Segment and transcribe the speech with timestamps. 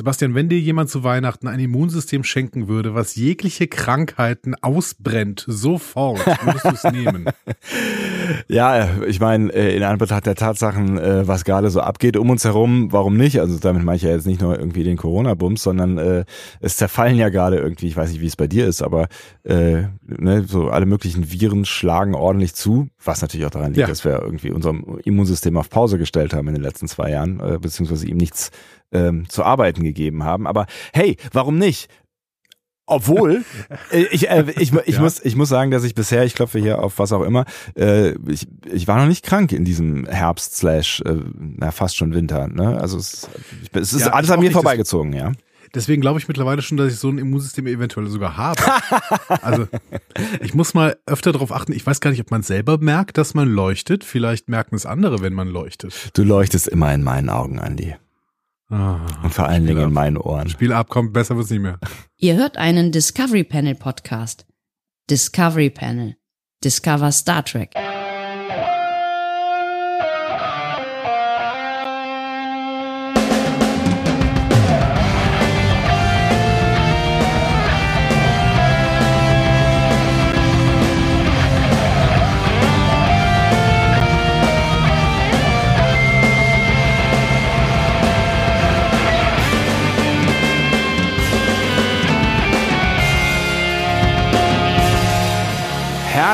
[0.00, 6.26] Sebastian, wenn dir jemand zu Weihnachten ein Immunsystem schenken würde, was jegliche Krankheiten ausbrennt, sofort,
[6.42, 7.26] würdest du es nehmen?
[8.48, 12.44] Ja, ich meine, äh, in Anbetracht der Tatsachen, äh, was gerade so abgeht um uns
[12.44, 13.40] herum, warum nicht?
[13.40, 16.24] Also damit meine ich ja jetzt nicht nur irgendwie den Corona-Bums, sondern äh,
[16.60, 19.08] es zerfallen ja gerade irgendwie, ich weiß nicht, wie es bei dir ist, aber
[19.44, 23.86] äh, ne, so alle möglichen Viren schlagen ordentlich zu, was natürlich auch daran liegt, Ja.
[23.86, 27.58] dass wir irgendwie unserem Immunsystem auf Pause gestellt haben in den letzten zwei Jahren, äh,
[27.60, 28.50] beziehungsweise ihm nichts
[28.92, 30.46] ähm, zu arbeiten gegeben haben.
[30.46, 31.88] Aber hey, warum nicht?
[32.90, 33.44] Obwohl,
[33.90, 35.00] äh, ich, äh, ich, ich, Ja.
[35.00, 37.44] muss, ich muss sagen, dass ich bisher, ich klopfe hier auf was auch immer,
[37.76, 42.12] äh, ich, ich war noch nicht krank in diesem Herbst slash, äh, na, fast schon
[42.14, 42.48] Winter.
[42.48, 42.78] Ne?
[42.80, 43.28] Also es,
[43.62, 45.32] ich, es ist Ja, alles an mir vorbeigezogen, ja.
[45.72, 48.60] Deswegen glaube ich mittlerweile schon, dass ich so ein Immunsystem eventuell sogar habe.
[49.42, 49.68] Also
[50.42, 51.72] ich muss mal öfter darauf achten.
[51.72, 54.02] Ich weiß gar nicht, ob man selber merkt, dass man leuchtet.
[54.02, 56.10] Vielleicht merken es andere, wenn man leuchtet.
[56.14, 57.94] Du leuchtest immer in meinen Augen, Andi.
[58.70, 60.48] Ah, Und vor allen Dingen in meinen Ohren.
[60.48, 61.78] Spiel ab, komm, besser wird's nicht mehr.
[62.16, 64.46] Ihr hört einen Discovery Panel Podcast.
[65.10, 66.16] Discovery Panel.
[66.62, 67.74] Discover Star Trek.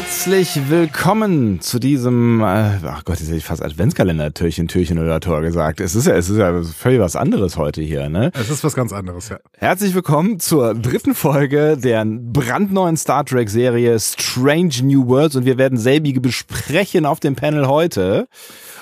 [0.08, 5.18] Herzlich willkommen zu diesem, äh, ach Gott, jetzt hätte ich fast Adventskalender, Türchen, Türchen oder
[5.18, 5.80] Tor gesagt.
[5.80, 8.30] Es ist ja, es ist ja völlig was anderes heute hier, ne?
[8.34, 9.38] Es ist was ganz anderes, ja.
[9.58, 15.58] Herzlich willkommen zur dritten Folge der brandneuen Star Trek Serie Strange New Worlds und wir
[15.58, 18.28] werden selbige besprechen auf dem Panel heute.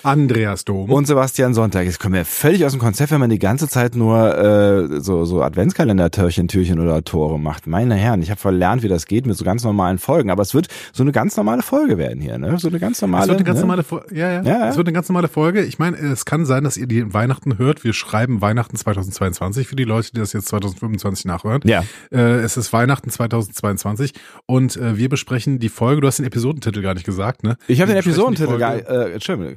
[0.05, 0.91] Andreas Dom.
[0.91, 1.84] Und Sebastian Sonntag.
[1.86, 5.24] Jetzt kommen wir völlig aus dem Konzept, wenn man die ganze Zeit nur äh, so,
[5.24, 7.66] so Adventskalender-Türchen, Türchen oder Tore macht.
[7.66, 10.30] Meine Herren, ich habe verlernt, wie das geht mit so ganz normalen Folgen.
[10.30, 12.58] Aber es wird so eine ganz normale Folge werden hier, ne?
[12.58, 13.24] So eine ganz normale.
[13.24, 13.62] es wird eine ganz ne?
[13.62, 14.14] normale Folge.
[14.14, 14.68] Ja, ja, Ja.
[14.68, 15.62] Es wird eine ganz normale Folge.
[15.62, 17.83] Ich meine, es kann sein, dass ihr die Weihnachten hört.
[17.84, 21.61] Wir schreiben Weihnachten 2022 für die Leute, die das jetzt 2025 nachhören.
[21.64, 21.83] Ja.
[22.12, 24.12] Äh, es ist Weihnachten 2022
[24.46, 26.00] und äh, wir besprechen die Folge.
[26.02, 27.56] Du hast den Episodentitel gar nicht gesagt, ne?
[27.68, 29.56] Ich habe den Episodentitel gar, Folge- äh, Entschuldigung.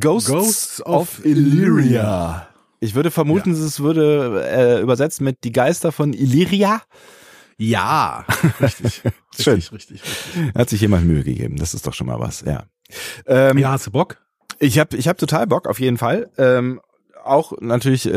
[0.00, 2.48] Ghosts, Ghosts of of Illyria.
[2.80, 6.82] Ich würde vermuten, es würde äh, übersetzt mit die Geister von Illyria.
[7.56, 8.24] Ja,
[8.60, 9.02] richtig.
[9.38, 9.54] Schön.
[9.54, 10.54] Richtig, richtig, richtig.
[10.54, 11.56] Hat sich jemand Mühe gegeben.
[11.56, 12.64] Das ist doch schon mal was, ja.
[13.26, 14.18] Ähm, Ja, hast du Bock?
[14.58, 16.30] Ich habe ich hab total Bock, auf jeden Fall.
[16.36, 16.80] Ähm,
[17.24, 18.10] auch natürlich äh,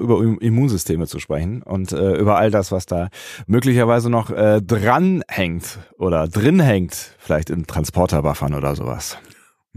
[0.00, 3.08] über Im- Immunsysteme zu sprechen und äh, über all das, was da
[3.46, 9.16] möglicherweise noch äh, dran hängt oder drin hängt, vielleicht in Transporterwaffern oder sowas.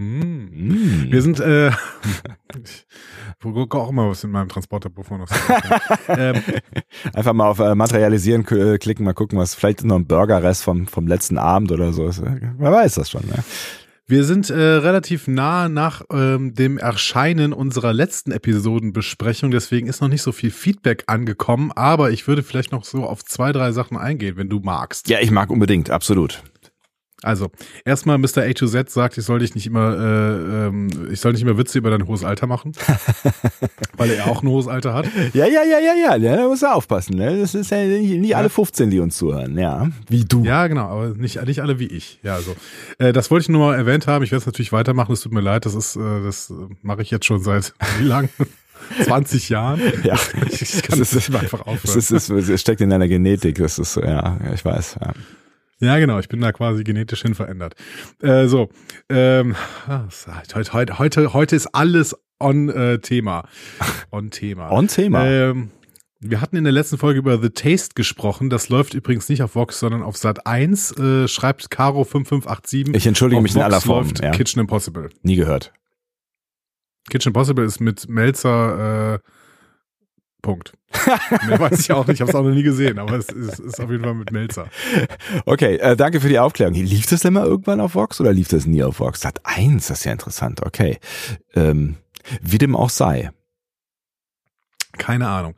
[0.02, 1.12] Mm.
[1.12, 1.70] Wir sind, äh,
[2.64, 2.86] ich
[3.42, 5.36] gucke auch immer, was in meinem Transporterpuffer noch so
[6.08, 6.42] ähm,
[7.14, 10.88] Einfach mal auf äh, Materialisieren äh, klicken, mal gucken, was vielleicht noch ein Burgerrest vom,
[10.88, 12.20] vom letzten Abend oder so ist.
[12.20, 13.44] Äh, Wer weiß das schon, ne?
[14.08, 20.10] Wir sind äh, relativ nah nach ähm, dem Erscheinen unserer letzten Episodenbesprechung, deswegen ist noch
[20.10, 23.96] nicht so viel Feedback angekommen, aber ich würde vielleicht noch so auf zwei, drei Sachen
[23.96, 25.08] eingehen, wenn du magst.
[25.08, 26.44] Ja, ich mag unbedingt, absolut.
[27.24, 27.52] Also,
[27.86, 28.40] erstmal Mr.
[28.44, 31.58] A to Z sagt, ich soll dich nicht immer, äh, ähm, ich soll nicht immer
[31.58, 32.72] Witze über dein hohes Alter machen,
[33.98, 35.06] weil er auch ein hohes Alter hat.
[35.34, 37.40] Ja, ja, ja, ja, ja, ja da muss er aufpassen, ne?
[37.40, 39.90] Das ist ja nicht, nicht alle 15, die uns zuhören, ja.
[40.10, 40.44] Wie du.
[40.44, 42.20] Ja, genau, aber nicht, nicht alle wie ich.
[42.24, 42.56] Ja, also
[42.98, 44.24] äh, das wollte ich nur mal erwähnt haben.
[44.24, 45.12] Ich werde es natürlich weitermachen.
[45.14, 48.06] Es tut mir leid, das ist, äh, das äh, mache ich jetzt schon seit wie
[48.06, 48.30] lang?
[49.06, 49.80] 20 Jahren.
[50.04, 50.16] Ja.
[50.50, 51.98] Ich, ich kann Es das ist- einfach Es, aufhören.
[52.00, 54.98] ist, es, es steckt in deiner Genetik, das ist, ja, ja, ich weiß.
[55.00, 55.14] Ja.
[55.82, 56.20] Ja, genau.
[56.20, 57.74] Ich bin da quasi genetisch hin verändert.
[58.22, 58.70] Äh, so,
[59.10, 59.56] ähm,
[59.88, 63.44] ah, es- heute, heute, heute, heute ist alles on äh, Thema.
[64.12, 64.72] On Thema.
[64.72, 65.26] On Thema.
[65.28, 65.72] Ähm,
[66.20, 68.50] wir hatten in der letzten Folge über The Taste gesprochen.
[68.52, 70.92] Das läuft übrigens nicht auf Vox, sondern auf Sat 1.
[71.00, 72.96] Äh, schreibt Caro 5587.
[72.96, 74.04] Ich entschuldige Auf mich in Vox aller Form.
[74.06, 74.32] läuft Ja.
[74.32, 75.10] Kitchen Impossible.
[75.24, 75.74] Nie gehört.
[77.10, 79.16] Kitchen Impossible ist mit Melzer.
[79.16, 79.20] Äh,
[80.42, 80.74] Punkt.
[81.48, 82.16] Mehr weiß ich auch nicht.
[82.16, 84.32] Ich habe es auch noch nie gesehen, aber es ist, ist auf jeden Fall mit
[84.32, 84.68] Melzer.
[85.46, 86.74] Okay, äh, danke für die Aufklärung.
[86.74, 89.22] Lief das denn mal irgendwann auf Vox oder lief das nie auf Vox?
[89.22, 90.66] Sat 1, das ist ja interessant.
[90.66, 91.00] Okay.
[91.54, 91.98] Ähm,
[92.42, 93.32] wie dem auch sei.
[94.98, 95.56] Keine Ahnung.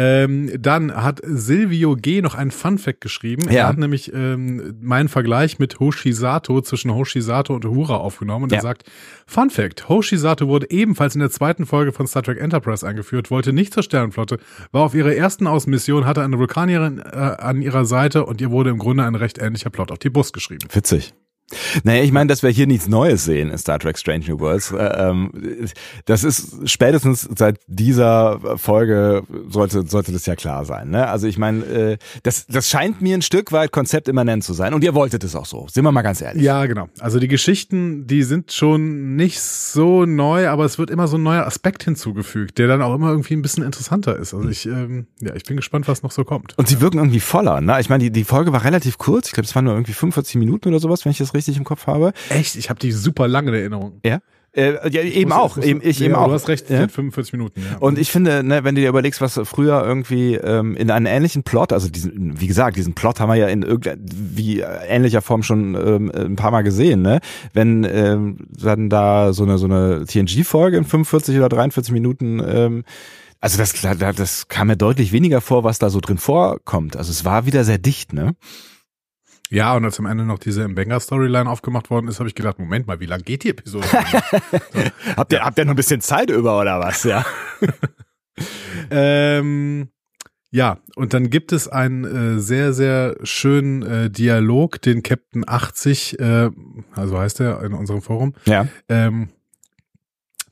[0.00, 2.22] Ähm, dann hat Silvio G.
[2.22, 3.42] noch einen Fun-Fact geschrieben.
[3.50, 3.62] Ja.
[3.62, 8.58] Er hat nämlich ähm, meinen Vergleich mit Hoshisato zwischen Hoshisato und Uhura aufgenommen und Ja.
[8.58, 8.84] er sagt,
[9.26, 13.74] Fun-Fact, Hoshisato wurde ebenfalls in der zweiten Folge von Star Trek Enterprise eingeführt, wollte nicht
[13.74, 14.38] zur Sternenflotte,
[14.70, 18.70] war auf ihrer ersten Außenmission, hatte eine Vulkanierin äh, an ihrer Seite und ihr wurde
[18.70, 20.68] im Grunde ein recht ähnlicher Plot auf die Bus geschrieben.
[20.72, 21.12] Witzig.
[21.82, 24.72] Naja, ich meine, dass wir hier nichts Neues sehen in Star Trek Strange New Worlds.
[24.72, 25.32] Äh, ähm,
[26.04, 30.90] das ist spätestens seit dieser Folge sollte, sollte das ja klar sein.
[30.90, 31.08] Ne?
[31.08, 34.74] Also ich meine, äh, das, das scheint mir ein Stück weit konzeptimmanent zu sein.
[34.74, 35.66] Und ihr wolltet es auch so.
[35.70, 36.42] Sind wir mal ganz ehrlich.
[36.42, 36.88] Ja, genau.
[37.00, 41.22] Also die Geschichten, die sind schon nicht so neu, aber es wird immer so ein
[41.22, 44.34] neuer Aspekt hinzugefügt, der dann auch immer irgendwie ein bisschen interessanter ist.
[44.34, 46.58] Also ich, ähm, ja, ich bin gespannt, was noch so kommt.
[46.58, 47.62] Und sie wirken irgendwie voller.
[47.62, 47.80] Ne?
[47.80, 49.28] Ich meine, die, die Folge war relativ kurz.
[49.28, 51.64] Ich glaube, es waren nur irgendwie 45 Minuten oder sowas, wenn ich das richtig im
[51.64, 52.12] Kopf habe.
[52.30, 52.56] Echt?
[52.56, 54.00] Ich habe die super lange in Erinnerung.
[54.04, 54.18] Ja.
[54.52, 55.56] Äh, ja, eben auch.
[55.56, 56.26] Muss, eben, ich ja, eben auch.
[56.26, 56.88] Du hast recht, ja?
[56.88, 57.60] 45 Minuten.
[57.60, 57.78] Ja.
[57.78, 61.42] Und ich finde, ne, wenn du dir überlegst, was früher irgendwie ähm, in einem ähnlichen
[61.42, 65.74] Plot, also diesen, wie gesagt, diesen Plot haben wir ja in irgendwie ähnlicher Form schon
[65.74, 67.20] ähm, ein paar Mal gesehen, ne?
[67.52, 72.84] Wenn ähm, dann da so eine so eine TNG-Folge in 45 oder 43 Minuten ähm,
[73.40, 73.72] also das,
[74.16, 76.96] das kam mir deutlich weniger vor, was da so drin vorkommt.
[76.96, 78.34] Also es war wieder sehr dicht, ne?
[79.50, 82.86] Ja, und als am Ende noch diese Mbenga-Storyline aufgemacht worden ist, habe ich gedacht, Moment
[82.86, 83.86] mal, wie lang geht die Episode?
[83.92, 84.80] so.
[85.16, 87.04] habt, ihr, habt ihr noch ein bisschen Zeit über oder was?
[87.04, 87.24] Ja.
[88.90, 89.88] ähm,
[90.50, 96.18] ja, und dann gibt es einen äh, sehr, sehr schönen äh, Dialog, den Captain 80,
[96.18, 96.50] äh,
[96.94, 98.66] also heißt er in unserem Forum, ja.
[98.88, 99.28] ähm,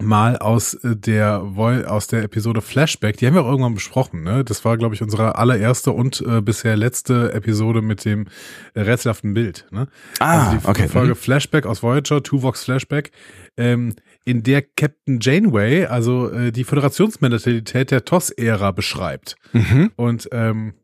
[0.03, 4.45] mal aus äh, der aus der Episode Flashback, die haben wir auch irgendwann besprochen, ne?
[4.45, 8.27] Das war glaube ich unsere allererste und äh, bisher letzte Episode mit dem
[8.75, 9.89] rätselhaften Bild, ne?
[10.19, 10.89] Ah, also die okay.
[10.89, 11.17] Folge mhm.
[11.17, 13.11] Flashback aus Voyager, Tuvox Flashback,
[13.57, 13.95] ähm,
[14.25, 19.37] in der Captain Janeway, also äh, die Föderationsmentalität der TOS-Ära beschreibt.
[19.53, 19.93] Mhm.
[19.97, 20.75] Und ähm,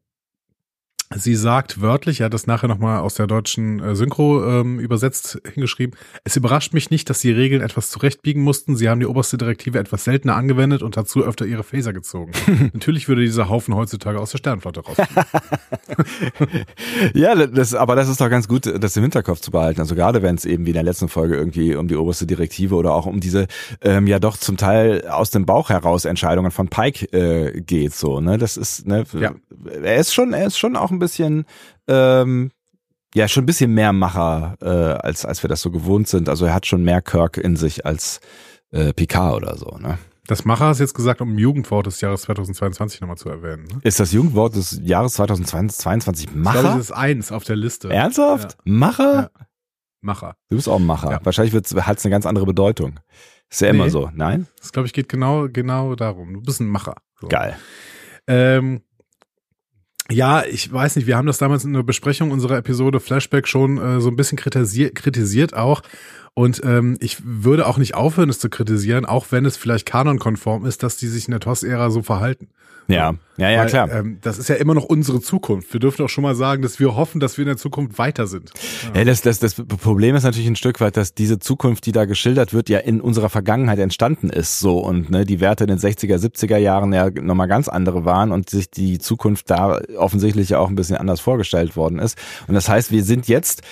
[1.17, 5.41] Sie sagt wörtlich, er hat das nachher nochmal aus der deutschen äh, Synchro ähm, übersetzt
[5.53, 8.77] hingeschrieben, es überrascht mich nicht, dass die Regeln etwas zurechtbiegen mussten.
[8.77, 12.33] Sie haben die oberste Direktive etwas seltener angewendet und dazu öfter ihre Phaser gezogen.
[12.73, 14.97] Natürlich würde dieser Haufen heutzutage aus der Sternflotte raus.
[17.15, 19.81] ja, das, aber das ist doch ganz gut, das im Hinterkopf zu behalten.
[19.81, 22.75] Also gerade wenn es eben wie in der letzten Folge irgendwie um die oberste Direktive
[22.75, 23.47] oder auch um diese
[23.83, 27.95] ähm, ja doch zum Teil aus dem Bauch heraus Entscheidungen von Pike äh, geht.
[27.95, 28.39] So, ne?
[28.39, 29.33] Das ist, ne, ja.
[29.83, 31.45] er ist schon, er ist schon auch ein bisschen
[31.89, 32.51] ähm,
[33.15, 36.29] ja schon ein bisschen mehr Macher, äh, als, als wir das so gewohnt sind.
[36.29, 38.21] Also er hat schon mehr Kirk in sich als
[38.71, 39.99] äh, Picard oder so, ne?
[40.29, 43.65] Das Macher hast jetzt gesagt, um Jugendwort des Jahres 2022 nochmal zu erwähnen.
[43.65, 43.81] Ne?
[43.83, 46.55] Ist das Jugendwort des Jahres 2022 Macher?
[46.57, 47.91] Ich glaube, das ist eins auf der Liste.
[47.91, 48.53] Ernsthaft?
[48.53, 48.73] Ja.
[48.73, 49.15] Macher?
[49.15, 49.31] Ja.
[50.01, 50.37] Macher.
[50.49, 51.11] Du bist auch ein Macher.
[51.11, 51.21] Ja.
[51.25, 53.01] Wahrscheinlich hat es eine ganz andere Bedeutung.
[53.51, 53.91] Ist ja immer Nee.
[53.91, 54.11] so.
[54.15, 54.47] Nein?
[54.61, 56.35] Das glaube ich geht genau genau darum.
[56.35, 56.95] Du bist ein Macher.
[57.21, 57.29] So.
[57.29, 57.57] Geil.
[58.29, 58.83] Ähm,
[60.13, 63.79] ja, ich weiß nicht, wir haben das damals in der Besprechung unserer Episode Flashback schon
[63.79, 65.83] äh, so ein bisschen kritisiert, kritisiert auch.
[66.35, 70.65] Und ähm, ich würde auch nicht aufhören, es zu kritisieren, auch wenn es vielleicht kanonkonform
[70.65, 72.49] ist, dass die sich in der TOS-Ära so verhalten.
[72.89, 73.91] Ja, ja, ja, Weil, klar.
[73.91, 75.73] Ähm, das ist ja immer noch unsere Zukunft.
[75.73, 78.27] Wir dürfen auch schon mal sagen, dass wir hoffen, dass wir in der Zukunft weiter
[78.27, 78.53] sind.
[78.95, 82.05] Ja, das, das, das Problem ist natürlich ein Stück weit, dass diese Zukunft, die da
[82.05, 85.79] geschildert wird, ja in unserer Vergangenheit entstanden ist, so und ne, die Werte in den
[85.79, 90.59] 60er, 70er Jahren ja nochmal ganz andere waren und sich die Zukunft da offensichtlich ja
[90.59, 92.19] auch ein bisschen anders vorgestellt worden ist.
[92.49, 93.63] Und das heißt, wir sind jetzt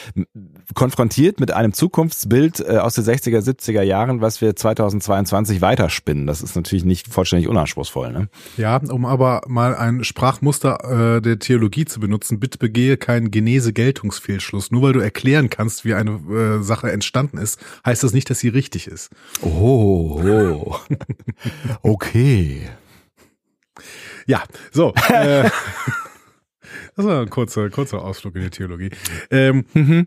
[0.74, 6.26] konfrontiert mit einem Zukunftsbild äh, aus den 60er, 70er Jahren, was wir 2022 weiterspinnen.
[6.26, 8.28] Das ist natürlich nicht vollständig unanspruchsvoll, ne?
[8.56, 14.70] Ja, um aber mal ein Sprachmuster äh, der Theologie zu benutzen, bitte begehe keinen Genese-Geltungsfehlschluss.
[14.70, 18.38] Nur weil du erklären kannst, wie eine äh, Sache entstanden ist, heißt das nicht, dass
[18.38, 19.10] sie richtig ist.
[19.42, 20.76] Oh, oh.
[21.82, 22.68] okay.
[24.26, 24.42] Ja,
[24.72, 24.94] so.
[25.10, 25.50] Äh,
[26.96, 28.90] das war ein kurzer, kurzer Ausflug in die Theologie.
[29.30, 30.06] Ähm, Mhm.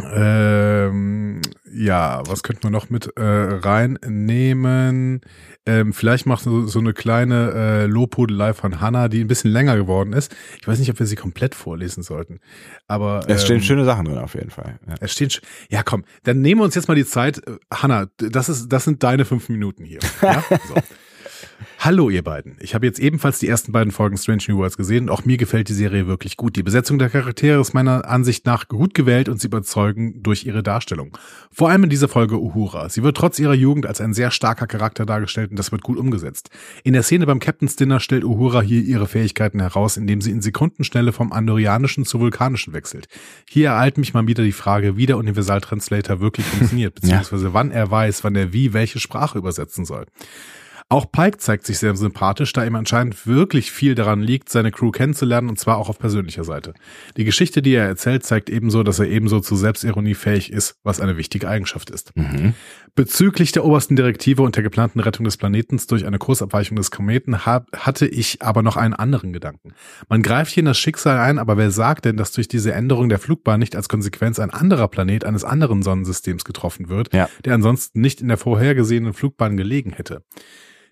[0.00, 1.40] ähm,
[1.72, 5.20] ja, was könnten wir noch mit äh, reinnehmen?
[5.64, 9.76] Ähm, vielleicht macht so, so eine kleine äh, Lobhudelei von Hannah, die ein bisschen länger
[9.76, 10.34] geworden ist.
[10.60, 12.40] Ich weiß nicht, ob wir sie komplett vorlesen sollten.
[12.88, 14.78] Aber Es stehen ähm, schöne Sachen drin auf jeden Fall.
[14.88, 14.94] Ja.
[15.00, 15.30] es stehen,
[15.70, 17.38] ja komm, dann nehmen wir uns jetzt mal die Zeit.
[17.46, 20.00] Äh, Hanna, das ist, das sind deine fünf Minuten hier.
[20.20, 20.42] Ja?
[20.68, 20.74] So.
[21.84, 22.58] Hallo ihr beiden.
[22.60, 25.68] Ich habe jetzt ebenfalls die ersten beiden Folgen Strange New Worlds gesehen auch mir gefällt
[25.68, 26.54] die Serie wirklich gut.
[26.54, 30.62] Die Besetzung der Charaktere ist meiner Ansicht nach gut gewählt und sie überzeugen durch ihre
[30.62, 31.18] Darstellung.
[31.50, 32.88] Vor allem in dieser Folge Uhura.
[32.88, 35.98] Sie wird trotz ihrer Jugend als ein sehr starker Charakter dargestellt und das wird gut
[35.98, 36.50] umgesetzt.
[36.84, 40.40] In der Szene beim Captain's Dinner stellt Uhura hier ihre Fähigkeiten heraus, indem sie in
[40.40, 43.08] Sekundenschnelle vom Andorianischen zu Vulkanischen wechselt.
[43.50, 47.72] Hier ereilt mich mal wieder die Frage, wie der Universal Translator wirklich funktioniert, beziehungsweise wann
[47.72, 50.06] er weiß, wann er wie welche Sprache übersetzen soll.
[50.92, 54.90] Auch Pike zeigt sich sehr sympathisch, da ihm anscheinend wirklich viel daran liegt, seine Crew
[54.90, 56.74] kennenzulernen und zwar auch auf persönlicher Seite.
[57.16, 61.00] Die Geschichte, die er erzählt, zeigt ebenso, dass er ebenso zu Selbstironie fähig ist, was
[61.00, 62.14] eine wichtige Eigenschaft ist.
[62.14, 62.52] Mhm.
[62.94, 67.46] Bezüglich der obersten Direktive und der geplanten Rettung des Planetens durch eine Kursabweichung des Kometen
[67.46, 69.72] hab, hatte ich aber noch einen anderen Gedanken.
[70.10, 73.08] Man greift hier in das Schicksal ein, aber wer sagt denn, dass durch diese Änderung
[73.08, 77.30] der Flugbahn nicht als Konsequenz ein anderer Planet eines anderen Sonnensystems getroffen wird, Ja.
[77.46, 80.22] der ansonsten nicht in der vorhergesehenen Flugbahn gelegen hätte?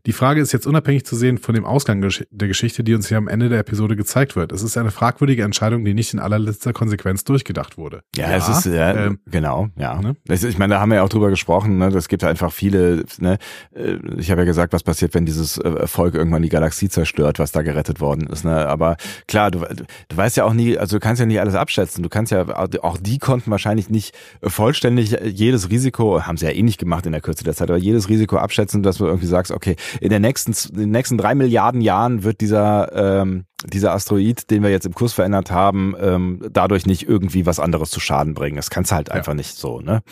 [0.06, 3.18] Die Frage ist jetzt unabhängig zu sehen von dem Ausgang der Geschichte, die uns hier
[3.18, 4.52] am Ende der Episode gezeigt wird.
[4.52, 8.02] Es ist eine fragwürdige Entscheidung, die nicht in allerletzter Konsequenz durchgedacht wurde.
[8.16, 10.00] Ja, es ist ja, ähm, genau, ja.
[10.00, 10.16] ne?
[10.28, 11.78] Ich meine, da haben wir ja auch drüber gesprochen.
[11.78, 11.90] Ne?
[11.90, 13.04] Das gibt einfach viele.
[13.18, 13.38] Ne?
[13.74, 17.38] Äh, Ich habe ja gesagt, was passiert, wenn dieses äh, Volk irgendwann die Galaxie zerstört,
[17.38, 18.44] was da gerettet worden ist.
[18.44, 18.66] Ne?
[18.66, 18.96] Aber
[19.28, 22.02] klar, du, du weißt ja auch nie, also du kannst ja nicht alles abschätzen.
[22.02, 22.46] Du kannst ja
[22.82, 27.12] auch die konnten wahrscheinlich nicht vollständig jedes Risiko, haben sie ja eh nicht gemacht in
[27.12, 30.20] der Kürze der Zeit, aber jedes Risiko abschätzen, dass du irgendwie sagst, okay, in der
[30.20, 34.86] nächsten, in den nächsten drei Milliarden Jahren wird dieser ähm, dieser Asteroid, den wir jetzt
[34.86, 38.56] im Kurs verändert haben, ähm, dadurch nicht irgendwie was anderes zu Schaden bringen.
[38.56, 40.02] Das kannst du halt einfach nicht so, ne?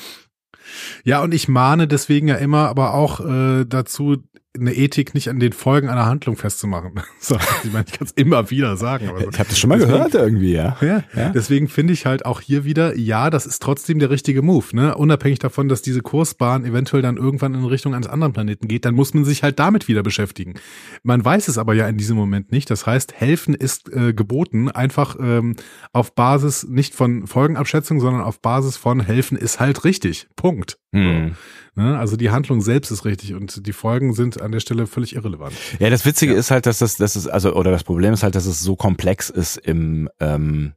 [1.02, 4.18] Ja, und ich mahne deswegen ja immer aber auch äh, dazu,
[4.61, 6.93] eine Ethik nicht an den Folgen einer Handlung festzumachen.
[7.21, 9.09] So, ich meine, ich kann es immer wieder sagen.
[9.09, 9.29] So.
[9.31, 10.77] Ich habe das schon mal Deswegen- gehört irgendwie, ja.
[10.81, 11.29] Ja, Ja.
[11.31, 14.95] deswegen finde ich halt auch hier wieder, ja, das ist trotzdem der richtige Move, ne?
[14.97, 18.95] Unabhängig davon, dass diese Kursbahn eventuell dann irgendwann in Richtung eines anderen Planeten geht, dann
[18.95, 20.55] muss man sich halt damit wieder beschäftigen.
[21.03, 22.71] Man weiß es aber ja in diesem Moment nicht.
[22.71, 25.57] Das heißt, helfen ist äh, geboten, einfach ähm,
[25.93, 30.29] auf Basis nicht von Folgenabschätzung, sondern auf Basis von helfen ist halt richtig.
[30.37, 30.79] Punkt.
[30.93, 31.33] Hm.
[31.33, 31.37] So,
[31.78, 31.99] ne?
[31.99, 35.54] Also die Handlung selbst ist richtig und die Folgen sind an der Stelle völlig irrelevant.
[35.78, 36.38] Ja, das Witzige Ja.
[36.38, 38.76] ist halt, dass das, das ist, also, oder das Problem ist halt, dass es so
[38.76, 40.73] komplex ist im, ähm,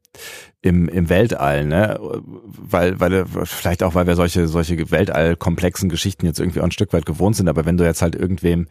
[0.62, 2.00] im, im Weltall, ne?
[2.46, 6.93] Weil, weil, vielleicht auch, weil wir solche, solche weltallkomplexen Geschichten jetzt irgendwie auch ein Stück
[6.93, 8.67] weit gewohnt sind, aber wenn du jetzt halt irgendwem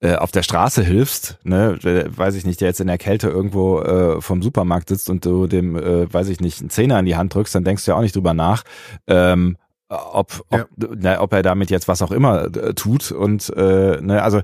[0.00, 3.28] äh, auf der Straße hilfst, ne, der, weiß ich nicht, der jetzt in der Kälte
[3.28, 7.06] irgendwo äh, vom Supermarkt sitzt und du dem, äh, weiß ich nicht, einen Zehner in
[7.06, 8.62] die Hand drückst, dann denkst du ja auch nicht drüber nach,
[9.08, 9.56] ähm,
[9.88, 14.22] ob, ob, na, ob er damit jetzt was auch immer äh, tut und äh, ne,
[14.22, 14.42] also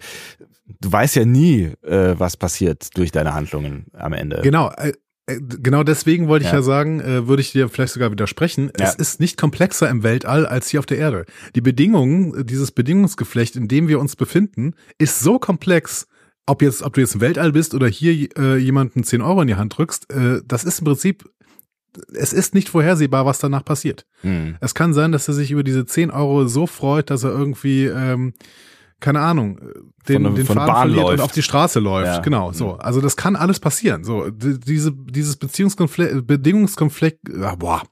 [0.81, 4.41] du weißt ja nie, äh, was passiert durch deine Handlungen am Ende.
[4.43, 4.93] Genau, äh,
[5.27, 6.59] äh, genau deswegen wollte ich Ja.
[6.59, 8.71] ja sagen, äh, würde ich dir vielleicht sogar widersprechen.
[8.79, 8.87] Ja.
[8.87, 11.25] Es ist nicht komplexer im Weltall als hier auf der Erde.
[11.55, 16.07] Die Bedingungen, dieses Bedingungsgeflecht, in dem wir uns befinden, ist so komplex.
[16.47, 19.49] Ob jetzt, ob du jetzt im Weltall bist oder hier äh, jemanden 10 Euro in
[19.49, 21.25] die Hand drückst, äh, das ist im Prinzip,
[22.13, 24.07] es ist nicht vorhersehbar, was danach passiert.
[24.23, 24.57] Hm.
[24.61, 27.85] Es kann sein, dass er sich über diese 10 Euro so freut, dass er irgendwie,
[27.87, 28.35] ähm,
[29.01, 29.61] keine Ahnung,
[30.09, 31.19] den, Von den von Faden verliert läuft.
[31.19, 32.07] und auf die Straße läuft.
[32.07, 32.19] Ja.
[32.21, 32.75] Genau, so.
[32.75, 34.05] Also das kann alles passieren.
[34.05, 37.83] So, diese, dieses Beziehungskonflikt, Bedingungskonflikt, ah, boah.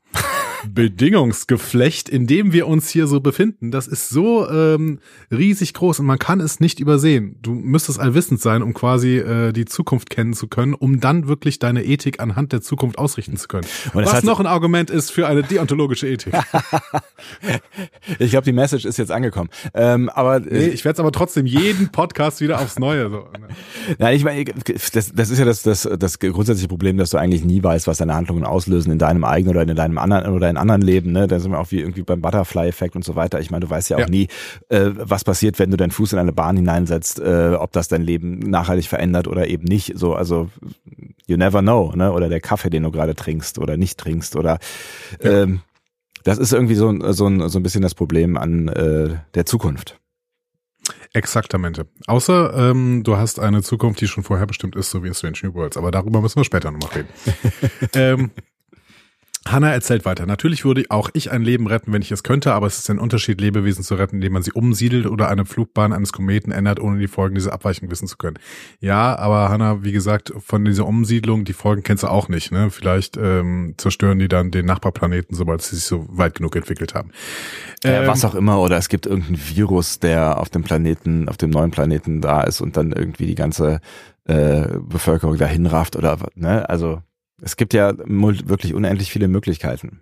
[0.69, 4.99] Bedingungsgeflecht, in dem wir uns hier so befinden, das ist so ähm,
[5.31, 7.37] riesig groß und man kann es nicht übersehen.
[7.42, 11.59] Du müsstest allwissend sein, um quasi äh, die Zukunft kennen zu können, um dann wirklich
[11.59, 13.66] deine Ethik anhand der Zukunft ausrichten zu können.
[13.92, 16.35] Was noch ein Argument ist für eine deontologische Ethik.
[18.19, 19.49] Ich glaube, die Message ist jetzt angekommen.
[19.75, 23.11] Ähm, aber Nee, äh, ich werde es aber trotzdem jeden Podcast wieder aufs Neue.
[23.11, 23.16] So.
[23.16, 23.49] ne?
[23.99, 27.45] Nein, ich meine, das, das ist ja das, das, das grundsätzliche Problem, dass du eigentlich
[27.45, 30.56] nie weißt, was deine Handlungen auslösen in deinem eigenen oder in deinem anderen oder in
[30.56, 31.11] anderen Leben.
[31.12, 31.26] Ne?
[31.26, 33.40] Da sind wir auch wie irgendwie beim Butterfly-Effekt und so weiter.
[33.40, 34.06] Ich meine, du weißt ja auch Ja.
[34.09, 34.28] nie,
[34.68, 38.02] äh, was passiert, wenn du deinen Fuß in eine Bahn hineinsetzt, äh, ob das dein
[38.02, 39.99] Leben nachhaltig verändert oder eben nicht.
[39.99, 40.49] So, also
[41.26, 42.12] you never know, ne?
[42.12, 44.59] Oder der Kaffee, den du gerade trinkst oder nicht trinkst oder
[45.21, 45.61] ähm,
[46.25, 49.44] das ist irgendwie so, ein- so, ein, so ein bisschen das Problem an äh, der
[49.47, 49.99] Zukunft.
[51.14, 51.87] Exaktamente.
[52.06, 55.38] Außer ähm, du hast eine Zukunft, die schon vorher bestimmt ist, so wie in Strange
[55.42, 55.76] New Worlds.
[55.76, 57.09] Aber darüber müssen wir später nochmal reden.
[57.94, 58.30] ähm,
[59.46, 60.26] Hannah erzählt weiter.
[60.26, 62.99] Natürlich würde auch ich ein Leben retten, wenn ich es könnte, aber es ist ein
[62.99, 66.99] Unterschied, Lebewesen zu retten, indem man sie umsiedelt oder eine Flugbahn eines Kometen ändert, ohne
[66.99, 68.38] die Folgen dieser Abweichung wissen zu können.
[68.80, 72.52] Ja, aber Hannah, wie gesagt, von dieser Umsiedlung, die Folgen kennst du auch nicht.
[72.52, 72.70] Ne?
[72.70, 77.11] Vielleicht ähm, zerstören die dann den Nachbarplaneten, sobald sie sich so weit genug entwickelt haben.
[77.84, 81.37] Äh, Ähm, was auch immer, oder es gibt irgendein Virus, der auf dem Planeten, auf
[81.37, 83.80] dem neuen Planeten da ist und dann irgendwie die ganze
[84.25, 86.68] äh, Bevölkerung dahin rafft oder was, ne?
[86.68, 87.02] Also
[87.42, 90.00] es gibt ja wirklich unendlich viele Möglichkeiten.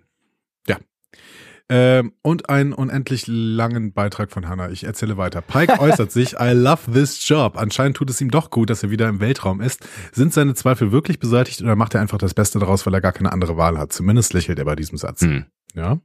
[1.73, 4.69] Ähm, und einen unendlich langen Beitrag von Hannah.
[4.71, 5.39] Ich erzähle weiter.
[5.39, 7.53] Pike äußert sich, I love this job.
[7.55, 9.87] Anscheinend tut es ihm doch gut, dass er wieder im Weltraum ist.
[10.11, 13.13] Sind seine Zweifel wirklich beseitigt oder macht er einfach das Beste daraus, weil er gar
[13.13, 13.93] keine andere Wahl hat?
[13.93, 15.21] Zumindest lächelt er bei diesem Satz.
[15.21, 15.45] Hm.
[15.73, 16.01] Ja.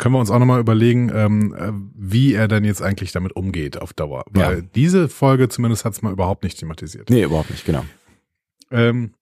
[0.00, 3.80] Können wir uns auch nochmal überlegen, ähm, äh, wie er denn jetzt eigentlich damit umgeht
[3.80, 4.24] auf Dauer.
[4.30, 4.62] Weil Ja.
[4.74, 7.08] diese Folge zumindest hat es mal überhaupt nicht thematisiert.
[7.08, 7.84] Nee, überhaupt nicht, genau.
[8.72, 9.12] Ähm,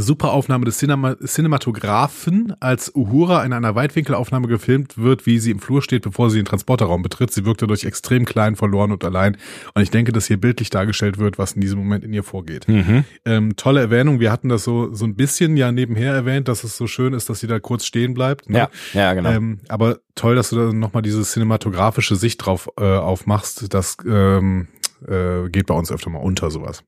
[0.00, 5.58] Super Aufnahme des Cinema Cinematographen, als Uhura in einer Weitwinkelaufnahme gefilmt wird, wie sie im
[5.58, 7.32] Flur steht, bevor sie den Transporterraum betritt.
[7.32, 9.36] Sie wirkt dadurch extrem klein, verloren und allein.
[9.74, 12.68] Und ich denke, dass hier bildlich dargestellt wird, was in diesem Moment in ihr vorgeht.
[12.68, 13.04] Mhm.
[13.24, 14.20] Ähm, tolle Erwähnung.
[14.20, 17.28] Wir hatten das so, so ein bisschen ja nebenher erwähnt, dass es so schön ist,
[17.30, 18.50] dass sie da kurz stehen bleibt.
[18.50, 18.58] Ne?
[18.58, 19.30] Ja, ja, genau.
[19.30, 23.72] Ähm, aber toll, dass du da nochmal diese cinematografische Sicht drauf äh, aufmachst.
[23.72, 24.68] Das ähm,
[25.06, 26.82] äh, geht bei uns öfter mal unter sowas.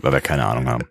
[0.00, 0.84] Weil wir keine Ahnung haben.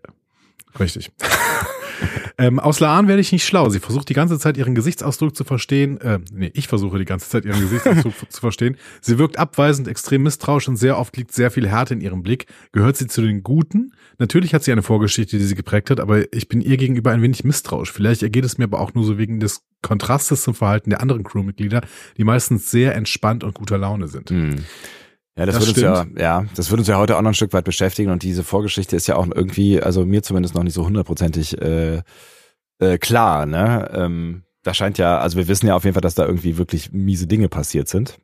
[0.80, 1.12] Richtig.
[2.38, 3.70] ähm, aus Laan werde ich nicht schlau.
[3.70, 6.00] Sie versucht die ganze Zeit ihren Gesichtsausdruck zu verstehen.
[6.02, 8.78] Äh, nee, ich versuche die ganze Zeit ihren Gesichtsausdruck zu verstehen.
[9.02, 12.48] Sie wirkt abweisend, extrem misstrauisch und sehr oft liegt sehr viel Härte in ihrem Blick.
[12.72, 13.94] Gehört sie zu den Guten?
[14.18, 17.22] Natürlich hat sie eine Vorgeschichte, die sie geprägt hat, aber ich bin ihr gegenüber ein
[17.22, 17.92] wenig misstrauisch.
[17.92, 21.24] Vielleicht ergeht es mir aber auch nur so wegen des Kontrastes zum Verhalten der anderen
[21.24, 21.82] Crewmitglieder,
[22.18, 24.30] die meistens sehr entspannt und guter Laune sind.
[24.30, 24.64] Hm.
[25.42, 27.34] Ja, das, Das wird uns ja, ja, das wird uns ja heute auch noch ein
[27.34, 30.76] Stück weit beschäftigen und diese Vorgeschichte ist ja auch irgendwie, also mir zumindest noch nicht
[30.76, 32.04] so hundertprozentig äh,
[32.80, 33.90] äh, klar, ne?
[33.92, 36.92] Ähm, da scheint ja, also wir wissen ja auf jeden Fall, dass da irgendwie wirklich
[36.92, 38.20] miese Dinge passiert sind.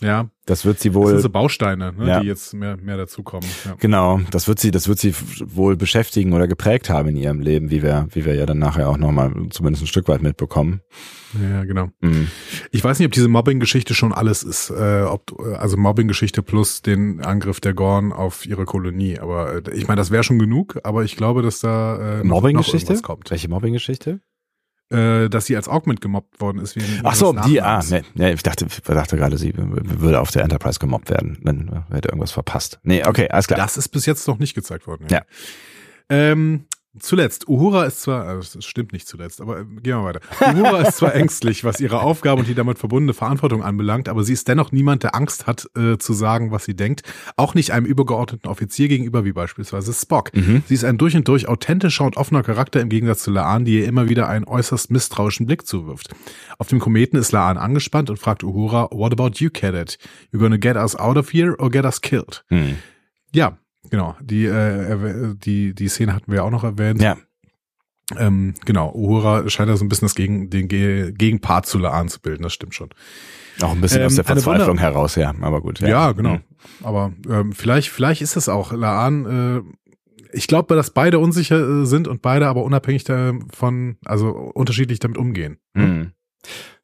[0.00, 2.20] Ja, Das wird sie das wohl sind so Bausteine, ne, Ja.
[2.20, 3.48] die jetzt mehr, mehr dazukommen.
[3.64, 3.74] Ja.
[3.78, 5.14] Genau, das wird sie, das wird sie
[5.44, 8.88] wohl beschäftigen oder geprägt haben in ihrem Leben, wie wir, wie wir ja dann nachher
[8.88, 10.80] auch nochmal zumindest ein Stück weit mitbekommen.
[11.40, 11.88] ja, genau.
[12.00, 12.28] Mhm.
[12.70, 14.70] Ich weiß nicht, ob diese Mobbing-Geschichte schon alles ist.
[14.70, 19.18] Äh, ob, also Mobbing-Geschichte plus den Angriff der Gorn auf ihre Kolonie.
[19.18, 20.78] Aber äh, ich meine, das wäre schon genug.
[20.82, 22.94] Aber ich glaube, dass da äh, Mobbing-Geschichte?
[23.02, 23.30] kommt.
[23.30, 24.20] Welche Mobbing-Geschichte?
[24.90, 26.74] Äh, dass sie als Augment gemobbt worden ist.
[26.74, 30.32] Wegen Ach so, die, ah, nee, nee, ich dachte, ich dachte gerade, sie würde auf
[30.32, 31.38] der Enterprise gemobbt werden.
[31.44, 32.80] Dann hätte irgendwas verpasst.
[32.82, 33.56] Nee, okay, alles klar.
[33.60, 35.06] Das ist bis jetzt noch nicht gezeigt worden.
[35.08, 35.22] Ja.
[36.08, 36.64] Ähm,
[36.98, 40.20] zuletzt, Uhura ist zwar, äh, das stimmt nicht zuletzt, aber äh, gehen wir weiter.
[40.40, 44.32] Uhura ist zwar ängstlich, was ihre Aufgabe und die damit verbundene Verantwortung anbelangt, aber sie
[44.32, 47.02] ist dennoch niemand, der Angst hat, äh, zu sagen, was sie denkt.
[47.36, 50.34] Auch nicht einem übergeordneten Offizier gegenüber, wie beispielsweise Spock.
[50.34, 50.62] Mhm.
[50.66, 53.78] Sie ist ein durch und durch authentischer und offener Charakter im Gegensatz zu Laan, die
[53.78, 56.08] ihr immer wieder einen äußerst misstrauischen Blick zuwirft.
[56.58, 59.98] Auf dem Kometen ist Laan angespannt und fragt Uhura, what about you, Cadet?
[60.32, 62.44] You gonna get us out of here or get us killed?
[62.48, 62.76] Hm.
[63.32, 64.16] Ja, genau.
[64.20, 67.00] Die, äh, die, die Szene hatten wir auch noch erwähnt.
[67.00, 67.16] Ja,
[68.18, 68.92] Ähm, genau.
[68.92, 72.42] Uhura scheint da so ein bisschen das Gegen, den Ge Gegenpart zu Laan zu bilden,
[72.42, 72.90] das stimmt schon.
[73.62, 75.78] auch ein bisschen Ähm, aus der Verzweiflung heraus, ja, aber gut.
[75.80, 76.34] Ja, genau.
[76.34, 76.40] Hm.
[76.82, 78.72] Aber ähm, vielleicht, vielleicht ist es auch.
[78.72, 79.60] Laan, äh,
[80.32, 85.16] ich glaube, dass beide unsicher äh, sind und beide aber unabhängig davon, also unterschiedlich damit
[85.18, 85.58] umgehen.
[85.76, 86.12] Hm.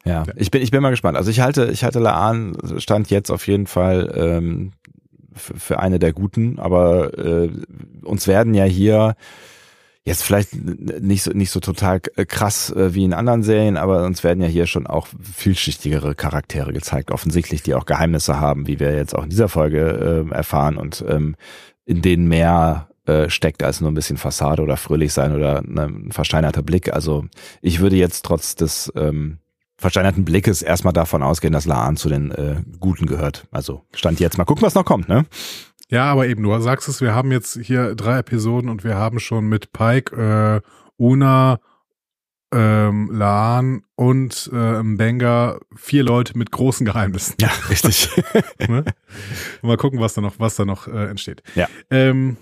[0.05, 1.17] Ja, ich bin, ich bin mal gespannt.
[1.17, 4.73] Also ich halte, ich halte Laan stand jetzt auf jeden Fall ähm,
[5.37, 7.51] für, eine der guten, aber äh,
[8.03, 9.17] uns werden ja hier
[10.05, 14.23] jetzt vielleicht nicht so nicht so total krass äh, wie in anderen Serien, aber uns
[14.23, 18.95] werden ja hier schon auch vielschichtigere Charaktere gezeigt, offensichtlich, die auch Geheimnisse haben, wie wir
[18.95, 21.35] jetzt auch in dieser Folge äh, erfahren und ähm,
[21.85, 25.83] in denen mehr äh, steckt als nur ein bisschen Fassade oder fröhlich sein oder ne,
[25.83, 26.93] ein versteinerter Blick.
[26.93, 27.25] Also
[27.61, 29.39] ich würde jetzt trotz des ähm,
[29.79, 33.47] versteinerten Blickes erstmal davon ausgehen, dass Laan zu den äh, Guten gehört.
[33.51, 35.27] Also stand jetzt mal gucken, was noch kommt, ne?
[35.89, 39.21] Ja, aber eben, du sagst es, wir haben jetzt hier drei Episoden und wir haben
[39.21, 40.61] schon mit Pike, äh,
[40.97, 41.61] Una,
[42.53, 47.35] ähm, Laan und äh, Benga vier Leute mit großen Geheimnissen.
[47.41, 48.09] Ja, richtig.
[48.69, 48.85] ne?
[49.63, 51.43] Mal gucken, was da noch, was da noch äh, entsteht.
[51.55, 51.69] Ja.
[51.91, 52.37] Ähm,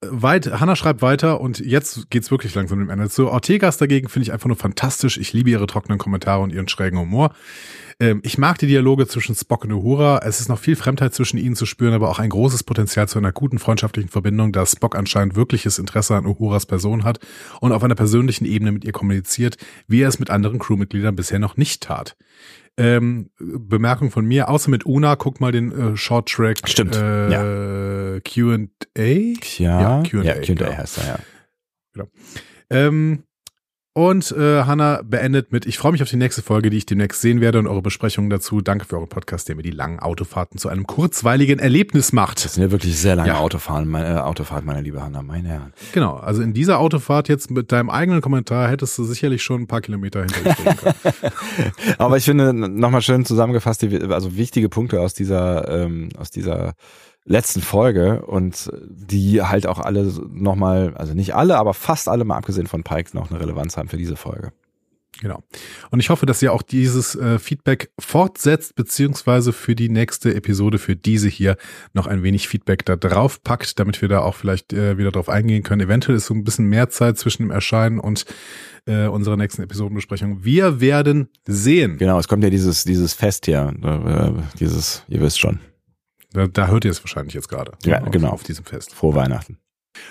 [0.00, 3.30] weit, Hannah schreibt weiter und jetzt geht's wirklich langsam dem Ende zu.
[3.30, 5.18] Ortegas dagegen finde ich einfach nur fantastisch.
[5.18, 7.34] Ich liebe ihre trockenen Kommentare und ihren schrägen Humor.
[7.98, 10.20] Ähm, ich mag die Dialoge zwischen Spock und Uhura.
[10.24, 13.18] Es ist noch viel Fremdheit zwischen ihnen zu spüren, aber auch ein großes Potenzial zu
[13.18, 17.20] einer guten freundschaftlichen Verbindung, da Spock anscheinend wirkliches Interesse an Uhuras Person hat
[17.60, 19.56] und auf einer persönlichen Ebene mit ihr kommuniziert,
[19.88, 22.16] wie er es mit anderen Crewmitgliedern bisher noch nicht tat.
[22.78, 28.20] Ähm, Bemerkung von mir, außer mit Una, guck mal den äh, Short Track Stimmt, äh,
[28.20, 29.08] Q&A.
[29.58, 30.76] Ja, Ja, Q&A, ja, Q&A genau.
[30.76, 31.20] heißt er,
[31.96, 32.06] ja.
[32.68, 33.22] Ähm,
[33.96, 37.22] und äh, Hanna beendet mit, ich freue mich auf die nächste Folge, die ich demnächst
[37.22, 38.60] sehen werde und eure Besprechungen dazu.
[38.60, 42.38] Danke für euren Podcast, der mir die langen Autofahrten zu einem kurzweiligen Erlebnis Das macht.
[42.40, 43.38] sind ja wirklich sehr lange Ja.
[43.38, 45.72] Autofahren, meine, äh, Autofahrt, meine liebe Hanna, meine Herren.
[45.94, 49.66] Genau, also in dieser Autofahrt jetzt mit deinem eigenen Kommentar hättest du sicherlich schon ein
[49.66, 50.94] paar Kilometer hinter können.
[51.96, 56.74] Aber ich finde, nochmal schön zusammengefasst, die, also wichtige Punkte aus dieser, ähm, aus dieser
[57.26, 62.36] letzten Folge und die halt auch alle nochmal, also nicht alle, aber fast alle mal
[62.36, 64.52] abgesehen von Pike noch eine Relevanz haben für diese Folge.
[65.20, 65.42] Genau.
[65.90, 70.78] Und ich hoffe, dass ihr auch dieses äh, Feedback fortsetzt, beziehungsweise für die nächste Episode,
[70.78, 71.56] für diese hier,
[71.94, 75.28] noch ein wenig Feedback da drauf packt, damit wir da auch vielleicht äh, wieder drauf
[75.28, 75.80] eingehen können.
[75.80, 78.26] Eventuell ist so ein bisschen mehr Zeit zwischen dem Erscheinen und
[78.84, 80.44] äh, unserer nächsten Episodenbesprechung.
[80.44, 81.96] Wir werden sehen.
[81.96, 85.60] Genau, es kommt ja dieses, dieses Fest hier, äh, dieses, ihr wisst schon,
[86.36, 87.72] Da, da hört ihr es wahrscheinlich jetzt gerade.
[87.84, 88.28] Ja, auf, genau.
[88.28, 88.94] Auf diesem Fest.
[88.94, 89.58] frohe Weihnachten.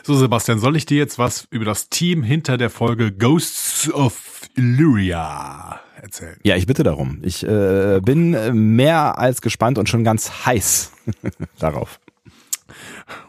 [0.02, 4.42] So, Sebastian, soll ich dir jetzt was über das Team hinter der Folge Ghosts of
[4.56, 6.38] Illyria erzählen?
[6.44, 7.20] Ja, ich bitte darum.
[7.22, 10.92] Ich äh, bin mehr als gespannt und schon ganz heiß
[11.60, 12.00] darauf.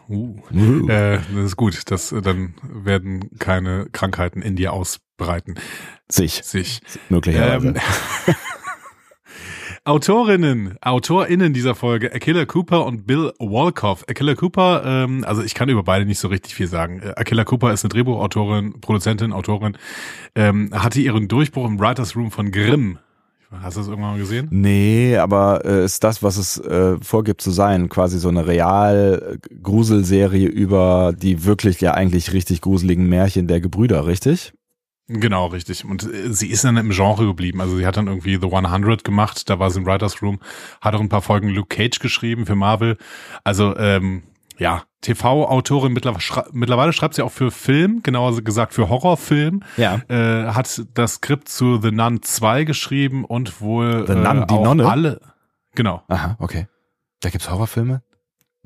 [0.09, 0.39] Uh.
[0.51, 0.89] Uh.
[0.89, 1.91] Äh, das ist gut.
[1.91, 5.59] Das, äh, dann werden keine Krankheiten in dir ausbreiten.
[6.09, 6.41] Sich.
[6.43, 6.81] Sich.
[7.09, 7.67] Möglicherweise.
[7.67, 7.75] Ähm,
[9.87, 14.03] Autorinnen, AutorInnen dieser Folge, Akilla Cooper und Bill Wolkoff.
[14.09, 16.99] Akilla Cooper, ähm, also ich kann über beide nicht so richtig viel sagen.
[16.99, 19.77] Äh, Akilla Cooper ist eine Drehbuchautorin, Produzentin, Autorin,
[20.35, 22.99] ähm, hatte ihren Durchbruch im Writers Room von Grimm.
[23.49, 24.49] Hast du das irgendwann mal gesehen?
[24.51, 30.49] Nee, aber äh, ist das, was es äh, vorgibt zu sein, quasi so eine Real-Gruselserie
[30.49, 34.51] über die wirklich ja eigentlich richtig gruseligen Märchen der Gebrüder, richtig?
[35.07, 35.85] Genau, richtig.
[35.85, 37.61] Und äh, sie ist dann im Genre geblieben.
[37.61, 40.39] Also sie hat dann irgendwie The 100 gemacht, da war sie im Writers Room,
[40.81, 42.97] hat auch ein paar Folgen Luke Cage geschrieben für Marvel.
[43.43, 44.23] Also ähm,
[44.57, 49.63] ja, TV-Autorin, mittlerweile, schreibt sie auch für Film, genauer gesagt für Horrorfilm.
[49.77, 50.01] Ja.
[50.09, 54.55] Äh, hat das Skript zu The Nun 2 geschrieben und wohl The Nun, äh, die
[54.55, 54.89] Nonne?
[54.89, 55.21] alle.
[55.75, 56.03] Genau.
[56.07, 56.67] Aha, okay.
[57.21, 58.01] Da gibt's Horrorfilme?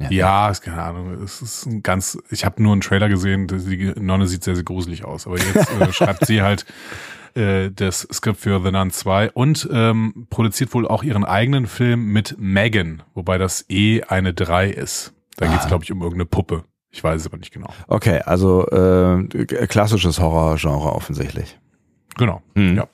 [0.10, 1.14] Ja, ist keine Ahnung.
[1.24, 2.18] Es ist ein ganz.
[2.30, 3.48] Ich habe nur einen Trailer gesehen.
[3.48, 5.28] Die Nonne sieht sehr, sehr gruselig aus.
[5.28, 6.66] Aber jetzt äh, schreibt sie halt
[7.36, 12.06] äh, das Skript für The Nun 2 und ähm, produziert wohl auch ihren eigenen Film
[12.12, 15.14] mit Megan, wobei das eh eine 3 ist.
[15.38, 15.66] Da Ah.
[15.68, 16.64] glaube ich, um irgendeine Puppe.
[16.92, 17.70] Ich weiß es aber nicht genau.
[17.88, 19.24] Okay, also äh,
[19.68, 21.58] klassisches Horrorgenre offensichtlich.
[22.18, 22.42] Genau.
[22.54, 22.76] Mhm.
[22.76, 22.88] Ja.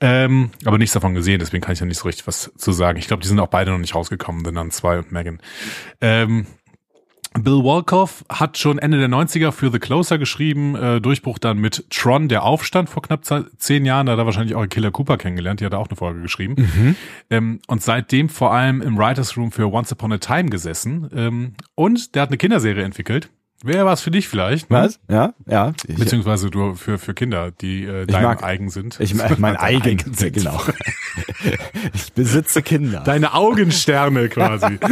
[0.00, 2.98] Ähm, aber nichts davon gesehen, deswegen kann ich da nicht so richtig was zu sagen.
[2.98, 5.40] Ich glaube, die sind auch beide noch nicht rausgekommen, The Nun 2 und Megan.
[6.00, 6.46] Ähm,
[7.34, 11.84] Bill Wolkoff hat schon Ende der 90er für The Closer geschrieben, äh, Durchbruch dann mit
[11.90, 15.18] Tron, der Aufstand vor knapp ze- zehn Jahren, da hat er wahrscheinlich auch Killer Cooper
[15.18, 16.96] kennengelernt, die hat er auch eine Folge geschrieben.
[17.30, 21.10] Ähm, und seitdem vor allem im Writers Room für Once Upon a Time gesessen.
[21.14, 23.28] Ähm, und der hat eine Kinderserie entwickelt.
[23.64, 24.70] Wäre was für dich vielleicht?
[24.70, 24.76] ne?
[24.84, 25.00] Was?
[25.10, 25.72] Ja, ja.
[25.88, 28.98] Ich, Beziehungsweise du für, für Kinder, die äh, dein mag- eigen sind.
[29.00, 30.32] ich mein, mein Dein eigen, sind.
[30.34, 30.60] genau.
[31.92, 33.02] ich besitze Kinder.
[33.04, 34.78] Deine Augensterne quasi.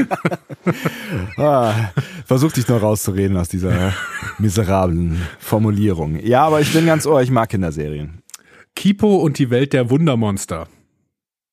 [1.37, 1.91] Ah,
[2.25, 3.93] versuch dich noch rauszureden aus dieser
[4.39, 6.19] miserablen Formulierung.
[6.25, 8.23] Ja, aber ich bin ganz ohr, ich mag Kinderserien.
[8.75, 10.67] Kipo und die Welt der Wundermonster.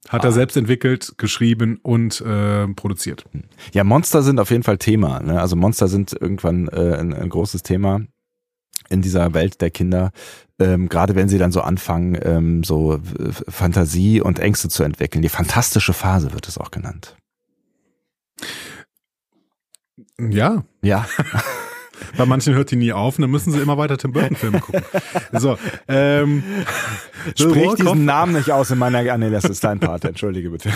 [0.09, 3.25] Hat er selbst entwickelt, geschrieben und äh, produziert.
[3.73, 5.21] Ja, Monster sind auf jeden Fall Thema.
[5.21, 5.39] Ne?
[5.39, 8.01] Also Monster sind irgendwann äh, ein, ein großes Thema
[8.89, 10.11] in dieser Welt der Kinder.
[10.59, 12.99] Ähm, Gerade wenn sie dann so anfangen, ähm, so äh,
[13.47, 15.21] Fantasie und Ängste zu entwickeln.
[15.21, 17.15] Die fantastische Phase wird es auch genannt.
[20.19, 21.07] Ja, Ja,
[22.17, 24.59] bei manchen hört die nie auf und dann müssen sie immer weiter Tim Burton Filme
[24.59, 24.81] gucken.
[25.33, 26.43] So, ähm,
[27.35, 28.99] sprich Wolkoff, diesen Namen nicht aus in meiner.
[29.11, 30.05] Ah, nee, das ist dein Part.
[30.05, 30.69] Entschuldige bitte.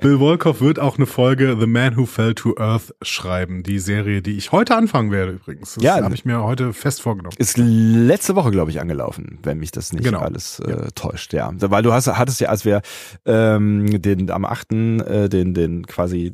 [0.00, 3.62] Bill Wolkoff wird auch eine Folge The Man Who Fell to Earth schreiben.
[3.62, 5.74] Die Serie, die ich heute anfangen werde übrigens.
[5.74, 6.02] Das Ja.
[6.02, 7.34] habe ich mir heute fest vorgenommen.
[7.38, 10.20] Ist letzte Woche, glaube ich, angelaufen, wenn mich das nicht Genau.
[10.20, 11.52] alles äh, täuscht, ja.
[11.58, 12.80] Weil du hast, hattest ja, als wir
[13.26, 14.72] ähm, den am 8.
[14.72, 16.32] Äh, den, den quasi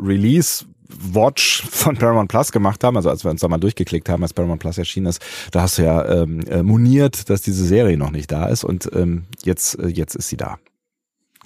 [0.00, 4.22] Release Watch von Paramount Plus gemacht haben, also als wir uns da mal durchgeklickt haben,
[4.22, 5.22] als Paramount Plus erschienen ist,
[5.52, 8.90] da hast du ja ähm, äh, moniert, dass diese Serie noch nicht da ist und
[8.94, 10.58] ähm, jetzt, äh, jetzt ist sie da.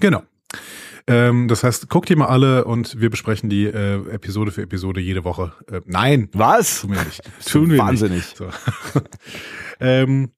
[0.00, 0.22] Genau.
[1.06, 5.00] Ähm, das heißt, guckt die mal alle und wir besprechen die äh, Episode für Episode
[5.00, 5.52] jede Woche.
[5.70, 6.82] Äh, nein, Was?
[6.82, 7.22] tun wir nicht.
[7.46, 8.18] Tun wir Wahnsinnig.
[8.18, 8.36] Nicht.
[8.36, 8.48] So.
[9.80, 10.30] ähm,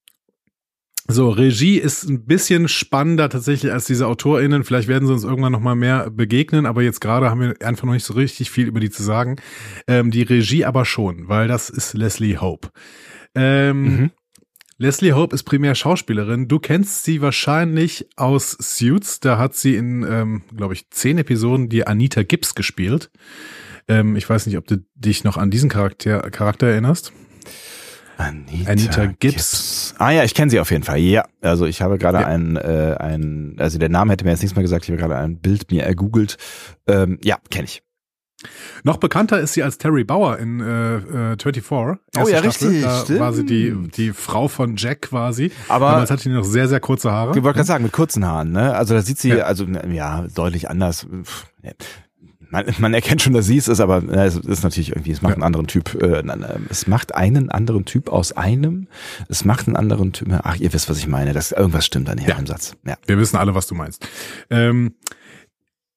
[1.06, 4.64] so, Regie ist ein bisschen spannender tatsächlich als diese AutorInnen.
[4.64, 7.84] Vielleicht werden sie uns irgendwann noch mal mehr begegnen, aber jetzt gerade haben wir einfach
[7.84, 9.36] noch nicht so richtig viel über die zu sagen.
[9.86, 12.70] Ähm, die Regie aber schon, weil das ist Leslie Hope.
[13.34, 14.10] Ähm, Mhm.
[14.76, 16.48] Leslie Hope ist primär Schauspielerin.
[16.48, 19.20] Du kennst sie wahrscheinlich aus Suits.
[19.20, 23.10] Da hat sie in, ähm, glaube ich, zehn Episoden die Anita Gibbs gespielt.
[23.86, 27.12] Ähm, ich weiß nicht, ob du dich noch an diesen Charakter, Charakter erinnerst.
[28.16, 29.94] Anita, Anita Gibbs.
[29.98, 30.98] Ah ja, ich kenne sie auf jeden Fall.
[30.98, 34.54] Ja, also ich habe gerade ein, äh, ein, also der Name hätte mir jetzt nichts
[34.56, 34.84] mehr gesagt.
[34.84, 36.36] Ich habe gerade ein Bild mir ergoogelt.
[36.86, 37.82] Ähm, ja, kenne ich.
[38.82, 41.64] Noch bekannter ist sie als Terry Bauer in äh, äh, 24.
[41.72, 42.44] Oh ja, Staffel.
[42.68, 43.20] richtig, Da stimmt.
[43.20, 45.50] war sie die, die Frau von Jack quasi.
[45.68, 47.30] Aber- Damals hatte sie noch sehr, sehr kurze Haare.
[47.36, 48.74] Ich wollte gerade sagen, mit kurzen Haaren, ne?
[48.74, 49.44] Also da sieht sie, Ja.
[49.44, 51.06] also ja, deutlich anders.
[52.54, 55.22] Man, man erkennt schon, dass sie es ist, aber äh, es ist natürlich irgendwie, es
[55.22, 55.34] macht Ja.
[55.36, 56.22] einen anderen Typ, äh,
[56.70, 58.86] es macht einen anderen Typ aus einem,
[59.28, 62.14] es macht einen anderen Typ, ach, ihr wisst, was ich meine, das, irgendwas stimmt da
[62.14, 62.36] nicht Ja.
[62.36, 62.76] an dem Satz.
[62.86, 62.94] Ja.
[63.06, 64.06] Wir wissen alle, was du meinst.
[64.50, 64.94] Ähm,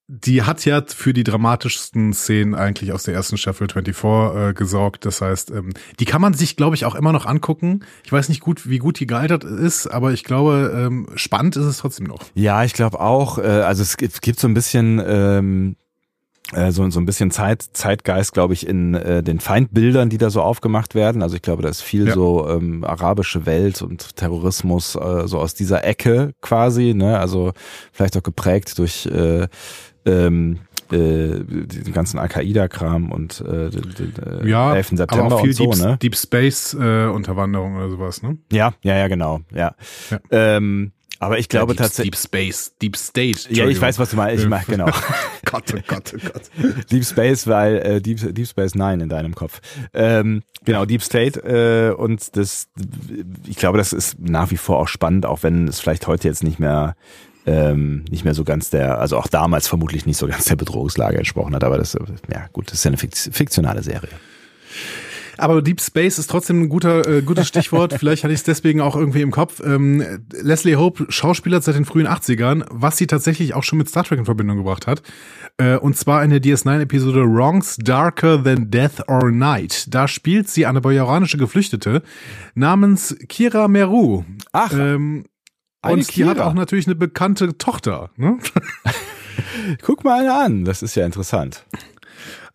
[0.10, 4.04] die hat ja für die dramatischsten Szenen eigentlich aus der ersten Staffel 24
[4.50, 5.06] äh, gesorgt.
[5.06, 7.82] Das heißt, ähm, die kann man sich, glaube ich, auch immer noch angucken.
[8.06, 11.66] Ich weiß nicht gut, wie gut die gealtert ist, aber ich glaube, ähm, spannend ist
[11.66, 12.24] es trotzdem noch.
[12.36, 13.38] Ja, ich glaube auch.
[13.38, 15.87] Äh, also es gibt, gibt so ein bisschen, ähm, äh,
[16.72, 20.42] so, so ein bisschen Zeit, Zeitgeist, glaube ich, in äh, den Feindbildern, die da so
[20.42, 21.22] aufgemacht werden.
[21.22, 22.14] Also ich glaube, da ist viel Ja.
[22.14, 27.20] so ähm, arabische Welt und Terrorismus äh, so aus dieser Ecke quasi, ne?
[27.20, 27.52] Also
[27.92, 29.48] vielleicht auch geprägt durch äh,
[30.06, 30.96] ähm, äh,
[31.44, 34.88] den ganzen Al-Qaida-Kram und äh, den, den, äh, Ja, 11.
[34.94, 35.98] aber September auch viel und so, Deep, ne?
[36.02, 38.38] Deep Space äh, Unterwanderung oder sowas, ne?
[38.54, 39.76] Ja, ja, ja, genau, ja.
[40.10, 40.20] Ja.
[40.32, 42.12] Ähm, aber ich glaube Ja, tatsächlich.
[42.12, 43.54] Deep Space, Deep State.
[43.54, 44.44] Ja, ich weiß, was du meinst.
[44.44, 44.90] Ich mach, genau.
[45.46, 46.44] Gott, oh Gott, oh Gott.
[46.92, 49.60] Deep Space, weil äh, Deep, Deep Space Nine in deinem Kopf.
[49.94, 52.68] Ähm, genau, Deep State äh, und das,
[53.48, 56.44] ich glaube, das ist nach wie vor auch spannend, auch wenn es vielleicht heute jetzt
[56.44, 56.96] nicht mehr
[57.46, 61.18] ähm, nicht mehr so ganz der, also auch damals vermutlich nicht so ganz der Bedrohungslage
[61.18, 64.10] entsprochen hat, aber das, ja gut, das ist ja eine Fikt- fiktionale Serie.
[65.38, 67.94] Aber Deep Space ist trotzdem ein guter, äh, gutes Stichwort.
[68.00, 69.62] Vielleicht hatte ich es deswegen auch irgendwie im Kopf.
[69.64, 74.04] Ähm, Leslie Hope, Schauspieler seit den frühen 80ern, was sie tatsächlich auch schon mit Star
[74.04, 75.02] Trek in Verbindung gebracht hat.
[75.58, 79.86] Äh, und zwar in der DS9-Episode Wrongs Darker Than Death or Night.
[79.94, 82.04] Da spielt sie eine bajoranische Geflüchtete
[82.56, 84.24] namens Kira Meru.
[84.52, 85.26] Ach, Ähm,
[85.84, 88.10] und die hat auch natürlich eine bekannte Tochter.
[88.18, 88.38] Ne?
[89.82, 91.66] guck mal eine an, das ist ja interessant.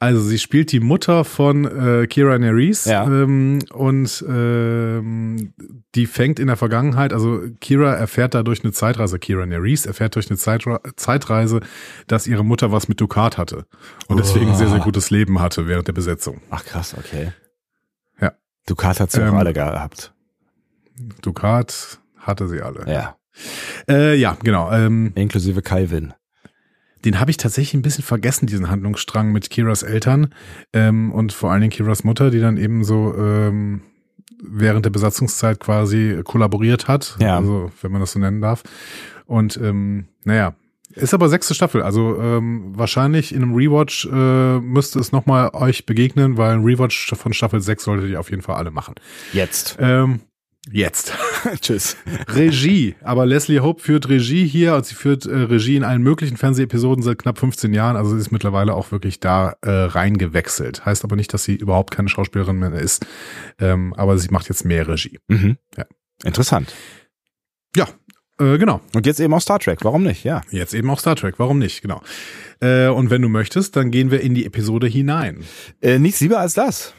[0.02, 3.04] Also sie spielt die Mutter von äh, Kira Nerys Ja.
[3.04, 5.52] ähm, und ähm,
[5.94, 10.16] die fängt in der Vergangenheit, also Kira erfährt da durch eine Zeitreise, Kira Nerys erfährt
[10.16, 11.60] durch eine Zeitra Zeitreise,
[12.08, 13.64] dass ihre Mutter was mit Dukat hatte
[14.08, 14.54] und deswegen Oh.
[14.56, 16.40] sehr, sehr gutes Leben hatte während der Besetzung.
[16.50, 17.30] Ach krass, okay.
[18.20, 18.32] Ja.
[18.66, 20.12] Ducat hat sie Ähm, auch alle gehabt.
[21.22, 22.90] Dukat hatte sie alle.
[22.92, 23.16] Ja.
[23.88, 24.70] Äh, ja genau.
[24.72, 26.12] Ähm, Inklusive Calvin.
[27.04, 30.34] Den habe ich tatsächlich ein bisschen vergessen, diesen Handlungsstrang mit Kiras Eltern
[30.72, 33.82] ähm, und vor allen Dingen Kiras Mutter, die dann eben so ähm,
[34.42, 37.16] während der Besatzungszeit quasi kollaboriert hat.
[37.20, 37.38] Ja.
[37.38, 38.62] Also, wenn man das so nennen darf.
[39.26, 40.54] Und ähm, naja,
[40.94, 41.82] ist aber sechste Staffel.
[41.82, 47.14] Also ähm, wahrscheinlich in einem Rewatch äh, müsste es nochmal euch begegnen, weil ein Rewatch
[47.14, 48.94] von Staffel 6 solltet ihr auf jeden Fall alle machen.
[49.32, 49.76] Jetzt.
[49.80, 50.20] Ähm,
[50.70, 51.12] jetzt.
[51.60, 51.96] Tschüss.
[52.28, 52.94] Regie.
[53.02, 57.02] Aber Leslie Hope führt Regie hier und sie führt äh, Regie in allen möglichen Fernsehepisoden
[57.02, 57.96] seit knapp 15 Jahren.
[57.96, 60.84] Also sie ist mittlerweile auch wirklich da äh, reingewechselt.
[60.84, 63.06] Heißt aber nicht, dass sie überhaupt keine Schauspielerin mehr ist.
[63.58, 65.18] Ähm, aber sie macht jetzt mehr Regie.
[65.28, 65.56] Mhm.
[65.76, 65.84] Ja.
[66.24, 66.72] Interessant.
[67.74, 67.88] Ja,
[68.38, 68.80] äh, genau.
[68.94, 69.78] Und jetzt eben auch Star Trek.
[69.82, 70.24] Warum nicht?
[70.24, 70.42] Ja.
[70.50, 71.38] Jetzt eben auch Star Trek.
[71.38, 71.82] Warum nicht?
[71.82, 72.02] Genau.
[72.60, 75.44] Äh, und wenn du möchtest, dann gehen wir in die Episode hinein.
[75.80, 76.94] Äh, nichts lieber als das.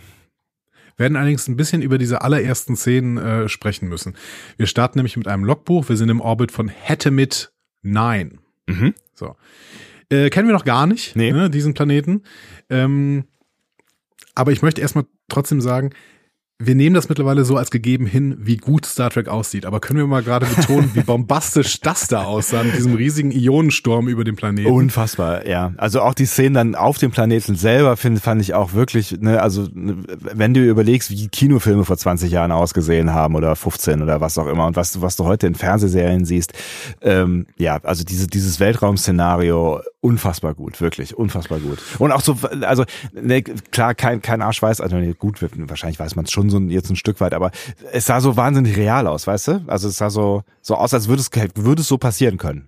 [0.98, 4.16] Werden allerdings ein bisschen über diese allerersten Szenen äh, sprechen müssen.
[4.58, 5.90] Wir starten nämlich mit einem Logbuch.
[5.90, 7.52] Wir sind im Orbit von Hetemit
[7.82, 8.40] 9.
[8.68, 8.94] Mhm.
[9.16, 9.36] So.
[10.10, 11.32] Äh, kennen wir noch gar nicht, Nee.
[11.32, 12.24] ne, diesen Planeten.
[12.70, 13.26] Ähm,
[14.36, 15.92] aber ich möchte erstmal trotzdem sagen,
[16.60, 19.66] wir nehmen das mittlerweile so als gegeben hin, wie gut Star Trek aussieht.
[19.66, 24.08] Aber können wir mal gerade betonen, wie bombastisch das da aussah mit diesem riesigen Ionensturm
[24.08, 24.70] über dem Planeten.
[24.70, 25.74] Unfassbar, ja.
[25.78, 29.42] Also auch die Szenen dann auf dem Planeten selber find, fand ich auch wirklich, ne,
[29.42, 34.22] also ne, wenn du überlegst, wie Kinofilme vor 20 Jahren ausgesehen haben oder 15 oder
[34.22, 36.54] was auch immer und was du, was du heute in Fernsehserien siehst,
[37.02, 41.80] ähm, ja, also diese, dieses Weltraum-Szenario, unfassbar gut, wirklich, unfassbar gut.
[41.98, 46.16] Und auch so, also ne, klar, kein, kein Arsch weiß, also ne, gut, wahrscheinlich weiß
[46.16, 47.52] man es schon so jetzt ein Stück weit, aber
[47.92, 49.64] es sah so wahnsinnig real aus, weißt du?
[49.68, 52.68] Also es sah so, so aus, als würde es, würde es so passieren können.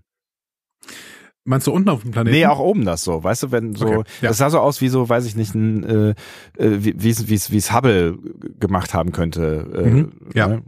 [1.44, 2.36] Meinst du unten auf dem Planeten?
[2.36, 4.30] Nee, auch oben das so, weißt du, wenn so, Okay, ja.
[4.30, 6.10] das sah so aus wie so, weiß ich nicht, ein, äh,
[6.58, 8.18] äh, wie wie es wie es wie es Hubble
[8.60, 9.70] gemacht haben könnte.
[9.76, 10.48] Äh, Mhm, ja.
[10.48, 10.64] ne?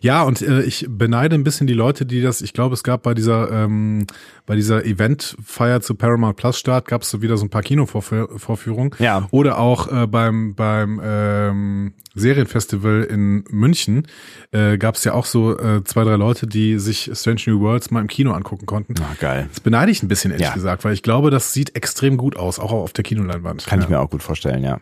[0.00, 3.02] Ja, und äh, ich beneide ein bisschen die Leute, die das, ich glaube, es gab
[3.02, 4.06] bei dieser, ähm,
[4.46, 8.94] bei dieser Eventfeier zu Paramount Plus Start, gab es so wieder so ein paar Kinovorführungen.
[8.98, 9.28] Ja.
[9.30, 14.06] Oder auch äh, beim, beim ähm, Serienfestival in München
[14.52, 17.90] äh, gab es ja auch so äh, zwei, drei Leute, die sich Strange New Worlds
[17.90, 18.94] mal im Kino angucken konnten.
[19.00, 19.48] Ah, geil.
[19.50, 20.54] Das beneide ich ein bisschen, ehrlich Ja.
[20.54, 23.66] gesagt, weil ich glaube, das sieht extrem gut aus, auch auf der Kinoleinwand.
[23.66, 23.84] Kann ja.
[23.84, 24.80] ich mir auch gut vorstellen, ja.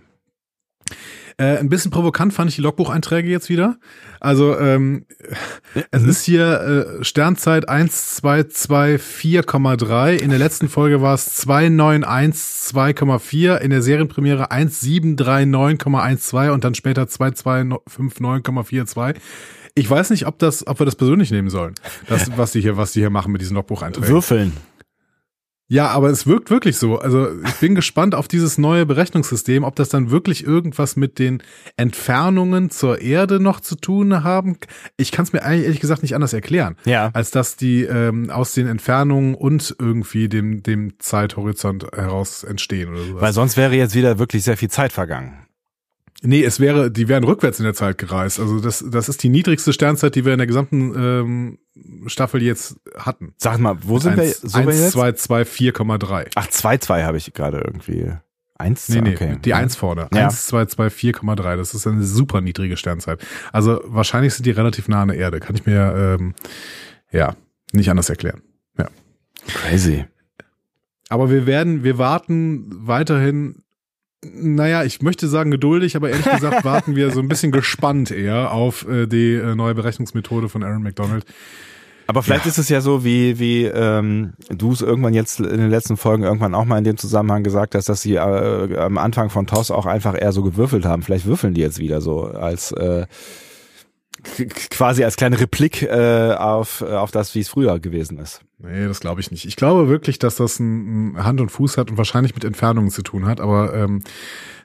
[1.41, 3.77] Äh, ein bisschen provokant fand ich die Logbucheinträge jetzt wieder.
[4.19, 5.07] Also ähm,
[5.93, 10.17] es ist hier äh, Sternzeit 1224,3.
[10.17, 13.59] In der letzten Folge war es 2912,4.
[13.59, 19.15] In der Serienpremiere 1739,12 und dann später 2259,42.
[19.77, 21.77] Ich weiß nicht, ob das, ob wir das persönlich nehmen sollen.
[22.09, 24.11] Das, was die hier, was die hier machen mit diesen Logbucheinträgen.
[24.11, 24.55] Würfeln.
[25.71, 26.99] Ja, aber es wirkt wirklich so.
[26.99, 31.43] Also ich bin gespannt auf dieses neue Berechnungssystem, ob das dann wirklich irgendwas mit den
[31.77, 34.57] Entfernungen zur Erde noch zu tun haben.
[34.97, 37.11] Ich kann es mir eigentlich ehrlich gesagt nicht anders erklären, Ja.
[37.13, 43.05] als dass die ähm, aus den Entfernungen und irgendwie dem, dem Zeithorizont heraus entstehen oder
[43.05, 43.23] sowas.
[43.23, 45.33] Weil sonst wäre jetzt wieder wirklich sehr viel Zeit vergangen.
[46.23, 48.41] Nee, es wäre, die wären rückwärts in der Zeit gereist.
[48.41, 51.59] Also das, das ist die niedrigste Sternzeit, die wir in der gesamten ähm,
[52.09, 53.35] Staffel jetzt hatten.
[53.37, 54.83] Sag mal, wo sind wir, Eins- so wir jetzt?
[54.83, 56.31] 1, 2, 2, 4,3.
[56.35, 58.13] Ach, 2-2 habe ich gerade irgendwie.
[58.57, 58.89] Eins?
[58.89, 59.37] Nee, nee, okay.
[59.45, 60.09] die 1 vorne.
[60.13, 60.25] Ja.
[60.25, 61.57] 1, 2, 2, 4,3.
[61.57, 63.25] Das ist eine super niedrige Sternzeit.
[63.53, 65.39] Also wahrscheinlich sind die relativ nah an der Erde.
[65.39, 66.35] Kann ich mir ähm,
[67.13, 67.37] ja
[67.73, 68.43] nicht anders erklären.
[69.47, 70.05] Crazy.
[71.09, 73.63] Aber wir werden, wir warten weiterhin,
[74.25, 78.53] naja, ich möchte sagen geduldig, aber ehrlich gesagt warten wir so ein bisschen gespannt eher
[78.53, 81.25] auf äh, die äh, neue Berechnungsmethode von Aaron McDonald.
[82.09, 85.69] Aber vielleicht ist es ja so, wie, wie ähm, du es irgendwann jetzt in den
[85.69, 89.29] letzten Folgen irgendwann auch mal in dem Zusammenhang gesagt hast, dass sie äh, am Anfang
[89.29, 91.03] von TOS auch einfach eher so gewürfelt haben.
[91.03, 93.05] Vielleicht würfeln die jetzt wieder so als äh,
[94.71, 98.43] quasi als kleine Replik äh, auf, auf das, wie es früher gewesen ist.
[98.59, 99.45] Nee, das glaube ich nicht.
[99.45, 103.03] Ich glaube wirklich, dass das ein, Hand und Fuß hat und wahrscheinlich mit Entfernungen zu
[103.03, 104.03] tun hat, aber ähm,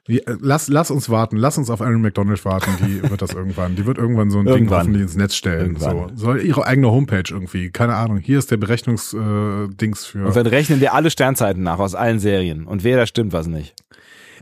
[0.07, 3.75] äh, lass, lass uns warten, lass uns auf Aaron McDonald warten, die wird das irgendwann.
[3.75, 4.79] Die wird irgendwann so ein Ding Irgendwann.
[4.79, 5.77] hoffentlich ins Netz stellen.
[5.77, 6.07] So.
[6.15, 10.25] Soll ihre eigene Homepage irgendwie, keine Ahnung, hier ist der Berechnungsdings äh, Dings für.
[10.25, 12.65] Und dann rechnen wir alle Sternzeiten nach aus allen Serien.
[12.65, 13.75] Und wer da stimmt, was nicht.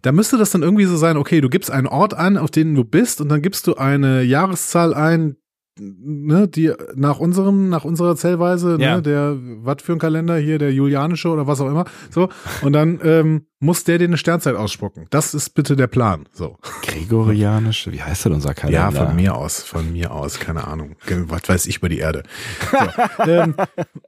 [0.02, 2.74] Da müsste das dann irgendwie so sein, okay, du gibst einen Ort an, auf den
[2.76, 5.36] du bist, und dann gibst du eine Jahreszahl ein,
[5.80, 8.96] ne, die nach unserem, nach unserer Zählweise, Ja.
[8.98, 12.30] ne, der, was für ein Kalender hier, der julianische oder was auch immer, so,
[12.62, 15.06] und dann ähm, muss der dir eine Sternzeit ausspucken.
[15.12, 16.58] Das ist bitte der Plan, so.
[16.82, 18.92] Gregorianisch, wie heißt denn unser Kalender?
[18.92, 20.96] Ja, von mir aus, von mir aus, keine Ahnung.
[21.28, 22.24] Was weiß ich über die Erde.
[22.72, 23.56] So, ähm,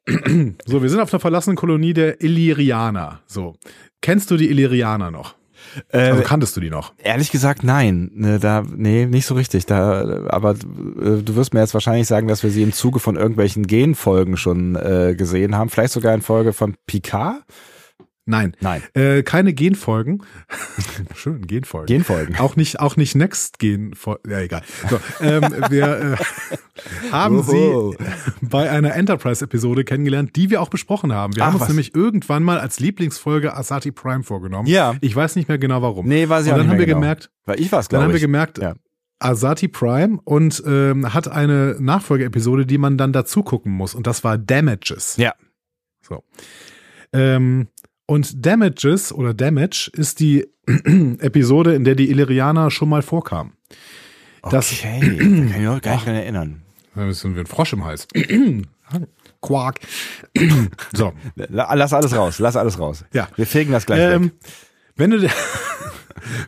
[0.65, 3.21] so wir sind auf einer verlassenen Kolonie der Illyrianer.
[3.27, 3.55] So.
[4.01, 5.35] Kennst du die Illyrianer noch?
[5.89, 6.93] Äh, Also kanntest du die noch?
[6.97, 8.11] Ehrlich gesagt, nein.
[8.13, 9.65] Ne, da, nee, nicht so richtig.
[9.65, 13.15] Da, aber äh, du wirst mir jetzt wahrscheinlich sagen, dass wir sie im Zuge von
[13.15, 15.69] irgendwelchen Genfolgen schon äh, gesehen haben.
[15.69, 17.43] Vielleicht sogar in Folge von Picard?
[18.25, 18.55] Nein.
[18.61, 18.81] Nein.
[18.93, 20.23] Äh, keine Genfolgen.
[21.15, 21.87] Schön, Genfolgen.
[21.87, 22.37] Genfolgen.
[22.39, 24.31] Auch nicht, auch nicht Next Genfolgen.
[24.31, 24.61] Ja, egal.
[24.89, 27.91] So, ähm, wir äh, haben Oho.
[27.91, 27.97] sie
[28.41, 31.35] bei einer Enterprise-Episode kennengelernt, die wir auch besprochen haben.
[31.35, 31.67] Wir Ach, haben uns was?
[31.69, 34.67] nämlich irgendwann mal als Lieblingsfolge Asati Prime vorgenommen.
[34.69, 34.95] Ja.
[35.01, 36.07] Ich weiß nicht mehr genau warum.
[36.07, 36.99] Nee, weiß ich Und auch dann nicht haben wir genau.
[37.01, 38.21] gemerkt, Weil ich war's, dann glaube haben wir ich.
[38.21, 38.75] gemerkt, Ja.
[39.19, 43.95] Asati Prime und ähm, hat eine Nachfolgeepisode, die man dann dazu gucken muss.
[43.95, 45.17] Und das war Damages.
[45.17, 45.33] Ja.
[46.01, 46.23] So.
[47.13, 47.67] Ähm,
[48.05, 53.53] und Damages oder Damage ist die Episode, in der die Illyrianer schon mal vorkamen.
[54.49, 55.21] Das- Okay, kann ich
[55.57, 56.61] mich gar nicht dran erinnern.
[56.95, 58.07] Da sind wir ein Frosch im Hals.
[59.41, 59.79] Quark.
[60.93, 61.13] so.
[61.35, 63.03] La- Lass alles raus, lass alles raus.
[63.13, 63.27] Ja.
[63.35, 64.31] Wir fegen das gleich Ähm, weg.
[64.95, 65.27] wenn du,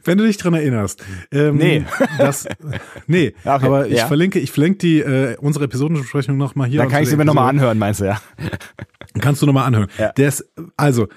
[0.03, 1.03] wenn du dich dran erinnerst.
[1.31, 1.85] Ähm, Nee.
[2.17, 2.47] Das,
[3.07, 3.65] nee, Ja, okay.
[3.65, 4.07] aber ich Ja.
[4.07, 6.79] verlinke, ich verlinke die, äh, unsere Episodenbesprechung nochmal hier.
[6.81, 8.21] Dann kann ich sie mir nochmal anhören, meinst du, ja?
[9.21, 9.87] Kannst du nochmal anhören.
[9.97, 10.11] Ja.
[10.13, 10.45] Der ist,
[10.77, 11.07] also,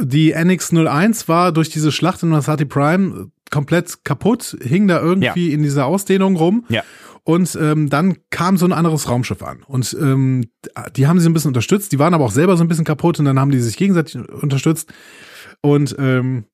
[0.00, 5.62] die NX01 war durch diese Schlacht in Masati Prime komplett kaputt, hing da irgendwie in
[5.62, 6.64] dieser Ausdehnung rum.
[6.68, 6.82] Ja.
[7.24, 9.62] Und ähm, dann kam so ein anderes Raumschiff an.
[9.66, 10.44] Und ähm,
[10.96, 13.18] die haben sie ein bisschen unterstützt, die waren aber auch selber so ein bisschen kaputt
[13.18, 14.92] und dann haben die sich gegenseitig unterstützt.
[15.60, 16.44] Und ähm,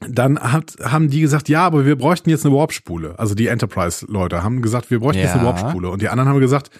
[0.00, 3.18] dann hat, haben die gesagt, ja, aber wir bräuchten jetzt eine Warpspule.
[3.18, 5.48] Also die Enterprise-Leute haben gesagt, wir bräuchten jetzt eine Ja.
[5.48, 5.88] Warpspule.
[5.88, 6.70] Und die anderen haben gesagt,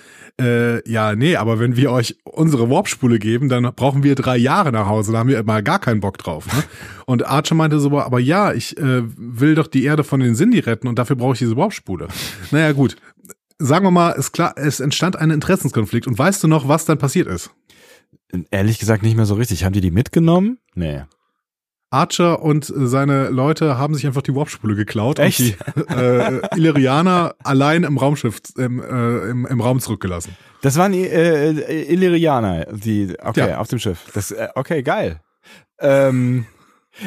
[0.41, 4.71] äh, ja, nee, aber wenn wir euch unsere Warpspule geben, dann brauchen wir drei Jahre
[4.71, 5.13] nach Hause.
[5.13, 6.47] Da haben wir mal gar keinen Bock drauf.
[6.47, 6.63] Ne?
[7.07, 10.59] Und Archer meinte so, aber ja, ich äh, will doch die Erde von den Sindhi
[10.59, 12.09] retten und dafür brauche ich diese Warpspule.
[12.51, 12.97] naja, gut.
[13.59, 16.07] Sagen wir mal, es klar, es entstand ein Interessenskonflikt.
[16.07, 17.51] Und weißt du noch, was dann passiert ist?
[18.51, 19.65] Ehrlich gesagt nicht mehr so richtig.
[19.65, 20.59] Haben die die mitgenommen?
[20.75, 21.05] Nee.
[21.97, 25.41] Archer und seine Leute haben sich einfach die Warpspule geklaut Echt?
[25.41, 30.37] und die äh, Illyrianer allein im Raumschiff, im, äh, im, im Raum zurückgelassen.
[30.63, 33.59] Das waren äh, äh, Illyrianer, die, okay, Ja.
[33.59, 34.05] auf dem Schiff.
[34.15, 35.21] Das, äh, okay, geil.
[35.81, 36.47] Ähm,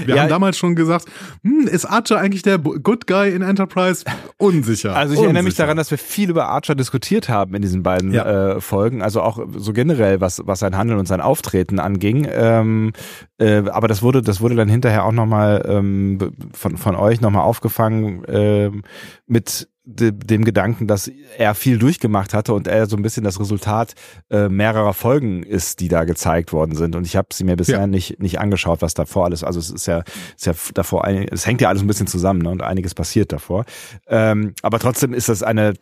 [0.06, 1.06] Wir Ja, haben damals schon gesagt,
[1.43, 4.04] hm, ist Archer eigentlich der Good Guy in Enterprise?
[4.38, 4.95] Unsicher.
[4.95, 5.63] Also ich erinnere mich Unsicher.
[5.63, 8.56] daran, dass wir viel über Archer diskutiert haben in diesen beiden Ja.
[8.56, 12.28] äh, Folgen, also auch so generell, was, was sein Handeln und sein Auftreten anging.
[12.32, 12.93] Ähm,
[13.39, 16.19] äh, aber das wurde, das wurde dann hinterher auch nochmal ähm,
[16.54, 18.84] von, von euch nochmal aufgefangen ähm,
[19.28, 23.39] mit de, dem Gedanken, dass er viel durchgemacht hatte und er so ein bisschen das
[23.39, 23.95] Resultat
[24.30, 26.95] äh, mehrerer Folgen ist, die da gezeigt worden sind.
[26.95, 27.88] Und ich habe sie mir bisher Ja.
[27.88, 30.04] nicht, nicht angeschaut, was davor alles, also es ist ja,
[30.36, 33.32] ist ja davor, ein, es hängt ja alles ein bisschen zusammen ne, und einiges passiert
[33.32, 33.65] davor.
[34.08, 35.73] Ähm, aber trotzdem ist das eine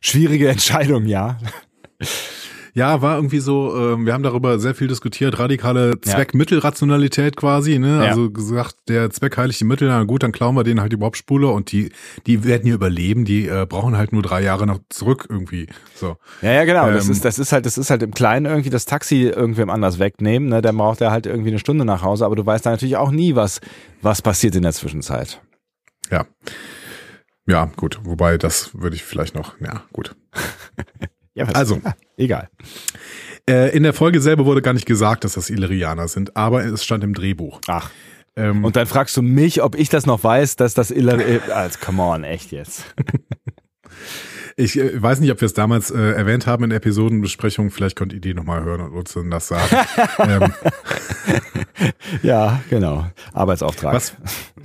[0.00, 1.38] schwierige Entscheidung, ja.
[2.74, 8.02] Ja, war irgendwie so, ähm, wir haben darüber sehr viel diskutiert, radikale Zweck-Mittel-Rationalität quasi, ne?
[8.02, 8.10] Ja.
[8.10, 11.00] Also gesagt, der Zweck heiligt die Mittel, na gut, dann klauen wir denen halt die
[11.00, 11.92] Warpspule und die,
[12.26, 15.66] die werden hier überleben, die äh, brauchen halt nur drei Jahre noch zurück irgendwie.
[15.94, 16.16] So.
[16.40, 16.90] Ja, ja, genau.
[16.90, 19.68] das Ähm, ist, das ist halt, das ist halt im Kleinen irgendwie das Taxi irgendwem
[19.68, 20.48] anders wegnehmen.
[20.48, 20.62] Ne?
[20.62, 23.10] Dann braucht er halt irgendwie eine Stunde nach Hause, aber du weißt da natürlich auch
[23.10, 23.60] nie, was,
[24.00, 25.42] was passiert in der Zwischenzeit.
[26.10, 26.24] Ja.
[27.46, 28.00] Ja, gut.
[28.04, 30.16] Wobei, das würde ich vielleicht noch, ja, gut.
[31.34, 31.80] Ja, Also.
[31.84, 32.48] ja, egal.
[33.48, 36.84] Äh, in der Folge selber wurde gar nicht gesagt, dass das Illyrianer sind, aber es
[36.84, 37.60] stand im Drehbuch.
[37.66, 37.90] Ach.
[38.36, 41.40] Ähm, Und dann fragst du mich, ob ich das noch weiß, dass das Iller äh,
[41.52, 42.84] also, come on, echt jetzt.
[44.56, 47.70] ich äh, weiß nicht, ob wir es damals äh, erwähnt haben in der Episodenbesprechung.
[47.70, 49.76] Vielleicht könnt ihr die nochmal hören und uns dann das sagen.
[50.18, 50.52] ähm,
[52.22, 53.06] Ja, genau.
[53.32, 53.94] Arbeitsauftrag.
[53.94, 54.14] was,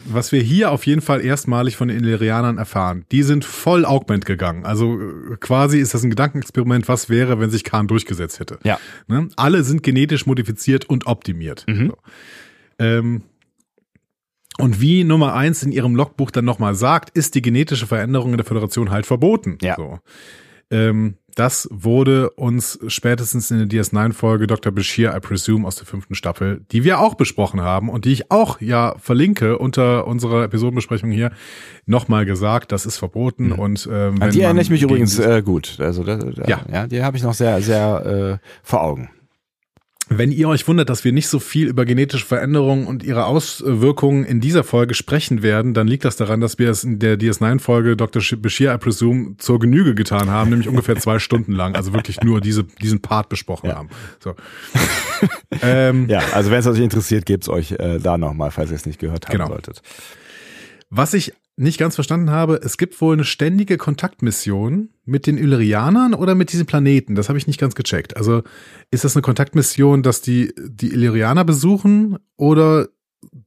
[0.09, 4.25] was wir hier auf jeden Fall erstmalig von den Illyrianern erfahren, die sind voll Augment
[4.25, 4.65] gegangen.
[4.65, 8.59] Also äh, quasi ist das ein Gedankenexperiment, was wäre, wenn sich Khan durchgesetzt hätte.
[8.63, 8.79] Ja.
[9.07, 9.29] Ne?
[9.35, 11.65] Alle sind genetisch modifiziert und optimiert.
[11.67, 11.87] Mhm.
[11.87, 11.97] So.
[12.79, 13.21] Ähm,
[14.57, 18.37] und wie Nummer eins in ihrem Logbuch dann nochmal sagt, ist die genetische Veränderung in
[18.37, 19.57] der Föderation halt verboten.
[19.61, 19.75] Ja.
[19.75, 19.99] So.
[20.71, 24.71] Ähm, das wurde uns spätestens in der DS9-Folge Dr.
[24.71, 28.31] Bashir, I presume, aus der fünften Staffel, die wir auch besprochen haben und die ich
[28.31, 31.31] auch ja verlinke unter unserer Episodenbesprechung hier,
[31.85, 35.77] nochmal gesagt, das ist verboten und ähm, An die erinnere ich mich übrigens äh, gut.
[35.79, 36.61] Also da, da, Ja.
[36.73, 39.09] ja, die habe ich noch sehr, sehr äh, vor Augen.
[40.09, 44.23] Wenn ihr euch wundert, dass wir nicht so viel über genetische Veränderungen und ihre Auswirkungen
[44.23, 47.97] in dieser Folge sprechen werden, dann liegt das daran, dass wir es in der DS9-Folge
[47.97, 48.21] Dr.
[48.21, 52.21] Sh- Bashir, I presume, zur Genüge getan haben, nämlich ungefähr zwei Stunden lang, also wirklich
[52.21, 53.75] nur diese, diesen Part besprochen Ja.
[53.75, 53.89] haben.
[54.23, 54.33] So.
[55.61, 58.85] ähm, Ja, also wenn es euch interessiert, gebt's euch äh, da nochmal, falls ihr es
[58.85, 59.47] nicht gehört haben Genau.
[59.47, 59.81] solltet.
[60.89, 66.13] Was ich nicht ganz verstanden habe, es gibt wohl eine ständige Kontaktmission mit den Illyrianern
[66.13, 67.15] oder mit diesem Planeten.
[67.15, 68.15] Das habe ich nicht ganz gecheckt.
[68.15, 68.43] Also
[68.91, 72.89] ist das eine Kontaktmission, dass die die Illyrianer besuchen oder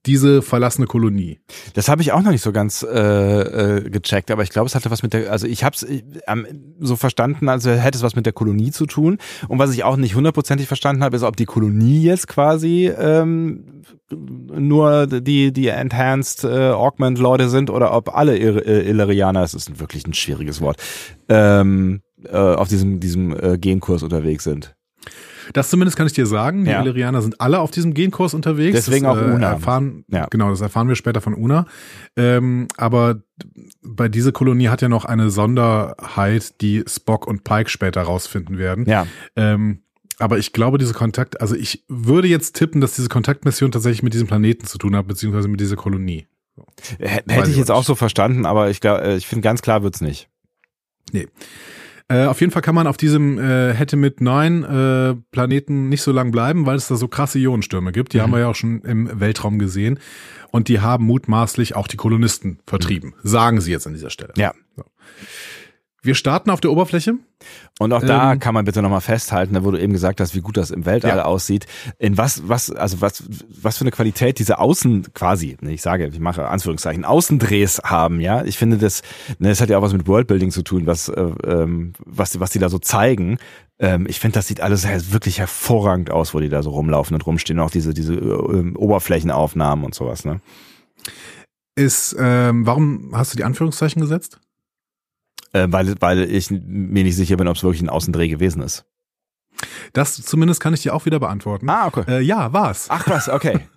[0.07, 1.39] diese verlassene Kolonie?
[1.75, 4.75] Das habe ich auch noch nicht so ganz äh, äh, gecheckt, aber ich glaube, es
[4.75, 5.87] hatte was mit der, also ich habe es
[6.27, 9.19] ähm, so verstanden, also hätte es was mit der Kolonie zu tun.
[9.47, 13.83] Und was ich auch nicht hundertprozentig verstanden habe, ist, ob die Kolonie jetzt quasi ähm,
[14.13, 19.81] nur die die enhanced äh, augment Leute sind oder ob alle äh, Illyrianer, es ist
[19.81, 20.77] wirklich ein schwieriges Wort,
[21.29, 24.75] ähm, äh, auf diesem diesem äh, Genkurs unterwegs sind.
[25.53, 26.65] Das zumindest kann ich dir sagen.
[26.65, 26.81] Die Ja.
[26.83, 28.77] Illyrianer sind alle auf diesem Genkurs unterwegs.
[28.77, 29.51] Deswegen das, auch Una.
[29.51, 30.27] Erfahren, Ja.
[30.31, 31.67] Genau, das erfahren wir später von Una.
[32.17, 33.23] Ähm, aber
[33.83, 38.85] bei dieser Kolonie hat ja noch eine Sonderheit, die Spock und Pike später rausfinden werden.
[38.87, 39.83] Ja, Ähm,
[40.21, 44.15] aber ich glaube, diese Kontakt, also ich würde jetzt tippen, dass diese Kontaktmission tatsächlich mit
[44.15, 46.27] diesem Planeten zu tun hat, beziehungsweise mit dieser Kolonie.
[46.99, 47.87] Weiß hätte ich ich jetzt auch auch nicht.
[47.87, 50.29] so verstanden, aber ich glaube, ich finde ganz klar wird's nicht.
[52.09, 56.03] Äh, auf jeden Fall kann man auf diesem äh, hätte mit neun äh, Planeten nicht
[56.03, 58.13] so lang bleiben, weil es da so krasse Ionenstürme gibt.
[58.13, 58.23] Die Mhm.
[58.23, 59.99] haben wir ja auch schon im Weltraum gesehen.
[60.51, 63.15] Und die haben mutmaßlich auch die Kolonisten vertrieben.
[63.23, 64.33] Sagen sie jetzt an dieser Stelle.
[64.37, 64.41] Mhm.
[64.43, 64.55] Ja.
[66.03, 67.15] Wir starten auf der Oberfläche.
[67.79, 70.41] Und auch da Ähm, kann man bitte nochmal festhalten, da du eben gesagt hast, wie
[70.41, 71.25] gut das im Weltall Ja.
[71.25, 71.67] aussieht.
[71.99, 76.07] In was, was, also was, was für eine Qualität diese Außen quasi, ne, ich sage,
[76.07, 78.45] ich mache Anführungszeichen, Außendrehs haben, ja.
[78.45, 79.03] Ich finde das,
[79.39, 82.51] ne, das hat ja auch was mit Worldbuilding zu tun, was, äh, ähm, was, was
[82.51, 83.39] die da so zeigen.
[83.79, 87.27] Ähm, ich finde, das sieht alles wirklich hervorragend aus, wo die da so rumlaufen und
[87.27, 87.61] rumstehen.
[87.61, 90.41] Auch diese, diese äh, Oberflächenaufnahmen und sowas, ne.
[91.77, 94.39] Ist, ähm, warum hast du die Anführungszeichen gesetzt?
[95.53, 98.85] Äh, weil, weil ich mir nicht sicher bin, ob es wirklich ein Außendreh gewesen ist.
[99.93, 101.69] Das zumindest kann ich dir auch wieder beantworten.
[101.69, 102.05] Ah, okay.
[102.07, 102.87] Äh, ja, war's.
[102.89, 103.61] Ach was, okay.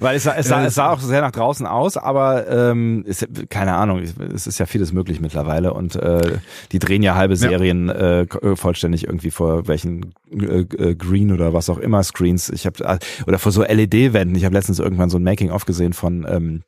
[0.00, 3.04] Weil es sah, es, sah, Äh, es sah auch sehr nach draußen aus, aber ähm,
[3.06, 6.38] ist, keine Ahnung, es ist ja vieles möglich mittlerweile und äh,
[6.72, 11.52] die drehen ja halbe Serien äh, k- vollständig irgendwie vor welchen äh, äh, Green oder
[11.52, 12.50] was auch immer Screens.
[12.50, 12.98] Ich habe
[13.28, 14.34] oder vor so LED-Wänden.
[14.34, 16.62] Ich habe letztens irgendwann so ein Making-of gesehen von ähm,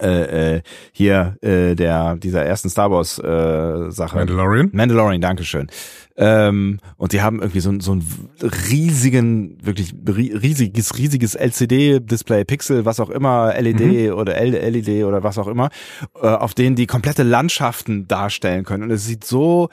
[0.00, 0.62] äh, äh,
[0.92, 4.16] hier äh, der dieser ersten Star Wars äh, Sache.
[4.16, 4.70] Mandalorian.
[4.72, 5.68] Mandalorian, Dankeschön.
[6.14, 8.04] Ähm, und die haben irgendwie so, so einen
[8.70, 15.22] riesigen, wirklich ri- riesiges, riesiges LCD-Display, Pixel, was auch immer, LED oder L LED oder
[15.22, 15.70] was auch immer,
[16.20, 18.82] äh, auf denen die komplette Landschaften darstellen können.
[18.84, 19.70] Und es sieht so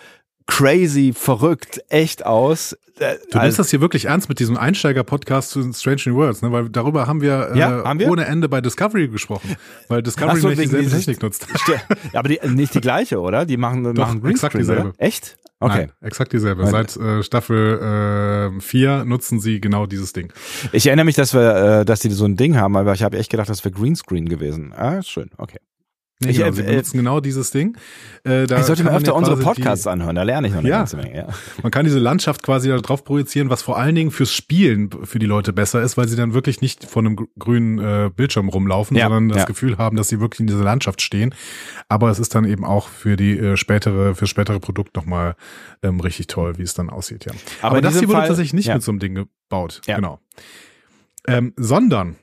[0.50, 2.74] crazy, verrückt, echt aus.
[2.74, 6.42] Äh, Du nimmst also- das hier wirklich ernst mit diesem Einsteiger-Podcast zu Strange New Worlds,
[6.42, 6.52] ne?
[6.52, 8.10] Weil darüber haben wir, Ja, äh, haben wir?
[8.10, 9.56] ohne Ende bei Discovery gesprochen.
[9.88, 11.48] Weil Discovery so, wegen dieselbe Technik nutzt.
[11.56, 11.80] Ste-
[12.14, 13.46] aber die, nicht die gleiche, oder?
[13.46, 14.82] Die machen, machen exakt Greenscreen, dieselbe.
[14.90, 14.94] oder?
[14.98, 15.38] Echt?
[15.62, 15.78] Okay.
[15.88, 16.66] Nein, exakt dieselbe.
[16.68, 20.32] Seit äh, Staffel 4 nutzen sie genau dieses Ding.
[20.72, 23.18] Ich erinnere mich, dass wir, äh, dass die so ein Ding haben, aber ich habe
[23.18, 24.74] echt gedacht, das wäre Greenscreen gewesen.
[24.76, 25.60] Ah, schön, okay.
[26.22, 27.78] Nee, Ich, genau, sie äh, benutzen genau dieses Ding.
[28.26, 30.68] Äh, da ich sollte mir öfter ja unsere Podcasts anhören, da lerne ich noch eine
[30.68, 30.80] Ja.
[30.80, 31.16] ganze Menge.
[31.16, 31.28] Ja.
[31.28, 34.90] Die, man kann diese Landschaft quasi da drauf projizieren, was vor allen Dingen fürs Spielen
[35.06, 38.10] für die Leute besser ist, weil sie dann wirklich nicht vor einem gr- grünen äh,
[38.14, 39.46] Bildschirm rumlaufen, Ja, sondern das.
[39.46, 41.34] Gefühl haben, dass sie wirklich in dieser Landschaft stehen.
[41.88, 45.38] Aber es ist dann eben auch für die äh, spätere, fürs spätere Produkt nochmal
[45.84, 47.32] ähm, richtig toll, wie es dann aussieht, ja.
[47.62, 49.80] Aber Aber, das hier wurde Fall- tatsächlich nicht mit so einem Ding gebaut.
[49.88, 49.96] Ja.
[49.96, 50.20] Genau.
[51.28, 52.18] Ähm, sondern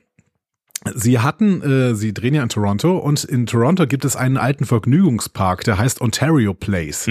[0.95, 4.65] Sie hatten, äh, sie drehen ja in Toronto und in Toronto gibt es einen alten
[4.65, 7.07] Vergnügungspark, der heißt Ontario Place.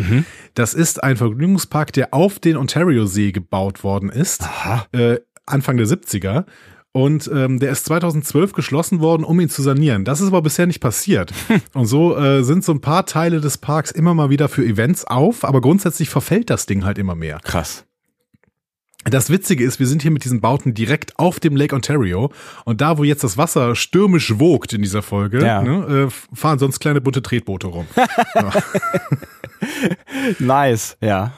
[0.54, 4.44] Das ist ein Vergnügungspark, der auf den Ontario-See gebaut worden ist,
[4.92, 6.44] äh, Anfang der 70er.
[6.92, 10.06] Und ähm, der ist 2012 geschlossen worden, um ihn zu sanieren.
[10.06, 11.30] Das ist aber bisher nicht passiert.
[11.74, 15.04] Und so äh, sind so ein paar Teile des Parks immer mal wieder für Events
[15.04, 17.38] auf, aber grundsätzlich verfällt das Ding halt immer mehr.
[17.44, 17.84] Krass.
[19.08, 22.30] Das Witzige ist, wir sind hier mit diesen Bauten direkt auf dem Lake Ontario
[22.64, 25.62] und da, wo jetzt das Wasser stürmisch wogt in dieser Folge, Ja.
[25.62, 27.86] ne, äh, fahren sonst kleine bunte Tretboote rum.
[30.38, 31.32] Nice, ja.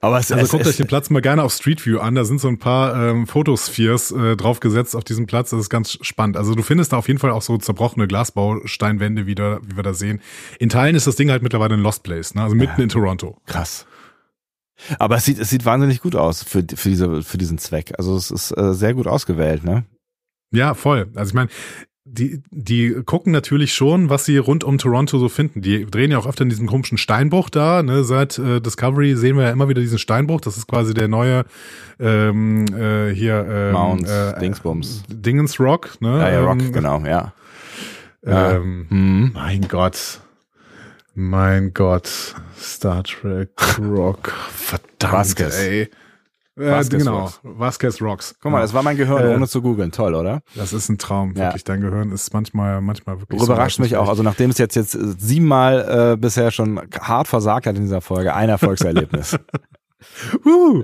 [0.00, 2.14] Aber es, Also es, guckt euch es, den Platz mal gerne auf Street View an.
[2.14, 5.50] Da sind so ein paar ähm, Fotospheres äh, draufgesetzt auf diesem Platz.
[5.50, 6.36] Das ist ganz spannend.
[6.36, 9.92] Also du findest da auf jeden Fall auch so zerbrochene Glasbausteinwände wieder, wie wir da
[9.92, 10.20] sehen.
[10.60, 12.42] In Teilen ist das Ding halt mittlerweile ein Lost Place, ne?
[12.42, 13.36] also mitten in Toronto.
[13.46, 13.86] krass.
[14.98, 17.92] Aber es sieht, es sieht wahnsinnig gut aus für, für, diese, für diesen Zweck.
[17.98, 19.84] Also es ist äh, sehr gut ausgewählt, ne?
[20.52, 21.10] Ja, voll.
[21.14, 21.48] Also ich meine,
[22.04, 25.62] die, die gucken natürlich schon, was sie rund um Toronto so finden.
[25.62, 27.82] Die drehen ja auch öfter in diesem komischen Steinbruch da.
[27.82, 28.02] Ne?
[28.02, 30.40] Seit äh, Discovery sehen wir ja immer wieder diesen Steinbruch.
[30.40, 31.44] Das ist quasi der neue
[32.00, 35.04] ähm, äh, hier ähm, Mount äh, Dingsbums.
[35.08, 36.00] Dingens Rock.
[36.00, 36.18] Ne?
[36.18, 37.32] Ja, ja, Rock, Ähm, genau, ja.
[38.26, 38.52] Ja.
[38.56, 39.30] Ähm, Hm.
[39.32, 40.21] Mein Gott.
[41.14, 42.34] Mein Gott.
[42.58, 44.32] Star Trek Rock.
[44.54, 45.58] Verdammt, Vasquez.
[45.60, 45.82] ey.
[45.82, 45.90] Äh,
[46.70, 47.40] Vasquez genau, Rocks.
[47.42, 48.34] Vasquez Rocks.
[48.40, 49.90] Guck mal, das war mein Gehirn, Äh, ohne zu googeln.
[49.90, 50.42] Toll, oder?
[50.54, 51.44] Das ist ein Traum, Ja.
[51.46, 51.64] wirklich.
[51.64, 53.40] Dein Gehirn ist manchmal, manchmal wirklich.
[53.40, 54.08] so Überrascht mich auch.
[54.08, 58.00] Also nachdem es jetzt, jetzt äh, siebenmal äh, bisher schon hart versagt hat in dieser
[58.02, 59.38] Folge, ein Erfolgserlebnis.
[60.42, 60.82] Wuhu.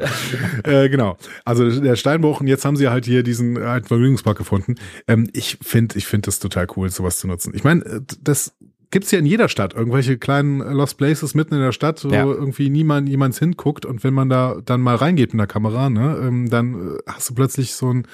[0.64, 1.16] äh, genau.
[1.44, 4.76] Also der Steinbruch und jetzt haben sie halt hier diesen äh, alten Vergnügungspark gefunden.
[5.06, 7.52] Ähm, ich finde, ich finde das total cool, sowas zu nutzen.
[7.54, 8.52] Ich meine, äh, das
[8.90, 9.74] gibt's ja in jeder Stadt.
[9.74, 12.24] Irgendwelche kleinen äh, Lost Places mitten in der Stadt, wo Ja.
[12.24, 16.18] irgendwie niemand, jemand hinguckt und wenn man da dann mal reingeht mit der Kamera, ne,
[16.22, 18.06] ähm, dann äh, hast du plötzlich so ein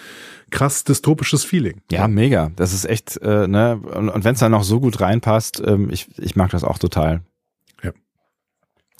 [0.51, 1.81] krass dystopisches Feeling.
[1.91, 2.51] ja, mega.
[2.57, 3.81] Das ist echt, äh, ne?
[3.83, 6.79] Und, und wenn es dann noch so gut reinpasst, ähm, ich, ich mag das auch
[6.79, 7.23] total.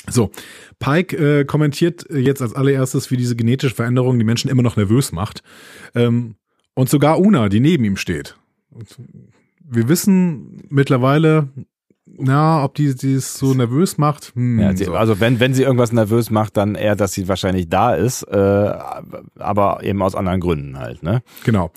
[0.07, 0.31] So,
[0.81, 4.77] Pike äh, kommentiert äh, jetzt als allererstes, wie diese genetische Veränderung die Menschen immer noch
[4.77, 5.43] nervös macht.
[5.95, 6.35] Ähm,
[6.75, 8.37] und sogar Una, die neben ihm steht.
[8.69, 8.87] Und
[9.69, 11.49] wir wissen mittlerweile,
[12.07, 14.33] na, ob die die es so nervös macht.
[14.35, 14.95] Hm, Ja, sie, so.
[14.95, 18.37] Also wenn, wenn sie irgendwas nervös macht, dann eher, dass sie wahrscheinlich da ist, äh,
[19.39, 21.23] aber eben aus anderen Gründen halt, ne?
[21.45, 21.73] Genau.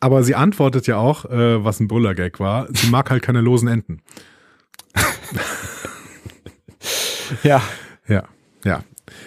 [0.00, 2.66] Aber sie antwortet ja auch, äh, was ein Brüllergag war.
[2.72, 4.00] Sie mag halt keine losen Enten.
[7.42, 7.60] Ja.
[8.06, 8.22] Ja,
[8.64, 8.82] ja.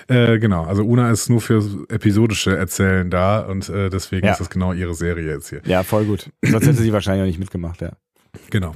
[0.08, 4.34] Äh, genau, also Una ist nur für episodische Erzählen da und äh, deswegen Ja.
[4.34, 5.62] ist das genau ihre Serie jetzt hier.
[5.66, 6.30] Ja, voll gut.
[6.44, 7.94] Sonst hätte sie wahrscheinlich auch nicht mitgemacht, ja.
[8.50, 8.76] Genau.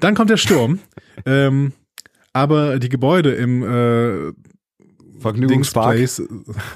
[0.00, 0.78] Dann kommt der Sturm.
[1.26, 1.72] ähm,
[2.32, 4.32] aber die Gebäude im äh,
[5.18, 5.96] Vergnügungspark.
[5.96, 6.28] Dingsplace,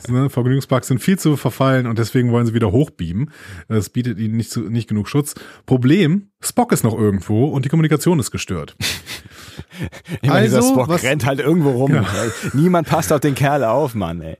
[0.09, 3.30] äh, ne, Vergnügungspark sind viel zu verfallen und deswegen wollen sie wieder hochbeamen.
[3.68, 5.34] Das bietet ihnen nicht, zu, nicht genug Schutz.
[5.66, 8.76] Problem, Spock ist noch irgendwo und die Kommunikation ist gestört.
[10.22, 11.95] Immer dieser Also, Spock was- rennt halt irgendwo rum.
[11.95, 12.05] Ja.
[12.53, 14.36] Niemand passt auf den Kerl auf, Mann, ey.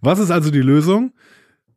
[0.00, 1.12] Was ist also die Lösung?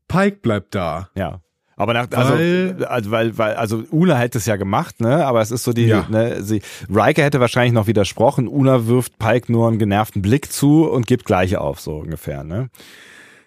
[0.08, 1.10] Pike bleibt da.
[1.16, 1.42] Ja.
[1.80, 5.26] Aber nach, also, Weil- also, weil, weil, also Una hätte es ja gemacht, ne?
[5.26, 6.06] Aber es ist so die, Ja.
[6.10, 8.50] ne, sie, Riker hätte wahrscheinlich noch widersprochen.
[8.50, 12.70] Una wirft Pike nur einen genervten Blick zu und gibt gleich auf, so ungefähr, ne?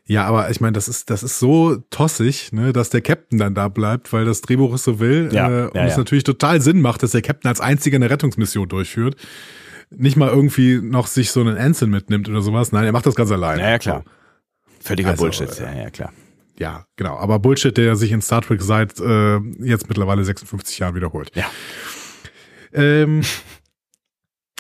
[0.07, 3.55] Ja, aber ich meine, das ist, das ist so tossig, ne, dass der Captain dann
[3.55, 5.28] da bleibt, weil das Drehbuch es so will.
[5.30, 5.99] Ja, äh, ja, und es ja.
[5.99, 9.16] natürlich total Sinn macht, dass der Captain als einziger eine Rettungsmission durchführt.
[9.91, 12.72] Nicht mal irgendwie noch sich so einen Ensign mitnimmt oder sowas.
[12.72, 13.59] Nein, er macht das ganz allein.
[13.59, 14.05] Ja, ja, klar.
[14.80, 16.12] Völliger Also, Bullshit, äh, ja, ja, klar.
[16.59, 17.16] Ja, genau.
[17.16, 21.30] Aber Bullshit, der sich in Star Trek seit äh, jetzt mittlerweile 56 Jahren wiederholt.
[21.34, 21.46] Ja.
[22.72, 23.22] Ähm,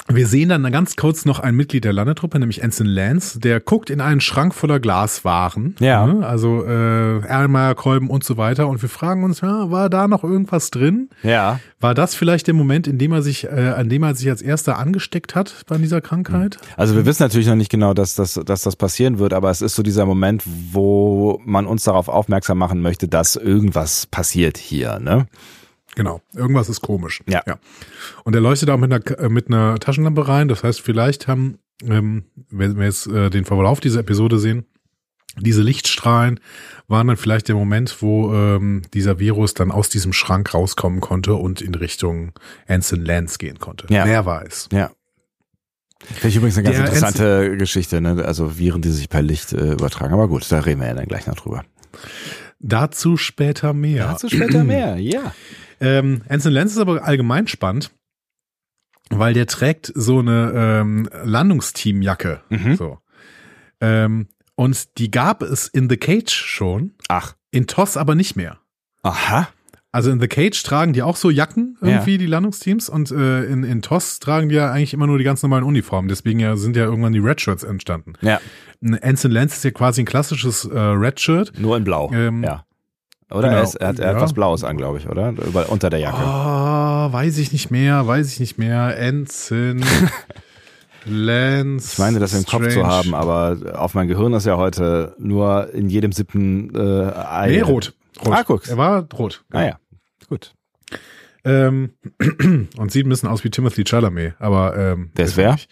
[0.08, 3.88] wir sehen dann ganz kurz noch ein Mitglied der Landetruppe, nämlich Ensign Lance, der guckt
[3.88, 5.76] in einen Schrank voller Glaswaren.
[5.78, 6.06] Ja.
[6.06, 6.26] Ne?
[6.26, 8.68] Also äh, Erlenmeyer, Kolben und so weiter.
[8.68, 11.08] Und wir fragen uns, ja, war da noch irgendwas drin?
[11.22, 11.60] Ja.
[11.80, 14.42] War das vielleicht der Moment, in dem er sich, äh, an dem er sich als
[14.42, 16.58] erster angesteckt hat bei dieser Krankheit?
[16.76, 19.62] Also wir wissen natürlich noch nicht genau, dass das, dass das passieren wird, aber es
[19.62, 20.42] ist so dieser Moment,
[20.72, 25.26] wo man uns darauf aufmerksam machen möchte, dass irgendwas passiert hier, ne?
[25.94, 27.22] Genau, irgendwas ist komisch.
[27.28, 27.42] Ja.
[27.46, 27.58] ja.
[28.24, 30.48] Und er leuchtet auch mit einer, äh, mit einer Taschenlampe rein.
[30.48, 34.64] Das heißt, vielleicht haben, ähm, wenn wir jetzt äh, den Verlauf dieser Episode sehen,
[35.38, 36.40] diese Lichtstrahlen
[36.88, 41.34] waren dann vielleicht der Moment, wo ähm, dieser Virus dann aus diesem Schrank rauskommen konnte
[41.34, 42.32] und in Richtung
[42.66, 43.86] Anson Lance gehen konnte.
[43.88, 44.04] Ja.
[44.04, 44.68] Wer weiß.
[44.72, 44.90] Ja.
[46.04, 48.24] Finde ich übrigens eine ganz Der interessante Geschichte, ne?
[48.24, 50.12] Also Viren, die sich per Licht äh, übertragen.
[50.12, 51.64] Aber gut, da reden wir ja dann gleich noch drüber.
[52.58, 54.06] Dazu später mehr.
[54.08, 55.32] Dazu später mehr, ja.
[55.82, 57.90] Ähm, Anson Lance ist aber allgemein spannend,
[59.10, 62.40] weil der trägt so eine ähm, Landungsteamjacke.
[62.48, 62.76] Mhm.
[62.76, 62.98] So.
[63.80, 67.34] Ähm, und die gab es in The Cage schon, Ach.
[67.50, 68.58] in TOS aber nicht mehr.
[69.02, 69.48] Aha.
[69.90, 72.88] Also in The Cage tragen die auch so Jacken irgendwie, die Landungsteams.
[72.88, 76.08] Und äh, in, in TOS tragen die ja eigentlich immer nur die ganz normalen Uniformen.
[76.08, 78.14] Deswegen ja, sind ja irgendwann die Redshirts entstanden.
[78.22, 78.40] Ja,
[79.02, 81.52] Anson Lance ist ja quasi ein klassisches äh, Redshirt.
[81.58, 82.10] nur in Blau.
[82.14, 82.64] Ähm, ja.
[83.32, 83.60] Oder genau.
[83.60, 84.22] er, ist, er hat, er hat Ja.
[84.22, 85.30] was Blaues an, glaube ich, oder?
[85.30, 86.18] Über, unter der Jacke.
[86.22, 88.96] Oh, weiß ich nicht mehr, weiß ich nicht mehr.
[88.98, 89.82] Anson
[91.04, 91.90] Lance.
[91.94, 92.88] Ich meine, das im Kopf zu Strange.
[92.88, 97.48] haben, aber auf mein Gehirn ist ja heute nur in jedem siebten äh, Ei.
[97.50, 97.92] Nee, rot.
[98.24, 98.32] rot.
[98.34, 98.68] Ah, guck's.
[98.68, 99.42] Er war rot.
[99.50, 99.78] Ah ja,
[100.28, 100.54] gut.
[101.44, 101.90] Ähm,
[102.76, 105.52] und sieht ein bisschen aus wie Timothy Chalamet, aber ähm, Der ist er wer?
[105.54, 105.68] nicht.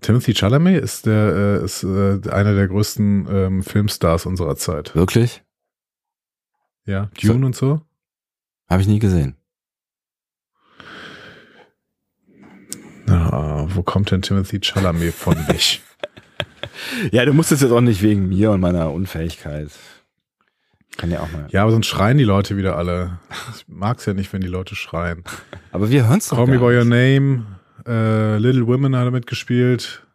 [0.00, 4.94] Timothy Chalamet ist der äh, ist äh, einer der größten ähm, Filmstars unserer Zeit.
[4.94, 5.42] Wirklich?
[6.86, 7.80] Ja, Dune und so.
[8.68, 9.36] Habe ich nie gesehen.
[13.06, 15.80] Na, wo kommt denn Timothy Chalamet von weg?
[17.10, 19.70] Ja, du musst es jetzt auch nicht wegen mir und meiner Unfähigkeit.
[20.96, 21.48] Kann ja auch mal.
[21.50, 23.18] ja, aber sonst schreien die Leute wieder alle.
[23.56, 25.24] Ich mag's ja nicht, wenn die Leute schreien.
[25.72, 26.84] Aber wir hören's doch Call Me by Your.
[26.84, 27.46] Name,
[27.86, 30.06] äh, Little Women hat er mitgespielt.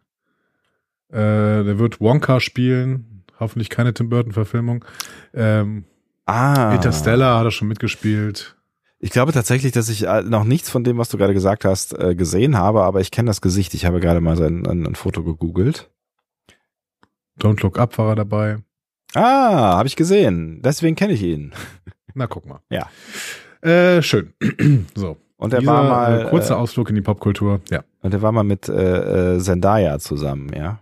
[1.10, 1.16] Äh,
[1.64, 3.24] der wird Wonka spielen.
[3.38, 4.84] Hoffentlich keine Tim Burton-Verfilmung.
[5.34, 5.84] Ähm,
[6.30, 6.74] Ah.
[6.74, 8.56] Interstellar hat er schon mitgespielt.
[9.00, 11.98] Ich glaube tatsächlich, dass ich äh, noch nichts von dem, was du gerade gesagt hast,
[11.98, 13.74] äh, gesehen habe, aber ich kenne das Gesicht.
[13.74, 15.90] Ich habe gerade mal sein ein, ein Foto gegoogelt.
[17.40, 18.58] Don't Look Up war er dabei.
[19.14, 20.60] Ah, habe ich gesehen.
[20.62, 21.52] Deswegen kenne ich ihn.
[22.14, 22.60] Na, guck mal.
[22.70, 22.88] Ja.
[23.68, 24.34] Äh, schön.
[24.94, 25.16] so.
[25.36, 27.62] Und er war mal äh, kurzer äh, Ausflug in die Popkultur.
[27.70, 27.82] Ja.
[28.02, 30.80] und er war mal mit äh, Zendaya zusammen, ja?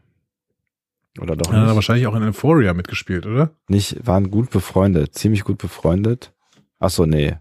[1.20, 1.74] Oder doch er nicht?
[1.74, 3.50] wahrscheinlich auch in Euphoria mitgespielt, oder?
[3.68, 4.06] nicht?
[4.06, 6.32] Waren gut befreundet, ziemlich gut befreundet.
[6.78, 7.36] Ach so, nee.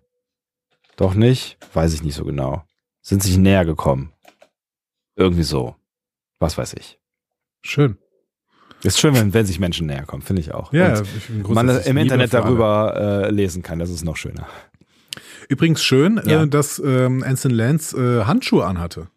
[0.95, 1.57] Doch nicht?
[1.73, 2.63] Weiß ich nicht so genau.
[3.01, 4.11] Sind sich näher gekommen.
[5.15, 5.75] Irgendwie so.
[6.39, 6.99] Was weiß ich.
[7.63, 7.97] Schön.
[8.84, 10.71] Ist schön, wenn, wenn sich Menschen näher kommen, finde ich auch.
[10.71, 14.47] Ja, ich man im Internet darüber äh, lesen kann, das ist noch schöner.
[15.49, 16.43] Übrigens schön, Ja.
[16.43, 19.07] äh, dass ähm, Anson Lance äh, Handschuhe anhatte.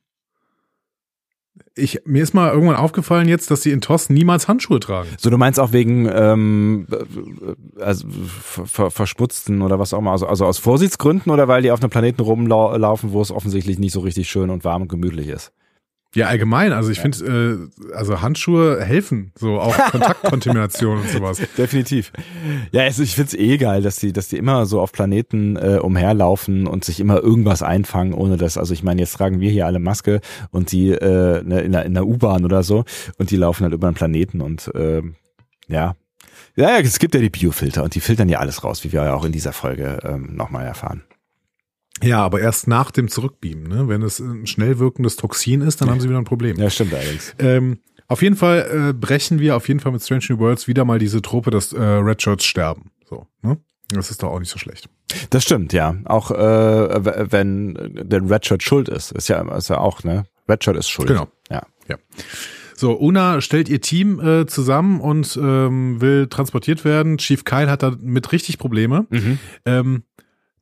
[1.74, 5.08] Ich, mir ist mal irgendwann aufgefallen jetzt, dass die in TOS niemals Handschuhe tragen.
[5.18, 10.12] So, du meinst auch wegen ähm, äh, also ver ver verschmutzten oder was auch immer,
[10.12, 13.92] also, also aus Vorsichtsgründen oder weil die auf einem Planeten rumlaufen, wo es offensichtlich nicht
[13.92, 15.52] so richtig schön und warm und gemütlich ist?
[16.14, 16.72] Ja, allgemein.
[16.72, 21.40] Also ich finde, äh, also Handschuhe helfen, so auch Kontaktkontamination und sowas.
[21.56, 22.12] Definitiv.
[22.72, 25.78] Ja, also ich find's eh geil, dass die, dass die immer so auf Planeten äh,
[25.80, 29.66] umherlaufen und sich immer irgendwas einfangen, ohne dass, also ich meine, jetzt tragen wir hier
[29.66, 32.84] alle Maske und die äh, ne, in der, in der U-Bahn oder so
[33.18, 34.70] und die laufen halt über den Planeten und
[35.68, 35.94] ja.
[36.56, 39.04] Ja, ja, es gibt ja die Biofilter und die filtern ja alles raus, wie wir
[39.04, 41.04] ja auch in dieser Folge ähm, nochmal erfahren.
[42.02, 43.88] Ja, aber erst nach dem Zurückbeamen, ne?
[43.88, 46.56] Wenn es ein schnell wirkendes Toxin ist, dann haben sie wieder ein Problem.
[46.56, 47.34] Ja, stimmt allerdings.
[47.38, 47.78] Ähm,
[48.08, 50.98] auf jeden Fall äh, brechen wir auf jeden Fall mit Strange New Worlds wieder mal
[50.98, 52.90] diese Trope, dass äh, Red Shirts sterben.
[53.08, 53.58] So, ne?
[53.90, 54.88] Das ist doch auch nicht so schlecht.
[55.30, 55.96] Das stimmt, ja.
[56.04, 60.24] Auch äh, wenn der Redshirt schuld ist, ist ja, ist ja auch, ne?
[60.48, 61.08] Redshirt ist schuld.
[61.08, 61.28] Genau.
[61.50, 61.98] Ja.
[62.80, 67.18] So, Una stellt ihr Team äh, zusammen und ähm, will transportiert werden.
[67.18, 69.06] Chief Kyle hat damit richtig Probleme.
[69.10, 69.38] Mhm.
[69.66, 70.02] Ähm,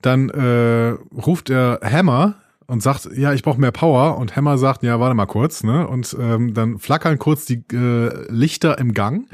[0.03, 2.35] dann äh, ruft er Hammer
[2.67, 4.19] und sagt, ja, ich brauche mehr Power.
[4.19, 5.87] Und Hammer sagt, ja, warte mal kurz, ne?
[5.89, 9.27] Und ähm, dann flackern kurz die äh, Lichter im Gang.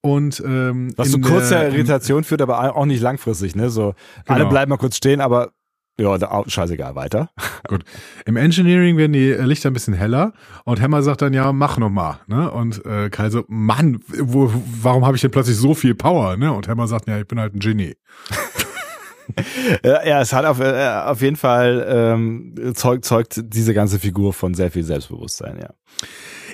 [0.00, 3.68] Und ähm, Was zu kurzer der- Irritation führt, aber auch nicht langfristig, ne?
[3.70, 3.94] So,
[4.26, 4.50] alle Genau.
[4.50, 5.50] bleiben mal kurz stehen, aber
[6.00, 7.30] ja, da, scheißegal, weiter.
[7.68, 7.82] Gut.
[8.24, 10.32] Im Engineering werden die Lichter ein bisschen heller
[10.64, 12.48] und Hammer sagt dann, ja, mach noch mal, ne?
[12.52, 16.52] Und äh, Kyle so, Mann, wo, warum habe ich denn plötzlich so viel Power, ne?
[16.52, 17.96] Und Hammer sagt, ja, ich bin halt ein Genie.
[19.84, 24.54] Ja, es hat auf, äh, auf jeden Fall ähm, zeugt, zeugt diese ganze Figur von
[24.54, 25.70] sehr viel Selbstbewusstsein, ja.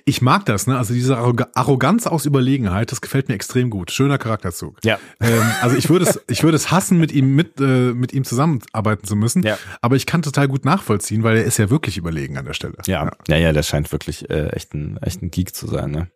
[0.07, 0.77] Ich mag das, ne?
[0.77, 3.91] Also diese Arroga- Arroganz aus Überlegenheit, das gefällt mir extrem gut.
[3.91, 4.77] Schöner Charakterzug.
[4.85, 4.99] Ja.
[5.21, 8.25] Ähm, also ich würde es, ich würde es hassen, mit ihm mit äh, mit ihm
[8.25, 9.43] zusammenarbeiten zu müssen.
[9.45, 9.57] Ja.
[9.81, 12.75] Aber ich kann total gut nachvollziehen, weil er ist ja wirklich überlegen an der Stelle.
[12.87, 16.09] Ja, ja, ja, der scheint wirklich äh, echt, ein, echt ein Geek zu sein, ne?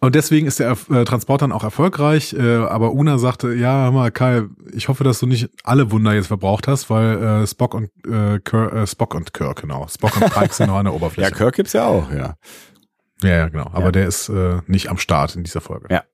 [0.00, 2.32] Und deswegen ist der äh, Transport dann auch erfolgreich.
[2.32, 4.42] Äh, aber Una sagte, ja, hör mal, Kai,
[4.72, 8.38] ich hoffe, dass du nicht alle Wunder jetzt verbraucht hast, weil äh, Spock und äh,
[8.40, 9.86] Kirk, äh, Spock und Kirk, genau.
[9.88, 11.30] Spock und Pike sind noch an der Ja, Oberfläche.
[11.32, 12.34] Kirk gibt's ja auch, ja.
[13.22, 13.66] Ja, ja, genau.
[13.72, 13.92] Aber Ja.
[13.92, 15.86] der ist äh, nicht am Start in dieser Folge.
[15.90, 16.04] Ja.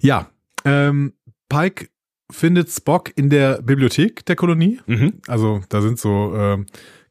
[0.00, 0.30] Ja.
[0.64, 1.12] Ähm,
[1.48, 1.88] Pike
[2.30, 4.80] findet Spock in der Bibliothek der Kolonie.
[4.86, 5.20] Mhm.
[5.28, 6.66] Also da sind so ähm,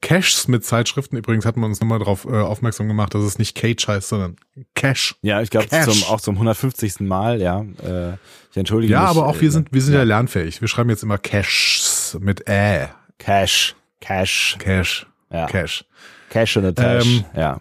[0.06, 1.18] Caches mit Zeitschriften.
[1.18, 4.36] Übrigens hatten wir uns nochmal darauf äh, aufmerksam gemacht, dass es nicht Cage heißt, sondern
[4.76, 5.16] Cache.
[5.22, 5.86] Ja, ich glaube Cash.
[5.86, 7.00] zum, auch zum 150.
[7.00, 7.62] Mal, ja.
[7.84, 8.14] Äh,
[8.52, 9.10] ich entschuldige Ja, mich.
[9.10, 10.06] aber auch wir äh, sind, wir sind ja, ja.
[10.06, 10.62] lernfähig.
[10.62, 12.88] Wir schreiben jetzt immer Caches mit Ä.
[13.18, 13.76] Cash.
[14.00, 14.58] Cash.
[14.60, 15.08] Cache.
[15.32, 15.48] Ja.
[15.48, 15.86] Cache.
[16.30, 17.06] Cash in a Tash.
[17.06, 17.60] Ähm, ja.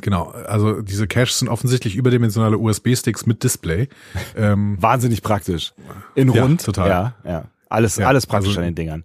[0.00, 3.88] Genau, also diese Caches sind offensichtlich überdimensionale USB-Sticks mit Display.
[4.36, 5.72] Ähm, Wahnsinnig praktisch.
[6.14, 6.64] In Ja, rund.
[6.64, 6.88] total.
[6.88, 7.44] Ja, ja.
[7.68, 9.04] Alles, Ja, alles praktisch also- an den Dingern.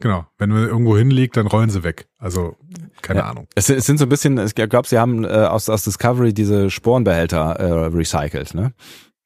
[0.00, 2.08] Genau, wenn man irgendwo hinlegt, dann rollen sie weg.
[2.18, 2.56] Also
[3.02, 3.30] keine Ja.
[3.30, 3.46] Ahnung.
[3.54, 6.32] Es, sind- es sind so ein bisschen, ich glaube, sie haben äh, aus, aus Discovery
[6.34, 8.72] diese Sporenbehälter äh, recycelt, ne?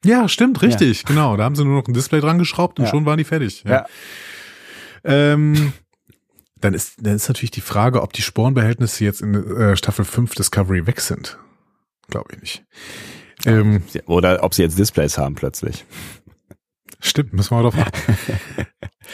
[0.04, 1.36] Ja, stimmt, richtig, genau.
[1.36, 2.90] Da haben sie nur noch ein Display dran geschraubt und Ja.
[2.90, 3.62] schon waren die fertig.
[3.64, 3.86] Ja.
[5.04, 5.72] Ähm,
[6.60, 10.34] dann ist, dann ist natürlich die Frage, ob die Sporenbehältnisse jetzt in äh, Staffel 5
[10.34, 11.38] Discovery weg sind.
[12.08, 12.64] Glaube ich nicht.
[13.46, 15.84] Ähm, Oder ob sie jetzt Displays haben plötzlich.
[17.02, 18.16] Stimmt, müssen wir mal drauf achten.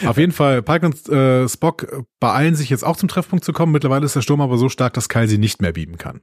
[0.07, 3.72] Auf jeden Fall, Pike und äh, Spock beeilen sich jetzt auch zum Treffpunkt zu kommen.
[3.72, 6.20] Mittlerweile ist der Sturm aber so stark, dass Kyle sie nicht mehr beamen kann.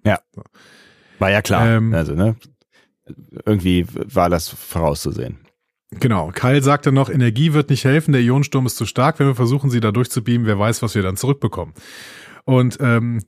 [1.20, 1.68] War ja klar.
[1.68, 2.36] Ähm, also, ne?
[3.46, 5.40] Irgendwie war das vorauszusehen.
[5.92, 6.32] Genau.
[6.34, 9.20] Kyle sagt dann noch, Energie wird nicht helfen, der Ionensturm ist zu stark.
[9.20, 11.74] Wenn wir versuchen, sie da durchzubeamen, wer weiß, was wir dann zurückbekommen.
[12.46, 13.22] Und ähm,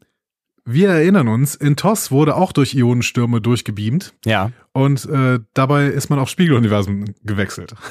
[0.67, 4.51] wir erinnern uns, in TOS wurde auch durch Ionenstürme durchgebeamt Ja.
[4.73, 7.73] und äh, dabei ist man auf Spiegeluniversum gewechselt.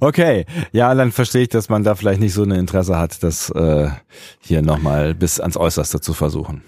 [0.00, 0.44] Okay.
[0.72, 3.88] Ja, dann verstehe ich, dass man da vielleicht nicht so ein Interesse hat, das äh,
[4.38, 6.62] hier nochmal bis ans Äußerste zu versuchen.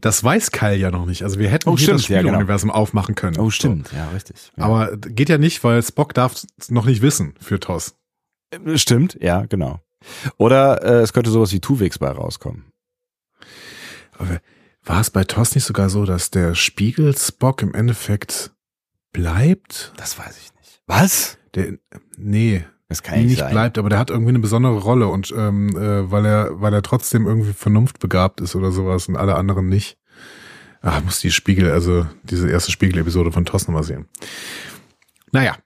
[0.00, 1.22] Das weiß Kyle ja noch nicht.
[1.22, 2.28] Also wir hätten Oh, hier stimmt, das ja, genau.
[2.30, 3.38] Spiegeluniversum aufmachen können.
[3.38, 3.90] Oh, stimmt.
[3.92, 4.36] Ja, richtig.
[4.38, 4.50] So.
[4.56, 4.64] Ja.
[4.64, 7.94] Aber geht ja nicht, weil Spock darf es noch nicht wissen für TOS.
[8.74, 9.80] Stimmt, ja, genau.
[10.36, 12.67] Oder äh, es könnte sowas wie Tuvix bei rauskommen.
[14.84, 18.52] War es bei TOS nicht sogar so, dass der Spiegel Spock im Endeffekt
[19.12, 19.92] bleibt?
[19.96, 20.80] Das weiß ich nicht.
[20.86, 21.38] Was?
[21.54, 21.74] Der,
[22.16, 23.50] nee, Das kann nicht, nicht sein.
[23.50, 26.82] bleibt, aber der hat irgendwie eine besondere Rolle und ähm, äh, weil er, weil er
[26.82, 29.98] trotzdem irgendwie vernunftbegabt ist oder sowas und alle anderen nicht.
[30.80, 34.06] Ach, muss die Spiegel, also diese erste Spiegel-Episode von TOS nochmal sehen.
[35.32, 35.56] Naja.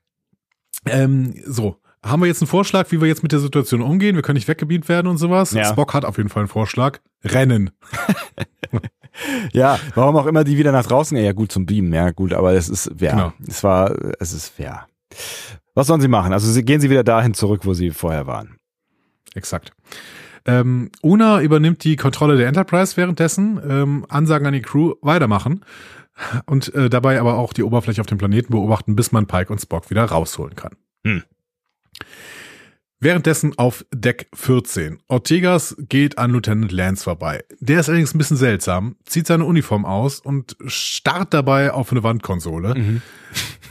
[0.86, 1.76] Ähm, so.
[2.04, 4.16] Haben wir jetzt einen Vorschlag, wie wir jetzt mit der Situation umgehen?
[4.16, 5.52] Wir können nicht weggebeamt werden und sowas.
[5.52, 5.64] Ja.
[5.66, 6.98] Spock hat auf jeden Fall einen Vorschlag.
[7.24, 7.70] Rennen.
[9.52, 12.54] Ja, warum auch immer die wieder nach draußen, ja gut zum Beamen, ja gut, aber
[12.54, 13.32] es ist, ja, Genau.
[13.46, 14.86] es war, es ist, ja.
[15.74, 16.32] Was sollen sie machen?
[16.32, 18.56] Also sie, gehen sie wieder dahin zurück, wo sie vorher waren.
[19.34, 19.72] Exakt.
[20.46, 25.64] Ähm, Una übernimmt die Kontrolle der Enterprise währenddessen, ähm, Ansagen an die Crew weitermachen
[26.46, 29.60] und äh, dabei aber auch die Oberfläche auf dem Planeten beobachten, bis man Pike und
[29.60, 30.72] Spock wieder rausholen kann.
[31.06, 31.22] Hm.
[33.06, 35.00] Währenddessen auf Deck 14.
[35.08, 37.42] Ortegas geht an Lieutenant Lance vorbei.
[37.58, 42.04] Der ist allerdings ein bisschen seltsam, zieht seine Uniform aus und starrt dabei auf eine
[42.04, 43.00] Wandkonsole.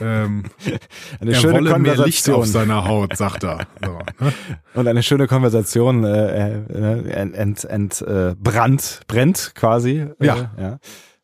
[0.02, 0.42] Ähm,
[1.20, 3.66] Eine er schöne wolle mehr Licht auf Konversation seiner Haut, sagt er.
[3.82, 4.32] So, ne?
[4.74, 10.08] und eine schöne Konversation äh, äh, ent, ent, ent, äh, brannt, brennt quasi.
[10.20, 10.50] Äh, Ja.
[10.58, 10.78] ja.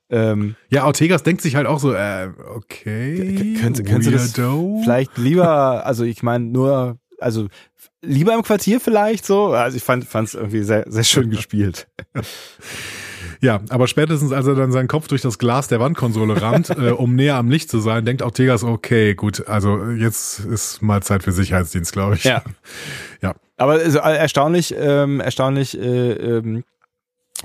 [0.09, 3.34] Ähm, Ja, Ortegas denkt sich halt auch so, äh, okay.
[3.56, 7.48] K- können- können Sie das vielleicht lieber, also ich meine nur, also
[8.02, 9.48] lieber im Quartier vielleicht so.
[9.48, 11.88] Also ich fand es irgendwie sehr, sehr schön gespielt.
[13.40, 16.90] Ja, aber spätestens als er dann seinen Kopf durch das Glas der Wandkonsole rammt, äh,
[16.90, 21.22] um näher am Licht zu sein, denkt Ortegas, okay, gut, also jetzt ist mal Zeit
[21.22, 22.24] für Sicherheitsdienst, glaube ich.
[22.24, 22.42] Ja.
[23.20, 23.34] Ja.
[23.56, 26.62] Aber also, erstaunlich, ähm, erstaunlich äh, ähm,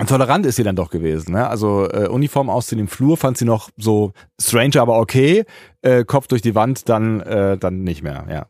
[0.06, 1.32] tolerant ist sie dann doch gewesen.
[1.32, 1.48] Ne?
[1.48, 5.44] Also äh, Uniform ausziehen im Flur fand sie noch so strange, aber okay.
[5.82, 8.24] Äh, Kopf durch die Wand, dann äh, dann nicht mehr.
[8.30, 8.46] Ja.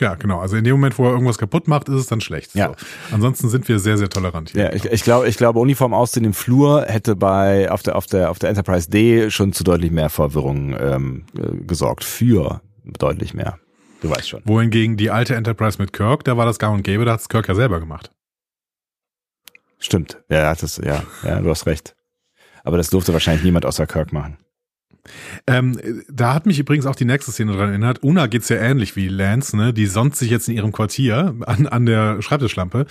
[0.00, 0.40] Ja, genau.
[0.40, 2.54] Also in dem Moment, wo er irgendwas kaputt macht, ist es dann schlecht.
[2.54, 2.68] Ja.
[2.68, 2.74] So.
[3.14, 4.64] Ansonsten sind wir sehr, sehr tolerant hier.
[4.64, 8.06] Ja, ich, ich glaube, ich glaube, Uniform ausziehen im Flur hätte bei auf der auf
[8.06, 12.04] der auf der Enterprise D schon zu deutlich mehr Verwirrung ähm, äh, gesorgt.
[12.04, 13.58] Für deutlich mehr.
[14.02, 14.42] Du weißt schon.
[14.44, 17.28] Wohingegen die alte Enterprise mit Kirk, da war das gang und gäbe, da hat es
[17.28, 18.10] Kirk ja selber gemacht.
[19.78, 20.22] Stimmt.
[20.28, 21.96] Ja, das ja, ja, du hast recht.
[22.64, 24.36] Aber das durfte wahrscheinlich niemand außer Kirk machen.
[25.46, 25.78] Ähm,
[26.08, 28.02] da hat mich übrigens auch die nächste Szene dran erinnert.
[28.02, 29.72] Una geht's ja ähnlich wie Lance, ne?
[29.72, 32.86] Die sonnt sich jetzt in ihrem Quartier an, an der Schreibtischlampe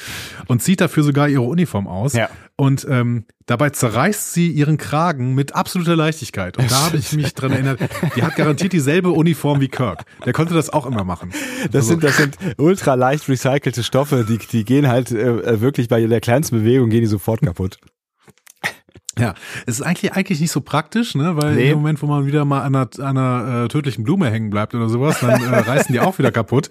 [0.48, 2.14] und zieht dafür sogar ihre Uniform aus.
[2.14, 2.30] Ja.
[2.58, 6.58] Und ähm, dabei zerreißt sie ihren Kragen mit absoluter Leichtigkeit.
[6.58, 7.80] Und da habe ich mich dran erinnert,
[8.16, 10.06] die hat garantiert dieselbe Uniform wie Kirk.
[10.26, 11.32] Der konnte das auch immer machen.
[11.66, 15.90] Das Also, sind, das sind ultra leicht recycelte Stoffe, die, die gehen halt äh, wirklich
[15.90, 17.78] bei der kleinsten Bewegung gehen die sofort kaputt.
[19.18, 19.34] Ja,
[19.66, 21.38] es ist eigentlich eigentlich nicht so praktisch, ne?
[21.38, 21.70] Weil Nee.
[21.70, 24.76] dem Moment, wo man wieder mal an einer, an einer äh, tödlichen Blume hängen bleibt
[24.76, 26.70] oder sowas, dann äh, reißen die auch wieder kaputt.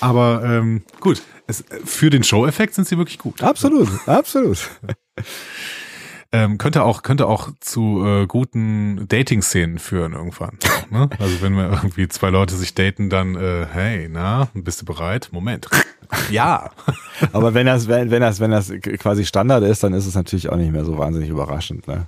[0.00, 3.42] Aber ähm, gut, es, für den Show-Effekt sind sie wirklich gut.
[3.42, 4.58] Absolut, absolut.
[6.32, 10.58] Ähm, könnte auch könnte auch zu äh, guten Dating-Szenen führen irgendwann.
[10.88, 11.10] ne?
[11.18, 15.30] Also wenn wir irgendwie zwei Leute sich daten, dann äh, hey, na, bist du bereit?
[15.32, 15.68] Moment.
[16.30, 16.70] ja.
[17.32, 20.48] Aber wenn das, wenn, wenn das, wenn das quasi Standard ist, dann ist es natürlich
[20.50, 21.88] auch nicht mehr so wahnsinnig überraschend.
[21.88, 22.06] Ne?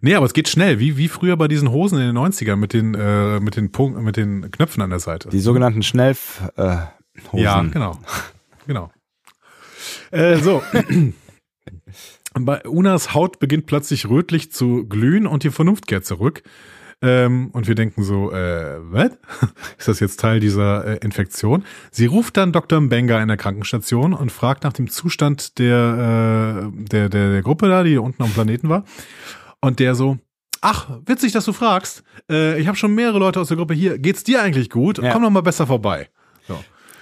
[0.00, 2.72] Nee, aber es geht schnell, wie wie früher bei diesen Hosen in den 90ern mit
[2.72, 5.30] den äh, mit den Punkten, mit den Knöpfen an der Seite.
[5.30, 6.48] Die sogenannten Schnellhosen.
[6.54, 6.76] Äh,
[7.32, 7.38] Hosen.
[7.42, 7.98] Ja, genau.
[8.68, 8.92] Genau.
[10.12, 10.62] Äh, so.
[12.38, 16.42] Bei Unas Haut beginnt plötzlich rötlich zu glühen und die Vernunft kehrt zurück.
[17.02, 19.10] Ähm, und wir denken so, äh, was?
[19.78, 21.64] Ist das jetzt Teil dieser äh, Infektion?
[21.90, 22.80] Sie ruft dann Dr.
[22.80, 27.68] Mbenga in der Krankenstation und fragt nach dem Zustand der, äh, der, der, der Gruppe
[27.68, 28.84] da, die unten am Planeten war.
[29.60, 30.18] Und der so,
[30.62, 32.02] ach, witzig, dass du fragst.
[32.30, 33.98] Äh, ich habe schon mehrere Leute aus der Gruppe hier.
[33.98, 34.98] Geht's dir eigentlich gut?
[34.98, 35.12] Ja.
[35.12, 36.08] Komm doch mal besser vorbei.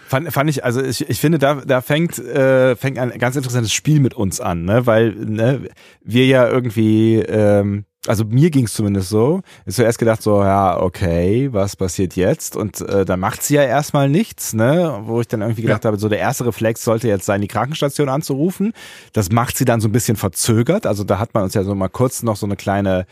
[0.07, 3.73] Fand, fand ich, also ich, ich finde, da, da fängt, äh, fängt ein ganz interessantes
[3.73, 4.87] Spiel mit uns an, ne?
[4.87, 5.63] Weil ne,
[6.03, 10.79] wir ja irgendwie, ähm, also mir ging es zumindest so, ich zuerst gedacht so, ja,
[10.79, 12.55] okay, was passiert jetzt?
[12.55, 15.01] Und äh, dann macht sie ja erstmal nichts, ne?
[15.05, 15.89] Wo ich dann irgendwie gedacht Ja.
[15.89, 18.75] habe, so der erste Reflex sollte jetzt sein, die Krankenstation anzurufen.
[19.15, 20.87] Das macht sie dann so ein bisschen verzögert.
[20.87, 23.07] Also da hat man uns ja so mal kurz noch so eine kleine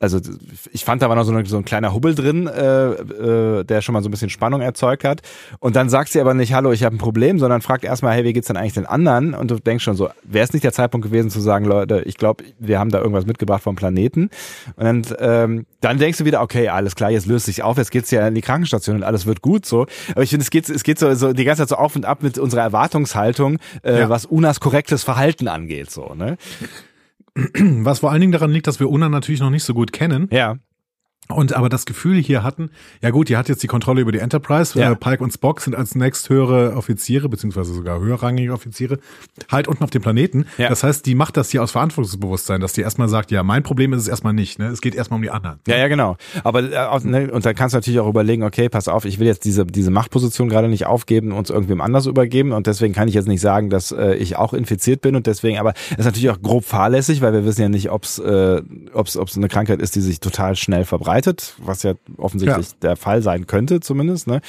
[0.00, 0.20] also
[0.72, 3.82] ich fand, da war noch so, eine, so ein kleiner Hubbel drin, äh, äh, der
[3.82, 5.22] schon mal so ein bisschen Spannung erzeugt hat.
[5.58, 8.22] Und dann sagt sie aber nicht, hallo, ich habe ein Problem, sondern fragt erstmal, hey,
[8.24, 9.34] wie geht's denn eigentlich den anderen?
[9.34, 12.16] Und du denkst schon so, wäre es nicht der Zeitpunkt gewesen zu sagen, Leute, ich
[12.16, 14.30] glaube, wir haben da irgendwas mitgebracht vom Planeten.
[14.76, 17.90] Und dann, ähm, dann denkst du wieder, okay, alles klar, jetzt löst sich auf, jetzt
[17.90, 19.86] geht's ja in die Krankenstation und alles wird gut so.
[20.12, 22.04] Aber ich finde, es geht, es geht so, so die ganze Zeit so auf und
[22.04, 24.08] ab mit unserer Erwartungshaltung, äh, Ja.
[24.08, 26.36] was Unas korrektes Verhalten angeht, so, ne?
[27.84, 30.28] Was vor allen Dingen daran liegt, dass wir Una natürlich noch nicht so gut kennen.
[30.32, 30.56] Ja.
[31.30, 32.70] Und aber das Gefühl hier hatten,
[33.02, 34.78] ja gut, die hat jetzt die Kontrolle über die Enterprise.
[34.78, 34.92] Ja.
[34.92, 38.98] Äh, Pike und Spock sind als nächsthöhere Offiziere, beziehungsweise sogar höherrangige Offiziere,
[39.50, 40.46] halt unten auf dem Planeten.
[40.56, 40.68] Ja.
[40.70, 43.92] Das heißt, die macht das hier aus Verantwortungsbewusstsein, dass die erstmal sagt, ja, mein Problem
[43.92, 44.68] ist es erstmal nicht, ne?
[44.68, 45.60] Es geht erstmal um die anderen.
[45.66, 46.16] Ja, ja, genau.
[46.44, 49.26] Aber äh, ne, und dann kannst du natürlich auch überlegen, okay, pass auf, ich will
[49.26, 53.08] jetzt diese diese Machtposition gerade nicht aufgeben und es irgendwem anders übergeben und deswegen kann
[53.08, 56.04] ich jetzt nicht sagen, dass äh, ich auch infiziert bin und deswegen, aber es ist
[56.06, 58.62] natürlich auch grob fahrlässig, weil wir wissen ja nicht, ob es äh,
[58.92, 61.17] ob's, ob's eine Krankheit ist, die sich total schnell verbreitet,
[61.58, 64.26] was ja offensichtlich der Fall sein könnte, zumindest.
[64.26, 64.40] Ne?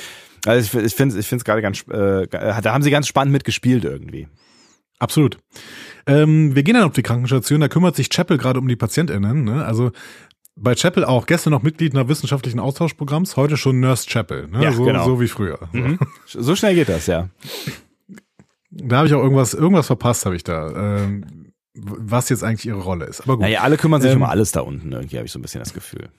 [0.45, 3.83] Also ich, ich finde ich es gerade ganz, äh, da haben sie ganz spannend mitgespielt
[3.83, 4.27] irgendwie.
[4.99, 5.37] Absolut.
[6.07, 9.43] Ähm, wir gehen dann auf die Krankenstation, da kümmert sich Chapel gerade um die PatientInnen.
[9.43, 9.63] Ne?
[9.63, 9.91] Also
[10.55, 14.63] bei Chapel auch gestern noch Mitglied einer wissenschaftlichen Austauschprogramms, heute schon Nurse Chapel, ne?
[14.63, 15.05] Ja, so, genau.
[15.05, 15.69] so wie früher.
[16.25, 16.41] So.
[16.41, 17.29] So schnell geht das, ja.
[18.69, 21.03] Da habe ich auch irgendwas, irgendwas verpasst, habe ich da.
[21.03, 23.21] Ähm, was jetzt eigentlich ihre Rolle ist.
[23.21, 23.41] Aber gut.
[23.41, 25.59] Naja, alle kümmern sich Ähm, um alles da unten irgendwie, habe ich so ein bisschen
[25.59, 26.09] das Gefühl.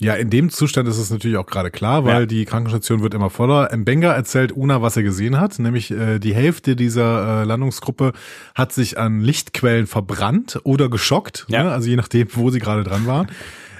[0.00, 2.26] Ja, in dem Zustand ist es natürlich auch gerade klar, weil Ja.
[2.26, 3.74] die Krankenstation wird immer voller.
[3.76, 8.12] Mbenga erzählt Una, was er gesehen hat, nämlich äh, die Hälfte dieser äh, Landungsgruppe
[8.54, 11.64] hat sich an Lichtquellen verbrannt oder geschockt, Ja.
[11.64, 11.72] ne?
[11.72, 13.26] also je nachdem, wo sie gerade dran waren.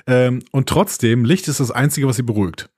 [0.09, 2.69] ähm, und trotzdem, Licht ist das Einzige, was sie beruhigt.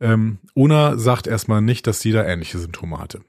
[0.00, 3.20] Ähm, Una sagt erstmal nicht, dass sie da ähnliche Symptome hatte.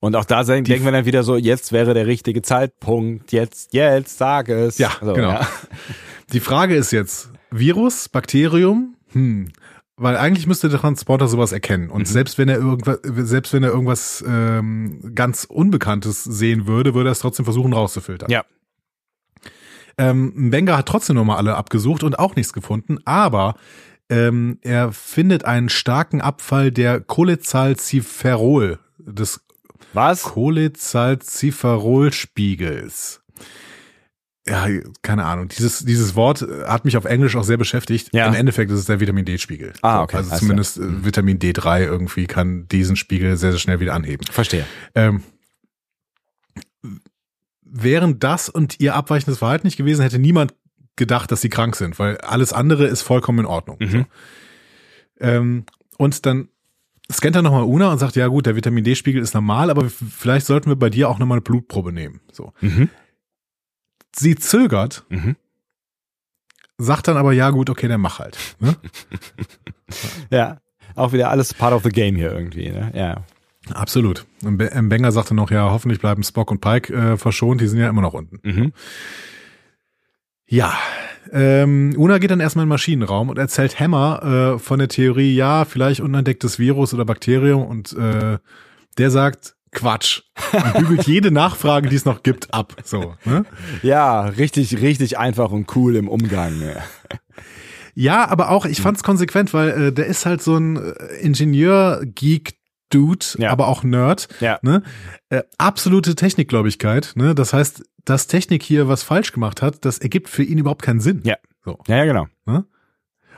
[0.00, 4.18] Und auch da denken wir dann wieder so, jetzt wäre der richtige Zeitpunkt, jetzt, jetzt,
[4.18, 4.78] sag es.
[4.78, 5.40] Ja, So, genau.
[6.32, 9.48] Die Frage ist jetzt, Virus, Bakterium, hm,
[9.96, 11.90] weil eigentlich müsste der Transporter sowas erkennen.
[11.90, 17.10] Und selbst wenn er irgendwas, selbst wenn er irgendwas ähm, ganz Unbekanntes sehen würde, würde
[17.10, 18.30] er es trotzdem versuchen rauszufiltern.
[18.30, 18.44] Ja.
[19.98, 23.54] Ähm, Mbenga hat trotzdem nochmal alle abgesucht und auch nichts gefunden, aber
[24.08, 29.40] ähm, er findet einen starken Abfall der Cholecalciferol, des
[29.92, 30.22] Was?
[30.22, 33.21] Cholecalciferol-Spiegels.
[34.46, 34.66] Ja,
[35.02, 35.48] keine Ahnung.
[35.48, 38.10] Dieses, dieses Wort äh, hat mich auf Englisch auch sehr beschäftigt.
[38.12, 38.26] Ja.
[38.26, 39.72] Im Endeffekt ist es der Vitamin D-Spiegel.
[39.82, 43.78] Ah, okay, Also alles zumindest äh, Vitamin D3 irgendwie kann diesen Spiegel sehr, sehr schnell
[43.78, 44.26] wieder anheben.
[44.26, 44.66] Verstehe.
[44.96, 45.22] Ähm,
[47.62, 50.54] wären das und ihr abweichendes Verhalten nicht gewesen, hätte niemand
[50.96, 53.76] gedacht, dass sie krank sind, weil alles andere ist vollkommen in Ordnung.
[53.80, 53.90] Mhm.
[53.90, 54.04] So.
[55.20, 55.64] Ähm,
[55.98, 56.48] und dann
[57.10, 60.46] scannt er nochmal Una und sagt, ja gut, der Vitamin D-Spiegel ist normal, aber vielleicht
[60.46, 62.20] sollten wir bei dir auch nochmal eine Blutprobe nehmen.
[62.32, 62.52] So.
[62.60, 62.90] Mhm.
[64.14, 65.36] Sie zögert, Mhm.
[66.78, 68.38] sagt dann aber, ja gut, okay, dann mach halt.
[68.60, 68.76] Ne?
[70.30, 70.58] Ja.
[70.94, 72.90] Auch wieder alles part of the game hier irgendwie, ne?
[72.94, 73.24] Ja.
[73.74, 74.26] Absolut.
[74.44, 77.78] Und ähm, Benger sagte noch, ja, hoffentlich bleiben Spock und Pike äh, verschont, die sind
[77.78, 78.38] ja immer noch unten.
[78.42, 78.72] Mhm.
[80.46, 80.74] Ja,
[81.30, 85.34] ähm, Una geht dann erstmal in den Maschinenraum und erzählt Hammer äh, von der Theorie,
[85.34, 88.38] ja, vielleicht unentdecktes Virus oder Bakterium und äh,
[88.98, 92.76] der sagt Quatsch und bügelt jede Nachfrage, die es noch gibt, ab.
[92.84, 93.44] So, ne?
[93.82, 96.58] Ja, richtig, richtig einfach und cool im Umgang.
[96.58, 96.76] ne?
[97.94, 102.54] Ja, aber auch, ich fand's konsequent, weil äh, der ist halt so ein äh, Ingenieur-Geek.
[102.90, 103.48] Dude, Ja.
[103.50, 104.28] aber auch Nerd.
[104.40, 104.58] Ja.
[104.60, 104.82] Ne?
[105.30, 107.12] Äh, absolute Technikgläubigkeit.
[107.14, 107.34] Ne?
[107.34, 111.00] Das heißt, dass Technik hier was falsch gemacht hat, das ergibt für ihn überhaupt keinen
[111.00, 111.22] Sinn.
[111.24, 111.36] Ja.
[111.64, 111.78] So.
[111.86, 112.26] Ja, ja, genau.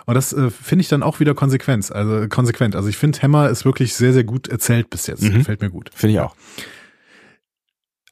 [0.07, 1.91] Und das äh, finde ich dann auch wieder konsequent.
[1.93, 2.77] Also konsequent.
[2.77, 5.23] Also ich finde, Hammer ist wirklich sehr, sehr gut erzählt bis jetzt.
[5.23, 5.39] Mhm.
[5.39, 5.91] Gefällt mir gut.
[5.95, 6.35] Finde ich auch.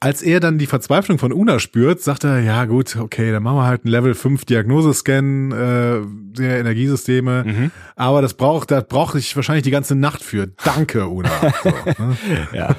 [0.01, 3.59] Als er dann die Verzweiflung von Una spürt, sagt er, ja gut, okay, dann machen
[3.59, 6.01] wir halt einen Level 5 Diagnosescan äh,
[6.41, 7.45] der Energiesysteme.
[7.47, 7.71] Mhm.
[7.95, 10.49] Aber das braucht, da brauche ich wahrscheinlich die ganze Nacht für.
[10.65, 11.31] Danke, Una.
[11.63, 12.17] So, ne?
[12.53, 12.75] Ja.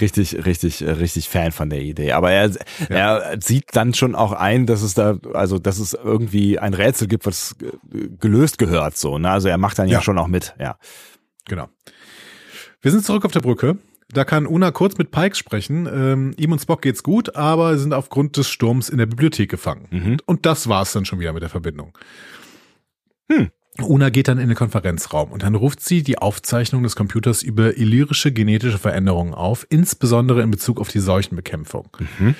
[0.00, 2.12] Richtig, richtig, richtig Fan von der Idee.
[2.12, 2.50] Aber er,
[2.88, 3.18] ja.
[3.18, 7.08] er sieht dann schon auch ein, dass es da, also dass es irgendwie ein Rätsel
[7.08, 7.56] gibt, was
[8.20, 8.96] gelöst gehört.
[8.96, 9.30] So, ne?
[9.30, 10.54] Also er macht dann ja, ja schon auch mit.
[10.58, 10.76] Ja,
[11.46, 11.68] genau.
[12.80, 13.78] Wir sind zurück auf der Brücke.
[14.12, 15.86] Da kann Una kurz mit Pike sprechen.
[15.86, 19.86] Ähm, ihm und Spock geht's gut, aber sind aufgrund des Sturms in der Bibliothek gefangen.
[19.90, 20.16] Mhm.
[20.26, 21.96] Und das war's dann schon wieder mit der Verbindung.
[23.30, 23.50] Hm.
[23.82, 27.76] Una geht dann in den Konferenzraum und dann ruft sie die Aufzeichnung des Computers über
[27.76, 31.88] illyrische genetische Veränderungen auf, insbesondere in Bezug auf die Seuchenbekämpfung.
[32.18, 32.34] Mhm.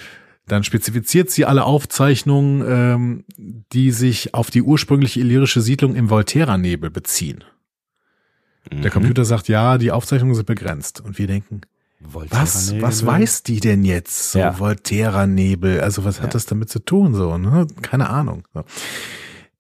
[0.46, 3.24] Dann spezifiziert sie alle Aufzeichnungen, ähm,
[3.72, 7.44] die sich auf die ursprüngliche illyrische Siedlung im Volterra-Nebel beziehen.
[8.70, 8.82] Mhm.
[8.82, 11.00] Der Computer sagt, ja, die Aufzeichnungen sind begrenzt.
[11.00, 11.60] Und wir denken,
[12.00, 14.32] was, was weiß die denn jetzt?
[14.32, 14.58] So ja.
[14.58, 16.32] Volterra-Nebel, also was hat ja.
[16.32, 17.14] das damit zu tun?
[17.14, 17.66] So, ne?
[17.82, 18.48] Keine Ahnung.
[18.54, 18.64] So.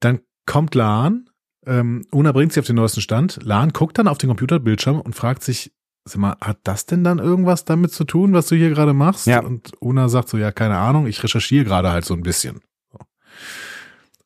[0.00, 1.29] Dann kommt Lan,
[1.66, 3.38] ähm, Una bringt sie auf den neuesten Stand.
[3.42, 5.72] Lan guckt dann auf den Computerbildschirm und fragt sich,
[6.04, 9.26] sag mal, hat das denn dann irgendwas damit zu tun, was du hier gerade machst?
[9.26, 9.40] Ja.
[9.40, 12.60] Und Una sagt so, ja, keine Ahnung, ich recherchiere gerade halt so ein bisschen.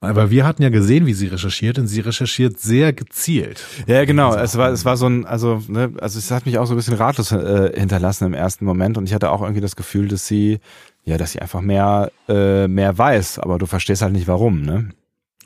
[0.01, 3.65] Aber wir hatten ja gesehen, wie sie recherchiert und sie recherchiert sehr gezielt.
[3.87, 4.35] Ja, genau.
[4.35, 6.77] Es war, es war so ein, also, ne, also es hat mich auch so ein
[6.77, 10.27] bisschen ratlos äh, hinterlassen im ersten Moment und ich hatte auch irgendwie das Gefühl, dass
[10.27, 10.61] sie,
[11.05, 14.91] ja, dass sie einfach mehr, äh, mehr weiß, aber du verstehst halt nicht warum, ne?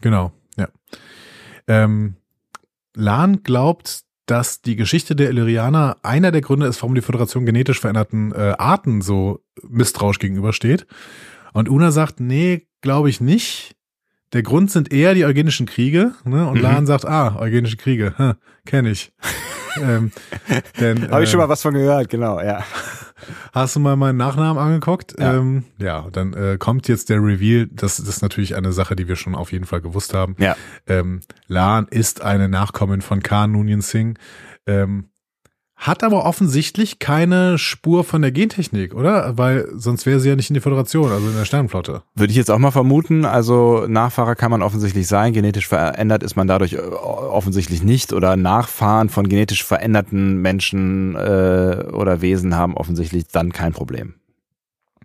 [0.00, 0.68] Genau, ja.
[1.68, 2.16] Ähm,
[2.94, 7.80] Lahn glaubt, dass die Geschichte der Illyrianer einer der Gründe ist, warum die Föderation genetisch
[7.80, 10.86] veränderten äh, Arten so misstrauisch gegenübersteht.
[11.52, 13.74] Und Una sagt, nee, glaube ich nicht.
[14.34, 16.12] Der Grund sind eher die eugenischen Kriege.
[16.24, 16.46] Ne?
[16.46, 16.62] Und mhm.
[16.62, 18.34] Lahn sagt, ah, eugenische Kriege, hm,
[18.66, 19.12] kenne ich.
[19.82, 20.12] Ähm,
[21.10, 22.62] Habe ich schon mal was von gehört, genau, ja.
[23.52, 25.14] Hast du mal meinen Nachnamen angeguckt?
[25.18, 27.68] Ja, ähm, ja dann äh, kommt jetzt der Reveal.
[27.70, 30.36] Das, das ist natürlich eine Sache, die wir schon auf jeden Fall gewusst haben.
[30.38, 30.56] Ja.
[30.86, 34.18] Ähm, Lan ist eine Nachkommin von Khan Noonien Singh.
[34.66, 35.08] Ähm,
[35.78, 39.38] hat aber offensichtlich keine Spur von der Gentechnik, oder?
[39.38, 42.02] Weil sonst wäre sie ja nicht in der Föderation, also in der Sternenflotte.
[42.16, 43.24] Würde ich jetzt auch mal vermuten.
[43.24, 48.36] Also Nachfahrer kann man offensichtlich sein, genetisch verändert ist man dadurch äh, offensichtlich nicht oder
[48.36, 54.14] Nachfahren von genetisch veränderten Menschen äh, oder Wesen haben offensichtlich dann kein Problem.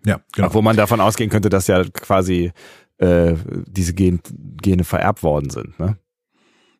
[0.04, 0.52] Ja, genau.
[0.52, 2.52] Wo man davon ausgehen könnte, dass ja quasi
[2.98, 3.34] äh,
[3.66, 4.20] diese Gen
[4.60, 5.78] Gene vererbt worden sind.
[5.78, 5.96] Ne?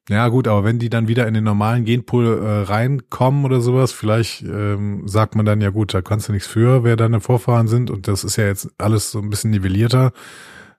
[0.08, 3.92] Ja, gut, aber wenn die dann wieder in den normalen Genpool äh, reinkommen oder sowas,
[3.92, 7.68] vielleicht ähm, sagt man dann, ja gut, da kannst du nichts für, wer deine Vorfahren
[7.68, 10.12] sind und das ist ja jetzt alles so ein bisschen nivellierter,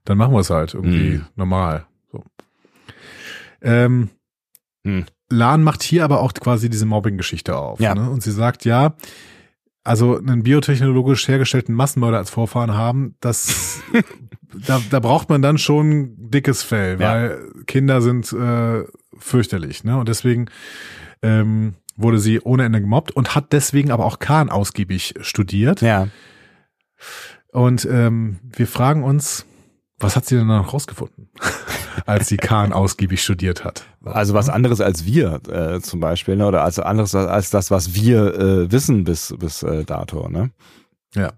[0.03, 1.25] dann machen wir es halt irgendwie mhm.
[1.35, 1.87] normal.
[2.11, 2.23] So.
[3.63, 4.09] Ähm,
[4.83, 5.05] mhm.
[5.29, 7.79] Lan macht hier aber auch quasi diese Mobbing-Geschichte auf.
[7.79, 7.95] Ja.
[7.95, 8.07] Ne?
[8.07, 8.95] Und sie sagt, ja,
[9.83, 13.81] also einen biotechnologisch hergestellten Massenmörder als Vorfahren haben, das
[14.67, 17.07] da, da braucht man dann schon dickes Fell, ja.
[17.07, 18.83] weil Kinder sind äh,
[19.25, 19.83] fürchterlich.
[19.83, 19.97] Ne?
[19.97, 20.45] Und deswegen
[21.21, 25.81] ähm, wurde sie ohne Ende gemobbt und hat deswegen aber auch Kahn ausgiebig studiert.
[25.81, 26.07] Ja.
[27.51, 29.45] Und ähm, wir fragen uns,
[29.97, 31.29] was hat sie denn noch rausgefunden,
[32.05, 33.85] als sie Kahn ausgiebig studiert hat?
[34.03, 36.47] Also was anderes als wir äh, zum Beispiel, ne?
[36.47, 40.27] oder also anderes als das, was wir äh, wissen bis bis äh, dato.
[40.27, 40.51] Ne?
[41.15, 41.33] Ja.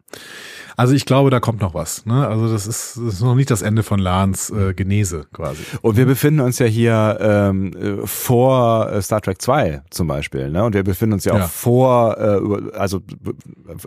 [0.75, 2.05] Also ich glaube, da kommt noch was.
[2.05, 2.27] Ne?
[2.27, 5.63] Also das ist, das ist noch nicht das Ende von Lans äh, Genese quasi.
[5.81, 10.51] Und wir befinden uns ja hier ähm, äh, vor äh, Star Trek 2 zum Beispiel.
[10.51, 10.63] Ne?
[10.63, 11.47] Und wir befinden uns ja auch ja.
[11.47, 13.01] vor, äh, also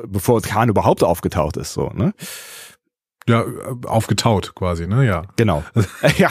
[0.08, 1.72] bevor Khan überhaupt aufgetaucht ist.
[1.74, 1.90] so.
[1.94, 2.12] Ne?
[3.28, 3.44] Ja,
[3.86, 5.06] aufgetaut quasi, ne?
[5.06, 5.22] Ja.
[5.36, 5.62] Genau.
[6.18, 6.30] ja.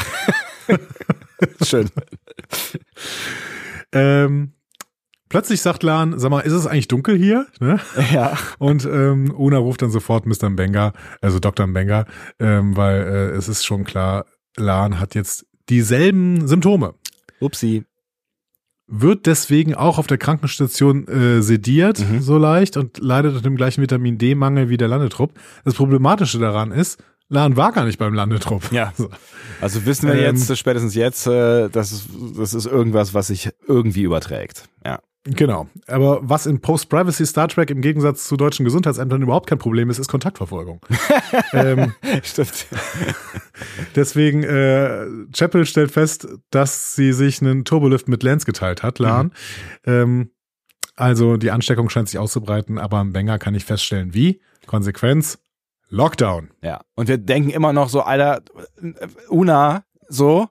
[1.63, 1.89] Schön.
[3.93, 4.51] ähm,
[5.29, 7.45] Plötzlich sagt Lan, sag mal, ist es eigentlich dunkel hier?
[7.59, 7.79] Ne?
[8.11, 8.35] Ja.
[8.57, 10.49] Und ähm, Una ruft dann sofort Mr.
[10.49, 11.67] Mbenga, also Dr.
[11.67, 12.05] Mbenga,
[12.39, 14.25] ähm, weil äh, es ist schon klar,
[14.57, 16.95] Lan hat jetzt dieselben Symptome.
[17.39, 17.85] Upsi.
[18.87, 22.21] Wird deswegen auch auf der Krankenstation äh, sediert, mhm.
[22.21, 25.33] so leicht, und leidet unter dem gleichen Vitamin D-Mangel wie der Landetrupp.
[25.63, 28.71] Das Problematische daran ist, Lan war gar nicht beim Landetrupp.
[28.71, 28.91] Ja.
[29.61, 33.51] Also wissen wir ähm, jetzt, spätestens jetzt, äh, das, ist, das ist irgendwas, was sich
[33.67, 34.67] irgendwie überträgt.
[34.83, 34.99] Ja.
[35.35, 35.67] Genau.
[35.87, 39.99] Aber was in Post-Privacy Star Trek im Gegensatz zu deutschen Gesundheitsämtern überhaupt kein Problem ist,
[39.99, 40.81] ist Kontaktverfolgung.
[41.53, 42.67] ähm, Stimmt.
[43.95, 49.27] deswegen, äh, Chapel stellt fest, dass sie sich einen Turbolift mit Lance geteilt hat, Lan.
[49.85, 49.91] Mhm.
[49.91, 50.31] Ähm,
[50.95, 54.41] also die Ansteckung scheint sich auszubreiten, aber am Banger kann ich feststellen, wie.
[54.65, 55.39] Konsequenz,
[55.89, 56.51] Lockdown.
[56.61, 56.81] Ja.
[56.95, 58.41] Und wir denken immer noch so, Alter,
[59.29, 60.47] Una, so,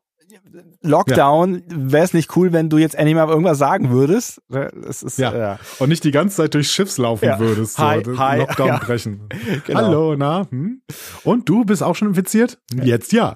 [0.83, 1.63] Lockdown, ja.
[1.69, 4.41] wäre es nicht cool, wenn du jetzt endlich mal irgendwas sagen würdest?
[4.49, 5.37] Das ist, ja.
[5.37, 5.59] ja.
[5.79, 7.39] Und nicht die ganze Zeit durchs Schiffs laufen ja.
[7.39, 7.79] würdest.
[7.79, 8.39] Hi, so, hi.
[8.39, 8.79] Lockdown ja.
[8.79, 9.29] brechen.
[9.67, 9.81] Genau.
[9.81, 10.47] Hallo, na?
[10.51, 10.83] Hm?
[11.25, 12.59] Und du bist auch schon infiziert?
[12.73, 13.35] Jetzt ja.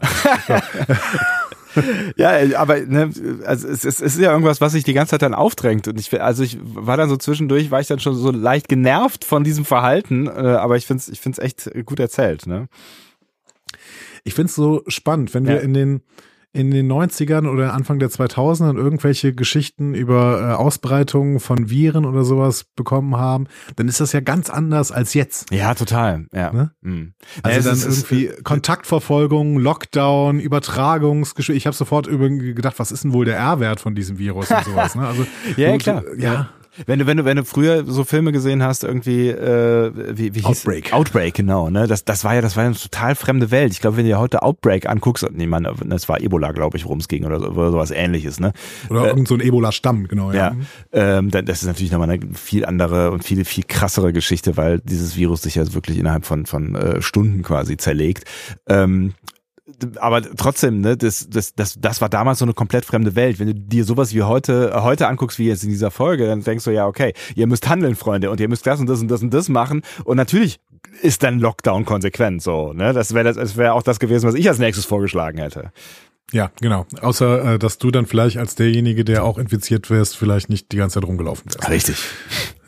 [2.17, 3.11] ja, aber ne,
[3.45, 5.89] also es, es ist ja irgendwas, was sich die ganze Zeit dann aufdrängt.
[5.89, 9.25] Und ich also ich war dann so zwischendurch, war ich dann schon so leicht genervt
[9.25, 12.47] von diesem Verhalten, äh, aber ich finde es ich find's echt gut erzählt.
[12.47, 12.69] Ne?
[14.25, 16.03] Ich finde es so spannend, wenn wir in den
[16.53, 22.25] in den 90ern oder Anfang der 2000ern irgendwelche Geschichten über äh, Ausbreitungen von Viren oder
[22.25, 23.47] sowas bekommen haben,
[23.77, 25.51] dann ist das ja ganz anders als jetzt.
[25.51, 26.27] Ja, total.
[26.33, 26.53] Ja.
[26.53, 26.73] Ne?
[26.83, 27.15] Mhm.
[27.43, 31.63] Also ja, dann irgendwie ist, Kontaktverfolgung, Lockdown, Übertragungsgeschwindigkeit.
[31.63, 34.95] Ich habe sofort gedacht, was ist denn wohl der R-Wert von diesem Virus und sowas.
[34.95, 35.07] Ne?
[35.07, 35.27] Also,
[35.57, 36.03] ja, klar.
[36.19, 36.51] ja.
[36.87, 40.41] Wenn du, wenn du, wenn du früher so Filme gesehen hast, irgendwie, äh, wie, wie
[40.41, 40.93] hieß Outbreak.
[40.93, 41.87] Outbreak, genau, ne?
[41.87, 43.73] Das, das war ja, das war ja eine total fremde Welt.
[43.73, 46.85] Ich glaube, wenn du dir heute Outbreak anguckst, nee, man, das war Ebola, glaube ich,
[46.85, 48.53] worum es ging oder, so, oder sowas ähnliches, ne?
[48.89, 50.55] Oder äh, irgend so ein Ebola-Stamm, genau, ja.
[50.93, 54.81] ja ähm, das ist natürlich nochmal eine viel andere und viel, viel krassere Geschichte, weil
[54.81, 58.25] dieses Virus sich ja wirklich innerhalb von, von äh, Stunden quasi zerlegt.
[58.69, 59.13] Ähm,
[59.99, 63.39] aber trotzdem, ne, das, das, das, das war damals so eine komplett fremde Welt.
[63.39, 66.65] Wenn du dir sowas wie heute, heute anguckst, wie jetzt in dieser Folge, dann denkst
[66.65, 69.23] du ja, okay, ihr müsst handeln, Freunde, und ihr müsst das und das und das
[69.23, 69.83] und das machen.
[70.05, 70.61] Und natürlich
[71.01, 72.73] ist dann Lockdown konsequent so.
[72.73, 72.93] Ne?
[72.93, 75.73] Das wäre das, das wäre auch das gewesen, was ich als nächstes vorgeschlagen hätte.
[76.33, 76.87] Ja, genau.
[77.01, 80.77] Außer, äh, dass du dann vielleicht als derjenige, der auch infiziert wärst, vielleicht nicht die
[80.77, 81.69] ganze Zeit rumgelaufen wärst.
[81.69, 81.97] Richtig.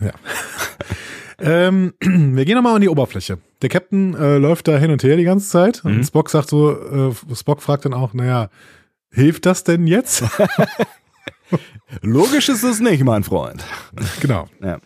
[0.00, 0.12] Ja.
[1.39, 3.39] Ähm, wir gehen nochmal an die Oberfläche.
[3.62, 5.82] Der Captain äh, läuft da hin und her die ganze Zeit.
[5.85, 5.97] Mhm.
[5.97, 8.51] Und Spock sagt so, äh, Spock fragt dann auch, naja,
[9.11, 10.24] hilft das denn jetzt?
[12.03, 13.64] Logisch ist es nicht, mein Freund.
[14.20, 14.49] Genau.
[14.62, 14.78] Ja.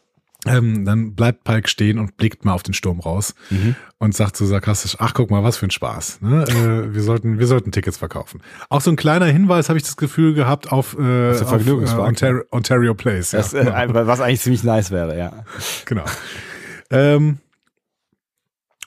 [0.46, 3.74] Ähm, dann bleibt Pike stehen und blickt mal auf den Sturm raus mhm.
[3.98, 6.20] und sagt so sarkastisch, ach guck mal, was für ein Spaß.
[6.20, 6.44] Ne?
[6.44, 8.40] Äh, wir, sollten, wir sollten Tickets verkaufen.
[8.68, 12.44] Auch so ein kleiner Hinweis habe ich das Gefühl gehabt auf, äh, auf äh, Ontario,
[12.52, 13.30] Ontario Place.
[13.30, 13.82] Das, ja.
[13.82, 15.44] äh, was eigentlich ziemlich nice wäre, ja.
[15.86, 16.04] Genau.
[16.90, 17.38] Ähm,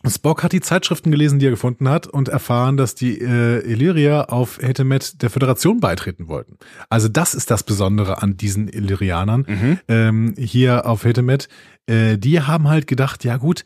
[0.08, 4.26] Spock hat die Zeitschriften gelesen, die er gefunden hat, und erfahren, dass die äh, Illyria
[4.26, 6.58] auf Hetemet der Föderation beitreten wollten.
[6.90, 9.80] Also das ist das Besondere an diesen Illyrianern mhm.
[9.88, 11.50] ähm, hier auf Hetemet.
[11.86, 13.64] Äh, die haben halt gedacht, ja gut,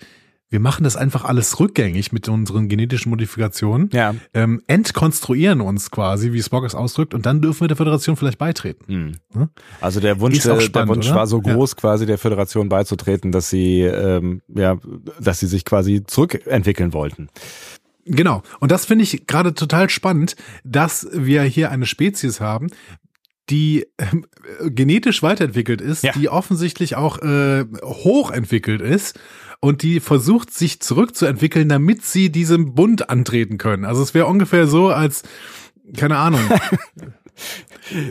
[0.50, 4.16] wir machen das einfach alles rückgängig mit unseren genetischen Modifikationen, ja.
[4.34, 8.38] ähm, entkonstruieren uns quasi, wie Spock es ausdrückt, und dann dürfen wir der Föderation vielleicht
[8.38, 9.18] beitreten.
[9.34, 9.50] Hm.
[9.82, 11.78] Also der Wunsch, spannend, der Wunsch war so groß, ja.
[11.78, 14.78] quasi der Föderation beizutreten, dass sie ähm, ja,
[15.20, 17.30] dass sie sich quasi zurückentwickeln wollten.
[18.06, 18.44] Genau.
[18.60, 22.68] Und das finde ich gerade total spannend, dass wir hier eine Spezies haben,
[23.50, 26.12] die äh, genetisch weiterentwickelt ist, ja.
[26.14, 29.20] die offensichtlich auch äh, hochentwickelt ist
[29.66, 33.84] und die versucht sich zurückzuentwickeln, damit sie diesem Bund antreten können.
[33.84, 35.24] Also es wäre ungefähr so, als,
[35.98, 36.42] keine Ahnung.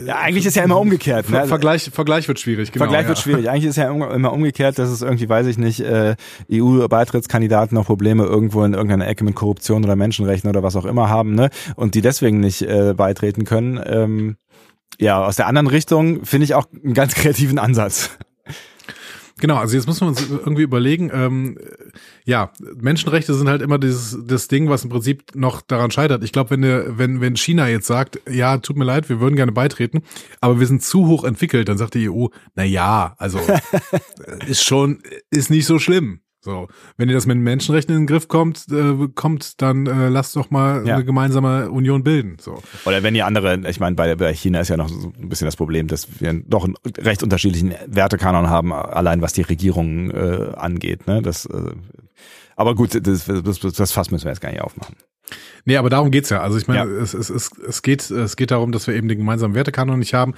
[0.05, 1.29] Ja, eigentlich ist ja immer umgekehrt.
[1.31, 1.47] Ne?
[1.47, 2.71] Vergleich, Vergleich wird schwierig.
[2.71, 3.07] Genau, Vergleich ja.
[3.09, 3.49] wird schwierig.
[3.49, 6.15] Eigentlich ist ja immer umgekehrt, dass es irgendwie, weiß ich nicht, äh,
[6.53, 11.09] EU-Beitrittskandidaten noch Probleme irgendwo in irgendeiner Ecke mit Korruption oder Menschenrechten oder was auch immer
[11.09, 11.49] haben, ne?
[11.75, 13.81] Und die deswegen nicht äh, beitreten können.
[13.83, 14.37] Ähm,
[14.99, 18.11] ja, aus der anderen Richtung finde ich auch einen ganz kreativen Ansatz.
[19.37, 21.57] Genau, also jetzt müssen wir uns irgendwie überlegen, ähm,
[22.23, 26.23] ja, Menschenrechte sind halt immer dieses das Ding, was im Prinzip noch daran scheitert.
[26.23, 29.51] Ich glaube, wenn, wenn, wenn China jetzt sagt, ja, tut mir leid, wir würden gerne
[29.51, 30.03] beitreten,
[30.39, 33.39] aber wir sind zu hoch entwickelt, dann sagt die EU, na ja, also
[34.47, 36.21] ist schon, ist nicht so schlimm.
[36.45, 36.67] So,
[36.97, 40.35] wenn ihr das mit den Menschenrechten in den Griff kommt, äh, kommt, dann äh, lasst
[40.35, 40.93] doch mal ja.
[40.93, 42.37] eine gemeinsame Union bilden.
[42.39, 42.61] So.
[42.85, 45.45] Oder wenn ihr andere, ich meine, bei, bei China ist ja noch so ein bisschen
[45.45, 50.51] das Problem, dass wir doch einen recht unterschiedlichen Wertekanon haben, allein was die Regierung äh,
[50.55, 51.07] angeht.
[51.07, 51.23] Ne?
[51.23, 51.71] Das, äh,
[52.55, 54.95] aber gut, das, das, das Fass müssen wir jetzt gar nicht aufmachen.
[55.65, 56.41] Nee, aber darum geht's ja.
[56.41, 57.01] Also ich meine, ja.
[57.01, 60.13] es, es, es, es, geht, es geht darum, dass wir eben den gemeinsamen Wertekanon nicht
[60.13, 60.35] haben.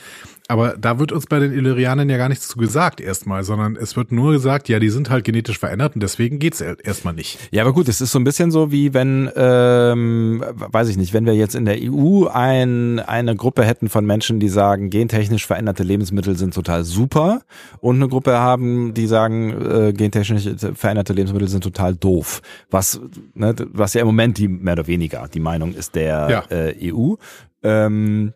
[0.48, 3.98] Aber da wird uns bei den Illyrianern ja gar nichts zu gesagt erstmal, sondern es
[3.98, 7.38] wird nur gesagt, ja, die sind halt genetisch verändert und deswegen geht's erstmal nicht.
[7.52, 11.14] Ja, aber gut, es ist so ein bisschen so wie wenn, ähm, weiß ich nicht,
[11.14, 15.46] wenn wir jetzt in der EU ein, eine Gruppe hätten von Menschen, die sagen, gentechnisch
[15.46, 17.42] veränderte Lebensmittel sind total super
[17.82, 22.42] und eine Gruppe haben, die sagen, äh, gentechnisch veränderte Lebensmittel sind total doof.
[22.72, 23.02] Was,
[23.34, 26.56] ne, was ja im Moment die mehr oder weniger die Meinung ist der ja.
[26.56, 27.16] äh, EU.
[27.64, 28.34] Ähm,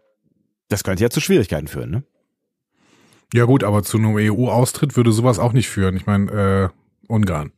[0.69, 2.03] das könnte ja zu Schwierigkeiten führen, ne?
[3.33, 5.95] Ja gut, aber zu einem EU-Austritt würde sowas auch nicht führen.
[5.95, 6.69] Ich meine, äh,
[7.07, 7.51] Ungarn.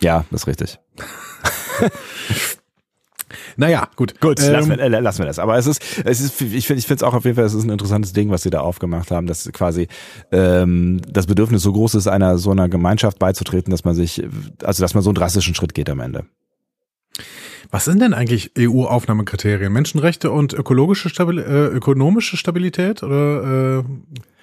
[0.00, 0.78] Ja, das ist richtig.
[3.56, 4.20] naja, gut.
[4.20, 5.38] Gut, ähm, lassen, wir, äh, lassen wir das.
[5.38, 7.54] Aber es ist, es ist, ich finde, ich finde es auch auf jeden Fall, es
[7.54, 9.88] ist ein interessantes Ding, was sie da aufgemacht haben, dass quasi
[10.32, 14.22] ähm, das Bedürfnis so groß ist, einer so einer Gemeinschaft beizutreten, dass man sich,
[14.62, 16.26] also dass man so einen drastischen Schritt geht am Ende.
[17.70, 19.72] Was sind denn eigentlich EU-Aufnahmekriterien?
[19.72, 23.84] Menschenrechte und ökologische Stabil äh, ökonomische Stabilität oder äh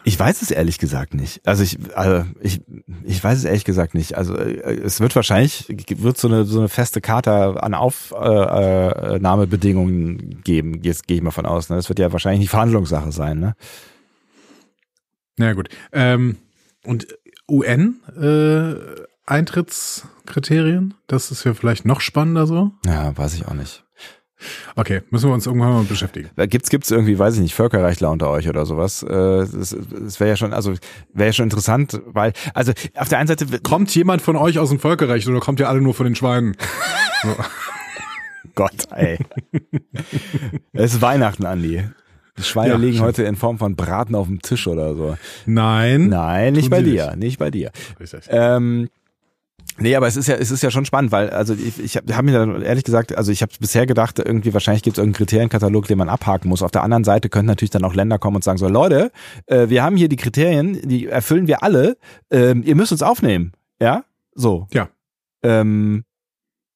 [0.04, 1.48] Ich weiß es ehrlich gesagt nicht.
[1.48, 2.62] Also ich, also ich,
[3.04, 4.18] ich weiß es ehrlich gesagt nicht.
[4.18, 10.36] Also äh, es wird wahrscheinlich wird so eine so eine feste Karte an Aufnahmebedingungen äh,
[10.44, 10.80] geben.
[10.84, 11.70] Jetzt gehe ich mal von aus.
[11.70, 11.76] Ne?
[11.78, 13.40] Das wird ja wahrscheinlich nicht Verhandlungssache sein.
[13.40, 13.56] Ne?
[15.38, 15.70] Na ja, gut.
[15.92, 16.38] Ähm,
[16.84, 17.08] und
[17.50, 18.76] UN äh,
[20.24, 22.72] Eintrittskriterien, das ist ja vielleicht noch spannender so.
[22.86, 23.84] Ja, weiß ich auch nicht.
[24.76, 26.30] Okay, müssen wir uns irgendwann mal beschäftigen.
[26.36, 29.02] Gibt's gibt's irgendwie, weiß ich nicht, Völkerrechtler unter euch oder sowas?
[29.04, 30.74] Äh, das, das wäre ja schon, also
[31.14, 34.70] wäre ja schon interessant, weil, also auf der einen Seite kommt jemand von euch aus
[34.70, 36.58] dem Völkerrecht oder kommt ihr alle nur von den Schweinen?
[37.24, 37.36] so.
[38.56, 39.18] Gott, ey.
[40.74, 41.84] es ist Weihnachten, Andi.
[42.38, 43.08] Die Schweine ja, liegen stimmt.
[43.08, 45.16] heute in Form von Braten auf dem Tisch oder so.
[45.46, 46.10] Nein.
[46.10, 47.18] Nein, nicht bei dir, nicht.
[47.18, 47.72] nicht bei dir.
[48.28, 48.90] Ähm,
[49.78, 52.16] Nee, aber es ist ja, es ist ja schon spannend, weil also ich, ich habe
[52.16, 55.26] hab mir dann ehrlich gesagt, also ich habe bisher gedacht, irgendwie wahrscheinlich gibt es irgendeinen
[55.26, 56.62] Kriterienkatalog, den man abhaken muss.
[56.62, 59.12] Auf der anderen Seite könnten natürlich dann auch Länder kommen und sagen so, Leute,
[59.48, 61.98] äh, wir haben hier die Kriterien, die erfüllen wir alle,
[62.30, 64.04] ähm, ihr müsst uns aufnehmen, ja,
[64.36, 64.68] so.
[64.72, 64.90] Ja.
[65.42, 66.04] Ähm,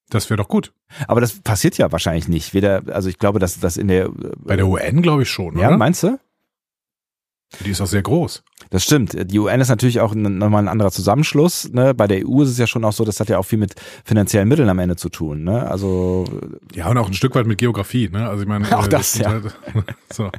[0.10, 0.74] das wäre doch gut.
[1.08, 2.54] Aber das passiert ja wahrscheinlich nicht.
[2.54, 5.58] Weder, also ich glaube, dass das in der bei der UN glaube ich schon.
[5.58, 5.78] Ja, oder?
[5.78, 6.18] meinst du?
[7.64, 8.44] Die ist auch sehr groß.
[8.70, 9.32] Das stimmt.
[9.32, 11.72] Die UN ist natürlich auch nochmal ein anderer Zusammenschluss.
[11.72, 11.94] Ne?
[11.94, 13.76] Bei der EU ist es ja schon auch so, das hat ja auch viel mit
[14.04, 15.44] finanziellen Mitteln am Ende zu tun.
[15.44, 15.66] Ne?
[15.70, 16.26] Also
[16.74, 18.10] ja und auch ein Stück weit mit Geografie.
[18.10, 18.28] Ne?
[18.28, 19.30] Also ich meine auch äh, das, das ja.
[19.30, 19.56] Halt,
[20.14, 20.30] so.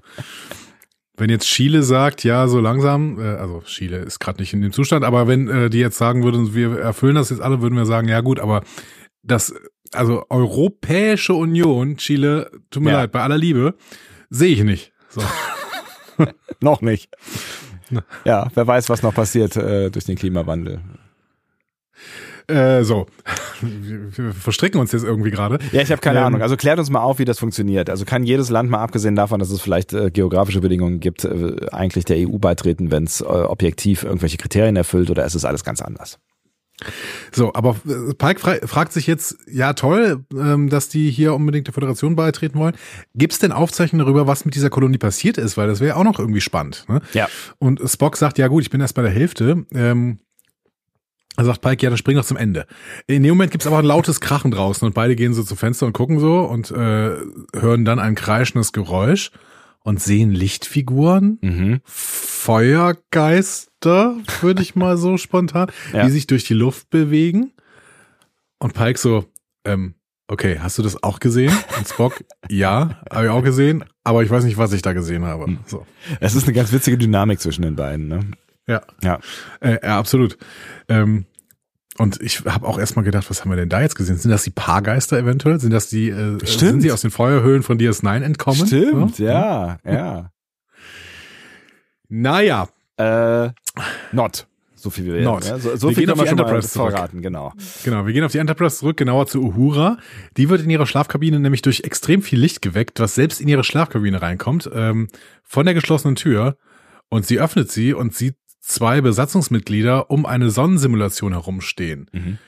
[1.17, 4.73] Wenn jetzt Chile sagt, ja, so langsam, äh, also Chile ist gerade nicht in dem
[4.73, 7.87] Zustand, aber wenn äh, die jetzt sagen würden, wir erfüllen das jetzt alle, würden wir
[7.87, 8.63] sagen, ja gut, aber
[9.23, 9.53] das,
[9.93, 12.99] also Europäische Union, Chile, tut mir ja.
[12.99, 13.75] leid, bei aller Liebe,
[14.31, 14.93] sehe ich nicht.
[15.09, 15.23] So.
[16.61, 17.11] noch nicht.
[18.25, 20.81] Ja, wer weiß, was noch passiert äh, durch den Klimawandel.
[22.49, 23.07] Äh, so,
[23.61, 25.59] wir verstricken uns jetzt irgendwie gerade.
[25.71, 26.43] Ja, ich habe keine ähm, Ahnung.
[26.43, 27.91] Also klärt uns mal auf, wie das funktioniert.
[27.91, 31.57] Also kann jedes Land mal abgesehen davon, dass es vielleicht äh, geografische Bedingungen gibt, äh,
[31.73, 35.63] eigentlich der EU beitreten, wenn es äh, objektiv irgendwelche Kriterien erfüllt oder ist es alles
[35.63, 36.19] ganz anders?
[37.33, 41.67] So, aber äh, Pike fra fragt sich jetzt, ja toll, ähm, dass die hier unbedingt
[41.67, 42.75] der Föderation beitreten wollen.
[43.15, 45.57] Gibt es denn Aufzeichnungen darüber, was mit dieser Kolonie passiert ist?
[45.57, 46.85] Weil das wäre auch noch irgendwie spannend.
[46.89, 47.01] Ne?
[47.13, 47.29] Ja.
[47.59, 49.67] Und Spock sagt, ja gut, ich bin erst bei der Hälfte.
[49.73, 50.21] Ähm,
[51.37, 52.67] da sagt Pike, ja, dann spring doch zum Ende.
[53.07, 55.87] In dem Moment gibt's aber ein lautes Krachen draußen und beide gehen so zum Fenster
[55.87, 57.17] und gucken so und äh,
[57.55, 59.31] hören dann ein kreischendes Geräusch
[59.89, 61.81] und sehen Lichtfiguren, mhm.
[61.85, 66.05] Feuergeister, würde ich mal so spontan, ja.
[66.05, 67.53] die sich durch die Luft bewegen.
[68.59, 69.25] Und Pike so,
[69.65, 69.95] ähm,
[70.27, 71.57] okay, hast du das auch gesehen?
[71.79, 75.25] Und Spock, ja, habe ich auch gesehen, aber ich weiß nicht, was ich da gesehen
[75.25, 75.47] habe.
[75.47, 75.61] Hm.
[75.65, 75.87] So.
[76.21, 78.21] Es ist eine ganz witzige Dynamik zwischen den beiden, ne?
[78.67, 78.83] Ja.
[79.03, 79.21] Ja.
[79.61, 80.37] Äh, ja, absolut.
[80.91, 81.25] Ähm,
[81.99, 84.17] und ich habe auch erstmal gedacht, was haben wir denn da jetzt gesehen?
[84.17, 85.59] Sind das die Paargeister eventuell?
[85.59, 86.71] Sind das die, äh, Stimmt.
[86.71, 88.67] sind sie aus den Feuerhöhlen von DS9 entkommen?
[88.67, 89.93] Stimmt, ja, ja.
[89.93, 90.31] ja.
[92.09, 92.69] Naja.
[92.97, 93.51] Äh,
[94.13, 94.47] not.
[94.79, 95.45] So viel wie wir Not.
[95.45, 97.53] Ja, so, so wir viel gehen auf die Enterprise verraten, genau.
[97.83, 99.99] Genau, wir gehen auf die Enterprise zurück, genauer zu Uhura.
[100.37, 103.65] Die wird in ihrer Schlafkabine nämlich durch extrem viel Licht geweckt, was selbst in ihre
[103.65, 105.09] Schlafkabine reinkommt, ähm,
[105.43, 106.57] von der geschlossenen Tür.
[107.09, 108.37] Und sie öffnet sie und sieht
[108.69, 112.09] zwei Besatzungsmitglieder um eine Sonnensimulation herumstehen.
[112.13, 112.39] Mhm.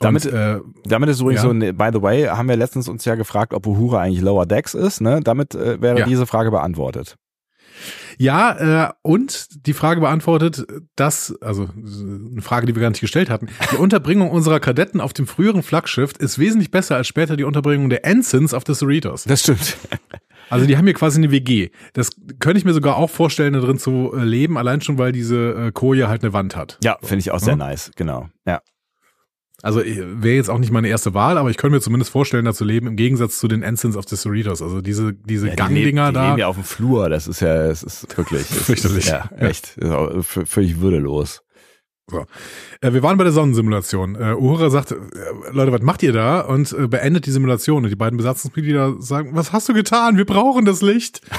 [0.00, 1.48] Damit, und, äh, damit ist übrigens ja.
[1.48, 4.74] so, by the way, haben wir letztens uns ja gefragt, ob Uhura eigentlich Lower Decks
[4.74, 5.00] ist.
[5.00, 5.20] Ne?
[5.22, 6.06] Damit äh, wäre ja.
[6.06, 7.16] diese Frage beantwortet.
[8.16, 13.30] Ja, äh, und die Frage beantwortet, dass, also eine Frage, die wir gar nicht gestellt
[13.30, 17.44] hatten, die Unterbringung unserer Kadetten auf dem früheren Flaggschiff ist wesentlich besser als später die
[17.44, 19.24] Unterbringung der Ensigns auf des Cerritos.
[19.24, 19.76] Das stimmt.
[20.50, 21.70] Also die haben hier quasi eine WG.
[21.92, 25.12] Das könnte ich mir sogar auch vorstellen, da drin zu äh, leben, allein schon, weil
[25.12, 26.78] diese äh, Koje halt eine Wand hat.
[26.82, 27.56] Ja, finde ich auch sehr ja?
[27.56, 28.28] nice, genau.
[28.46, 28.60] Ja.
[29.62, 32.44] Also äh, wäre jetzt auch nicht meine erste Wahl, aber ich könnte mir zumindest vorstellen,
[32.44, 34.62] da zu leben, im Gegensatz zu den Ensigns of the Cerritos.
[34.62, 36.22] Also diese, diese ja, Gangdinger die da.
[36.22, 38.42] Die leben ja auf dem Flur, das ist ja, es ist wirklich.
[38.42, 39.06] Fürchterlich.
[39.06, 39.76] Ja, echt.
[40.20, 41.42] Völlig würdelos.
[42.10, 42.26] So.
[42.80, 44.14] Äh, wir waren bei der Sonnensimulation.
[44.14, 44.96] Äh, Uhura sagt, äh,
[45.52, 46.40] Leute, was macht ihr da?
[46.40, 47.84] Und äh, beendet die Simulation.
[47.84, 50.16] Und die beiden Besatzungsmitglieder sagen, was hast du getan?
[50.16, 51.20] Wir brauchen das Licht.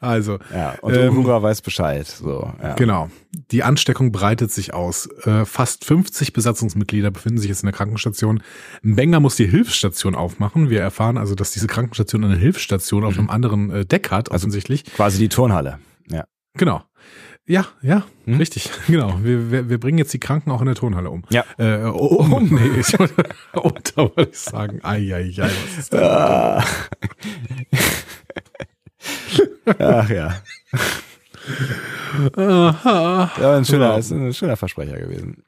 [0.00, 0.38] Also.
[0.54, 2.06] Ja, und ähm, Uhura weiß Bescheid.
[2.06, 2.74] So, ja.
[2.74, 3.10] Genau.
[3.50, 5.08] Die Ansteckung breitet sich aus.
[5.24, 8.40] Äh, fast 50 Besatzungsmitglieder befinden sich jetzt in der Krankenstation.
[8.82, 10.70] Benga muss die Hilfsstation aufmachen.
[10.70, 13.08] Wir erfahren also, dass diese Krankenstation eine Hilfsstation mhm.
[13.08, 14.84] auf einem anderen äh, Deck hat, also offensichtlich.
[14.84, 15.78] Quasi die Turnhalle.
[16.10, 16.24] Ja.
[16.54, 16.82] Genau.
[17.48, 18.36] Ja, ja, hm?
[18.36, 19.18] richtig, genau.
[19.22, 21.24] Wir, wir, wir bringen jetzt die Kranken auch in der Turnhalle um.
[21.30, 21.44] Ja.
[21.56, 23.14] Äh, um, um nee, ich wollte,
[23.54, 26.62] unter wollte ich sagen, ai, ai, ai, was ist da?
[29.78, 30.42] Ach ja.
[32.36, 33.32] Aha.
[33.40, 35.42] Ja, ein schöner, ist ein schöner Versprecher gewesen.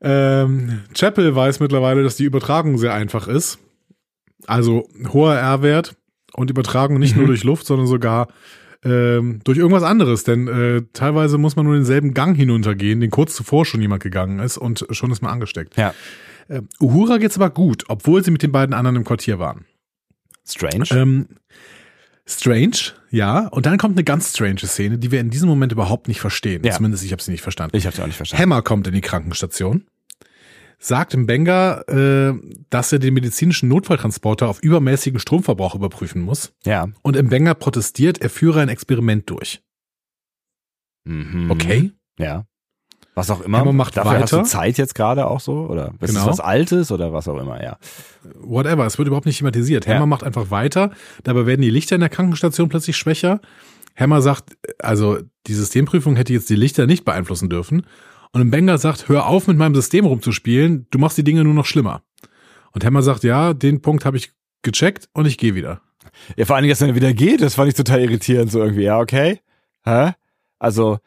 [0.00, 3.58] Ähm, Chapel weiß mittlerweile, dass die Übertragung sehr einfach ist.
[4.46, 5.96] Also hoher R-Wert
[6.34, 7.22] und Übertragung nicht mhm.
[7.22, 8.28] nur durch Luft, sondern sogar
[8.84, 13.34] ähm, durch irgendwas anderes, denn äh, teilweise muss man nur denselben Gang hinuntergehen, den kurz
[13.34, 15.76] zuvor schon jemand gegangen ist und schon ist man angesteckt.
[15.76, 15.94] Ja.
[16.48, 19.64] Äh, Uhura geht's aber gut, obwohl sie mit den beiden anderen im Quartier waren.
[20.44, 20.86] Strange.
[20.90, 21.28] Ähm,
[22.26, 23.46] strange, ja.
[23.48, 26.62] Und dann kommt eine ganz strange Szene, die wir in diesem Moment überhaupt nicht verstehen.
[26.64, 26.72] Ja.
[26.72, 27.76] Zumindest ich habe sie nicht verstanden.
[27.76, 28.42] ich habe auch nicht verstanden.
[28.42, 29.84] Hammer kommt in die Krankenstation,
[30.82, 32.34] sagt Benga, äh,
[32.68, 36.52] dass er den medizinischen Notfalltransporter auf übermäßigen Stromverbrauch überprüfen muss.
[36.64, 36.88] Ja.
[37.02, 39.62] Und im Benga protestiert, er führe ein Experiment durch.
[41.04, 41.50] Mhm.
[41.50, 41.92] Okay.
[42.18, 42.46] Ja.
[43.14, 43.58] Was auch immer.
[43.58, 44.48] Hammer macht Dafür hast du weiter.
[44.48, 45.66] Zeit jetzt gerade auch so?
[45.66, 46.26] Oder ist es Genau.
[46.26, 47.76] was Altes oder was auch immer, ja.
[48.40, 49.86] Whatever, es wird überhaupt nicht thematisiert.
[49.86, 49.94] Ja.
[49.94, 50.90] Hammer macht einfach weiter,
[51.22, 53.40] dabei werden die Lichter in der Krankenstation plötzlich schwächer.
[53.96, 57.84] Hammer sagt, also die Systemprüfung hätte jetzt die Lichter nicht beeinflussen dürfen.
[58.32, 61.54] Und im Benga sagt, hör auf mit meinem System rumzuspielen, du machst die Dinge nur
[61.54, 62.02] noch schlimmer.
[62.72, 64.32] Und Hammer sagt, ja, den Punkt habe ich
[64.62, 65.82] gecheckt und ich gehe wieder.
[66.36, 68.82] Ja, vor allen Dingen, dass er wieder geht, das fand ich total irritierend, so irgendwie.
[68.84, 69.40] Ja, okay.
[69.84, 70.12] Hä?
[70.58, 70.98] Also,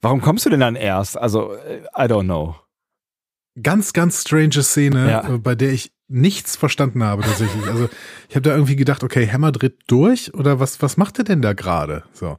[0.00, 1.18] warum kommst du denn dann erst?
[1.18, 2.56] Also, äh, I don't know.
[3.62, 5.28] Ganz, ganz strange Szene, Ja.
[5.34, 7.66] äh, bei der ich nichts verstanden habe tatsächlich.
[7.66, 7.88] Also
[8.28, 11.40] ich habe da irgendwie gedacht, okay, Hammer dreht durch oder was, was macht er denn
[11.42, 12.04] da gerade?
[12.12, 12.36] So.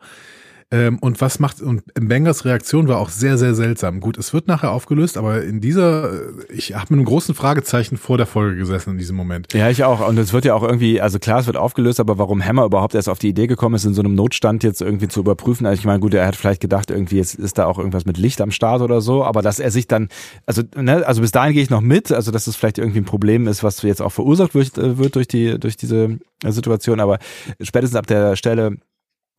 [0.74, 4.00] Ähm, und was macht, und Bangers Reaktion war auch sehr, sehr seltsam.
[4.00, 7.96] Gut, es wird nachher aufgelöst, aber in dieser, äh, ich habe mit einem großen Fragezeichen
[7.96, 9.54] vor der Folge gesessen in diesem Moment.
[9.54, 10.08] Ja, ich auch.
[10.08, 12.96] Und es wird ja auch irgendwie, also klar, es wird aufgelöst, aber warum Hammer überhaupt
[12.96, 15.68] erst auf die Idee gekommen ist, in so einem Notstand jetzt irgendwie zu überprüfen.
[15.68, 18.18] Also ich meine, gut, er hat vielleicht gedacht, irgendwie jetzt ist da auch irgendwas mit
[18.18, 20.10] Licht am Start oder so, aber dass er sich dann,
[20.48, 23.06] also, ne, also bis dahin gehe ich noch mit, also dass es vielleicht irgendwie ein
[23.06, 27.20] Problem ist, was jetzt auch verursacht wird, äh, wird durch die, durch diese Situation, aber
[27.62, 28.78] spätestens ab der Stelle,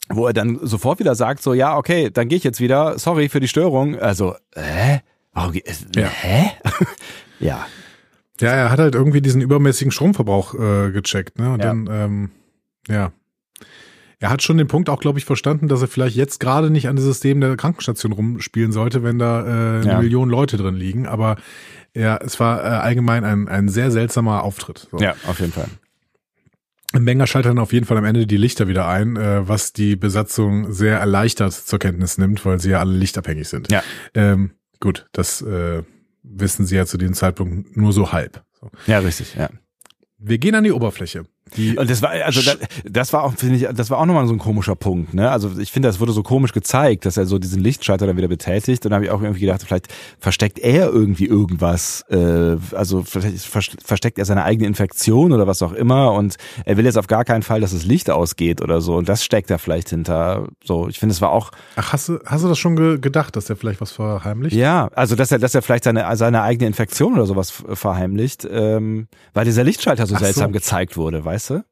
[0.09, 3.29] wo er dann sofort wieder sagt, so, ja, okay, dann gehe ich jetzt wieder, sorry
[3.29, 3.99] für die Störung.
[3.99, 5.01] Also, hä?
[5.33, 5.55] Warum?
[5.97, 6.07] Ja.
[6.09, 6.51] Hä?
[7.41, 7.67] ja.
[8.41, 11.53] Ja, er hat halt irgendwie diesen übermäßigen Stromverbrauch äh, gecheckt, ne?
[11.53, 11.67] Und Ja.
[11.69, 12.31] dann, ähm,
[12.89, 13.13] ja.
[14.21, 16.89] Er hat schon den Punkt auch, glaube ich, verstanden, dass er vielleicht jetzt gerade nicht
[16.89, 20.01] an das System der Krankenstation rumspielen sollte, wenn da äh, eine Ja.
[20.01, 21.07] Million Leute drin liegen.
[21.07, 21.37] Aber
[21.95, 24.89] ja, es war äh, allgemein ein, ein sehr seltsamer Auftritt.
[24.91, 24.99] So.
[24.99, 25.69] Ja, auf jeden Fall.
[27.03, 29.97] Menger schaltet dann auf jeden Fall am Ende die Lichter wieder ein, äh, was die
[29.97, 33.71] Besatzung sehr erleichtert zur Kenntnis nimmt, weil sie ja alle lichtabhängig sind.
[33.73, 33.83] Ja.
[34.15, 35.83] Ähm, gut, das äh,
[36.23, 38.45] wissen sie ja zu dem Zeitpunkt nur so halb.
[38.61, 38.71] So.
[38.87, 39.51] Ja, richtig, ja.
[40.19, 41.25] Wir gehen an die Oberfläche.
[41.57, 44.27] Die, Und das war, also das, das war auch, finde ich, das war auch nochmal
[44.27, 45.31] so ein komischer Punkt, ne?
[45.31, 48.29] Also ich finde, das wurde so komisch gezeigt, dass er so diesen Lichtschalter dann wieder
[48.29, 48.85] betätigt.
[48.85, 49.89] Und da habe ich auch irgendwie gedacht, vielleicht
[50.19, 55.61] versteckt er irgendwie irgendwas, äh, also vielleicht vers- versteckt er seine eigene Infektion oder was
[55.63, 56.13] auch immer.
[56.13, 58.97] Und er will jetzt auf gar keinen Fall, dass das Licht ausgeht oder so.
[58.97, 60.49] Und das steckt da vielleicht hinter.
[60.65, 63.37] So, ich finde, es war auch, ach, hast du, hast du das schon ge gedacht,
[63.37, 64.57] dass der vielleicht was verheimlicht?
[64.57, 69.09] ja, also dass er, dass er vielleicht seine, seine eigene Infektion oder sowas verheimlicht, ähm,
[69.35, 70.25] weil dieser Lichtschalter so Ach so.
[70.25, 71.65] seltsam gezeigt wurde, weißt du?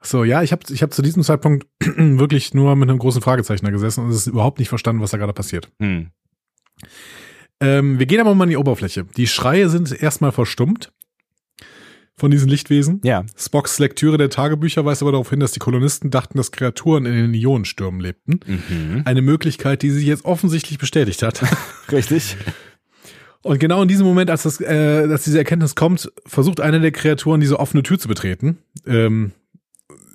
[0.00, 3.64] So, ja, ich habe ich hab zu diesem Zeitpunkt wirklich nur mit einem großen Fragezeichen
[3.64, 5.70] da gesessen und es ist überhaupt nicht verstanden, was da gerade passiert.
[5.80, 6.10] Hm.
[7.60, 9.04] Ähm, wir gehen aber mal an die Oberfläche.
[9.16, 10.92] Die Schreie sind erstmal verstummt
[12.16, 13.00] von diesen Lichtwesen.
[13.02, 17.04] Ja, Spocks Lektüre der Tagebücher weist aber darauf hin, dass die Kolonisten dachten, dass Kreaturen
[17.04, 18.38] in den Ionenstürmen lebten.
[18.46, 19.02] mhm.
[19.04, 21.42] Eine Möglichkeit, die sich jetzt offensichtlich bestätigt hat.
[21.92, 22.36] richtig.
[23.42, 26.92] Und genau in diesem Moment, als, das, äh, als diese Erkenntnis kommt, versucht eine der
[26.92, 28.58] Kreaturen diese offene Tür zu betreten.
[28.86, 29.32] Ähm,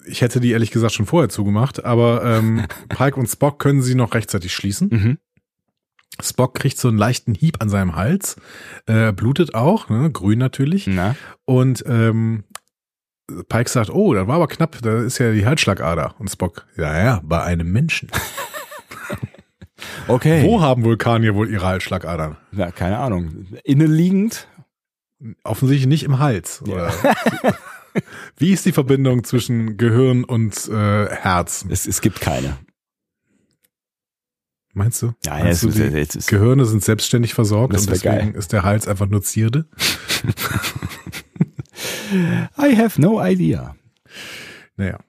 [0.05, 3.95] ich hätte die ehrlich gesagt schon vorher zugemacht, aber ähm, Pike und Spock können sie
[3.95, 4.89] noch rechtzeitig schließen.
[4.91, 5.17] Mhm.
[6.21, 8.35] Spock kriegt so einen leichten Hieb an seinem Hals,
[8.85, 10.85] äh, blutet auch, ne, grün natürlich.
[10.85, 11.15] Na?
[11.45, 12.43] Und ähm,
[13.49, 16.15] Pike sagt, oh, das war aber knapp, da ist ja die Halsschlagader.
[16.19, 18.09] Und Spock, ja, ja, bei einem Menschen.
[20.07, 20.43] Okay.
[20.43, 22.37] Wo haben Vulkanier wohl ihre Halsschlagadern?
[22.51, 23.47] Ja, keine Ahnung.
[23.63, 24.47] Innenliegend?
[25.43, 26.61] Offensichtlich nicht im Hals.
[26.63, 26.91] Oder?
[28.37, 31.65] Wie ist die Verbindung zwischen Gehirn und äh, Herz?
[31.69, 32.57] Es, es gibt keine.
[34.73, 35.13] Meinst du?
[35.23, 38.35] Ja, ja, Meinst es, du, es ist, Gehirne sind selbstständig versorgt und deswegen geil.
[38.35, 39.67] ist der Hals einfach nur Zierde?
[42.57, 43.75] I have no idea.
[44.75, 44.99] Naja.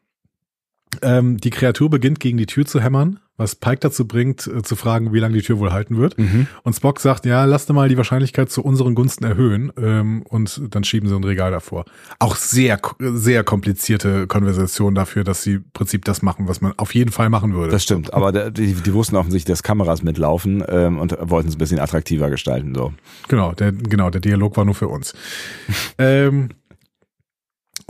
[1.02, 4.76] Ähm, die Kreatur beginnt gegen die Tür zu hämmern, was Pike dazu bringt, äh, zu
[4.76, 6.18] fragen, wie lange die Tür wohl halten wird.
[6.18, 6.46] Mhm.
[6.62, 9.72] Und Spock sagt, ja, lasst mal die Wahrscheinlichkeit zu unseren Gunsten erhöhen.
[9.76, 11.84] Ähm, und dann schieben sie ein Regal davor.
[12.18, 16.94] Auch sehr, sehr komplizierte Konversation dafür, dass sie im Prinzip das machen, was man auf
[16.94, 17.72] jeden Fall machen würde.
[17.72, 21.56] Das stimmt, aber der, die, die wussten offensichtlich, dass Kameras mitlaufen ähm, und wollten es
[21.56, 22.74] ein bisschen attraktiver gestalten.
[22.74, 22.92] So.
[23.28, 25.14] Genau, der, genau, der Dialog war nur für uns.
[25.98, 26.50] ähm,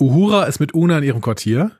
[0.01, 1.73] Uhura ist mit Una in ihrem Quartier.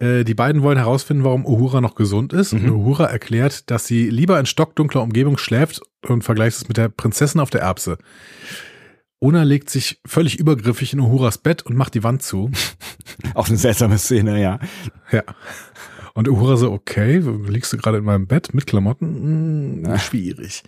[0.00, 2.52] Äh, die beiden wollen herausfinden, warum Uhura noch gesund ist.
[2.52, 2.72] Und Mhm.
[2.72, 7.40] Uhura erklärt, dass sie lieber in stockdunkler Umgebung schläft und vergleicht es mit der Prinzessin
[7.40, 7.98] auf der Erbse.
[9.18, 12.50] Una legt sich völlig übergriffig in Uhuras Bett und macht die Wand zu.
[13.34, 14.58] Auch eine seltsame Szene, ja.
[15.12, 15.22] Ja.
[16.14, 19.84] Und Uhura so, okay, liegst du gerade in meinem Bett mit Klamotten?
[19.84, 20.62] Hm, schwierig.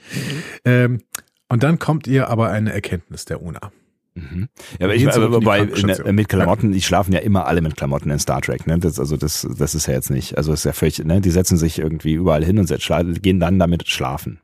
[0.65, 1.01] Ähm,
[1.49, 3.73] und dann kommt ihr aber eine Erkenntnis der Una.
[4.15, 4.49] Mhm.
[4.79, 8.11] Ja, aber ich, aber wobei, ne, mit Klamotten, die schlafen ja immer alle mit Klamotten
[8.11, 8.79] in Star Trek, ne?
[8.79, 11.21] Das, also das, das ist ja jetzt nicht, also ist ja völlig, ne?
[11.21, 14.41] Die setzen sich irgendwie überall hin und gehen dann damit schlafen.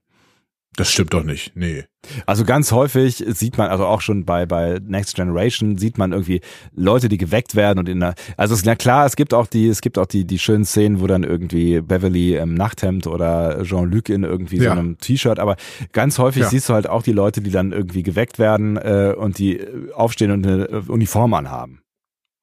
[0.79, 1.85] Das stimmt doch nicht, nee.
[2.25, 6.41] Also ganz häufig sieht man, also auch schon bei, bei Next Generation sieht man irgendwie
[6.73, 9.69] Leute, die geweckt werden und in der, also ist, na klar, es gibt auch die,
[9.69, 14.09] es gibt auch die, die schönen Szenen, wo dann irgendwie Beverly im Nachthemd oder Jean-Luc
[14.09, 14.73] in irgendwie ja.
[14.73, 15.57] so einem T-Shirt, aber
[15.93, 16.49] ganz häufig ja.
[16.49, 19.61] siehst du halt auch die Leute, die dann irgendwie geweckt werden äh, und die
[19.95, 21.81] aufstehen und eine Uniform anhaben.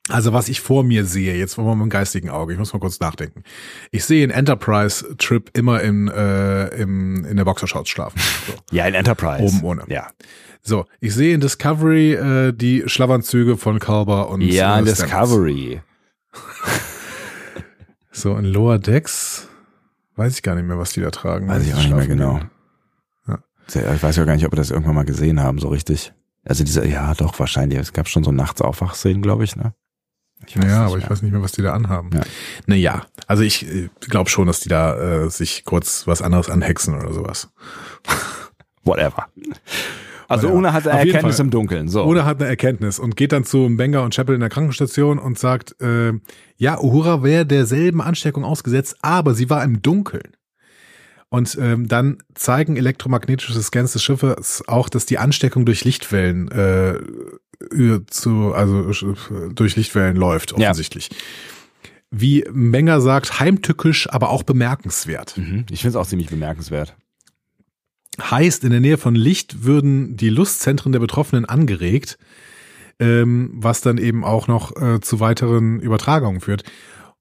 [0.09, 2.79] Also was ich vor mir sehe, jetzt mal mit dem geistigen Auge, ich muss mal
[2.79, 3.43] kurz nachdenken.
[3.89, 8.19] Ich sehe in Enterprise Trip immer in, äh, im, in der Boxershorts schlafen.
[8.47, 8.53] So.
[8.71, 9.43] Ja, in Enterprise.
[9.43, 9.83] Oben ohne.
[9.87, 10.09] Ja.
[10.61, 15.81] So, ich sehe in Discovery äh, die Schlafanzüge von Kalber und Ja, in Discovery.
[18.11, 19.47] so, in Lower Decks
[20.15, 21.47] weiß ich gar nicht mehr, was die da tragen.
[21.47, 22.39] Weiß ich auch nicht mehr genau.
[23.27, 23.39] Ja.
[23.67, 26.13] Ich weiß ja gar nicht, ob wir das irgendwann mal gesehen haben, so richtig.
[26.43, 27.79] Also diese, ja, doch, wahrscheinlich.
[27.79, 29.73] Es gab schon so nachts Aufwachszenen, glaube ich, ne?
[30.47, 32.09] Ich weiß ja, aber ich weiß nicht mehr, was die da anhaben.
[32.13, 32.21] Ja.
[32.65, 36.95] Naja, also ich äh, glaube schon, dass die da äh, sich kurz was anderes anhexen
[36.95, 37.49] oder sowas.
[38.83, 39.27] Whatever.
[40.27, 41.87] Also Una hat eine Erkenntnis im Dunkeln.
[41.87, 42.03] So.
[42.03, 45.37] Una hat eine Erkenntnis und geht dann zu Benga und Chapel in der Krankenstation und
[45.37, 46.13] sagt, äh,
[46.57, 50.35] ja, Uhura wäre derselben Ansteckung ausgesetzt, aber sie war im Dunkeln.
[51.29, 56.99] Und ähm, dann zeigen elektromagnetische Scans des Schiffes auch, dass die Ansteckung durch Lichtwellen äh,
[58.07, 58.91] zu, also
[59.53, 61.09] durch Lichtwellen läuft, offensichtlich.
[61.11, 61.17] Ja.
[62.11, 65.37] Wie Menger sagt, heimtückisch, aber auch bemerkenswert.
[65.37, 65.65] Mhm.
[65.69, 66.95] Ich finde es auch ziemlich bemerkenswert.
[68.21, 72.17] Heißt, in der Nähe von Licht würden die Lustzentren der Betroffenen angeregt,
[72.99, 76.63] ähm, was dann eben auch noch äh, zu weiteren Übertragungen führt.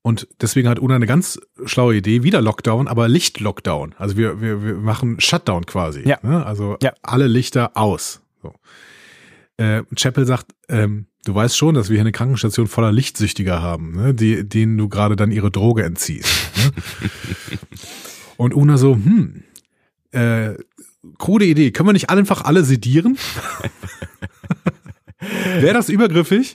[0.03, 3.95] Und deswegen hat Una eine ganz schlaue Idee, wieder Lockdown, aber Licht-Lockdown.
[3.97, 6.07] Also wir, wir, wir machen Shutdown quasi.
[6.07, 6.19] Ja.
[6.23, 6.45] Ne?
[6.45, 6.93] Also ja.
[7.03, 8.21] alle Lichter aus.
[8.43, 8.53] So.
[9.57, 13.97] Äh, Chapel sagt, ähm, du weißt schon, dass wir hier eine Krankenstation voller Lichtsüchtiger haben,
[13.97, 14.15] ne?
[14.15, 16.29] Die, denen du gerade dann ihre Droge entziehst.
[16.57, 16.71] Ne?
[18.37, 19.45] Und Una so, hm,
[20.11, 20.55] äh,
[21.19, 23.17] krude Idee, können wir nicht einfach alle sedieren?
[25.61, 26.55] Wäre das übergriffig?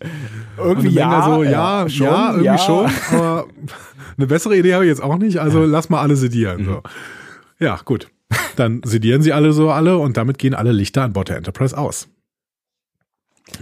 [0.58, 2.58] Irgendwie ja, so, ja, ja, schon, ja, irgendwie ja.
[2.58, 3.48] schon, aber
[4.18, 6.66] eine bessere Idee habe ich jetzt auch nicht, also lass mal alle sedieren.
[6.66, 6.72] So.
[6.72, 6.82] Mhm.
[7.60, 8.10] Ja, gut.
[8.58, 11.78] Dann sedieren sie alle so alle und damit gehen alle Lichter an Bord der Enterprise
[11.78, 12.10] aus.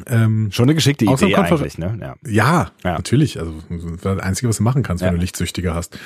[0.05, 1.97] Ähm, Schon eine geschickte Idee eigentlich, ne?
[1.99, 2.15] Ja.
[2.30, 3.39] Ja, ja, natürlich.
[3.39, 3.53] Also
[4.01, 5.14] das Einzige, was du machen kannst, wenn ja.
[5.14, 5.97] du Lichtsüchtiger hast.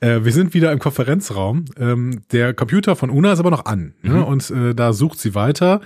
[0.00, 1.64] Äh, wir sind wieder im Konferenzraum.
[1.78, 3.94] Ähm, der Computer von Una ist aber noch an.
[4.02, 4.10] Ne?
[4.10, 4.16] Mhm.
[4.16, 4.24] Ne?
[4.24, 5.80] Und äh, da sucht sie weiter.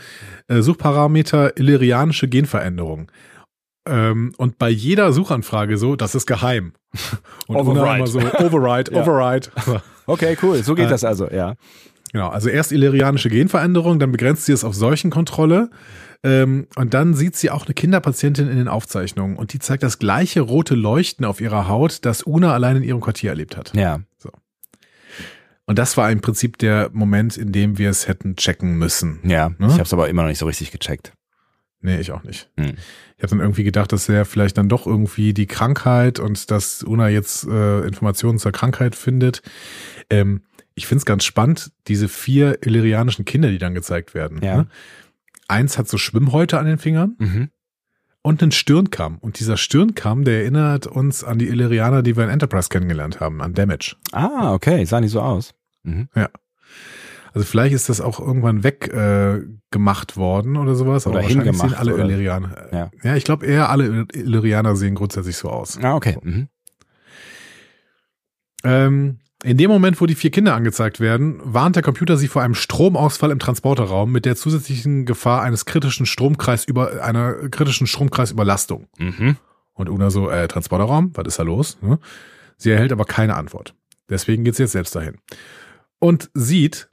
[0.48, 3.10] Äh, Suchparameter illyrianische Genveränderung.
[3.86, 6.72] Ähm, und bei jeder Suchanfrage so, das ist geheim.
[7.46, 7.96] Und override.
[7.96, 9.48] immer so, override, override.
[10.06, 10.62] okay, cool.
[10.62, 11.54] So geht äh, das also, ja.
[12.12, 15.68] Genau, also erst illyrianische Genveränderung, dann begrenzt sie es auf Seuchenkontrolle.
[16.24, 19.98] Ähm, und dann sieht sie auch eine Kinderpatientin in den Aufzeichnungen und die zeigt das
[19.98, 23.72] gleiche rote Leuchten auf ihrer Haut, das Una allein in ihrem Quartier erlebt hat.
[23.76, 24.00] Ja.
[24.16, 24.30] So.
[25.66, 29.20] Und das war im Prinzip der Moment, in dem wir es hätten checken müssen.
[29.22, 29.66] Ja, ne?
[29.66, 31.12] ich habe es aber immer noch nicht so richtig gecheckt.
[31.80, 32.48] Nee, ich auch nicht.
[32.56, 32.76] Hm.
[33.16, 36.82] Ich habe dann irgendwie gedacht, dass er vielleicht dann doch irgendwie die Krankheit und dass
[36.82, 39.42] Una jetzt äh, Informationen zur Krankheit findet.
[40.08, 40.40] Ähm,
[40.74, 44.40] ich find's ganz spannend, diese vier illyrianischen Kinder, die dann gezeigt werden.
[44.42, 44.56] Ja.
[44.56, 44.66] Ne?
[45.48, 47.50] Eins hat so Schwimmhäute an den Fingern mhm.
[48.22, 49.18] und einen Stirnkamm.
[49.18, 53.42] Und dieser Stirnkamm, der erinnert uns an die Illyrianer, die wir in Enterprise kennengelernt haben,
[53.42, 53.96] an Damage.
[54.12, 55.54] Ah, okay, sah nicht so aus.
[55.82, 56.08] Mhm.
[56.14, 56.30] Ja.
[57.34, 61.04] Also vielleicht ist das auch irgendwann weggemacht äh, worden oder sowas.
[61.06, 61.76] Oder hingemacht.
[61.76, 62.04] alle oder?
[62.04, 62.68] Illyrianer.
[62.72, 65.78] Ja, ja ich glaube eher alle Illyrianer sehen grundsätzlich so aus.
[65.82, 66.16] Ah, okay.
[66.22, 66.48] Mhm.
[68.62, 72.42] Ähm, in dem Moment, wo die vier Kinder angezeigt werden, warnt der Computer sie vor
[72.42, 78.88] einem Stromausfall im Transporterraum mit der zusätzlichen Gefahr eines kritischen Stromkreis über einer kritischen Stromkreisüberlastung.
[78.98, 79.36] Mhm.
[79.74, 81.76] Und Una so, äh, Transporterraum, was ist da los?
[81.82, 81.98] Ne?
[82.56, 83.74] Sie erhält aber keine Antwort.
[84.08, 85.18] Deswegen geht sie jetzt selbst dahin.
[85.98, 86.88] Und sieht,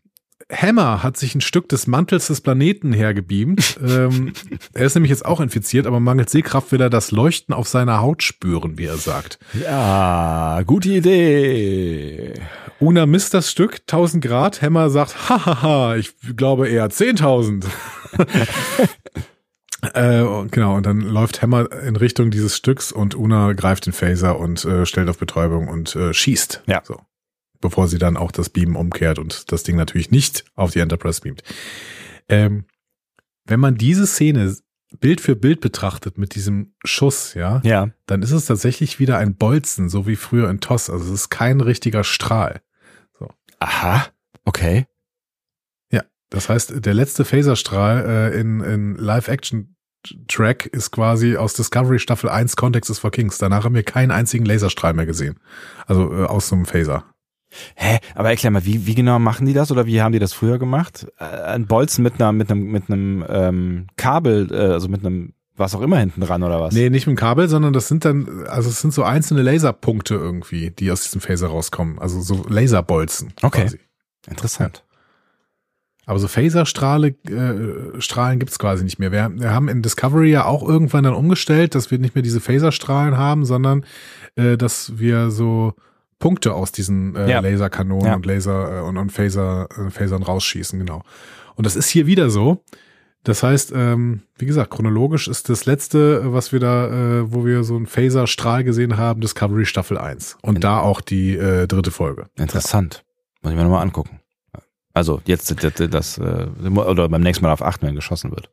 [0.51, 3.79] Hammer hat sich ein Stück des Mantels des Planeten hergebeamt.
[3.87, 4.33] ähm,
[4.73, 8.01] er ist nämlich jetzt auch infiziert, aber mangels Sehkraft will er das Leuchten auf seiner
[8.01, 9.39] Haut spüren, wie er sagt.
[9.53, 12.33] Ja, gute Idee.
[12.79, 14.61] Una misst das Stück, 1000 Grad.
[14.61, 17.65] Hammer sagt, hahaha, ich glaube eher 10.000.
[19.93, 24.39] äh, genau, und dann läuft Hammer in Richtung dieses Stücks und Una greift den Phaser
[24.39, 26.63] und äh, stellt auf Betäubung und äh, schießt.
[26.67, 26.81] Ja.
[26.83, 26.99] So
[27.61, 31.21] bevor sie dann auch das Beam umkehrt und das Ding natürlich nicht auf die Enterprise
[31.21, 31.43] beamt.
[32.27, 32.65] Ähm,
[33.45, 34.55] wenn man diese Szene
[34.99, 37.89] Bild für Bild betrachtet mit diesem Schuss, ja, Ja.
[38.07, 40.89] dann ist es tatsächlich wieder ein Bolzen, so wie früher in TOS.
[40.89, 42.61] Also es ist kein richtiger Strahl.
[43.59, 44.07] Aha.
[44.43, 44.87] Okay.
[46.33, 52.55] Das heißt, der letzte Phaserstrahl äh, in, in Live-Action-Track ist quasi aus Discovery Staffel 1
[52.55, 53.37] Context is for Kings.
[53.37, 55.41] Danach haben wir keinen einzigen Laserstrahl mehr gesehen.
[55.87, 57.03] Also äh, aus so einem Phaser.
[57.75, 57.99] Hä?
[58.15, 60.59] Aber erklär mal, wie, wie genau machen die das oder wie haben die das früher
[60.59, 61.07] gemacht?
[61.19, 65.33] Äh, ein Bolzen mit einer, mit einem, mit einem ähm, Kabel, äh, also mit einem
[65.57, 66.73] was auch immer hinten dran oder was?
[66.73, 70.15] Nee, nicht mit dem Kabel, sondern das sind dann, also es sind so einzelne Laserpunkte
[70.15, 71.99] irgendwie, die aus diesem Phaser rauskommen.
[71.99, 73.33] Also so Laserbolzen.
[73.41, 73.63] Okay.
[73.63, 73.79] Quasi.
[74.27, 74.83] Interessant.
[76.05, 79.11] Aber so Phaserstrahle, äh, Strahlen gibt's quasi nicht mehr.
[79.11, 82.41] Wir, wir haben in Discovery ja auch irgendwann dann umgestellt, dass wir nicht mehr diese
[82.41, 83.85] Phaserstrahlen haben, sondern
[84.35, 85.73] äh, dass wir so
[86.21, 87.41] Punkte aus diesen äh, Ja.
[87.41, 88.15] Laserkanonen Ja.
[88.15, 91.03] und Laser äh, und, und Phaser, äh, Phasern rausschießen, genau.
[91.55, 92.63] Und das ist hier wieder so.
[93.23, 96.87] Das heißt, ähm, wie gesagt, chronologisch ist das letzte, was wir da,
[97.19, 100.37] äh, wo wir so einen Phaserstrahl gesehen haben, Discovery Staffel 1.
[100.41, 102.27] Und In- da auch die äh, dritte Folge.
[102.37, 103.03] Interessant.
[103.43, 104.19] Muss ich mir nochmal angucken.
[104.93, 108.49] Also jetzt das, das äh, oder beim nächsten Mal auf achten, wenn geschossen wird.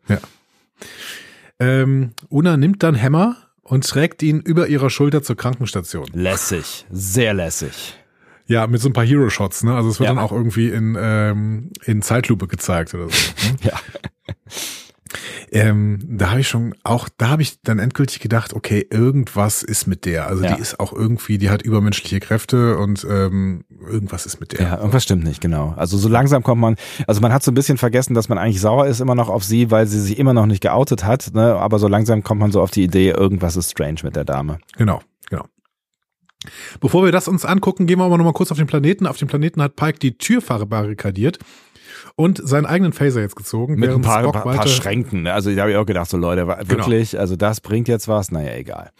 [1.58, 3.36] Ähm, Una nimmt dann Hammer
[3.68, 6.06] und trägt ihn über ihrer Schulter zur Krankenstation.
[6.12, 7.96] Lässig, sehr lässig.
[8.46, 9.74] Ja, mit so ein paar Hero-Shots, ne?
[9.76, 10.14] Also es wird Ja.
[10.14, 13.16] dann auch irgendwie in, ähm, in Zeitlupe gezeigt oder so.
[13.46, 13.56] Ne?
[13.62, 13.78] Ja.
[15.50, 19.86] Ähm, da habe ich schon auch, da habe ich dann endgültig gedacht, okay, irgendwas ist
[19.86, 20.26] mit der.
[20.26, 20.54] Also Ja.
[20.56, 24.60] die ist auch irgendwie, die hat übermenschliche Kräfte und ähm, irgendwas ist mit der.
[24.62, 25.74] Ja, irgendwas stimmt nicht, genau.
[25.76, 26.76] Also so langsam kommt man,
[27.06, 29.44] also man hat so ein bisschen vergessen, dass man eigentlich sauer ist immer noch auf
[29.44, 31.54] sie, weil sie sich immer noch nicht geoutet hat, ne?
[31.56, 34.58] aber so langsam kommt man so auf die Idee, irgendwas ist strange mit der Dame.
[34.76, 35.44] Genau, genau.
[36.80, 39.06] Bevor wir das uns angucken, gehen wir aber nochmal kurz auf den Planeten.
[39.06, 41.38] Auf dem Planeten hat Pike die Türfahre barrikadiert
[42.18, 45.22] und seinen eigenen Phaser jetzt gezogen, Mit ein paar, Spock paar, paar Schränken.
[45.22, 45.32] ne?
[45.32, 46.68] Also da habe ich auch gedacht, so Leute, Genau.
[46.68, 48.90] wirklich, also das bringt jetzt was, naja, egal.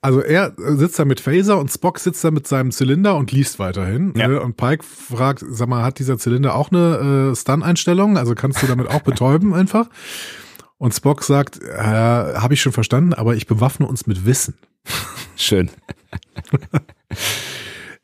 [0.00, 3.58] Also er sitzt da mit Phaser und Spock sitzt da mit seinem Zylinder und liest
[3.58, 4.14] weiterhin.
[4.16, 4.30] Ja.
[4.30, 8.16] Äh, Und Pike fragt, sag mal, hat dieser Zylinder auch eine äh, Stun-Einstellung?
[8.16, 9.88] Also kannst du damit auch betäuben einfach?
[10.78, 14.54] Und Spock sagt, äh, habe ich schon verstanden, aber ich bewaffne uns mit Wissen.
[15.36, 15.70] Schön.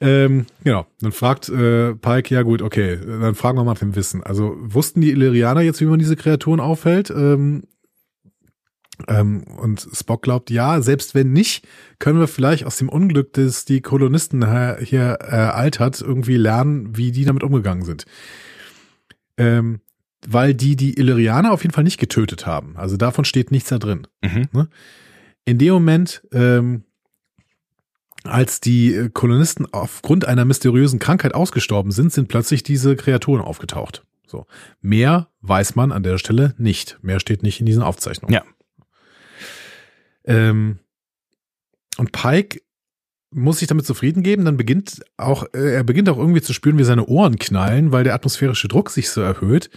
[0.00, 3.96] Ähm, genau, dann fragt äh, Pike, ja gut, okay, dann fragen wir mal nach dem
[3.96, 4.22] Wissen.
[4.22, 7.10] Also wussten die Illyrianer jetzt, wie man diese Kreaturen aufhält?
[7.10, 7.64] Ähm,
[9.06, 11.66] ähm, und Spock glaubt, ja, selbst wenn nicht,
[11.98, 16.96] können wir vielleicht aus dem Unglück, das die Kolonisten hier, hier ereilt hat, irgendwie lernen,
[16.96, 18.04] wie die damit umgegangen sind.
[19.36, 19.80] Ähm,
[20.26, 22.76] weil die die Illyrianer auf jeden Fall nicht getötet haben.
[22.76, 24.68] Also davon steht nichts da drin Mhm.
[25.44, 26.82] in dem Moment, ähm,
[28.28, 34.05] als die äh, Kolonisten aufgrund einer mysteriösen Krankheit ausgestorben sind, sind plötzlich diese Kreaturen aufgetaucht.
[34.26, 34.46] So.
[34.80, 36.98] Mehr weiß man an der Stelle nicht.
[37.02, 38.34] Mehr steht nicht in diesen Aufzeichnungen.
[38.34, 38.42] Ja.
[40.24, 40.78] Ähm,
[41.96, 42.60] und Pike
[43.30, 46.78] muss sich damit zufrieden geben, dann beginnt auch, äh, er beginnt auch irgendwie zu spüren,
[46.78, 49.70] wie seine Ohren knallen, weil der atmosphärische Druck sich so erhöht.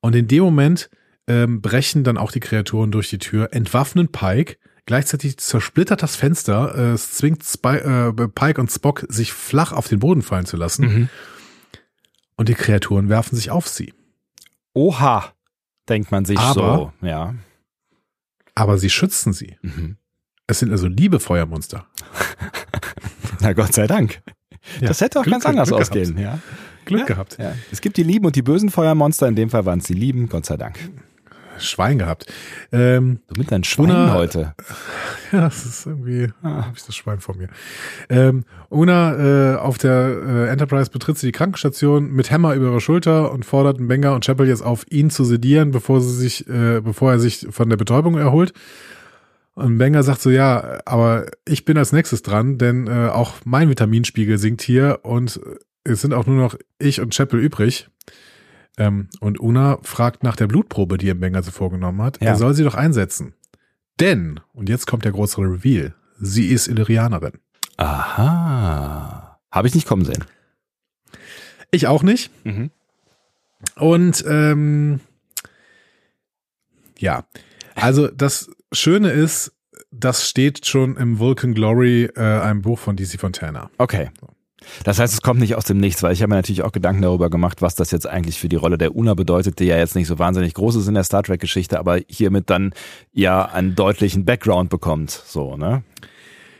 [0.00, 0.90] Und in dem Moment
[1.26, 4.56] ähm, brechen dann auch die Kreaturen durch die Tür, entwaffnen Pike.
[4.86, 9.88] Gleichzeitig zersplittert das Fenster, äh, es zwingt Spy, äh, Pike und Spock, sich flach auf
[9.88, 10.84] den Boden fallen zu lassen.
[10.86, 11.08] Mhm.
[12.36, 13.94] Und die Kreaturen werfen sich auf sie.
[14.74, 15.32] Oha,
[15.88, 17.34] denkt man sich Aber- so, ja.
[18.54, 19.56] Aber sie schützen sie.
[19.62, 19.96] Mhm.
[20.46, 21.86] Es sind also liebe Feuermonster.
[23.40, 24.20] Na Gott sei Dank.
[24.80, 26.38] Ja, das hätte auch Glück- ganz anders Glück ausgehen, ja.
[26.84, 27.06] Glück ja.
[27.06, 27.38] gehabt.
[27.38, 27.54] Ja.
[27.72, 30.28] Es gibt die lieben und die bösen Feuermonster, in dem Fall waren es die lieben,
[30.28, 30.78] Gott sei Dank.
[31.58, 32.26] Schwein gehabt.
[32.72, 34.54] Ähm, Du mit deinen Schwein Una- heute.
[35.32, 36.66] Ja, das ist irgendwie, Ah.
[36.66, 37.48] habe ich das Schwein vor mir.
[38.08, 42.80] Ähm, Una äh, auf der äh, Enterprise betritt sie die Krankenstation mit Hammer über ihre
[42.80, 46.80] Schulter und fordert Benga und Chapel jetzt auf, ihn zu sedieren, bevor sie sich, äh,
[46.80, 48.52] bevor er sich von der Betäubung erholt.
[49.54, 53.68] Und Benga sagt so, ja, aber ich bin als nächstes dran, denn äh, auch mein
[53.68, 55.40] Vitaminspiegel sinkt hier und
[55.84, 57.88] es sind auch nur noch ich und Chapel übrig.
[58.76, 62.20] Ähm, und Una fragt nach der Blutprobe, die Benga so vorgenommen hat.
[62.20, 62.28] Ja.
[62.28, 63.34] Er soll sie doch einsetzen.
[64.00, 67.34] Denn, und jetzt kommt der große Reveal, sie ist Illyrianerin.
[67.76, 69.38] Aha.
[69.50, 70.24] Habe ich nicht kommen sehen.
[71.70, 72.30] Ich auch nicht.
[72.44, 72.70] Mhm.
[73.76, 75.00] Und ähm,
[76.98, 77.24] ja,
[77.74, 79.52] also das Schöne ist,
[79.90, 83.70] das steht schon im Vulcan Glory, äh, einem Buch von DC Fontana.
[83.78, 84.10] Okay.
[84.84, 87.02] Das heißt, es kommt nicht aus dem Nichts, weil ich habe mir natürlich auch Gedanken
[87.02, 89.94] darüber gemacht, was das jetzt eigentlich für die Rolle der Una bedeutet, die ja jetzt
[89.94, 92.72] nicht so wahnsinnig groß ist in der Star Trek-Geschichte, aber hiermit dann
[93.12, 95.10] ja einen deutlichen Background bekommt.
[95.10, 95.82] So, ne?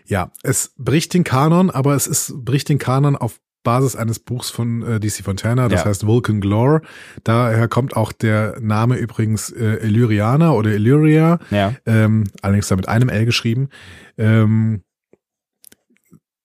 [0.07, 4.51] Ja, es bricht den Kanon, aber es ist bricht den Kanon auf Basis eines Buchs
[4.51, 5.87] von äh, DC Fontana, das Ja.
[5.87, 6.83] heißt Vulcan Glore.
[7.25, 11.73] Daher kommt auch der Name übrigens äh, Illyriana oder Illyria, Ja.
[11.87, 13.71] ähm, allerdings da mit einem L geschrieben.
[14.19, 14.83] Ähm,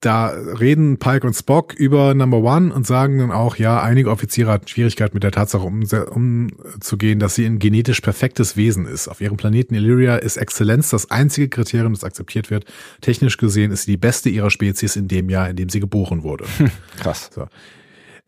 [0.01, 4.51] da reden Pike und Spock über Number One und sagen dann auch, ja, einige Offiziere
[4.51, 9.09] hatten Schwierigkeit mit der Tatsache umzugehen, dass sie ein genetisch perfektes Wesen ist.
[9.09, 12.65] Auf ihrem Planeten Illyria ist Exzellenz das einzige Kriterium, das akzeptiert wird.
[13.01, 16.23] Technisch gesehen ist sie die beste ihrer Spezies in dem Jahr, in dem sie geboren
[16.23, 16.45] wurde.
[16.97, 17.29] Krass.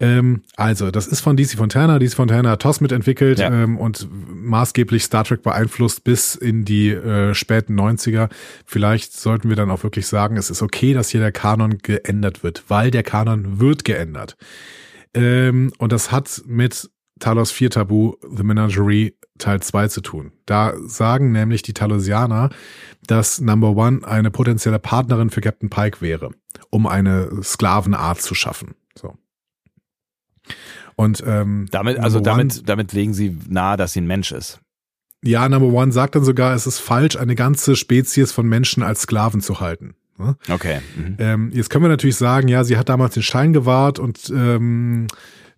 [0.01, 1.99] Ähm, also, das ist von DC Fontana.
[1.99, 3.51] DC Fontana hat TOS mitentwickelt Ja.
[3.51, 8.29] ähm, und maßgeblich Star Trek beeinflusst bis in die äh, späten 90er.
[8.65, 12.43] Vielleicht sollten wir dann auch wirklich sagen, es ist okay, dass hier der Kanon geändert
[12.43, 14.37] wird, weil der Kanon wird geändert.
[15.13, 20.31] Ähm, und das hat mit Talos 4 Tabu, The Menagerie Teil 2 zu tun.
[20.47, 22.49] Da sagen nämlich die Talosianer,
[23.05, 26.31] dass Number One eine potenzielle Partnerin für Captain Pike wäre,
[26.71, 28.73] um eine Sklavenart zu schaffen.
[28.99, 29.15] So.
[30.95, 34.31] Und ähm, Damit, also Number One- damit, damit legen sie nahe, dass sie ein Mensch
[34.31, 34.59] ist.
[35.23, 39.01] Ja, Number One sagt dann sogar, es ist falsch, eine ganze Spezies von Menschen als
[39.01, 39.93] Sklaven zu halten.
[40.17, 40.35] Ne?
[40.49, 40.79] Okay.
[40.95, 41.15] Mhm.
[41.19, 45.07] Ähm, jetzt können wir natürlich sagen, ja, sie hat damals den Schein gewahrt und ähm,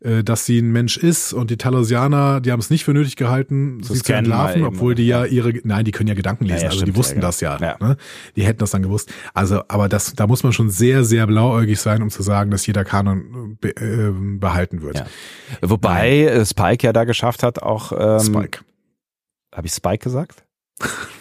[0.03, 3.15] äh, dass sie ein Mensch ist und die Talosianer, die haben es nicht für nötig
[3.15, 6.57] gehalten, Zu sie zu entlarven, obwohl die ja ihre, nein, die können ja Gedanken lesen,
[6.57, 7.77] Ja, ja, also stimmt, die wussten ja, das ja, ja.
[7.79, 7.97] Ne?
[8.35, 9.11] die hätten das dann gewusst.
[9.33, 12.67] Also, aber das, da muss man schon sehr, sehr blauäugig sein, um zu sagen, dass
[12.67, 15.05] jeder Kanon be, äh, behalten wird.
[15.61, 17.93] Wobei äh, Spike ja da geschafft hat, auch.
[17.97, 18.59] Ähm, Spike.
[19.53, 20.42] Habe ich Spike gesagt?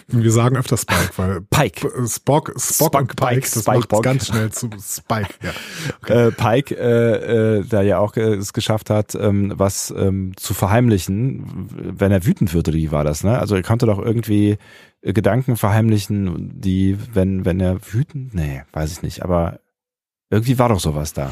[0.09, 1.89] Wir sagen öfter Spike, weil Pike.
[2.07, 4.03] Spock, Spock, Spock, und Pike, Pike, das Spike, macht Bock.
[4.03, 5.35] ganz schnell zu Spike.
[5.43, 5.53] Ja.
[6.09, 10.53] Äh, Pike, äh, äh, da ja auch äh, es geschafft hat, ähm, was ähm, zu
[10.53, 11.69] verheimlichen,
[11.99, 13.39] wenn er wütend wird, oder wie war das, ne?
[13.39, 14.59] Also er konnte doch irgendwie
[15.01, 19.61] äh, Gedanken verheimlichen, die, wenn, wenn er wütend, nee, weiß ich nicht, aber
[20.29, 21.31] irgendwie war doch sowas da.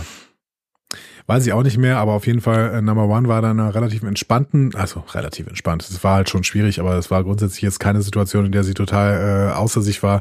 [1.27, 3.75] Weiß ich auch nicht mehr, aber auf jeden Fall äh, Number One war dann einer
[3.75, 5.89] relativ entspannten, also relativ entspannt.
[5.89, 8.75] Es war halt schon schwierig, aber es war grundsätzlich jetzt keine Situation, in der sie
[8.75, 10.21] total äh, außer sich war.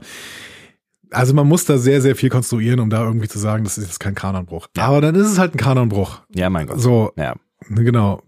[1.12, 3.88] Also man muss da sehr, sehr viel konstruieren, um da irgendwie zu sagen, das ist
[3.88, 4.68] jetzt kein Kanonbruch.
[4.78, 4.86] Ja.
[4.88, 6.22] Aber dann ist es halt ein Kanonbruch.
[6.36, 6.80] Ja, mein Gott.
[6.80, 7.36] So, Ja.
[7.70, 8.22] genau.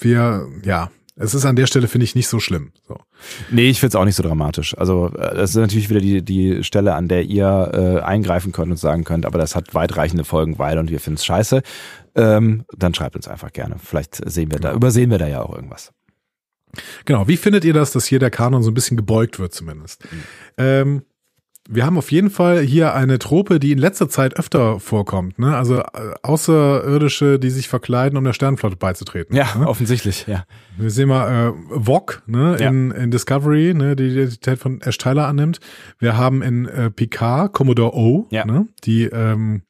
[0.00, 0.90] Wir, ja,
[1.20, 2.72] es ist an der Stelle, finde ich, nicht so schlimm.
[2.86, 2.96] So.
[3.50, 4.76] Nee, ich find's auch nicht so dramatisch.
[4.78, 8.70] Also äh, das ist natürlich wieder die, die Stelle, an der ihr äh, eingreifen könnt
[8.70, 11.62] und sagen könnt, aber das hat weitreichende Folgen, weil und wir finden's scheiße.
[12.14, 13.76] Ähm, dann schreibt uns einfach gerne.
[13.82, 15.92] Vielleicht sehen wir da, übersehen wir da ja auch irgendwas.
[17.04, 20.04] Genau, wie findet ihr das, dass hier der Kanon so ein bisschen gebeugt wird zumindest?
[20.56, 21.02] Ähm,
[21.70, 25.38] wir haben auf jeden Fall hier eine Trope, die in letzter Zeit öfter vorkommt.
[25.38, 25.54] Ne?
[25.56, 25.84] Also äh,
[26.22, 29.36] Außerirdische, die sich verkleiden, um der Sternenflotte beizutreten.
[29.36, 29.68] Ja, ne?
[29.68, 30.44] offensichtlich, ja.
[30.78, 31.52] Wir sehen mal äh,
[31.84, 32.68] Vog ne, Ja.
[32.70, 35.60] in, in Discovery, ne, die die Identität von Ash Tyler annimmt.
[35.98, 38.44] Wir haben in äh, Picard Commodore O, Ja.
[38.46, 39.62] ne, die ähm,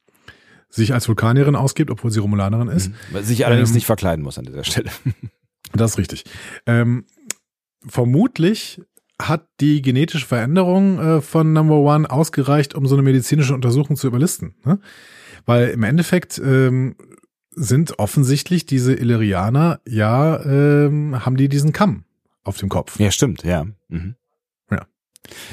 [0.69, 2.91] sich als Vulkanierin ausgibt, obwohl sie Romulanerin ist.
[3.11, 4.89] Weil Sich allerdings Ähm, nicht verkleiden muss an dieser Stelle.
[5.73, 6.23] Das ist richtig.
[6.65, 7.05] Ähm,
[7.87, 8.81] vermutlich
[9.21, 14.07] hat die genetische Veränderung äh, von Number One ausgereicht, um so eine medizinische Untersuchung zu
[14.07, 14.55] überlisten.
[14.65, 14.79] Ne?
[15.45, 16.95] Weil im Endeffekt ähm,
[17.51, 22.05] sind offensichtlich diese Illyrianer, ja, ähm, haben die diesen Kamm
[22.43, 22.99] auf dem Kopf.
[22.99, 23.65] Ja, stimmt, ja.
[23.89, 24.15] Mhm.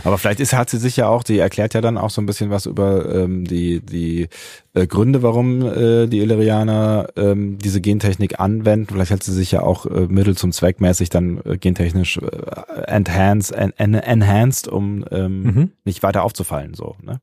[0.05, 2.27] Aber vielleicht ist, hat sie sich ja auch, die erklärt ja dann auch so ein
[2.27, 4.29] bisschen was über ähm, die, die
[4.73, 8.87] äh, Gründe, warum äh, die Illyrianer ähm, diese Gentechnik anwenden.
[8.91, 12.83] Vielleicht hat sie sich ja auch äh, mittel zum Zweck mäßig dann äh, gentechnisch äh,
[12.87, 15.73] enhanced, en, en, enhanced, um ähm, Mhm.
[15.85, 16.73] nicht weiter aufzufallen.
[16.75, 17.21] So, ne?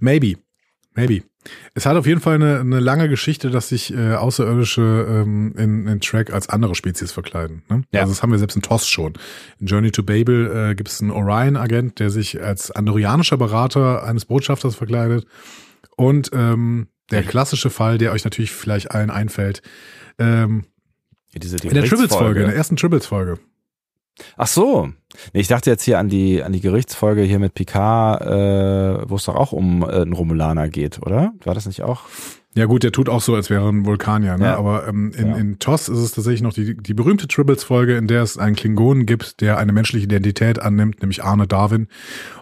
[0.00, 0.34] Maybe.
[0.94, 1.22] Maybe.
[1.74, 5.86] Es hat auf jeden Fall eine, eine lange Geschichte, dass sich äh, Außerirdische ähm, in,
[5.86, 7.62] in Track als andere Spezies verkleiden.
[7.68, 7.82] Ne?
[7.92, 8.00] Ja.
[8.00, 9.14] Also das haben wir selbst in TOS schon.
[9.58, 14.26] In Journey to Babel äh, gibt es einen Orion-Agent, der sich als andorianischer Berater eines
[14.26, 15.26] Botschafters verkleidet.
[15.96, 19.62] Und ähm, der klassische Fall, der euch natürlich vielleicht allen einfällt,
[20.18, 20.64] ähm,
[21.34, 23.38] Diese in der Tribbles-Folge, in der ersten Tribbles-Folge.
[24.36, 24.90] Ach so.
[25.32, 29.16] Nee, ich dachte jetzt hier an die an die Gerichtsfolge hier mit Picard, äh, wo
[29.16, 31.32] es doch auch um äh, einen Romulaner geht, oder?
[31.44, 32.02] War das nicht auch?
[32.54, 34.44] Ja gut, der tut auch so, als wäre ein Vulkanier, ne?
[34.46, 34.56] Ja.
[34.56, 35.36] aber ähm, in, Ja.
[35.36, 39.06] in TOS ist es tatsächlich noch die, die berühmte Tribbles-Folge, in der es einen Klingonen
[39.06, 41.86] gibt, der eine menschliche Identität annimmt, nämlich Arne Darwin.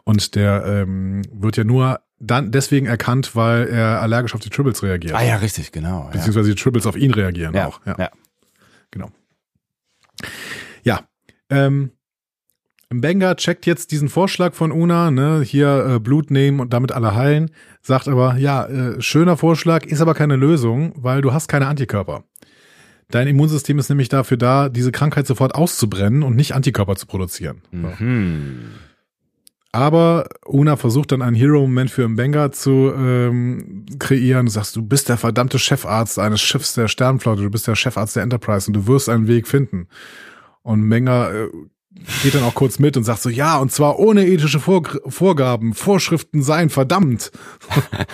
[0.04, 4.82] Und der ähm, wird ja nur dann deswegen erkannt, weil er allergisch auf die Tribbles
[4.82, 5.14] reagiert.
[5.14, 6.04] Ah ja, richtig, genau.
[6.04, 6.10] Ja.
[6.12, 7.80] Beziehungsweise die Tribbles auf ihn reagieren auch.
[7.84, 8.10] Ja, ja.
[8.90, 9.10] genau.
[10.84, 11.00] Ja,
[11.50, 11.92] ähm,
[12.90, 17.14] Benga checkt jetzt diesen Vorschlag von Una, ne, hier äh, Blut nehmen und damit alle
[17.14, 17.50] heilen,
[17.82, 22.24] sagt aber, ja, äh, schöner Vorschlag, ist aber keine Lösung, weil du hast keine Antikörper.
[23.10, 27.62] Dein Immunsystem ist nämlich dafür da, diese Krankheit sofort auszubrennen und nicht Antikörper zu produzieren.
[27.70, 28.72] Mhm.
[29.70, 34.46] aber Una versucht dann einen Hero-Moment für Mbenga zu ähm, kreieren.
[34.46, 38.16] Du sagst, du bist der verdammte Chefarzt eines Schiffs der Sternflotte, du bist der Chefarzt
[38.16, 39.88] der Enterprise und du wirst einen Weg finden.
[40.68, 41.48] Und Mbenga äh,
[42.22, 45.72] geht dann auch kurz mit und sagt so, ja, und zwar ohne ethische Vor Vorgaben,
[45.72, 47.32] Vorschriften seien verdammt.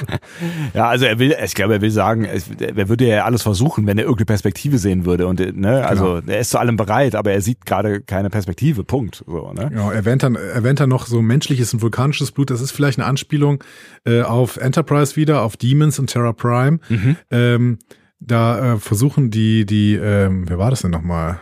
[0.74, 3.98] ja, also er will, ich glaube, er will sagen, er würde ja alles versuchen, wenn
[3.98, 6.32] er irgendeine Perspektive sehen würde und ne, also genau.
[6.32, 9.24] er ist zu allem bereit, aber er sieht gerade keine Perspektive, Punkt.
[9.26, 9.72] So, ne?
[9.74, 13.00] Ja, er erwähnt dann, erwähnt dann noch so menschliches und vulkanisches Blut, das ist vielleicht
[13.00, 13.64] eine Anspielung
[14.04, 16.78] äh, auf Enterprise wieder, auf Demons und Terra Prime.
[16.88, 17.16] Mhm.
[17.32, 17.78] Ähm,
[18.20, 21.40] da äh, versuchen die, die, ähm, wer war das denn nochmal?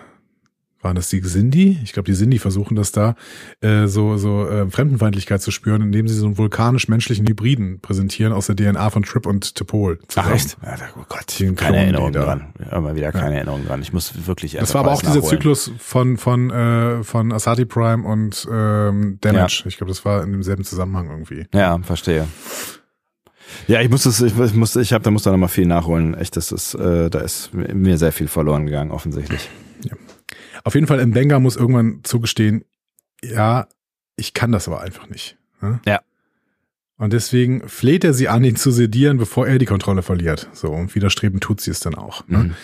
[0.82, 1.78] Waren das die Sindhi?
[1.84, 3.14] Ich glaube, die Sindhi versuchen das da,
[3.60, 8.46] äh, so, so äh, Fremdenfeindlichkeit zu spüren, indem sie so einen vulkanisch-menschlichen Hybriden präsentieren aus
[8.46, 9.98] der DNA von Trip und Topol.
[10.16, 10.56] Ach echt?
[10.62, 12.52] Ja, oh Gott, Den keine Erinnerung dran.
[12.70, 13.36] Ja, mal wieder keine ja.
[13.36, 13.80] Erinnerung dran.
[13.82, 15.22] Ich muss wirklich Das war aber auch nachholen.
[15.22, 19.62] dieser Zyklus von, von, äh, von Asati Prime und ähm, Damage.
[19.64, 19.68] Ja.
[19.68, 21.46] Ich glaube, das war in demselben Zusammenhang irgendwie.
[21.54, 22.26] Ja, verstehe.
[23.68, 26.14] Ja, ich muss das, ich muss, ich habe, da muss da noch mal viel nachholen.
[26.14, 29.48] Echt, das ist, äh, da ist mir sehr viel verloren gegangen, offensichtlich.
[30.64, 32.64] Auf jeden Fall, im Benga muss irgendwann zugestehen,
[33.24, 33.66] ja,
[34.16, 35.36] ich kann das aber einfach nicht.
[35.60, 35.80] Ne?
[35.86, 36.00] Ja.
[36.98, 40.48] Und deswegen fleht er sie an, ihn zu sedieren, bevor er die Kontrolle verliert.
[40.52, 42.26] So, und widerstreben tut sie es dann auch.
[42.28, 42.38] Ne?
[42.38, 42.54] Mhm.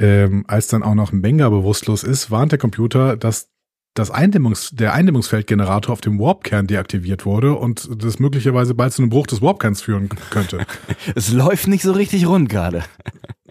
[0.00, 3.50] Ähm, als dann auch noch ein Benga bewusstlos ist, warnt der Computer, dass
[3.94, 9.10] das Eindämmungs der Eindämmungsfeldgenerator auf dem Warpkern deaktiviert wurde und das möglicherweise bald zu einem
[9.10, 10.66] Bruch des Warpkerns führen könnte.
[11.14, 12.84] es läuft nicht so richtig rund gerade.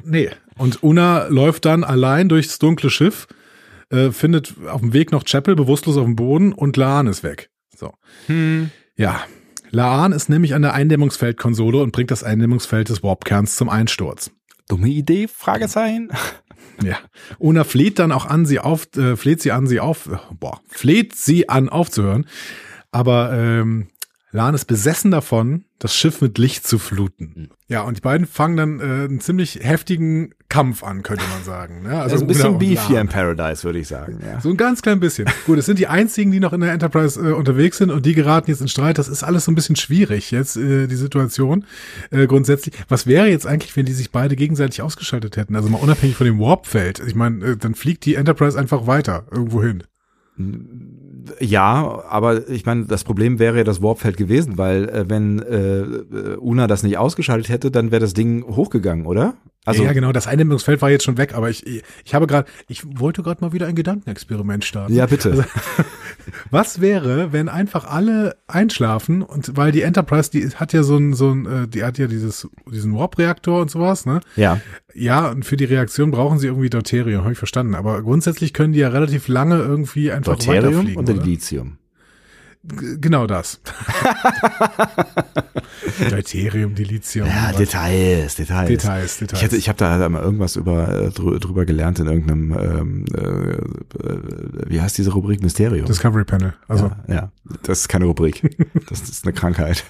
[0.04, 0.30] nee.
[0.58, 3.28] Und Una läuft dann allein durchs dunkle Schiff
[3.90, 7.50] äh, findet auf dem Weg noch Chapel bewusstlos auf dem Boden und Laan ist weg.
[7.76, 7.94] So.
[8.28, 8.70] Hm.
[8.96, 9.22] Ja.
[9.70, 14.32] Laan ist nämlich an der Eindämmungsfeldkonsole und bringt das Eindämmungsfeld des Warpkerns zum Einsturz.
[14.68, 15.28] Dumme Idee?
[15.28, 16.10] Fragezeichen.
[16.84, 16.98] Ja.
[17.40, 20.10] Una fleht dann auch an, sie auf, äh, fleht sie an, sie auf,
[20.40, 22.28] boah, fleht sie an, aufzuhören.
[22.92, 23.88] Aber ähm,
[24.38, 27.34] Lan ist besessen davon, das Schiff mit Licht zu fluten.
[27.36, 27.50] Mhm.
[27.68, 31.82] Ja, und die beiden fangen dann äh, einen ziemlich heftigen Kampf an, könnte man sagen.
[31.82, 31.90] Ne?
[31.90, 34.20] Also, also ein bisschen Beef hier in Paradise, würde ich sagen.
[34.24, 34.40] Ja.
[34.40, 35.28] So ein ganz klein bisschen.
[35.48, 38.14] Gut, es sind die einzigen, die noch in der Enterprise äh, unterwegs sind und die
[38.14, 39.00] geraten jetzt in Streit.
[39.00, 41.66] Das ist alles so ein bisschen schwierig jetzt, äh, die Situation
[42.12, 42.76] äh, grundsätzlich.
[42.90, 45.56] Was wäre jetzt eigentlich, wenn die sich beide gegenseitig ausgeschaltet hätten?
[45.56, 47.02] Also mal unabhängig von dem Warpfeld.
[47.08, 49.84] Ich meine, äh, dann fliegt die Enterprise einfach weiter irgendwo hin.
[51.40, 56.38] Ja, aber ich meine, das Problem wäre ja das Warpfeld gewesen, weil äh, wenn äh,
[56.38, 59.36] Una das nicht ausgeschaltet hätte, dann wäre das Ding hochgegangen, oder?
[59.68, 62.84] Also ja, genau, das Eindämmungsfeld war jetzt schon weg, aber ich, ich habe gerade, ich
[63.00, 64.94] wollte gerade mal wieder ein Gedankenexperiment starten.
[64.94, 65.32] Ja, bitte.
[65.32, 65.44] Also,
[66.52, 71.14] was wäre, wenn einfach alle einschlafen und weil die Enterprise, die hat ja so ein,
[71.14, 74.22] so ein, äh, die hat ja dieses, diesen Warp-Reaktor und sowas, ne?
[74.38, 74.62] Ja.
[74.94, 77.76] Ja, und für die Reaktion brauchen sie irgendwie Deuterium, habe ich verstanden.
[77.76, 80.98] Aber grundsätzlich können die ja relativ lange irgendwie einfach Deuterium weiterfliegen.
[80.98, 81.78] Und Lithium.
[82.68, 83.62] Genau das.
[86.10, 87.28] Deuterium, Dilithium.
[87.28, 88.68] Ja, Details, Details.
[88.68, 89.40] Details, Details.
[89.40, 94.70] Ich, hätte, ich habe da mal irgendwas über, äh, drüber gelernt in irgendeinem, ähm, äh,
[94.70, 95.42] wie heißt diese Rubrik?
[95.42, 95.86] Mysterium.
[95.86, 96.54] Discovery Panel.
[96.68, 96.92] Also.
[97.08, 97.32] Ja, ja,
[97.64, 98.58] das ist keine Rubrik.
[98.90, 99.86] Das ist eine Krankheit.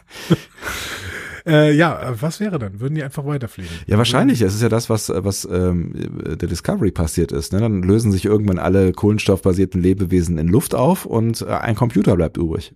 [1.48, 2.82] Äh, ja, was wäre dann?
[2.82, 3.72] Würden die einfach weiterfliegen?
[3.86, 4.42] Ja, wahrscheinlich.
[4.42, 5.94] Es ist ja das, was, was ähm,
[6.26, 7.54] der Discovery passiert ist.
[7.54, 7.60] Ne?
[7.60, 12.36] Dann lösen sich irgendwann alle kohlenstoffbasierten Lebewesen in Luft auf und äh, ein Computer bleibt
[12.36, 12.74] übrig.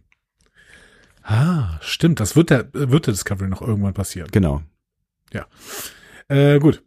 [1.24, 2.20] Ah, stimmt.
[2.22, 4.30] Das wird der, wird der Discovery noch irgendwann passieren.
[4.32, 4.62] Genau.
[5.34, 5.46] Ja.
[6.30, 6.82] Äh, gut.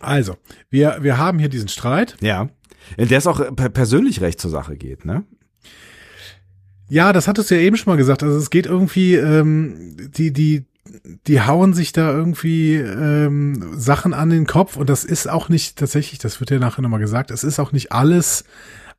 [0.00, 0.36] Also,
[0.70, 2.16] wir, wir haben hier diesen Streit.
[2.20, 2.48] Ja.
[2.96, 5.24] In der es auch persönlich recht zur Sache geht, ne?
[6.88, 8.22] Ja, das hattest du ja eben schon mal gesagt.
[8.22, 10.64] Also es geht irgendwie, ähm, die, die,
[11.26, 15.78] die hauen sich da irgendwie ähm, Sachen an den Kopf und das ist auch nicht
[15.78, 18.44] tatsächlich, das wird ja nachher nochmal gesagt, es ist auch nicht alles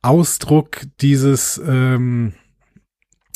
[0.02, 2.32] Ausdruck dieses, ähm,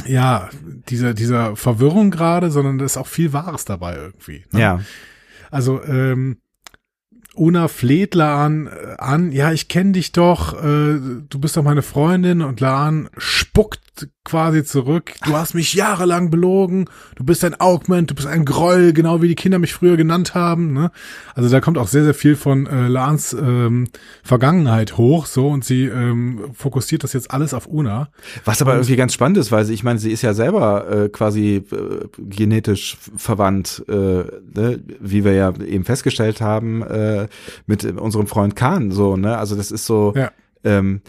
[0.07, 0.49] ja,
[0.89, 4.45] dieser, dieser Verwirrung gerade, sondern da ist auch viel Wahres dabei irgendwie.
[4.53, 4.61] Ne?
[4.61, 4.81] Ja.
[5.51, 6.39] Also, ähm,
[7.37, 10.99] Una fleht Laan äh, an, ja, ich kenne dich doch, äh,
[11.29, 13.94] du bist doch meine Freundin und Laan spuckt
[14.25, 15.13] quasi zurück.
[15.25, 16.87] Du hast mich jahrelang belogen.
[17.15, 20.35] Du bist ein Augment, du bist ein Groll, genau wie die Kinder mich früher genannt
[20.35, 20.73] haben.
[20.73, 20.91] Ne?
[21.35, 23.89] Also da kommt auch sehr, sehr viel von äh, Lans ähm,
[24.23, 28.09] Vergangenheit hoch, so und sie ähm, fokussiert das jetzt alles auf Una.
[28.45, 30.91] Was aber und, irgendwie ganz spannend ist, weil sie, ich meine, sie ist ja selber
[30.91, 34.83] äh, quasi äh, genetisch verwandt, äh, ne?
[35.01, 37.29] wie wir ja eben festgestellt haben äh,
[37.67, 38.91] mit unserem Freund Khan.
[38.91, 39.37] So, ne?
[39.39, 40.13] Also das ist so.
[40.17, 40.33] Ja.
[40.65, 41.03] Ähm,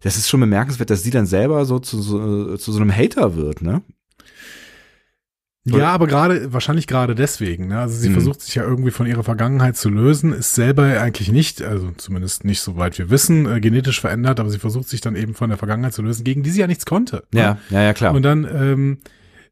[0.00, 3.36] das ist schon bemerkenswert, dass sie dann selber so zu, so, zu so einem Hater
[3.36, 3.82] wird, ne?
[5.64, 7.68] Ja, aber gerade, wahrscheinlich gerade deswegen.
[7.68, 7.78] Ne?
[7.78, 8.14] Also sie Mhm.
[8.14, 12.44] versucht sich ja irgendwie von ihrer Vergangenheit zu lösen, ist selber eigentlich nicht, also zumindest
[12.44, 15.58] nicht soweit wir wissen, äh, genetisch verändert, aber sie versucht sich dann eben von der
[15.58, 17.24] Vergangenheit zu lösen, gegen die sie ja nichts konnte.
[17.34, 17.40] ne?
[17.40, 18.14] Ja, ja, ja, klar.
[18.14, 18.98] Und dann ähm,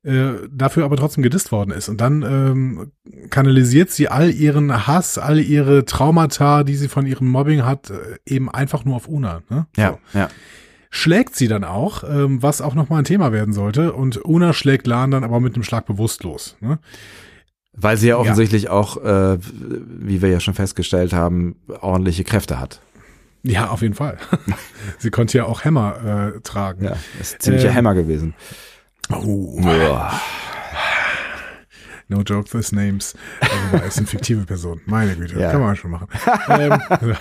[0.06, 1.88] äh, dafür aber trotzdem gedisst worden ist.
[1.88, 2.92] Und dann ähm,
[3.30, 7.94] kanalisiert sie all ihren Hass, all ihre Traumata, die sie von ihrem Mobbing hat, äh,
[8.24, 9.42] eben einfach nur auf Una.
[9.50, 9.66] Ne?
[9.76, 10.18] ja, So.
[10.18, 10.28] ja.
[10.90, 13.92] Schlägt sie dann auch, ähm, was auch nochmal ein Thema werden sollte.
[13.92, 16.56] Und Una schlägt Lan dann aber mit einem Schlag bewusstlos.
[16.60, 16.78] Ne?
[17.72, 22.80] Weil sie ja offensichtlich auch, äh, wie wir ja schon festgestellt haben, ordentliche Kräfte hat.
[23.42, 24.18] Ja, auf jeden Fall.
[24.98, 26.84] sie konnte ja auch Hämmer äh, tragen.
[26.84, 28.34] Ja, ist ziemlicher Ähm, Hämmer gewesen.
[29.10, 30.20] Oh, Boah.
[32.08, 33.14] no joke with names.
[33.40, 34.80] Also, ist eine fiktive Person.
[34.86, 35.52] Meine Güte, Ja.
[35.52, 36.08] kann man schon machen.
[36.48, 36.78] ähm,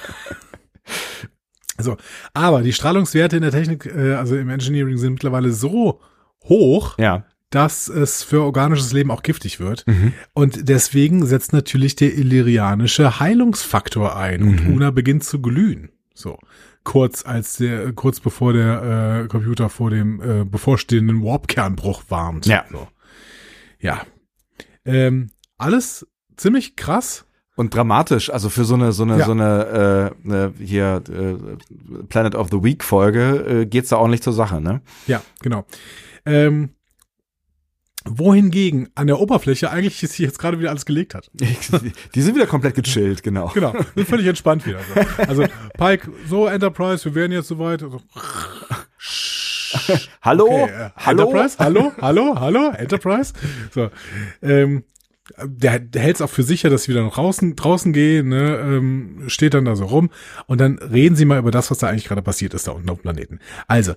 [1.78, 1.98] so,
[2.34, 6.00] aber die Strahlungswerte in der Technik, äh, also im Engineering, sind mittlerweile so
[6.44, 7.26] hoch, Ja.
[7.50, 9.86] dass es für organisches Leben auch giftig wird.
[9.88, 10.14] Mhm.
[10.34, 14.74] Und deswegen setzt natürlich der illyrianische Heilungsfaktor ein und Mhm.
[14.74, 15.90] Una beginnt zu glühen.
[16.14, 16.40] So.
[16.86, 22.46] Kurz als der, kurz bevor der äh, Computer vor dem äh, bevorstehenden Warp-Kernbruch warnt.
[22.46, 22.64] Ja.
[22.72, 22.88] So.
[23.80, 24.04] Ja.
[24.86, 26.08] Ähm, alles
[26.38, 27.26] ziemlich krass.
[27.58, 29.26] Und dramatisch, also für so eine, so eine, Ja.
[29.26, 34.22] so eine, äh, eine hier äh, Planet of the Week Folge äh, geht's da ordentlich
[34.22, 34.82] zur Sache, ne?
[35.08, 35.66] Ja, genau.
[36.26, 36.75] Ähm,
[38.08, 41.32] wohingegen an der Oberfläche eigentlich sich jetzt gerade wieder alles gelegt hat.
[41.34, 43.52] Die sind wieder komplett gechillt, genau.
[43.54, 44.80] Genau, sind völlig entspannt wieder.
[44.80, 45.24] So.
[45.28, 45.46] Also
[45.78, 47.84] Pike, so Enterprise, wir wären jetzt soweit.
[47.84, 48.02] Also,
[50.22, 53.34] Hallo, okay, äh, hallo, Enterprise, hallo, hallo, hallo, Enterprise.
[53.74, 53.90] So,
[54.42, 54.84] ähm,
[55.44, 58.58] der, der hält es auch für sicher, dass sie wieder nach draußen, draußen gehen, ne,
[58.58, 60.12] ähm, steht dann da so rum
[60.46, 62.90] und dann reden sie mal über das, was da eigentlich gerade passiert ist da unten
[62.90, 63.40] auf dem Planeten.
[63.68, 63.94] Also,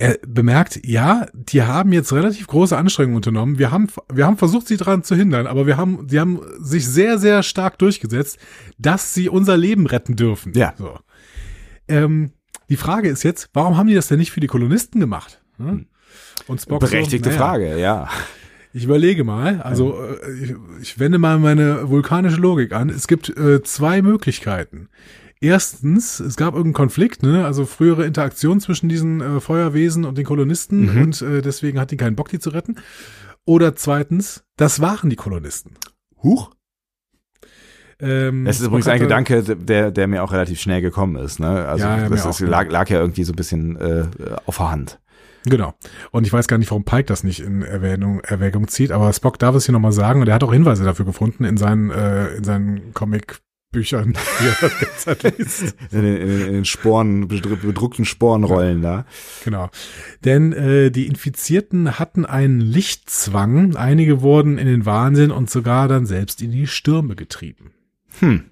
[0.00, 3.58] er bemerkt, ja, die haben jetzt relativ große Anstrengungen unternommen.
[3.58, 6.88] Wir haben, wir haben versucht, sie daran zu hindern, aber wir haben, die haben sich
[6.88, 8.38] sehr, sehr stark durchgesetzt,
[8.78, 10.54] dass sie unser Leben retten dürfen.
[10.54, 10.72] Ja.
[10.78, 10.98] So.
[11.86, 12.32] Ähm,
[12.70, 15.42] die Frage ist jetzt, warum haben die das denn nicht für die Kolonisten gemacht?
[15.58, 15.86] Hm?
[16.46, 18.08] Und Spock so, Berechtigte naja, Frage, ja.
[18.72, 22.88] Ich überlege mal, also äh, ich, ich wende mal meine vulkanische Logik an.
[22.88, 24.88] Es gibt äh, zwei Möglichkeiten.
[25.40, 27.46] Erstens, es gab irgendeinen Konflikt, ne?
[27.46, 31.02] also frühere Interaktion zwischen diesen äh, Feuerwesen und den Kolonisten Mhm.
[31.02, 32.76] und äh, deswegen hat die keinen Bock, die zu retten.
[33.46, 35.72] Oder zweitens, das waren die Kolonisten.
[36.22, 36.50] Huch.
[38.00, 41.40] Ähm, Das ist übrigens ein Gedanke, der, der mir auch relativ schnell gekommen ist.
[41.40, 41.48] Ne?
[41.66, 42.38] Also Ja, ja, das auch.
[42.40, 44.04] lag, lag ja irgendwie so ein bisschen äh,
[44.44, 45.00] auf der Hand.
[45.46, 45.72] Genau.
[46.10, 49.38] Und ich weiß gar nicht, warum Pike das nicht in Erwähnung, Erwägung zieht, aber Spock
[49.38, 52.34] darf es hier nochmal sagen und er hat auch Hinweise dafür gefunden in seinen, äh,
[52.34, 52.92] in seinen
[53.74, 55.74] Comic-Büchern, die er derzeit liest.
[55.90, 59.06] In den, in den, in den Sporen, bedru- bedruckten Sporenrollen da.
[59.44, 59.70] Genau.
[60.24, 66.06] Denn äh, die Infizierten hatten einen Lichtzwang, einige wurden in den Wahnsinn und sogar dann
[66.06, 67.72] selbst in die Stürme getrieben.
[68.18, 68.44] Hm.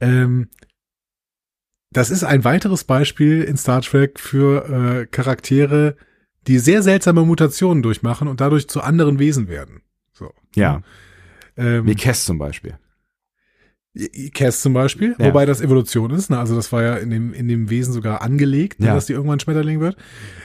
[0.00, 0.48] Ähm,
[1.92, 5.96] das ist ein weiteres Beispiel in Star Trek für äh, Charaktere,
[6.46, 9.82] die sehr seltsame Mutationen durchmachen und dadurch zu anderen Wesen werden.
[10.12, 10.32] So.
[10.54, 10.80] Ja,
[11.56, 12.78] Ähm, wie Kess zum Beispiel.
[14.34, 15.26] Cass zum Beispiel, Ja.
[15.26, 16.38] wobei das Evolution ist, ne?
[16.38, 18.86] also das war ja in dem, in dem Wesen sogar angelegt, ne?
[18.86, 18.94] Ja.
[18.94, 19.96] dass die irgendwann Schmetterling wird.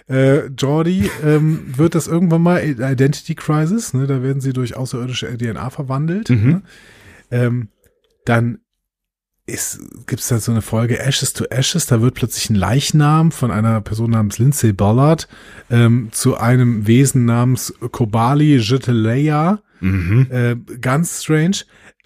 [0.08, 4.08] Äh, Jordi ähm, wird das irgendwann mal Identity Crisis, ne?
[4.08, 6.30] da werden sie durch außerirdische DNA verwandelt.
[6.32, 6.48] Mhm.
[6.50, 6.62] Ne?
[7.30, 7.68] Ähm,
[8.26, 8.60] dann
[9.46, 13.52] ist, gibt's da so eine Folge Ashes to Ashes, da wird plötzlich ein Leichnam von
[13.52, 15.28] einer Person namens Lindsay Ballard
[15.70, 19.60] ähm, zu einem Wesen namens Kobali Jeteleia.
[19.82, 20.28] Mhm.
[20.32, 21.58] Äh, ganz strange.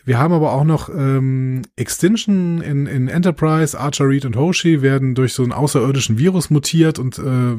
[0.06, 5.16] Wir haben aber auch noch ähm, Extinction in, in Enterprise, Archer, Reed und Hoshi werden
[5.16, 7.56] durch so einen außerirdischen Virus mutiert und äh,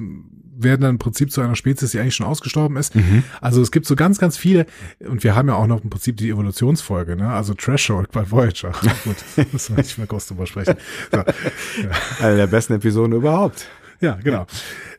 [0.62, 2.94] werden dann im Prinzip zu einer Spezies, die eigentlich schon ausgestorben ist.
[2.94, 3.24] Mhm.
[3.40, 4.66] Also es gibt so ganz, ganz viele
[5.00, 7.30] und wir haben ja auch noch im Prinzip die Evolutionsfolge, ne?
[7.30, 8.72] Also Threshold bei Voyager.
[9.04, 9.16] Gut,
[9.52, 10.76] müssen wir nicht mehr groß drüber sprechen.
[11.10, 11.18] So.
[12.24, 13.68] Eine der besten Episoden überhaupt.
[14.00, 14.46] Ja, genau.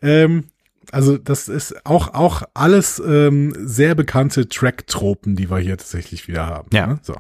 [0.01, 0.45] Ähm,
[0.91, 6.47] also das ist auch auch alles ähm, sehr bekannte Track-Tropen, die wir hier tatsächlich wieder
[6.47, 6.69] haben.
[6.73, 6.87] Ja.
[6.87, 6.99] Ne?
[7.01, 7.15] So.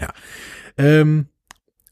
[0.00, 0.08] Ja.
[0.76, 1.26] Ähm,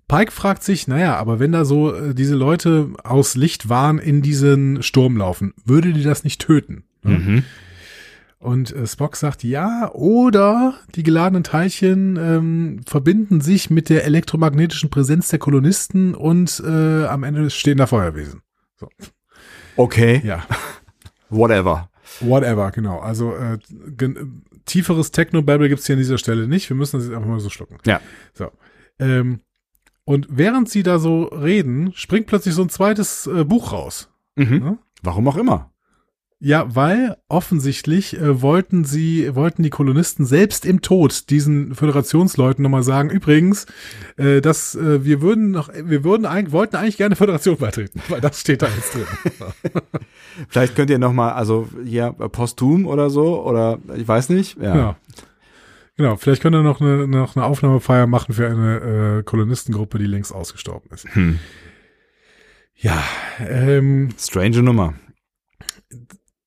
[0.09, 4.83] Pike fragt sich, naja, aber wenn da so äh, diese Leute aus Lichtwahn in diesen
[4.83, 6.85] Sturm laufen, würde die das nicht töten?
[7.03, 7.19] Ne?
[7.19, 7.43] Mhm.
[8.39, 14.91] Und äh, Spock sagt, ja, oder die geladenen Teilchen ähm, verbinden sich mit der elektromagnetischen
[14.91, 18.43] Präsenz der Kolonisten und äh, am Ende stehen da Feuerwesen.
[18.79, 18.89] So.
[19.77, 20.45] Okay, Ja.
[21.31, 21.91] whatever.
[22.21, 23.01] Whatever, genau.
[23.01, 23.59] Also äh,
[24.67, 26.69] tieferes Techno-Babble gibt's hier an dieser Stelle nicht.
[26.69, 27.79] Wir müssen das jetzt einfach mal so schlucken.
[27.87, 28.01] Ja.
[28.35, 28.51] So.
[28.99, 29.41] Ähm,
[30.05, 34.09] und während sie da so reden, springt plötzlich so ein zweites äh, Buch raus.
[34.37, 34.59] Mhm.
[34.59, 34.79] Ne?
[35.03, 35.73] Warum auch immer.
[36.39, 42.83] Ja, weil offensichtlich äh, wollten sie, wollten die Kolonisten selbst im Tod diesen Föderationsleuten nochmal
[42.83, 43.65] sagen, übrigens,
[44.19, 48.21] äh, dass äh, wir würden noch, wir würden eigentlich, wollten eigentlich gerne Föderation beitreten, weil
[48.21, 49.07] das steht da jetzt drin.
[50.49, 54.61] Vielleicht könnt ihr nochmal, also ja, posthum oder so, oder ich weiß nicht.
[54.61, 54.73] Ja.
[54.73, 54.97] Genau.
[55.99, 60.05] Genau, vielleicht könnt ihr noch eine, noch eine Aufnahmefeier machen für eine äh, Kolonistengruppe, die
[60.05, 61.07] längst ausgestorben ist.
[61.15, 61.39] Hm.
[62.75, 63.03] Ja,
[63.39, 64.93] ähm, Strange Nummer.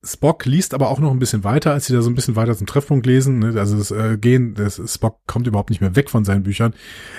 [0.02, 2.56] Spock liest aber auch noch ein bisschen weiter, als sie da so ein bisschen weiter
[2.56, 3.38] zum Treffpunkt lesen.
[3.38, 3.60] Ne?
[3.60, 6.72] Also das äh, Gehen, das Spock kommt überhaupt nicht mehr weg von seinen Büchern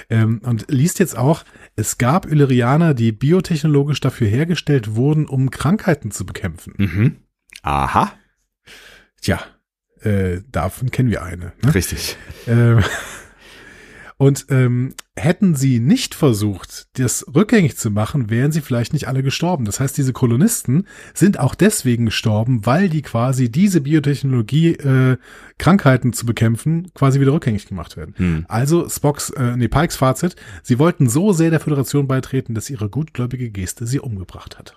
[0.10, 1.44] ähm, und liest jetzt auch,
[1.76, 6.74] es gab Illyrianer, die biotechnologisch dafür hergestellt wurden, um Krankheiten zu bekämpfen.
[6.78, 7.16] Mhm.
[7.62, 8.14] Aha.
[9.22, 9.40] Tja,
[10.02, 11.54] äh, davon kennen wir eine.
[11.64, 11.76] Ne?
[11.76, 12.18] Richtig.
[12.48, 12.84] Ähm,
[14.22, 19.24] und ähm, hätten sie nicht versucht, das rückgängig zu machen, wären sie vielleicht nicht alle
[19.24, 19.66] gestorben.
[19.66, 20.86] Das heißt, diese Kolonisten
[21.16, 25.18] sind auch deswegen gestorben, weil die quasi diese Biotechnologie, äh,
[25.58, 28.14] Krankheiten zu bekämpfen, quasi wieder rückgängig gemacht werden.
[28.16, 28.46] Hm.
[28.48, 32.90] Also Spocks, äh, nee, Pikes Fazit, sie wollten so sehr der Föderation beitreten, dass ihre
[32.90, 34.76] gutgläubige Geste sie umgebracht hat.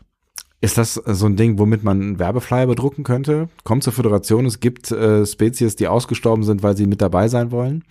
[0.63, 3.51] Ist das so ein Ding, womit man einen Werbeflyer bedrucken könnte?
[3.63, 7.51] Kommt zur Föderation, es gibt äh, Spezies, die ausgestorben sind, weil sie mit dabei sein
[7.51, 7.85] wollen?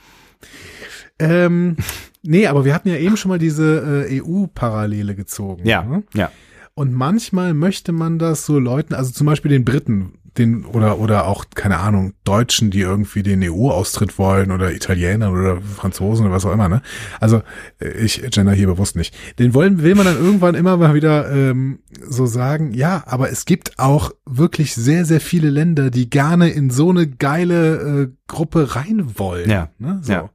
[1.24, 1.78] Ähm,
[2.22, 5.66] nee, aber wir hatten ja eben schon mal diese äh, EU-Parallele gezogen.
[5.66, 6.04] Ja, ne?
[6.14, 6.32] ja.
[6.76, 11.28] Und manchmal möchte man das so Leuten, also zum Beispiel den Briten, den oder oder
[11.28, 16.46] auch keine Ahnung Deutschen, die irgendwie den EU-Austritt wollen oder Italienern oder Franzosen oder was
[16.46, 16.70] auch immer.
[16.70, 16.82] Ne?
[17.20, 17.44] Also
[17.80, 19.16] äh, ich gender hier bewusst nicht.
[19.38, 22.74] Den wollen will man dann irgendwann immer mal wieder ähm, so sagen.
[22.74, 27.08] Ja, aber es gibt auch wirklich sehr sehr viele Länder, die gerne in so eine
[27.08, 29.50] geile äh, Gruppe rein wollen.
[29.50, 30.00] Ja, ne?
[30.02, 30.12] so.
[30.12, 30.30] ja.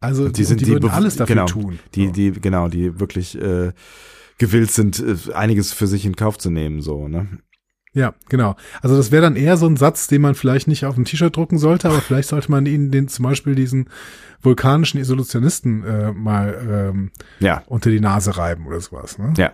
[0.00, 1.78] Also Die sind die, die würden alles dafür genau, tun.
[1.94, 3.72] Die, die, genau, die wirklich äh,
[4.38, 7.26] gewillt sind, äh, einiges für sich in Kauf zu nehmen, so, ne?
[7.92, 8.56] Ja, genau.
[8.82, 11.34] Also das wäre dann eher so ein Satz, den man vielleicht nicht auf ein T-Shirt
[11.34, 13.88] drucken sollte, aber vielleicht sollte man ihnen den zum Beispiel diesen
[14.42, 17.10] vulkanischen Isolationisten äh, mal ähm,
[17.40, 19.16] Ja, unter die Nase reiben oder sowas.
[19.16, 19.32] Ne?
[19.38, 19.52] ja.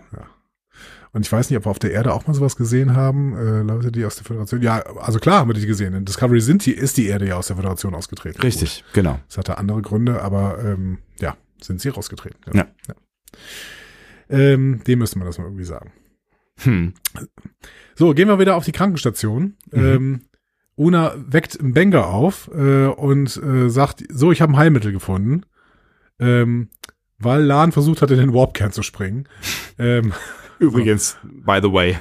[1.15, 3.61] Und ich weiß nicht, ob wir auf der Erde auch mal sowas gesehen haben, äh,
[3.63, 4.63] Leute, die aus der Föderation.
[4.63, 5.93] Ja, also klar haben wir die gesehen.
[5.93, 8.41] In Discovery sind die, ist die Erde ja aus der Föderation ausgetreten.
[8.41, 9.13] Richtig, genau.
[9.13, 12.41] Gut, das hatte andere Gründe, aber ähm, ja, sind sie rausgetreten.
[12.55, 12.67] Ja.
[14.31, 15.93] Ähm, dem müsste man das mal irgendwie sagen.
[16.61, 16.95] Hm.
[17.95, 19.57] So, gehen wir wieder auf die Krankenstation.
[19.73, 20.23] Ähm,
[20.77, 25.43] Una weckt Benga auf äh, und äh, sagt, so, ich habe ein Heilmittel gefunden,
[26.19, 26.71] ähm,
[27.19, 29.29] weil Lan versucht hat, in den Warpkern zu springen.
[29.79, 30.13] ähm,
[30.63, 31.99] Übrigens, by the way.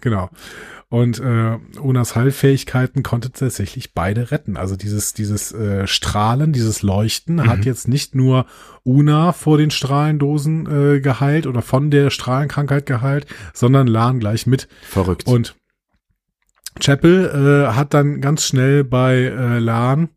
[0.00, 0.28] genau.
[0.90, 4.58] Und äh, Unas Heilfähigkeiten konnte tatsächlich beide retten.
[4.58, 8.44] Also dieses, dieses äh, Strahlen, dieses Leuchten hat jetzt nicht nur
[8.82, 13.24] Una vor den Strahlendosen äh, geheilt oder von der Strahlenkrankheit geheilt,
[13.54, 14.68] sondern Lan gleich mit.
[14.82, 15.26] Verrückt.
[15.26, 15.56] Und
[16.78, 20.10] Chapel äh, hat dann ganz schnell bei äh, Lan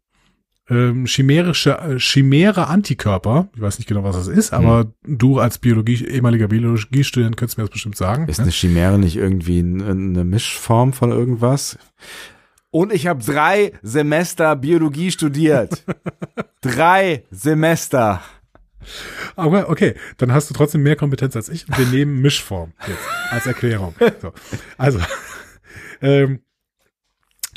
[0.70, 5.60] ähm, chimärische, äh, chimäre Antikörper, ich weiß nicht genau, was das ist, aber du als
[5.60, 8.28] Biologie, ehemaliger Biologiestudent könntest mir das bestimmt sagen.
[8.28, 8.44] Ist ne?
[8.44, 11.78] eine Chimäre nicht irgendwie eine Mischform von irgendwas?
[12.72, 15.84] Und ich habe drei Semester Biologie studiert.
[16.62, 18.22] drei Semester.
[19.36, 23.46] Aber okay, dann hast du trotzdem mehr Kompetenz als ich wir nehmen Mischform jetzt als
[23.46, 23.96] Erklärung.
[24.22, 24.34] So.
[24.78, 25.00] Also,
[26.02, 26.42] ähm,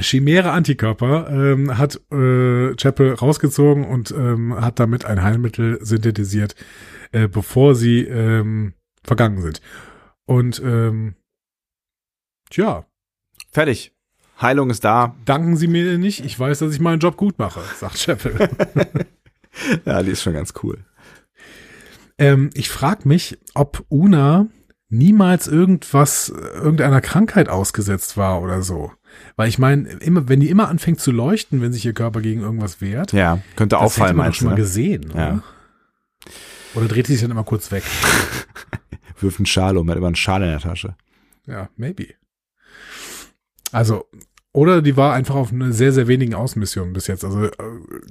[0.00, 6.54] chimäre Antikörper ähm, hat äh, Chapel rausgezogen und ähm, hat damit ein Heilmittel synthetisiert,
[7.12, 9.60] äh, bevor sie ähm, vergangen sind.
[10.26, 11.14] Und ähm,
[12.50, 12.84] tja,
[13.50, 13.92] Fertig.
[14.40, 15.16] Heilung ist da.
[15.24, 18.48] danken Sie mir nicht, ich weiß, dass ich meinen Job gut mache, sagt Chapel.
[19.84, 20.84] Ja, die ist schon ganz cool.
[22.16, 24.46] Ähm, ich frage mich, ob Una
[24.88, 28.92] niemals irgendwas, irgendeiner Krankheit ausgesetzt war oder so.
[29.36, 32.40] Weil ich meine, immer, wenn die immer anfängt zu leuchten, wenn sich ihr Körper gegen
[32.40, 34.50] irgendwas wehrt, Ja, könnte das auffallen, hätte man doch meinst schon du?
[34.50, 34.62] mal Ne?
[34.62, 35.12] gesehen.
[35.14, 35.30] Ja.
[35.32, 35.42] Oder?
[36.74, 37.84] oder dreht sie sich dann immer kurz weg?
[39.20, 40.94] Wirft einen Schal um, hat immer einen Schal in der Tasche.
[41.46, 42.08] Ja, maybe.
[43.72, 44.06] Also,
[44.58, 47.24] oder die war einfach auf eine sehr, sehr wenigen Außenmissionen bis jetzt.
[47.24, 47.50] Also äh,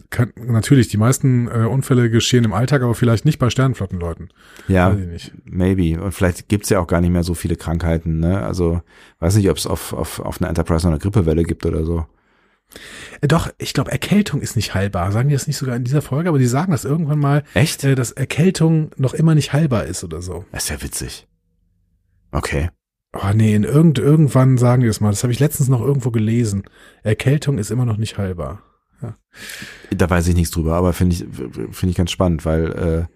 [0.10, 4.30] kann, natürlich, die meisten äh, Unfälle geschehen im Alltag, aber vielleicht nicht bei Sternflottenleuten.
[4.70, 5.34] Ja, Weiß ich nicht.
[5.44, 6.02] maybe.
[6.02, 8.20] Und vielleicht gibt's ja auch gar nicht mehr so viele Krankheiten.
[8.20, 8.42] Ne?
[8.42, 8.82] Also
[9.20, 12.06] weiß nicht, ob es auf, auf, auf einer Enterprise noch eine Grippewelle gibt oder so.
[13.22, 15.12] Äh, Doch, ich glaube, Erkältung ist nicht heilbar.
[15.12, 17.84] Sagen die das nicht sogar in dieser Folge, aber die sagen das irgendwann mal, Echt?
[17.84, 20.46] äh, dass Erkältung noch immer nicht heilbar ist oder so.
[20.54, 21.28] Das ist ja witzig.
[22.32, 22.70] Okay.
[23.14, 25.10] Oh nee, in irgend, irgendwann sagen die das mal.
[25.10, 26.64] Das habe ich letztens noch irgendwo gelesen.
[27.04, 28.62] Erkältung ist immer noch nicht heilbar.
[29.92, 31.26] Da weiß ich nichts drüber, aber finde ich,
[31.72, 33.08] finde ich ganz spannend, weil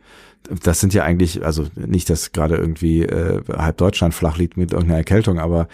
[0.49, 4.57] äh, das sind ja eigentlich, also nicht, dass gerade irgendwie äh, halb Deutschland flach liegt
[4.57, 5.67] mit irgendeiner Erkältung, aber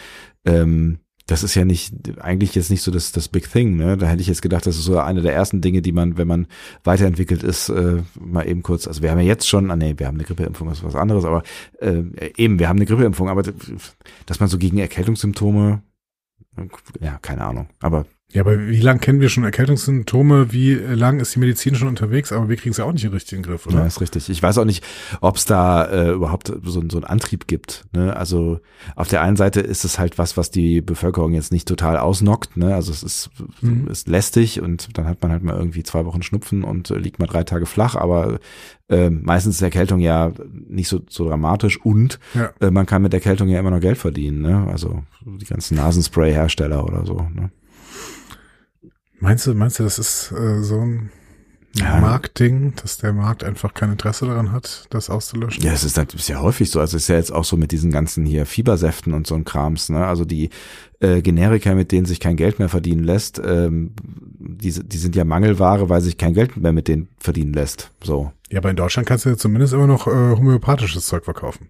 [0.45, 3.97] ähm, das ist ja nicht, eigentlich jetzt nicht so das, das Big Thing, ne?
[3.97, 6.27] Da hätte ich jetzt gedacht, das ist so eine der ersten Dinge, die man, wenn
[6.27, 6.47] man
[6.85, 10.07] weiterentwickelt ist, äh, mal eben kurz, also wir haben ja jetzt schon, ah nee, wir
[10.07, 11.43] haben eine Grippeimpfung, das ist was anderes, aber
[11.79, 12.03] äh,
[12.37, 13.43] eben, wir haben eine Grippeimpfung, aber
[14.25, 15.83] dass man so gegen Erkältungssymptome,
[17.01, 20.51] ja, keine Ahnung, aber ja, aber wie lang kennen wir schon Erkältungssymptome?
[20.51, 22.33] Wie lang ist die Medizin schon unterwegs?
[22.33, 23.77] Aber wir kriegen es ja auch nicht in den richtigen Griff, oder?
[23.77, 24.29] Ja, ist richtig.
[24.29, 24.83] Ich weiß auch nicht,
[25.21, 27.85] ob es da äh, überhaupt so, so einen Antrieb gibt.
[27.93, 28.13] Ne?
[28.17, 28.59] Also
[28.97, 32.57] auf der einen Seite ist es halt was, was die Bevölkerung jetzt nicht total ausnockt.
[32.57, 32.75] Ne?
[32.75, 33.29] Also es ist,
[33.61, 33.87] mhm.
[33.87, 37.19] ist lästig und dann hat man halt mal irgendwie zwei Wochen Schnupfen und äh, liegt
[37.19, 37.95] mal drei Tage flach.
[37.95, 38.39] Aber
[38.89, 40.33] äh, meistens ist Erkältung ja
[40.67, 42.51] nicht so, so dramatisch und ja.
[42.59, 44.41] äh, man kann mit Erkältung ja immer noch Geld verdienen.
[44.41, 44.67] Ne?
[44.69, 47.25] Also die ganzen Nasenspray-Hersteller oder so.
[47.33, 47.51] Ne?
[49.19, 51.11] Meinst du, meinst du, das ist äh, so ein
[51.73, 51.99] ja.
[51.99, 55.63] Marktding, dass der Markt einfach kein Interesse daran hat, das auszulöschen?
[55.63, 56.79] Ja, es ist, ist ja häufig so.
[56.79, 59.43] Also es ist ja jetzt auch so mit diesen ganzen hier Fiebersäften und so ein
[59.43, 59.89] Krams.
[59.89, 60.05] Ne?
[60.05, 60.49] Also die
[60.99, 65.25] äh, Generika, mit denen sich kein Geld mehr verdienen lässt, ähm, die, die sind ja
[65.25, 67.91] Mangelware, weil sich kein Geld mehr mit denen verdienen lässt.
[68.03, 68.31] So.
[68.49, 71.69] Ja, aber in Deutschland kannst du ja zumindest immer noch äh, homöopathisches Zeug verkaufen.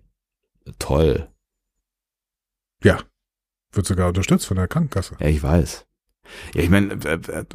[0.80, 1.28] Toll.
[2.84, 3.00] Ja.
[3.72, 5.16] Wird sogar unterstützt von der Krankenkasse.
[5.20, 5.86] Ja, ich weiß.
[6.54, 7.46] Ja, ich meine, äh, äh,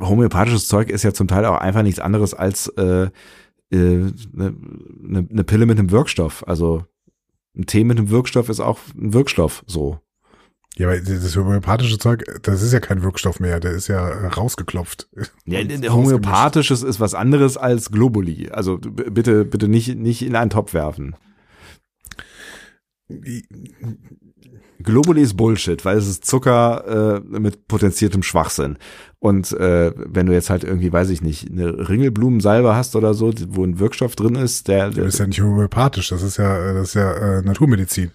[0.00, 3.08] homöopathisches Zeug ist ja zum Teil auch einfach nichts anderes als äh, äh,
[3.70, 6.46] ne, ne, ne Pille mit einem Wirkstoff.
[6.46, 6.84] Also
[7.56, 10.00] ein Tee mit einem Wirkstoff ist auch ein Wirkstoff, so.
[10.76, 15.08] Ja, aber das homöopathische Zeug, das ist ja kein Wirkstoff mehr, der ist ja rausgeklopft.
[15.46, 15.60] Ja,
[15.92, 18.50] homöopathisches ist was anderes als Globuli.
[18.50, 21.14] Also bitte, bitte nicht, nicht in einen Topf werfen.
[24.84, 28.78] Globuli ist Bullshit, weil es ist Zucker äh, mit potenziertem Schwachsinn.
[29.18, 33.32] Und äh, wenn du jetzt halt irgendwie, weiß ich nicht, eine Ringelblumensalbe hast oder so,
[33.48, 36.72] wo ein Wirkstoff drin ist, der, der das ist ja nicht homöopathisch, das ist ja,
[36.74, 38.10] das ist ja äh, Naturmedizin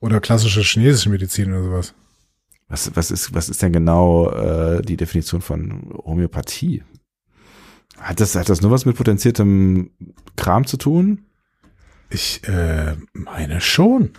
[0.00, 1.94] oder klassische chinesische Medizin oder sowas.
[2.68, 6.84] Was, was ist, was ist denn genau äh, die Definition von Homöopathie?
[7.98, 9.90] Hat das, hat das nur was mit potenziertem
[10.36, 11.26] Kram zu tun?
[12.08, 14.10] Ich äh, meine schon.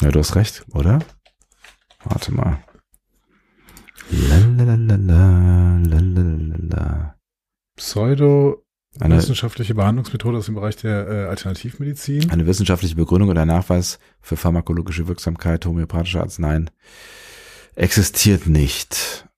[0.00, 1.00] Ja, du hast recht, oder?
[2.04, 2.58] Warte mal.
[4.10, 7.16] Lalalala, lalalala.
[7.76, 8.64] Pseudo
[8.98, 12.30] eine wissenschaftliche Behandlungsmethode aus dem Bereich der äh, Alternativmedizin.
[12.30, 16.70] Eine wissenschaftliche Begründung oder Nachweis für pharmakologische Wirksamkeit homöopathischer Arzneien
[17.76, 19.28] existiert nicht.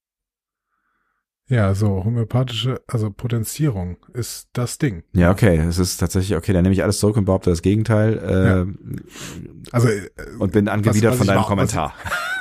[1.52, 5.02] Ja, so homöopathische, also Potenzierung ist das Ding.
[5.12, 6.54] Ja, okay, es ist tatsächlich okay.
[6.54, 8.18] Dann nehme ich alles zurück und behaupte das Gegenteil.
[8.26, 8.66] Äh, ja.
[9.70, 10.08] Also äh,
[10.38, 11.92] und bin angewidert was, was von deinem Kommentar.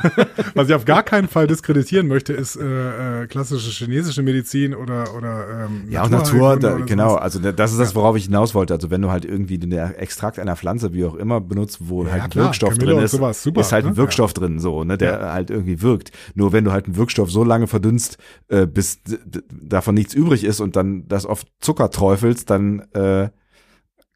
[0.01, 4.23] Was ich, was ich, auf gar keinen Fall diskreditieren möchte, ist äh, äh, klassische chinesische
[4.23, 6.57] Medizin oder oder ähm, ja auch Natur.
[6.57, 8.73] Da, genau, also das ist das, worauf ich hinaus wollte.
[8.73, 12.11] Also wenn du halt irgendwie den Extrakt einer Pflanze, wie auch immer, benutzt, wo ja,
[12.13, 13.97] halt ein klar, Wirkstoff Camillo drin ist, sowas, super, ist halt ein ne?
[13.97, 14.39] Wirkstoff ja.
[14.39, 16.13] drin, so ne, der halt irgendwie wirkt.
[16.33, 18.17] Nur wenn du halt einen Wirkstoff so lange verdünnst,
[18.47, 19.00] äh, bis
[19.49, 23.29] davon nichts übrig ist und dann das auf Zucker träufelst, dann äh,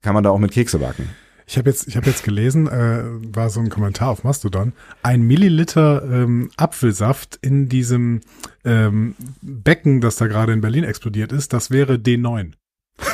[0.02, 1.10] kann man da auch mit Kekse backen.
[1.48, 3.04] Ich habe jetzt, ich habe jetzt gelesen, äh,
[3.36, 4.74] war so ein Kommentar auf Mastodon.
[5.04, 8.22] Ein Milliliter ähm, Apfelsaft in diesem
[8.64, 12.54] ähm, Becken, das da gerade in Berlin explodiert ist, das wäre D9.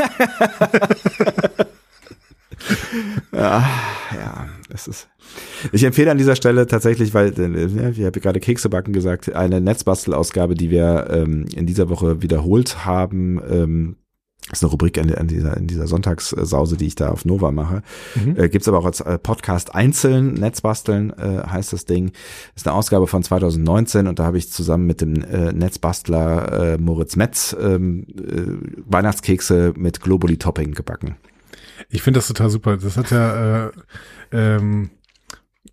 [3.34, 3.69] ja,
[4.14, 5.10] ja, das ist.
[5.72, 9.61] Ich empfehle an dieser Stelle tatsächlich, weil äh, ich habe gerade Kekse backen gesagt, eine
[9.61, 13.41] Netzbastelausgabe, die wir ähm, in dieser Woche wiederholt haben.
[13.49, 13.95] Ähm,
[14.52, 17.84] ist eine Rubrik in, dieser, in dieser Sonntagssause, die ich da auf Nova mache.
[18.15, 18.35] Mhm.
[18.38, 20.34] Äh, gibt's aber auch als äh, Podcast einzeln.
[20.34, 22.11] Netzbasteln äh, heißt das Ding.
[22.56, 26.77] Ist eine Ausgabe von 2019 und da habe ich zusammen mit dem äh, Netzbastler äh,
[26.77, 31.15] Moritz Metz ähm, äh, Weihnachtskekse mit Globuli Topping gebacken.
[31.90, 32.78] Ich finde das total super.
[32.78, 33.72] Das hat ja, äh,
[34.32, 34.91] ähm,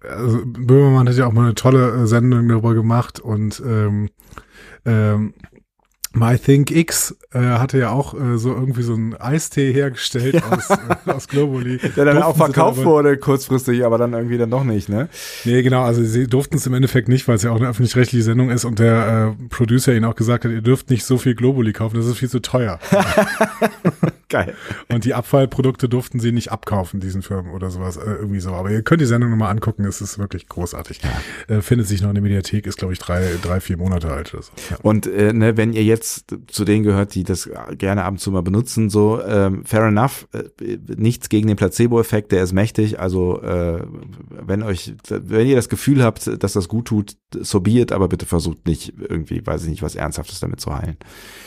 [0.02, 4.10] also Böhmermann hat ja auch mal eine tolle äh, Sendung darüber gemacht und ähm,
[4.84, 5.34] ähm,
[6.14, 10.42] MyThinkX äh, hatte ja auch äh, so irgendwie so einen Eistee hergestellt ja.
[10.50, 11.78] aus, äh, aus Globally.
[11.96, 15.08] Der dann durften auch verkauft wurde kurzfristig, aber dann irgendwie dann doch nicht, ne?
[15.44, 18.24] Nee, genau, also sie durften es im Endeffekt nicht, weil es ja auch eine öffentlich-rechtliche
[18.24, 21.34] Sendung ist und der äh, Producer ihnen auch gesagt hat, ihr dürft nicht so viel
[21.34, 22.78] Globally kaufen, das ist viel zu teuer.
[24.28, 24.54] Geil.
[24.92, 28.52] Und die Abfallprodukte durften sie nicht abkaufen, diesen Firmen oder sowas, äh, irgendwie so.
[28.52, 31.00] Aber ihr könnt die Sendung nochmal angucken, es ist wirklich großartig.
[31.02, 31.56] Ja.
[31.56, 34.34] Äh, findet sich noch in der Mediathek, ist glaube ich drei, drei, vier Monate alt
[34.34, 34.52] oder so.
[34.70, 34.76] Ja.
[34.82, 37.48] Und äh, ne, wenn ihr jetzt zu denen gehört, die das
[37.78, 42.30] gerne ab und zu mal benutzen, so ähm, fair enough, äh, nichts gegen den Placebo-Effekt,
[42.32, 43.00] der ist mächtig.
[43.00, 43.82] Also äh,
[44.28, 48.08] wenn euch, wenn ihr das Gefühl habt, dass das gut tut, so be it, aber
[48.08, 50.98] bitte versucht nicht irgendwie, weiß ich nicht, was Ernsthaftes damit zu heilen.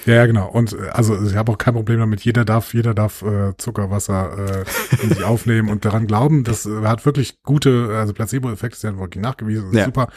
[0.08, 0.50] Ja, ja genau.
[0.50, 2.22] Und äh, also ich habe auch kein Problem damit.
[2.22, 6.44] Jeder darf darf, jeder darf äh, Zuckerwasser äh, in sich aufnehmen und daran glauben.
[6.44, 9.86] Das äh, hat wirklich gute, also Placebo-Effekt ist ja wirklich nachgewiesen, ist Ja.
[9.86, 10.08] super.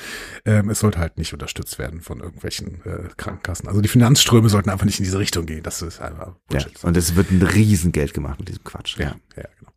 [0.45, 3.69] Ähm, es sollte halt nicht unterstützt werden von irgendwelchen äh, Krankenkassen.
[3.69, 5.63] Also die Finanzströme sollten einfach nicht in diese Richtung gehen.
[5.63, 6.37] Das ist einfach Ja.
[6.49, 6.85] Bullshit.
[6.85, 8.97] Und es wird ein Riesengeld gemacht mit diesem Quatsch.
[8.99, 9.73] Ja, ja, genau.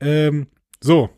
[0.00, 0.46] Ähm,
[0.80, 1.10] so.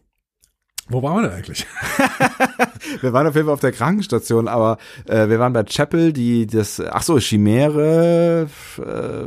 [0.88, 1.66] Wo waren wir denn eigentlich?
[3.00, 4.76] Wir waren auf jeden Fall auf der Krankenstation, aber
[5.06, 8.48] äh, wir waren bei Chapel, die das, ach so, Chimäre,
[8.78, 9.24] äh,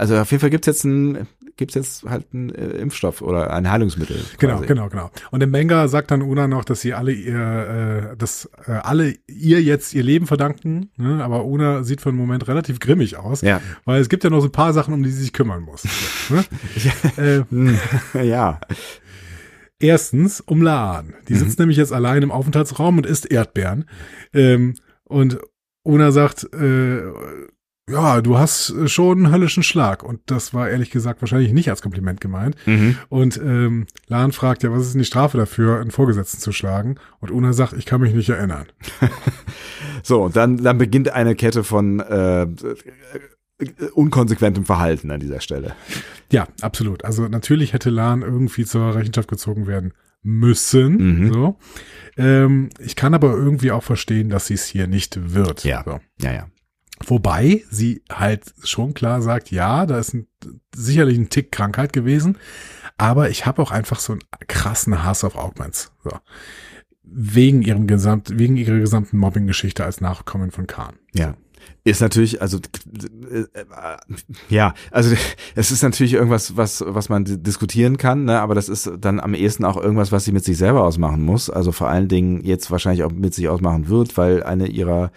[0.00, 3.70] also auf jeden Fall gibt's jetzt ein, gibt's jetzt halt einen äh, Impfstoff oder ein
[3.70, 4.16] Heilungsmittel.
[4.38, 4.66] Genau, quasi.
[4.66, 5.10] genau, genau.
[5.30, 9.14] Und im Manga sagt dann Una noch, dass sie alle ihr, äh, dass äh, alle
[9.28, 10.90] ihr jetzt ihr Leben verdanken.
[10.96, 11.22] Ne?
[11.22, 13.60] Aber Una sieht für einen Moment relativ grimmig aus, Ja.
[13.84, 15.84] weil es gibt ja noch so ein paar Sachen, um die sie sich kümmern muss.
[16.30, 16.44] ne?
[17.16, 17.78] äh, Hm,
[18.22, 18.58] ja.
[19.78, 21.14] erstens um Laan.
[21.28, 23.84] Die sitzt nämlich jetzt allein im Aufenthaltsraum und isst Erdbeeren.
[24.32, 24.74] Ähm,
[25.04, 25.38] und
[25.82, 27.02] Una sagt, äh,
[27.90, 30.02] ja, du hast schon einen höllischen Schlag.
[30.02, 32.56] Und das war ehrlich gesagt wahrscheinlich nicht als Kompliment gemeint.
[32.66, 32.96] Mhm.
[33.08, 36.96] Und ähm, Lan fragt ja, was ist denn die Strafe dafür, einen Vorgesetzten zu schlagen?
[37.20, 38.66] Und Una sagt, ich kann mich nicht erinnern.
[40.02, 42.46] So, und dann, dann beginnt eine Kette von äh, äh,
[43.94, 45.74] unkonsequentem Verhalten an dieser Stelle.
[46.32, 47.04] Ja, absolut.
[47.04, 49.92] Also natürlich hätte Lan irgendwie zur Rechenschaft gezogen werden
[50.22, 51.24] müssen.
[51.24, 51.32] Mhm.
[51.32, 51.58] So.
[52.16, 55.64] Ähm, ich kann aber irgendwie auch verstehen, dass sie es hier nicht wird.
[55.64, 55.82] Ja.
[55.84, 56.00] So.
[56.20, 56.46] Ja, ja.
[57.06, 60.26] Wobei sie halt schon klar sagt, ja, da ist ein,
[60.74, 62.36] sicherlich ein Tick Krankheit gewesen,
[62.98, 65.92] aber ich habe auch einfach so einen krassen Hass auf Augments.
[66.04, 66.10] So.
[67.02, 70.98] Wegen ihrem gesamt, wegen ihrer gesamten Mobbing-Geschichte als Nachkommen von Khan.
[71.14, 71.34] Ja.
[71.82, 72.58] Ist natürlich, also
[73.30, 73.64] äh, äh,
[74.48, 75.14] ja, also
[75.54, 78.40] es ist natürlich irgendwas, was, was man di- diskutieren kann, ne?
[78.40, 81.48] aber das ist dann am ehesten auch irgendwas, was sie mit sich selber ausmachen muss.
[81.48, 85.10] Also vor allen Dingen jetzt wahrscheinlich auch mit sich ausmachen wird, weil eine ihrer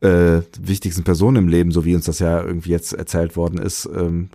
[0.00, 3.88] äh, wichtigsten Personen im Leben, so wie uns das ja irgendwie jetzt erzählt worden ist,
[3.94, 4.30] ähm,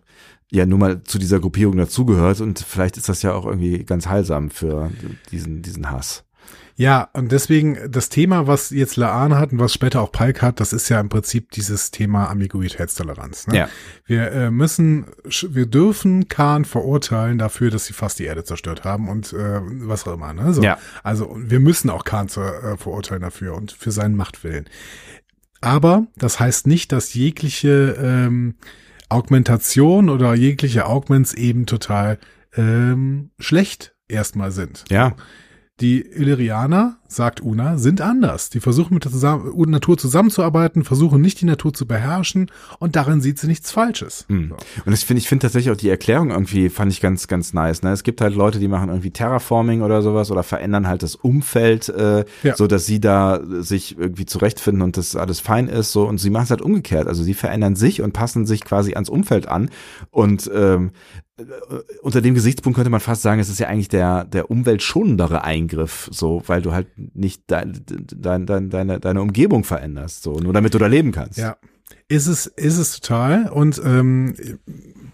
[0.51, 4.07] ja nun mal zu dieser Gruppierung dazugehört und vielleicht ist das ja auch irgendwie ganz
[4.07, 4.91] heilsam für
[5.31, 6.25] diesen, diesen Hass.
[6.75, 10.59] Ja, und deswegen das Thema, was jetzt Laan hat und was später auch Palk hat,
[10.59, 13.47] das ist ja im Prinzip dieses Thema Ambiguitätstoleranz.
[13.47, 13.57] Ne?
[13.57, 13.69] Ja.
[14.05, 15.05] Wir äh, müssen,
[15.49, 20.07] wir dürfen Khan verurteilen dafür, dass sie fast die Erde zerstört haben und äh, was
[20.07, 20.33] auch immer.
[20.33, 20.53] Ne?
[20.53, 20.63] So.
[20.63, 20.77] Ja.
[21.03, 24.65] Also wir müssen auch Khan zu, äh, verurteilen dafür und für seinen Machtwillen.
[25.61, 28.55] Aber das heißt nicht, dass jegliche ähm,
[29.09, 32.17] Augmentation oder jegliche Augments eben total
[32.55, 34.85] ähm, schlecht erstmal sind.
[34.89, 35.15] Ja,
[35.81, 38.49] Die Illyrianer, sagt Una, sind anders.
[38.51, 43.19] Die versuchen mit der Zusammen Natur zusammenzuarbeiten, versuchen nicht die Natur zu beherrschen und darin
[43.19, 44.25] sieht sie nichts Falsches.
[44.29, 44.49] Hm.
[44.49, 44.55] So.
[44.85, 47.81] Und das finde ich finde tatsächlich auch die Erklärung irgendwie fand ich ganz ganz nice.
[47.81, 47.91] Ne?
[47.91, 51.89] Es gibt halt Leute, die machen irgendwie Terraforming oder sowas oder verändern halt das Umfeld,
[51.89, 52.55] äh, Ja.
[52.55, 55.91] so dass sie da sich irgendwie zurechtfinden und das alles fein ist.
[55.91, 57.07] So und sie machen es halt umgekehrt.
[57.07, 59.69] Also sie verändern sich und passen sich quasi ans Umfeld an.
[60.11, 60.91] Und ähm,
[61.30, 61.30] äh,
[62.01, 66.09] unter dem Gesichtspunkt könnte man fast sagen, es ist ja eigentlich der der umweltschonendere Eingriff,
[66.11, 70.73] so weil du halt nicht dein, dein, dein, deine deine Umgebung veränderst, so nur damit
[70.73, 71.37] du da leben kannst.
[71.37, 71.57] Ja.
[72.07, 73.49] Ist es, ist es total.
[73.49, 74.33] Und ähm,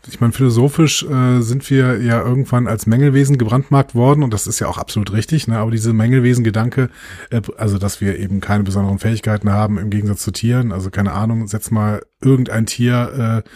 [0.07, 4.59] ich meine, philosophisch äh, sind wir ja irgendwann als Mängelwesen gebrandmarkt worden und das ist
[4.59, 5.57] ja auch absolut richtig, ne?
[5.57, 6.89] Aber diese Mängelwesen-Gedanke,
[7.29, 11.11] äh, also dass wir eben keine besonderen Fähigkeiten haben im Gegensatz zu Tieren, also keine
[11.11, 13.49] Ahnung, setz mal irgendein Tier äh,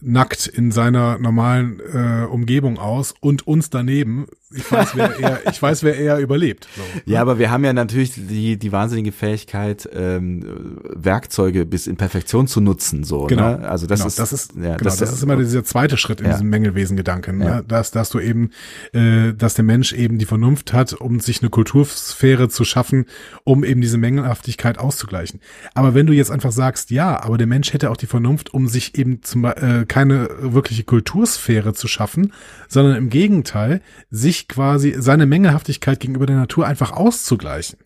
[0.00, 4.26] nackt in seiner normalen äh, Umgebung aus und uns daneben.
[4.52, 6.68] Ich weiß, wer eher, ich weiß, wer eher überlebt.
[6.76, 7.02] So, ne?
[7.06, 12.46] Ja, aber wir haben ja natürlich die, die wahnsinnige Fähigkeit, ähm, Werkzeuge bis in Perfektion
[12.46, 13.04] zu nutzen.
[13.04, 13.56] So, Genau.
[13.56, 13.68] Ne?
[13.68, 16.26] Also das genau, ist das ist, ja, genau, das, ist immer dieser zweite Schritt in
[16.26, 16.32] Ja.
[16.32, 17.56] diesem Mängelwesen-Gedanken, Ja.
[17.56, 17.64] ne?
[17.66, 18.50] dass, dass du eben,
[18.92, 23.06] äh, dass der Mensch eben die Vernunft hat, um sich eine Kultursphäre zu schaffen,
[23.44, 25.40] um eben diese Mängelhaftigkeit auszugleichen.
[25.74, 28.68] Aber wenn du jetzt einfach sagst, ja, aber der Mensch hätte auch die Vernunft, um
[28.68, 32.32] sich eben zum, äh, keine wirkliche Kultursphäre zu schaffen,
[32.68, 33.80] sondern im Gegenteil,
[34.10, 37.78] sich quasi seine Mängelhaftigkeit gegenüber der Natur einfach auszugleichen.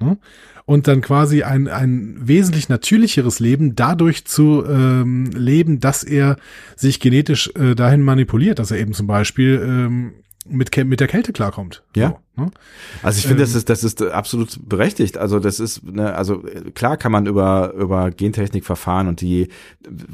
[0.00, 0.18] Ne?
[0.64, 6.36] Und dann quasi ein, ein wesentlich natürlicheres Leben dadurch zu ähm, leben, dass er
[6.76, 10.12] sich genetisch äh, dahin manipuliert, dass er eben zum Beispiel ähm,
[10.46, 11.84] mit, mit der Kälte klarkommt.
[11.96, 12.10] Ja.
[12.10, 12.18] So?
[13.02, 15.18] Also ich finde, das Ähm, ist das ist absolut berechtigt.
[15.18, 19.48] Also das ist ne, also äh, klar kann man über über Gentechnik verfahren und die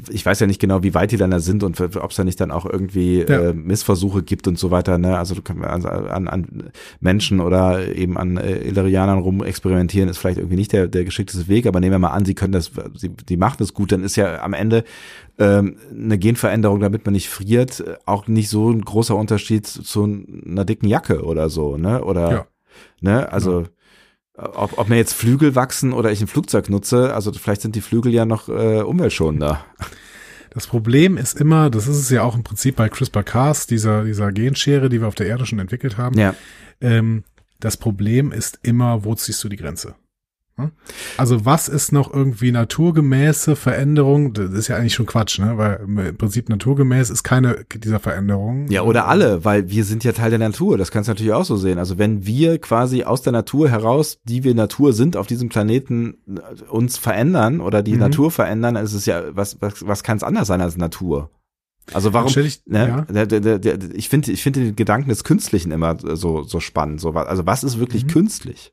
[0.09, 2.23] ich weiß ja nicht genau, wie weit die dann da sind und ob es da
[2.23, 3.49] nicht dann auch irgendwie Ja.
[3.49, 4.97] äh, Missversuche gibt und so weiter.
[4.97, 5.17] Ne?
[5.17, 6.69] Also du kannst also an, an
[6.99, 11.47] Menschen oder eben an äh, Illyrianern rum experimentieren ist vielleicht irgendwie nicht der der geschickteste
[11.47, 14.03] Weg, aber nehmen wir mal an, sie können das, sie die machen das gut, dann
[14.03, 14.83] ist ja am Ende
[15.37, 20.03] ähm, eine Genveränderung, damit man nicht friert, äh, auch nicht so ein großer Unterschied zu
[20.45, 22.03] einer dicken Jacke oder so, ne?
[22.05, 22.47] Oder Ja.
[23.01, 23.65] ne, also
[24.37, 27.81] ob, ob mir jetzt Flügel wachsen oder ich ein Flugzeug nutze, also vielleicht sind die
[27.81, 29.63] Flügel ja noch äh, umweltschonender.
[30.51, 34.31] Das Problem ist immer, das ist es ja auch im Prinzip bei CRISPR-Cas, dieser, dieser
[34.31, 36.17] Genschere, die wir auf der Erde schon entwickelt haben.
[36.17, 36.33] Ja.
[36.79, 37.25] Ähm,
[37.59, 39.95] das Problem ist immer, wo ziehst du die Grenze?
[40.57, 40.71] Hm?
[41.17, 44.31] Also was ist noch irgendwie naturgemäße Veränderung?
[44.33, 45.57] Das ist ja eigentlich schon Quatsch, ne?
[45.57, 48.71] Weil im Prinzip naturgemäß ist keine dieser Veränderungen.
[48.71, 50.77] Ja, oder alle, weil wir sind ja Teil der Natur.
[50.77, 51.77] Das kannst du natürlich auch so sehen.
[51.77, 56.17] Also wenn wir quasi aus der Natur heraus, die wir Natur sind, auf diesem Planeten
[56.69, 57.99] uns verändern oder die Mhm.
[57.99, 61.31] Natur verändern, ist es ja, was, was, was kann es anders sein als Natur?
[61.93, 62.31] Also warum?
[62.37, 63.01] Ich- ne, ja.
[63.01, 66.59] der, der, der, der, ich finde, ich finde den Gedanken des Künstlichen immer so so
[66.61, 67.01] spannend.
[67.01, 68.09] So, also was ist wirklich Mhm.
[68.09, 68.71] künstlich?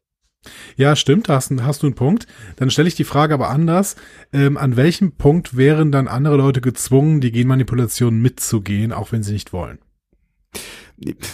[0.76, 2.26] Ja, stimmt, hast, hast du einen Punkt.
[2.56, 3.96] Dann stelle ich die Frage aber anders.
[4.32, 9.32] Ähm, an welchem Punkt wären dann andere Leute gezwungen, die Genmanipulation mitzugehen, auch wenn sie
[9.32, 9.78] nicht wollen?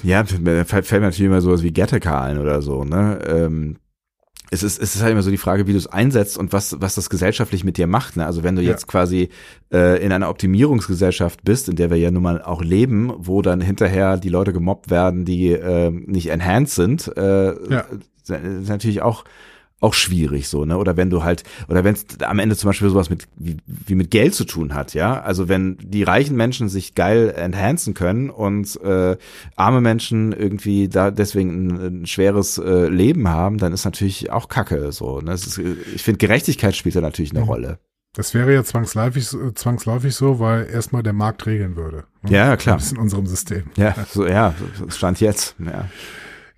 [0.02, 3.18] Ja, fällt mir natürlich immer sowas wie Gattaca ein oder so, ne?
[3.26, 3.76] Ähm,
[4.50, 6.80] es ist, es ist halt immer so die Frage, wie du es einsetzt und was,
[6.80, 8.16] was das gesellschaftlich mit dir macht.
[8.16, 8.24] Ne?
[8.24, 8.70] Also wenn du Ja.
[8.70, 9.28] jetzt quasi
[9.70, 13.60] äh, in einer Optimierungsgesellschaft bist, in der wir ja nun mal auch leben, wo dann
[13.60, 17.84] hinterher die Leute gemobbt werden, die äh, nicht enhanced sind, äh, Ja.
[18.30, 19.24] Ist natürlich auch
[19.80, 20.76] auch schwierig so, ne?
[20.76, 23.94] Oder wenn du halt, oder wenn es am Ende zum Beispiel sowas mit wie, wie
[23.94, 25.20] mit Geld zu tun hat, ja.
[25.20, 29.16] Also wenn die reichen Menschen sich geil enhancen können und äh,
[29.54, 34.48] arme Menschen irgendwie da deswegen ein, ein schweres äh, Leben haben, dann ist natürlich auch
[34.48, 35.20] Kacke so.
[35.20, 35.30] Ne?
[35.30, 37.46] Das ist, ich finde, Gerechtigkeit spielt da natürlich eine Mhm.
[37.48, 37.78] Rolle.
[38.14, 42.02] Das wäre ja zwangsläufig, so- zwangsläufig so, weil erstmal der Markt regeln würde.
[42.22, 42.32] ne?
[42.32, 42.78] Ja, klar.
[42.78, 43.62] Das ist in unserem System.
[43.76, 45.54] Ja, so ja, das stand jetzt.
[45.64, 45.84] Ja.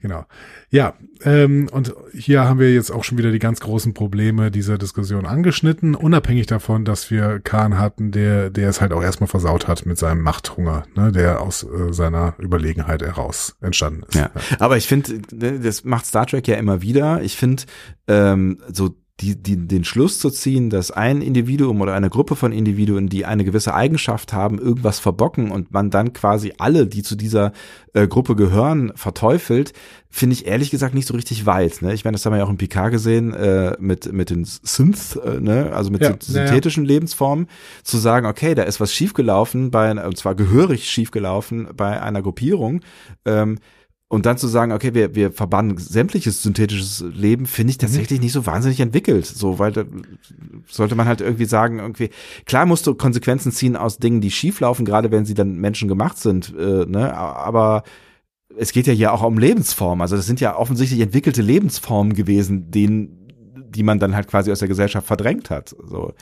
[0.00, 0.24] Genau.
[0.70, 0.94] Ja,
[1.24, 5.26] ähm, und hier haben wir jetzt auch schon wieder die ganz großen Probleme dieser Diskussion
[5.26, 9.84] angeschnitten, unabhängig davon, dass wir Kahn hatten, der, der es halt auch erstmal versaut hat
[9.84, 14.14] mit seinem Machthunger, ne, der aus äh, seiner Überlegenheit heraus entstanden ist.
[14.14, 14.30] Ja.
[14.58, 17.20] Aber ich finde, ne, das macht Star Trek ja immer wieder.
[17.22, 17.64] Ich finde,
[18.08, 22.52] ähm, so die, die, den Schluss zu ziehen, dass ein Individuum oder eine Gruppe von
[22.52, 27.16] Individuen, die eine gewisse Eigenschaft haben, irgendwas verbocken und man dann quasi alle, die zu
[27.16, 27.52] dieser
[27.92, 29.72] äh, Gruppe gehören, verteufelt,
[30.08, 31.82] finde ich ehrlich gesagt nicht so richtig weit.
[31.82, 31.92] Ne?
[31.92, 35.18] Ich meine, das haben wir ja auch in Picard gesehen äh, mit mit den Synth,
[35.24, 35.72] äh, ne?
[35.74, 37.46] also mit Ja, syn- ja, synthetischen Lebensformen,
[37.82, 42.80] zu sagen, okay, da ist was schiefgelaufen, bei und zwar gehörig schiefgelaufen bei einer Gruppierung.
[43.24, 43.58] Ähm,
[44.10, 48.32] und dann zu sagen, okay, wir, wir verbannen sämtliches synthetisches Leben, finde ich tatsächlich nicht
[48.32, 49.24] so wahnsinnig entwickelt.
[49.24, 49.84] So, weil da
[50.66, 52.10] sollte man halt irgendwie sagen, irgendwie,
[52.44, 56.18] klar musst du Konsequenzen ziehen aus Dingen, die schieflaufen, gerade wenn sie dann Menschen gemacht
[56.18, 57.16] sind, äh, ne?
[57.16, 57.84] Aber
[58.58, 60.02] es geht ja hier auch um Lebensformen.
[60.02, 63.32] Also das sind ja offensichtlich entwickelte Lebensformen gewesen, denen,
[63.68, 65.68] die man dann halt quasi aus der Gesellschaft verdrängt hat.
[65.68, 66.14] So.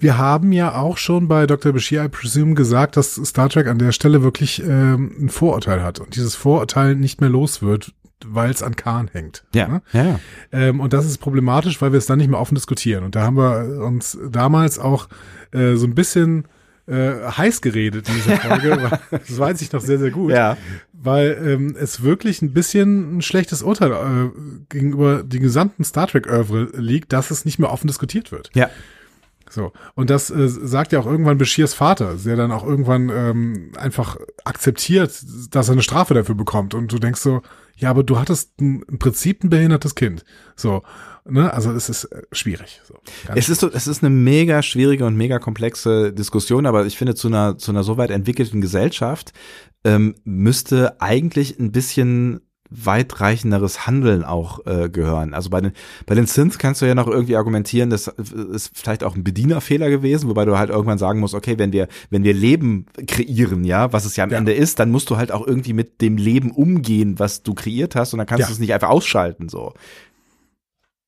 [0.00, 1.72] Wir haben ja auch schon bei Dr.
[1.72, 6.00] Bashir, I presume, gesagt, dass Star Trek an der Stelle wirklich ähm, ein Vorurteil hat
[6.00, 7.92] und dieses Vorurteil nicht mehr los wird,
[8.26, 9.44] weil es an Kahn hängt.
[9.68, 9.82] ne?
[9.92, 10.20] ja, ja.
[10.52, 13.04] Ähm, und das ist problematisch, weil wir es dann nicht mehr offen diskutieren.
[13.04, 15.08] Und da haben wir uns damals auch
[15.52, 16.46] äh, so ein bisschen
[16.86, 18.98] äh, heiß geredet in dieser Folge.
[19.10, 20.32] das weiß ich noch sehr, sehr gut.
[20.32, 20.56] Ja.
[20.94, 24.30] Weil ähm, es wirklich ein bisschen ein schlechtes Urteil äh,
[24.70, 28.50] gegenüber den gesamten Star Trek-Oeuvre liegt, dass es nicht mehr offen diskutiert wird.
[28.54, 28.70] Ja.
[29.50, 29.72] So.
[29.94, 34.16] Und das äh, sagt ja auch irgendwann Beschirs Vater, der dann auch irgendwann ähm, einfach
[34.44, 36.74] akzeptiert, dass er eine Strafe dafür bekommt.
[36.74, 37.42] Und du denkst so,
[37.76, 40.24] ja, aber du hattest ein, im Prinzip ein behindertes Kind.
[40.54, 40.82] So.
[41.28, 41.52] Ne?
[41.52, 42.80] Also es ist äh, schwierig.
[42.84, 42.94] So.
[43.34, 47.14] Es ist so, es ist eine mega schwierige und mega komplexe Diskussion, aber ich finde,
[47.14, 49.32] zu einer, zu einer so weit entwickelten Gesellschaft
[49.84, 52.40] ähm, müsste eigentlich ein bisschen
[52.70, 55.34] weitreichenderes Handeln auch äh, gehören.
[55.34, 55.72] Also bei den
[56.06, 59.90] bei den Synths kannst du ja noch irgendwie argumentieren, das ist vielleicht auch ein Bedienerfehler
[59.90, 63.92] gewesen, wobei du halt irgendwann sagen musst, okay, wenn wir wenn wir Leben kreieren, ja,
[63.92, 64.38] was es ja am Ja.
[64.38, 67.96] Ende ist, dann musst du halt auch irgendwie mit dem Leben umgehen, was du kreiert
[67.96, 68.46] hast und dann kannst Ja.
[68.46, 69.72] du es nicht einfach ausschalten so.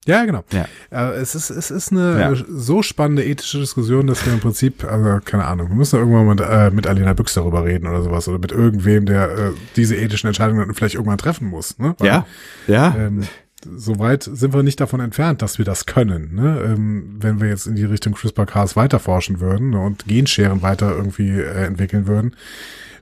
[0.07, 0.43] Ja, genau.
[0.53, 0.66] Ja.
[0.91, 2.35] Äh, es ist, es ist eine Ja.
[2.49, 6.35] so spannende ethische Diskussion, dass wir im Prinzip, also keine Ahnung, wir müssen irgendwann mal
[6.35, 9.95] mit, äh, mit Alena Büchs darüber reden oder sowas oder mit irgendwem, der äh, diese
[9.97, 11.79] ethischen Entscheidungen dann vielleicht irgendwann treffen muss.
[11.79, 11.95] Ne?
[11.99, 12.27] Weil, Ja,
[12.66, 12.95] ja.
[12.99, 13.23] Ähm,
[13.65, 16.35] Soweit sind wir nicht davon entfernt, dass wir das können.
[16.35, 16.61] Ne?
[16.65, 21.66] Ähm, wenn wir jetzt in die Richtung CRISPR-Cas weiterforschen würden und Genscheren weiter irgendwie äh,
[21.66, 22.35] entwickeln würden,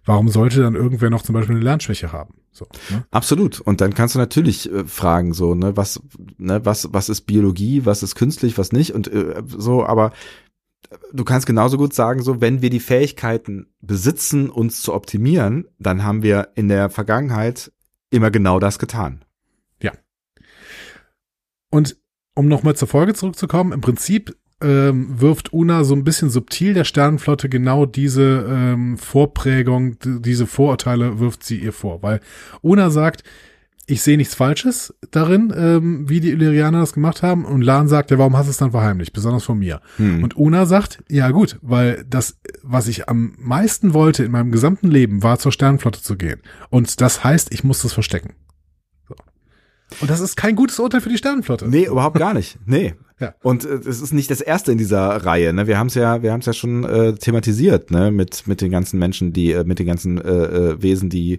[0.04, 2.34] warum sollte dann irgendwer noch zum Beispiel eine Lernschwäche haben?
[2.52, 3.04] So, ne?
[3.10, 3.60] Absolut.
[3.60, 6.00] Und dann kannst du natürlich äh, fragen, so, ne, was,
[6.38, 10.12] ne, was, was ist Biologie, was ist künstlich, was nicht und äh, so, aber
[11.12, 16.02] du kannst genauso gut sagen, so, wenn wir die Fähigkeiten besitzen, uns zu optimieren, dann
[16.04, 17.72] haben wir in der Vergangenheit
[18.10, 19.24] immer genau das getan.
[21.70, 21.96] Und
[22.34, 26.84] um nochmal zur Folge zurückzukommen, im Prinzip ähm, wirft Una so ein bisschen subtil der
[26.84, 32.20] Sternenflotte genau diese ähm, Vorprägung, diese Vorurteile wirft sie ihr vor, weil
[32.62, 33.24] Una sagt,
[33.90, 37.44] ich sehe nichts Falsches darin, ähm, wie die Illyrianer das gemacht haben.
[37.44, 39.12] Und Lan sagt, ja, warum hast du es dann verheimlicht?
[39.12, 39.80] Besonders von mir.
[39.96, 40.22] Hm.
[40.22, 44.88] Und Una sagt, ja gut, weil das, was ich am meisten wollte in meinem gesamten
[44.88, 46.40] Leben, war zur Sternenflotte zu gehen.
[46.70, 48.34] Und das heißt, ich muss das verstecken.
[50.00, 51.68] Und das ist kein gutes Urteil für die Sternenflotte.
[51.68, 52.58] Nee, überhaupt gar nicht.
[52.66, 52.94] Nee.
[53.20, 53.34] Ja.
[53.42, 55.52] Und äh, es ist nicht das erste in dieser Reihe.
[55.52, 55.66] Ne?
[55.66, 58.70] Wir haben es ja, wir haben es ja schon äh, thematisiert, ne, mit mit den
[58.70, 61.38] ganzen Menschen, die äh, mit den ganzen äh, äh, Wesen, die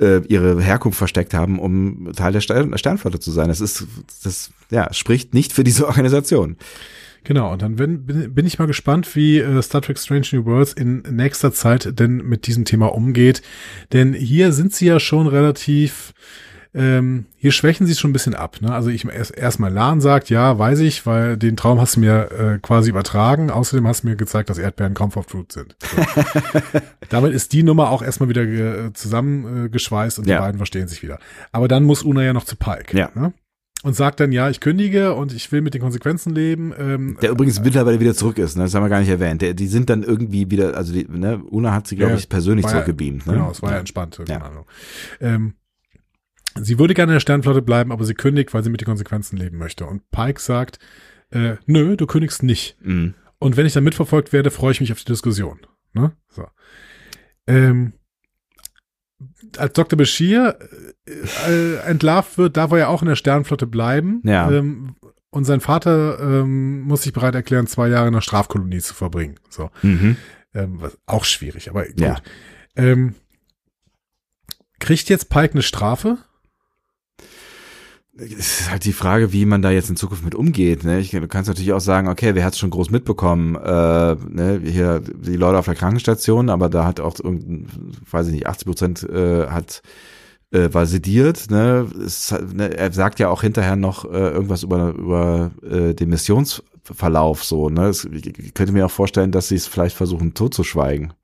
[0.00, 3.48] äh, ihre Herkunft versteckt haben, um Teil der Stern Sternflotte zu sein.
[3.48, 3.86] Das ist,
[4.24, 6.56] das ja spricht nicht für diese Organisation.
[7.24, 10.44] Genau, und dann bin, bin, bin ich mal gespannt, wie äh, Star Trek Strange New
[10.44, 13.42] Worlds in nächster Zeit denn mit diesem Thema umgeht.
[13.92, 16.14] Denn hier sind sie ja schon relativ,
[16.74, 18.56] ähm, hier schwächen sie es schon ein bisschen ab.
[18.62, 18.72] Ne?
[18.72, 22.30] Also ich erst erstmal Lan sagt, ja, weiß ich, weil den Traum hast du mir
[22.32, 23.50] äh, quasi übertragen.
[23.50, 25.76] Außerdem hast du mir gezeigt, dass Erdbeeren Comfort Fruit sind.
[25.80, 26.02] So.
[27.10, 30.36] Damit ist die Nummer auch erstmal wieder äh, zusammengeschweißt und Ja.
[30.36, 31.18] die beiden verstehen sich wieder.
[31.52, 32.96] Aber dann muss Una ja noch zu Pike.
[32.96, 33.10] Ja.
[33.14, 33.32] Ne?
[33.84, 36.72] Und sagt dann, ja, ich kündige und ich will mit den Konsequenzen leben.
[36.78, 38.62] Ähm, Der übrigens mittlerweile wieder zurück ist, ne?
[38.62, 39.42] das haben wir gar nicht erwähnt.
[39.42, 42.28] Der, die sind dann irgendwie wieder, also die, ne, Una hat sie, glaube Ja, ich,
[42.28, 43.26] persönlich war ja- zurückgebeamt.
[43.26, 43.32] Ne?
[43.32, 44.18] Genau, es war ja entspannt.
[44.18, 44.24] Ja.
[44.24, 44.66] Keine Ahnung.
[45.20, 45.54] Ähm,
[46.60, 49.36] sie würde gerne in der Sternflotte bleiben, aber sie kündigt, weil sie mit den Konsequenzen
[49.36, 49.86] leben möchte.
[49.86, 50.78] Und Pike sagt,
[51.30, 52.76] äh, nö, du kündigst nicht.
[52.80, 53.14] Mhm.
[53.38, 55.60] Und wenn ich dann mitverfolgt werde, freue ich mich auf die Diskussion.
[55.94, 56.12] Ne?
[56.28, 56.46] So.
[57.46, 57.94] Ähm,
[59.56, 59.96] als Dr.
[59.96, 60.58] Bashir
[61.06, 64.20] äh, entlarvt wird, darf er ja auch in der Sternflotte bleiben.
[64.24, 64.50] Ja.
[64.50, 64.96] Ähm,
[65.30, 69.36] und sein Vater ähm, muss sich bereit erklären, zwei Jahre in der Strafkolonie zu verbringen.
[69.48, 69.70] So.
[69.82, 70.16] Mhm.
[70.54, 72.00] Ähm, was auch schwierig, aber gut.
[72.00, 72.16] Ja.
[72.76, 73.14] Ähm,
[74.78, 76.18] kriegt jetzt Pike eine Strafe?
[78.14, 80.84] Es ist halt die Frage, wie man da jetzt in Zukunft mit umgeht.
[80.84, 81.00] Ne?
[81.00, 83.56] Ich, du kannst natürlich auch sagen, okay, wer hat es schon groß mitbekommen?
[83.56, 84.60] Äh, ne?
[84.62, 87.68] Hier die Leute auf der Krankenstation, aber da hat auch, irgendein,
[88.10, 89.82] weiß ich nicht, 80 Prozent äh, hat
[90.52, 91.50] äh, war sediert.
[91.50, 91.88] Ne?
[92.04, 92.76] Es, ne?
[92.76, 97.70] Er sagt ja auch hinterher noch äh, irgendwas über über äh, den Missionsverlauf so.
[97.70, 97.86] Ne?
[97.86, 101.14] Es, ich könnte mir auch vorstellen, dass sie es vielleicht versuchen totzuschweigen.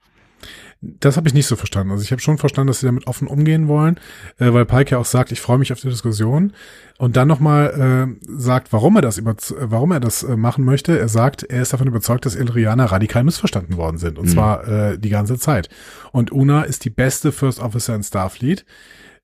[0.80, 1.90] Das habe ich nicht so verstanden.
[1.90, 3.98] Also ich habe schon verstanden, dass sie damit offen umgehen wollen,
[4.38, 6.52] äh, weil Pike ja auch sagt, ich freue mich auf die Diskussion
[6.98, 10.96] und dann nochmal äh, sagt, warum er das über, warum er das äh, machen möchte.
[10.96, 14.30] Er sagt, er ist davon überzeugt, dass Illyrianer radikal missverstanden worden sind und Mhm.
[14.30, 15.68] zwar äh, die ganze Zeit.
[16.12, 18.64] Und Una ist die beste First Officer in Starfleet.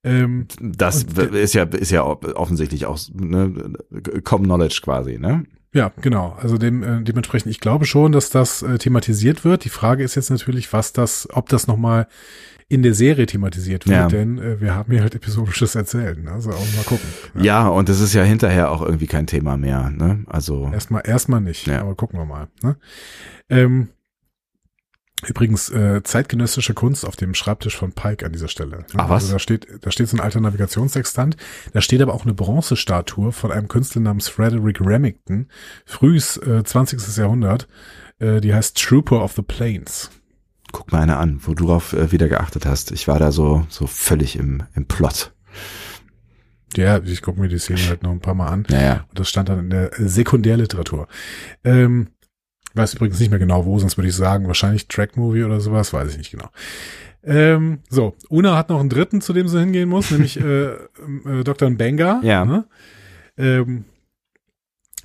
[0.02, 3.72] Ähm, Das ist ja ist ja offensichtlich auch ne,
[4.24, 5.18] Common Knowledge quasi.
[5.18, 5.44] Ne?
[5.74, 6.36] Ja, genau.
[6.40, 9.64] Also dem, äh, dementsprechend, ich glaube schon, dass das äh, thematisiert wird.
[9.64, 12.06] Die Frage ist jetzt natürlich, was das, ob das nochmal
[12.68, 14.06] in der Serie thematisiert wird, Ja.
[14.08, 16.22] denn äh, wir haben hier halt episodisches Erzählen.
[16.22, 16.30] ne?
[16.32, 17.06] Also auch mal gucken.
[17.34, 19.90] Ja, und das ist ja hinterher auch irgendwie kein Thema mehr.
[19.90, 20.24] Ne?
[20.26, 21.80] Also Erstmal, erstmal nicht, Ja.
[21.82, 22.48] aber gucken wir mal.
[22.62, 22.76] Ne?
[23.50, 23.88] Ähm,
[25.28, 28.78] übrigens, äh, zeitgenössische Kunst auf dem Schreibtisch von Pike an dieser Stelle.
[28.78, 28.84] ne?
[28.96, 29.24] Ach, was?
[29.24, 31.36] Also da steht, da steht so ein alter Navigationssextant.
[31.72, 35.48] Da steht aber auch eine Bronzestatue von einem Künstler namens Frederick Remington,
[35.86, 37.16] frühes äh, 20.
[37.16, 37.68] Jahrhundert.
[38.18, 40.10] Äh, die heißt Trooper of the Plains.
[40.72, 42.92] guck mal eine an, wo du drauf äh, wieder geachtet hast.
[42.92, 45.32] Ich war da so so völlig im im Plot.
[46.76, 48.66] Ja, ich gucke mir die Szene halt noch ein paar Mal an.
[48.68, 49.04] Naja.
[49.08, 51.06] Und das stand dann in der Sekundärliteratur.
[51.62, 52.08] Ähm,
[52.74, 56.10] weiß übrigens nicht mehr genau wo, sonst würde ich sagen, wahrscheinlich Track-Movie oder sowas, weiß
[56.10, 56.50] ich nicht genau.
[57.22, 61.44] Ähm, so, Una hat noch einen dritten, zu dem sie hingehen muss, nämlich äh, äh,
[61.44, 61.70] Dr.
[61.70, 62.20] Benga.
[62.22, 62.44] Ja.
[62.44, 62.66] Ne?
[63.38, 63.84] Ähm,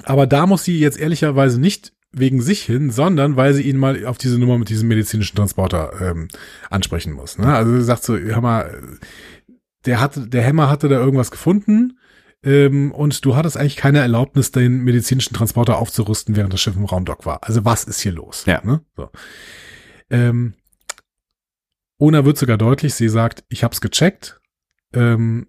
[0.04, 4.06] aber da muss sie jetzt ehrlicherweise nicht wegen sich hin, sondern weil sie ihn mal
[4.06, 6.28] auf diese Nummer mit diesem medizinischen Transporter ähm,
[6.70, 7.38] ansprechen muss.
[7.38, 7.54] Ne?
[7.54, 8.82] Also sie sagt so, hör mal,
[9.86, 12.00] der hatte, der Hämmer hatte da irgendwas gefunden
[12.44, 16.86] ähm, und du hattest eigentlich keine Erlaubnis, den medizinischen Transporter aufzurüsten, während das Schiff im
[16.86, 17.44] Raumdock war.
[17.44, 18.46] Also was ist hier los?
[18.46, 18.62] Ja.
[18.64, 18.82] Ne?
[18.96, 19.10] So.
[20.10, 20.54] Ähm,
[21.98, 24.40] Ona wird sogar deutlich, sie sagt, ich hab's gecheckt,
[24.94, 25.48] ähm,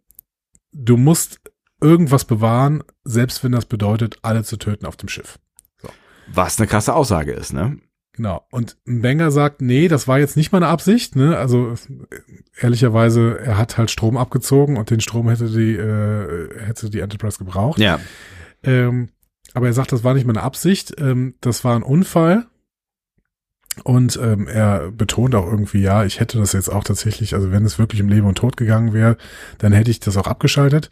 [0.73, 1.41] du musst
[1.81, 5.39] irgendwas bewahren, selbst wenn das bedeutet, alle zu töten auf dem Schiff.
[6.33, 7.79] Was eine krasse Aussage ist, ne?
[8.21, 8.45] Genau.
[8.51, 11.17] Und Banger sagt, nee, das war jetzt nicht meine Absicht.
[11.17, 11.39] Ne?
[11.39, 11.73] Also
[12.61, 17.39] ehrlicherweise, er hat halt Strom abgezogen und den Strom hätte die äh, hätte die Enterprise
[17.39, 17.79] gebraucht.
[17.79, 17.99] Ja.
[18.63, 19.09] Ähm,
[19.55, 21.01] aber er sagt, das war nicht meine Absicht.
[21.01, 22.45] Ähm, das war ein Unfall.
[23.85, 27.65] Und ähm, er betont auch irgendwie, ja, ich hätte das jetzt auch tatsächlich, also wenn
[27.65, 29.17] es wirklich um Leben und Tod gegangen wäre,
[29.57, 30.91] dann hätte ich das auch abgeschaltet.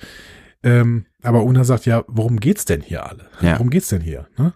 [0.62, 3.26] Ähm, aber Una sagt, ja, worum geht's denn hier alle?
[3.42, 3.56] Ja.
[3.56, 4.28] Worum geht's denn hier?
[4.38, 4.54] Ne?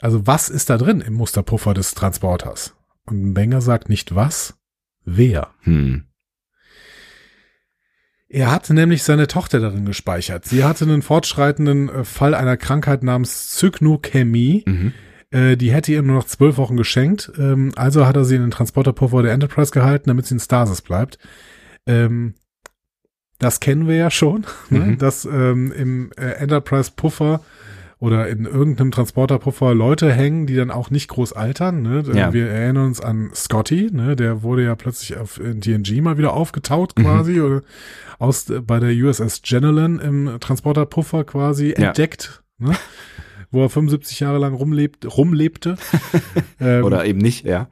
[0.00, 2.74] Also was ist da drin im Musterpuffer des Transporters?
[3.04, 4.58] Und Benger sagt nicht was,
[5.04, 5.48] wer.
[5.62, 6.04] Hm.
[8.28, 10.44] Er hatte nämlich seine Tochter darin gespeichert.
[10.44, 14.64] Sie hatte einen fortschreitenden äh, Fall einer Krankheit namens Zyknochämie.
[14.66, 14.92] Mhm.
[15.30, 17.32] Äh, die hätte ihr nur noch zwölf Wochen geschenkt.
[17.38, 20.82] Ähm, also hat er sie in den Transporterpuffer der Enterprise gehalten, damit sie in Stasis
[20.82, 21.18] bleibt.
[21.86, 22.34] Ähm,
[23.38, 24.80] das kennen wir ja schon, ne?
[24.80, 24.98] Mhm.
[24.98, 27.40] dass ähm, im äh, Enterprise-Puffer
[28.00, 31.82] oder in irgendeinem Transporter-Puffer Leute hängen, die dann auch nicht groß altern.
[31.82, 32.04] Ne?
[32.14, 32.32] Ja.
[32.32, 34.14] Wir erinnern uns an Scotty, ne?
[34.14, 37.02] der wurde ja plötzlich auf in TNG mal wieder aufgetaut Mhm.
[37.02, 37.62] quasi oder
[38.20, 41.88] aus bei der USS Generalin im Transporter-Puffer quasi Ja.
[41.88, 42.76] entdeckt, ne?
[43.50, 45.76] wo er 75 Jahre lang rumlebt, rumlebte.
[46.60, 47.68] ähm, Oder eben nicht, ja.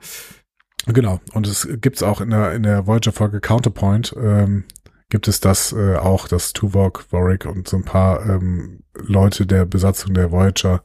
[0.87, 1.21] Genau.
[1.35, 4.65] Und es gibt's auch in der, in der Voyager-Folge Counterpoint, ähm,
[5.09, 9.65] gibt es das äh, auch, dass Tuvok, Warwick und so ein paar ähm, Leute der
[9.65, 10.83] Besatzung der Voyager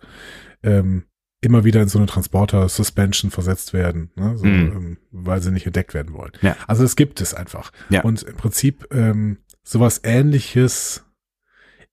[0.63, 1.05] ähm,
[1.43, 4.37] immer wieder in so eine Transporter-Suspension versetzt werden, ne?
[4.37, 4.71] so, Mhm.
[4.75, 6.33] ähm, weil sie nicht entdeckt werden wollen.
[6.41, 6.55] Ja.
[6.67, 7.71] Also es gibt es einfach.
[7.89, 8.01] Ja.
[8.03, 11.03] Und im Prinzip ähm, sowas ähnliches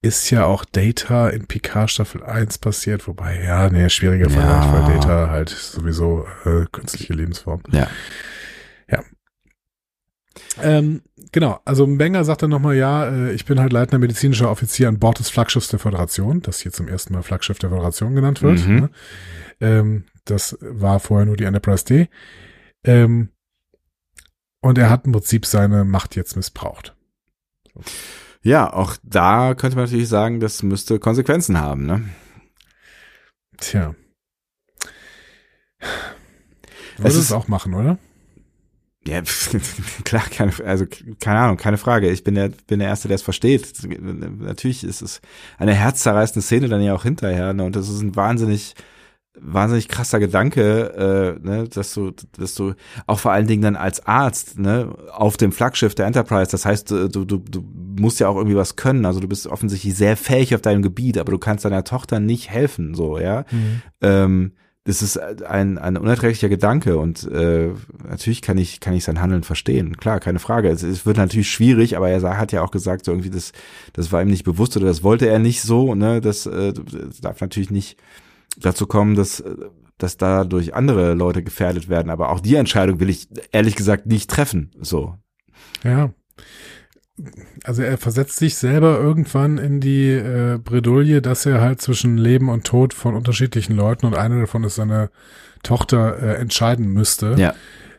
[0.03, 4.73] ist ja auch Data in Picard Staffel 1 passiert, wobei, ja, nee, schwieriger Vergleich, Ja.
[4.87, 7.63] weil Data halt sowieso äh, künstliche Lebensform.
[7.71, 7.87] Ja.
[10.61, 14.87] Ähm, genau, also Benger sagt dann nochmal, ja, äh, ich bin halt leitender medizinischer Offizier
[14.89, 18.41] an Bord des Flaggschiffs der Föderation, das hier zum ersten Mal Flaggschiff der Föderation genannt
[18.41, 18.65] wird.
[18.67, 18.75] Mhm.
[18.75, 18.89] Ne?
[19.61, 22.09] Ähm, das war vorher nur die Enterprise D.
[22.83, 23.29] Ähm,
[24.61, 26.95] und er hat im Prinzip seine Macht jetzt missbraucht.
[28.41, 32.09] Ja, auch da könnte man natürlich sagen, das müsste Konsequenzen haben, ne?
[33.57, 33.95] Tja.
[35.79, 35.87] Es
[36.97, 37.97] Würde ist- es auch machen, oder?
[39.09, 39.21] Ja,
[40.03, 40.85] klar, keine, also
[41.19, 42.09] keine Ahnung, keine Frage.
[42.09, 43.73] Ich bin der, bin der Erste, der es versteht.
[43.83, 45.21] Natürlich ist es
[45.57, 47.63] eine herzzerreißende Szene dann ja auch hinterher, ne?
[47.63, 48.75] Und das ist ein wahnsinnig,
[49.39, 51.67] wahnsinnig krasser Gedanke, äh, ne?
[51.67, 52.73] dass du, dass du
[53.07, 56.91] auch vor allen Dingen dann als Arzt, ne, auf dem Flaggschiff der Enterprise, das heißt,
[56.91, 57.65] du, du, du
[57.99, 59.05] musst ja auch irgendwie was können.
[59.05, 62.49] Also du bist offensichtlich sehr fähig auf deinem Gebiet, aber du kannst deiner Tochter nicht
[62.49, 63.45] helfen, so, ja.
[64.01, 64.53] Ähm,
[64.89, 67.69] das ist ein, ein unerträglicher Gedanke und äh,
[68.07, 69.97] natürlich kann ich kann ich sein Handeln verstehen.
[69.97, 70.69] Klar, keine Frage.
[70.69, 73.51] Es, es wird natürlich schwierig, aber er hat ja auch gesagt, so irgendwie das
[73.93, 75.93] das war ihm nicht bewusst oder das wollte er nicht so.
[75.93, 77.99] Ne, das, äh, das darf natürlich nicht
[78.57, 79.53] dazu kommen, dass äh,
[79.99, 82.09] dass dadurch andere Leute gefährdet werden.
[82.09, 84.71] Aber auch die Entscheidung will ich ehrlich gesagt nicht treffen.
[84.81, 85.15] So.
[85.83, 86.11] Ja.
[87.63, 92.49] Also er versetzt sich selber irgendwann in die äh, Bredouille, dass er halt zwischen Leben
[92.49, 95.09] und Tod von unterschiedlichen Leuten und einer davon ist seine
[95.63, 97.35] Tochter äh, entscheiden müsste.
[97.37, 97.53] Ja.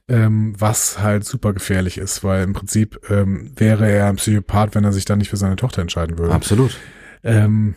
[0.08, 4.82] Ähm, was halt super gefährlich ist, weil im Prinzip ähm, wäre er ein Psychopath, wenn
[4.82, 6.34] er sich dann nicht für seine Tochter entscheiden würde.
[6.34, 6.76] Absolut.
[7.22, 7.76] Ähm,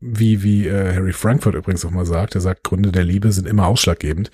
[0.00, 3.48] wie wie äh, Harry Frankfurt übrigens auch mal sagt, er sagt, Gründe der Liebe sind
[3.48, 4.30] immer ausschlaggebend.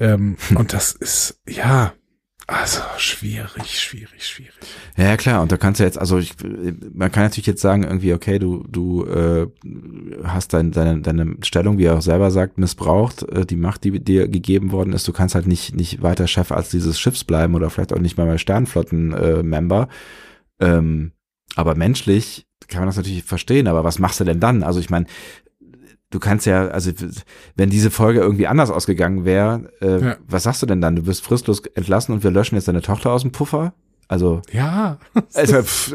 [0.00, 1.92] Ähm, und das ist, ja,
[2.48, 4.54] also schwierig, schwierig, schwierig.
[4.96, 5.42] Ja, klar.
[5.42, 6.34] Und da kannst du jetzt, also ich,
[6.94, 9.48] man kann natürlich jetzt sagen, irgendwie, okay, du, du äh,
[10.22, 13.98] hast dein, deine, deine Stellung, wie er auch selber sagt, missbraucht, äh, die Macht, die
[13.98, 15.08] dir gegeben worden ist.
[15.08, 18.16] Du kannst halt nicht, nicht weiter Chef als dieses Schiffs bleiben oder vielleicht auch nicht
[18.16, 19.88] mal mal Sternflotten-Member.
[20.60, 21.12] ähm,
[21.56, 24.62] aber menschlich kann man das natürlich verstehen, aber was machst du denn dann?
[24.62, 25.06] Also ich meine,
[26.10, 26.92] du kannst ja, also
[27.56, 30.16] wenn diese Folge irgendwie anders ausgegangen wäre, äh, Ja.
[30.26, 30.96] was sagst du denn dann?
[30.96, 33.74] Du wirst fristlos entlassen und wir löschen jetzt deine Tochter aus dem Puffer?
[34.08, 34.98] Also, Ja,
[35.34, 35.94] also pff,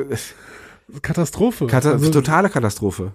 [1.02, 1.68] Katastrophe.
[1.68, 3.14] Kata Also, totale Katastrophe.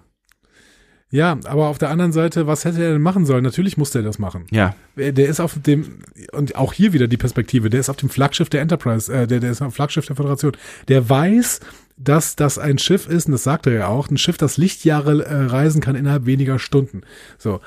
[1.11, 3.43] ja, aber auf der anderen Seite, was hätte er denn machen sollen?
[3.43, 4.45] Natürlich musste er das machen.
[4.51, 5.99] Ja, Der der ist auf dem,
[6.33, 9.39] und auch hier wieder die Perspektive, der ist auf dem Flaggschiff der Enterprise, äh, der,
[9.39, 10.53] der ist auf dem Flaggschiff der Föderation.
[10.87, 11.59] Der weiß,
[11.97, 15.25] dass das ein Schiff ist, und das sagt er ja auch, ein Schiff, das Lichtjahre
[15.25, 17.01] äh, reisen kann innerhalb weniger Stunden.
[17.37, 17.59] So.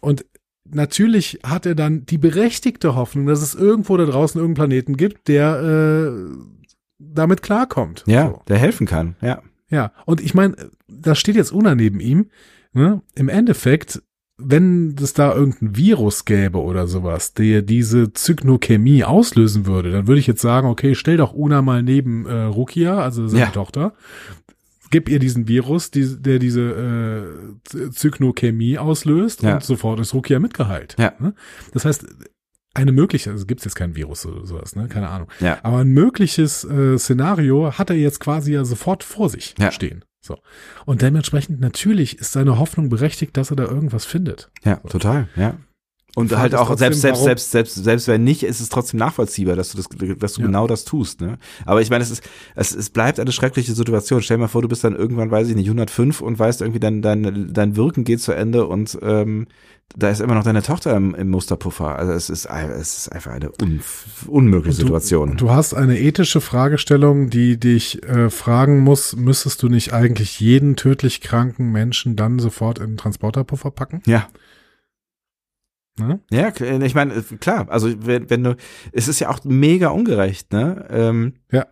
[0.00, 0.24] Und
[0.64, 5.28] natürlich hat er dann die berechtigte Hoffnung, dass es irgendwo da draußen irgendeinen Planeten gibt,
[5.28, 6.36] der äh,
[6.98, 8.04] damit klarkommt.
[8.06, 8.42] ja, So.
[8.48, 9.16] der helfen kann.
[9.20, 10.56] Ja, Ja, und ich meine,
[10.88, 12.30] das steht jetzt Una neben ihm.
[12.72, 13.02] Ne?
[13.14, 14.02] Im Endeffekt,
[14.36, 20.18] wenn es da irgendein Virus gäbe oder sowas, der diese Zygnochemie auslösen würde, dann würde
[20.20, 23.50] ich jetzt sagen, okay, stell doch Una mal neben äh, Rukia, also seine Ja.
[23.50, 23.92] Tochter,
[24.90, 29.54] gib ihr diesen Virus, die, der diese äh, Z- Zygnochemie auslöst Ja.
[29.54, 30.96] und sofort ist Rukia mitgeheilt.
[30.98, 31.12] Ja.
[31.20, 31.34] Ne?
[31.72, 32.04] Das heißt,
[32.74, 34.88] eine mögliche, also gibt es jetzt kein Virus oder sowas, ne?
[34.88, 35.28] Keine Ahnung.
[35.38, 39.70] ja, Aber ein mögliches äh, Szenario hat er jetzt quasi ja sofort vor sich Ja.
[39.70, 40.04] stehen.
[40.24, 40.38] So.
[40.86, 44.50] Und dementsprechend natürlich ist seine Hoffnung berechtigt, dass er da irgendwas findet.
[44.64, 45.58] ja, total, ja.
[46.16, 48.98] Und Frage halt auch trotzdem, selbst, selbst, selbst, selbst, selbst wenn nicht, ist es trotzdem
[49.00, 49.88] nachvollziehbar, dass du das,
[50.18, 50.46] dass du Ja.
[50.46, 51.38] genau das tust, ne?
[51.66, 52.22] Aber ich meine, es ist,
[52.54, 54.22] es, es bleibt eine schreckliche Situation.
[54.22, 56.78] Stell dir mal vor, du bist dann irgendwann, weiß ich nicht, 105 und weißt irgendwie,
[56.78, 59.48] dein, dein, dein Wirken geht zu Ende und ähm,
[59.96, 61.96] da ist immer noch deine Tochter im, im Musterpuffer.
[61.96, 63.80] Also es ist, es ist einfach eine un,
[64.26, 65.30] unmögliche Situation.
[65.36, 70.40] Du, du hast eine ethische Fragestellung, die dich äh, fragen muss, müsstest du nicht eigentlich
[70.40, 74.02] jeden tödlich kranken Menschen dann sofort in den Transporterpuffer packen?
[74.06, 74.26] ja.
[75.96, 76.18] Ne?
[76.32, 78.56] Ja, k- ich meine, klar, also wenn, wenn du,
[78.90, 80.86] es ist ja auch mega ungerecht, ne?
[80.90, 81.66] Ähm, Ja.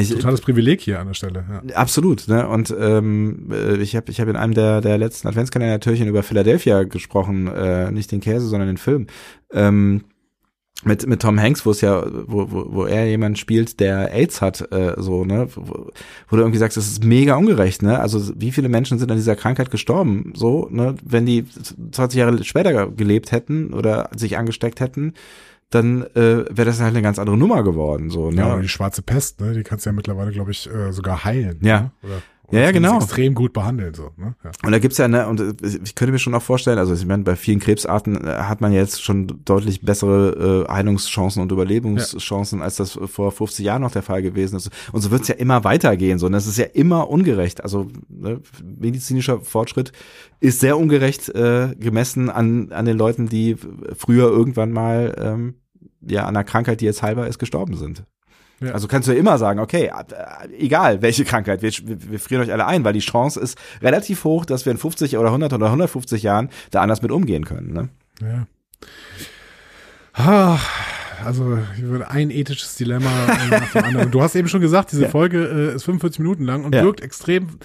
[0.00, 1.44] Ich, totales Privileg hier an der Stelle.
[1.48, 1.74] Ja.
[1.74, 2.28] Absolut.
[2.28, 2.48] Ne?
[2.48, 6.84] Und ähm, äh, ich habe ich hab in einem der, der letzten Adventskalender-Türchen über Philadelphia
[6.84, 9.06] gesprochen, äh, nicht den Käse, sondern den Film.
[9.52, 10.04] Ähm,
[10.84, 14.40] mit mit Tom Hanks, wo es ja, wo, wo, wo er jemand spielt, der AIDS
[14.40, 15.90] hat, äh, so ne, wo,
[16.28, 17.98] wo du irgendwie sagst, das ist mega ungerecht, ne?
[17.98, 20.94] Also wie viele Menschen sind an dieser Krankheit gestorben, so ne?
[21.04, 21.44] Wenn die
[21.90, 25.14] 20 Jahre später gelebt hätten oder sich angesteckt hätten,
[25.70, 28.10] dann äh, wäre das halt eine ganz andere Nummer geworden.
[28.10, 28.36] So, ne?
[28.36, 29.52] Ja, die schwarze Pest, ne?
[29.52, 31.58] die kannst du ja mittlerweile, glaube ich, äh, sogar heilen.
[31.62, 31.80] Ja.
[31.80, 31.90] Ne?
[32.02, 32.96] Oder, ja, ja, genau.
[32.96, 33.94] Extrem gut behandeln.
[33.94, 34.34] So, ne?
[34.42, 34.50] ja.
[34.64, 35.54] Und da gibt's ja, ne, und äh,
[35.84, 38.72] ich könnte mir schon auch vorstellen, also ich meine, bei vielen Krebsarten äh, hat man
[38.72, 42.64] jetzt schon deutlich bessere äh, Heilungschancen und Überlebenschancen, ja.
[42.64, 44.70] als das vor 50 Jahren noch der Fall gewesen ist.
[44.92, 46.18] Und so wird's ja immer weitergehen.
[46.18, 47.62] So, und das ist ja immer ungerecht.
[47.62, 49.92] Also ne, medizinischer Fortschritt
[50.40, 53.56] ist sehr ungerecht äh, gemessen an, an den Leuten, die
[53.96, 55.54] früher irgendwann mal ähm,
[56.00, 58.04] ja an einer Krankheit, die jetzt heilbar ist, gestorben sind.
[58.60, 58.72] Ja.
[58.72, 62.52] Also kannst du ja immer sagen, okay, äh, egal welche Krankheit, wir, wir frieren euch
[62.52, 65.66] alle ein, weil die Chance ist relativ hoch, dass wir in 50 oder 100 oder
[65.66, 67.72] 150 Jahren da anders mit umgehen können.
[67.72, 67.88] Ne?
[68.20, 68.46] Ja.
[70.14, 70.58] Ah,
[71.24, 71.58] also
[72.08, 74.10] ein ethisches Dilemma äh, nach dem anderen.
[74.10, 75.08] Du hast eben schon gesagt, diese ja.
[75.08, 76.82] Folge äh, ist 45 Minuten lang und ja.
[76.82, 77.58] wirkt extrem,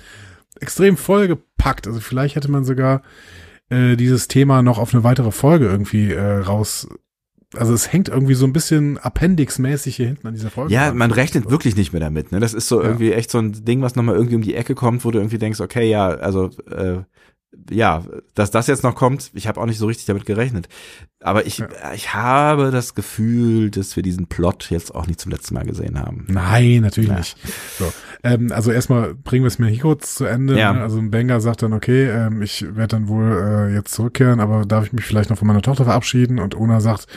[0.59, 1.87] extrem vollgepackt.
[1.87, 3.01] Also vielleicht hätte man sogar
[3.69, 6.87] äh, dieses Thema noch auf eine weitere Folge irgendwie äh, raus
[7.55, 10.73] also es hängt irgendwie so ein bisschen Appendix-mäßig hier hinten an dieser Folge.
[10.73, 12.31] Ja, man rechnet wirklich nicht mehr damit.
[12.31, 12.39] Ne?
[12.39, 12.87] Das ist so ja.
[12.87, 15.37] irgendwie echt so ein Ding, was nochmal irgendwie um die Ecke kommt, wo du irgendwie
[15.37, 17.01] denkst, okay, ja, also äh,
[17.69, 18.03] ja,
[18.35, 20.67] dass das jetzt noch kommt, ich habe auch nicht so richtig damit gerechnet.
[21.19, 21.67] Aber ich, ja.
[21.93, 25.99] ich habe das Gefühl, dass wir diesen Plot jetzt auch nicht zum letzten Mal gesehen
[25.99, 26.25] haben.
[26.27, 27.17] Nein, natürlich ja.
[27.17, 27.37] nicht.
[27.77, 27.93] So,
[28.23, 30.57] ähm, also erstmal bringen wir es mir hier kurz zu Ende.
[30.57, 30.73] Ja.
[30.73, 30.81] Ne?
[30.81, 34.65] Also ein Banger sagt dann, okay, ähm, ich werde dann wohl äh, jetzt zurückkehren, aber
[34.65, 36.39] darf ich mich vielleicht noch von meiner Tochter verabschieden?
[36.39, 37.07] Und Ona sagt,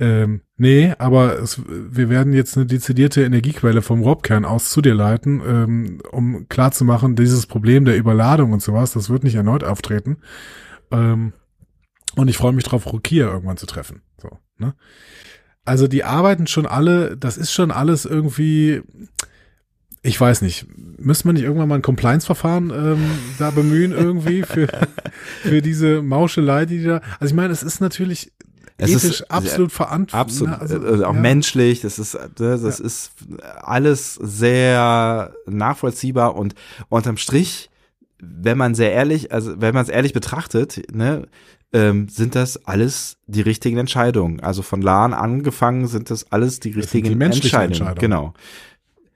[0.00, 4.94] ähm, nee, aber es, wir werden jetzt eine dezidierte Energiequelle vom Robkern aus zu dir
[4.94, 10.18] leiten, ähm, um klarzumachen, dieses Problem der Überladung und sowas, das wird nicht erneut auftreten.
[10.92, 11.32] Ähm,
[12.14, 14.02] und ich freue mich drauf, Rukia irgendwann zu treffen.
[14.20, 14.74] So, ne?
[15.64, 18.82] Also die arbeiten schon alle, das ist schon alles irgendwie,
[20.02, 24.68] ich weiß nicht, müsste man nicht irgendwann mal ein Compliance-Verfahren ähm, da bemühen irgendwie für,
[25.42, 27.02] für diese Mauschelei, die da.
[27.20, 28.32] Also ich meine, es ist natürlich
[28.78, 30.14] es ethisch ist absolut verantwortlich.
[30.14, 31.20] Absolut, also, also auch ja.
[31.20, 32.28] menschlich, das ist, ne,
[32.58, 32.84] das ja.
[32.84, 33.12] ist
[33.60, 36.54] alles sehr nachvollziehbar und
[36.88, 37.70] unterm Strich,
[38.20, 41.26] wenn man sehr ehrlich, also wenn man es ehrlich betrachtet, ne,
[41.72, 44.40] ähm, sind das alles die richtigen Entscheidungen.
[44.40, 47.72] Also von Lahn angefangen sind das alles die richtigen die Entscheidungen.
[47.72, 47.98] Entscheidungen.
[47.98, 48.34] Genau.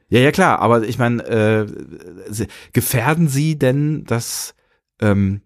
[0.09, 1.66] Ja, ja klar, aber ich meine, äh,
[2.72, 4.55] gefährden Sie denn das
[5.01, 5.40] ähm,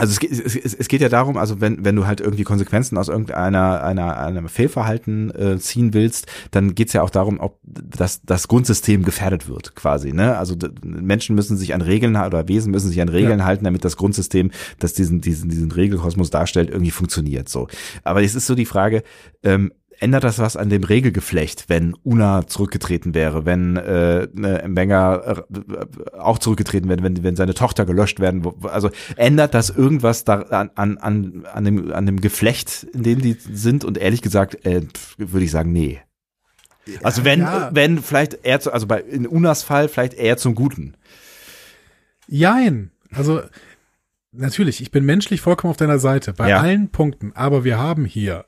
[0.00, 2.96] also es, es, es, es geht ja darum, also wenn, wenn du halt irgendwie Konsequenzen
[2.96, 8.22] aus irgendeiner einer, einem Fehlverhalten äh, ziehen willst, dann geht's ja auch darum, ob das,
[8.22, 10.14] das Grundsystem gefährdet wird, quasi.
[10.14, 10.38] Ne?
[10.38, 13.44] Also Menschen müssen sich an Regeln oder Wesen müssen sich an Regeln ja.
[13.44, 17.50] halten, damit das Grundsystem, das diesen, diesen, diesen Regelkosmos darstellt, irgendwie funktioniert.
[17.50, 17.68] So.
[18.02, 19.02] Aber es ist so die Frage,
[19.42, 19.70] ähm,
[20.00, 26.16] ändert das was an dem Regelgeflecht, wenn Una zurückgetreten wäre, wenn äh, ne, Mbenga äh,
[26.18, 30.70] auch zurückgetreten wäre, wenn, wenn seine Tochter gelöscht werden, also ändert das irgendwas da an,
[30.74, 33.84] an, an, dem, an dem Geflecht, in dem die sind?
[33.84, 34.82] Und ehrlich gesagt, äh,
[35.18, 36.00] würde ich sagen, nee.
[37.02, 37.70] Also wenn, ja.
[37.72, 40.94] wenn vielleicht eher zu, also bei in Unas Fall vielleicht eher zum Guten.
[42.26, 42.90] Jein.
[43.12, 43.42] Also
[44.32, 46.60] natürlich, ich bin menschlich vollkommen auf deiner Seite bei ja.
[46.60, 48.46] allen Punkten, aber wir haben hier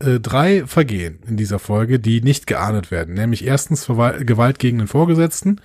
[0.00, 3.14] äh, drei Vergehen in dieser Folge, die nicht geahndet werden.
[3.14, 5.60] Nämlich erstens Gewalt gegen den Vorgesetzten,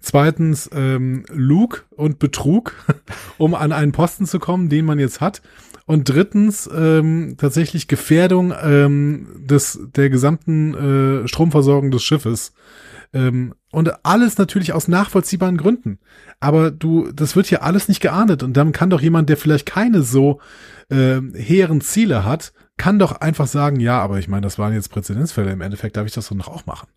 [0.00, 2.74] zweitens ähm, Lug und Betrug,
[3.38, 5.42] um an einen Posten zu kommen, den man jetzt hat.
[5.86, 10.74] Und drittens ähm, tatsächlich Gefährdung ähm, des der gesamten
[11.24, 12.52] äh, Stromversorgung des Schiffes.
[13.14, 15.98] Ähm, und alles natürlich aus nachvollziehbaren Gründen.
[16.40, 18.42] Aber du, das wird hier alles nicht geahndet.
[18.42, 20.40] Und dann kann doch jemand, der vielleicht keine so
[20.90, 24.88] äh, hehren Ziele hat, kann doch einfach sagen, ja, aber ich meine, das waren jetzt
[24.88, 25.52] Präzedenzfälle.
[25.52, 26.88] Im Endeffekt darf ich das doch noch auch machen.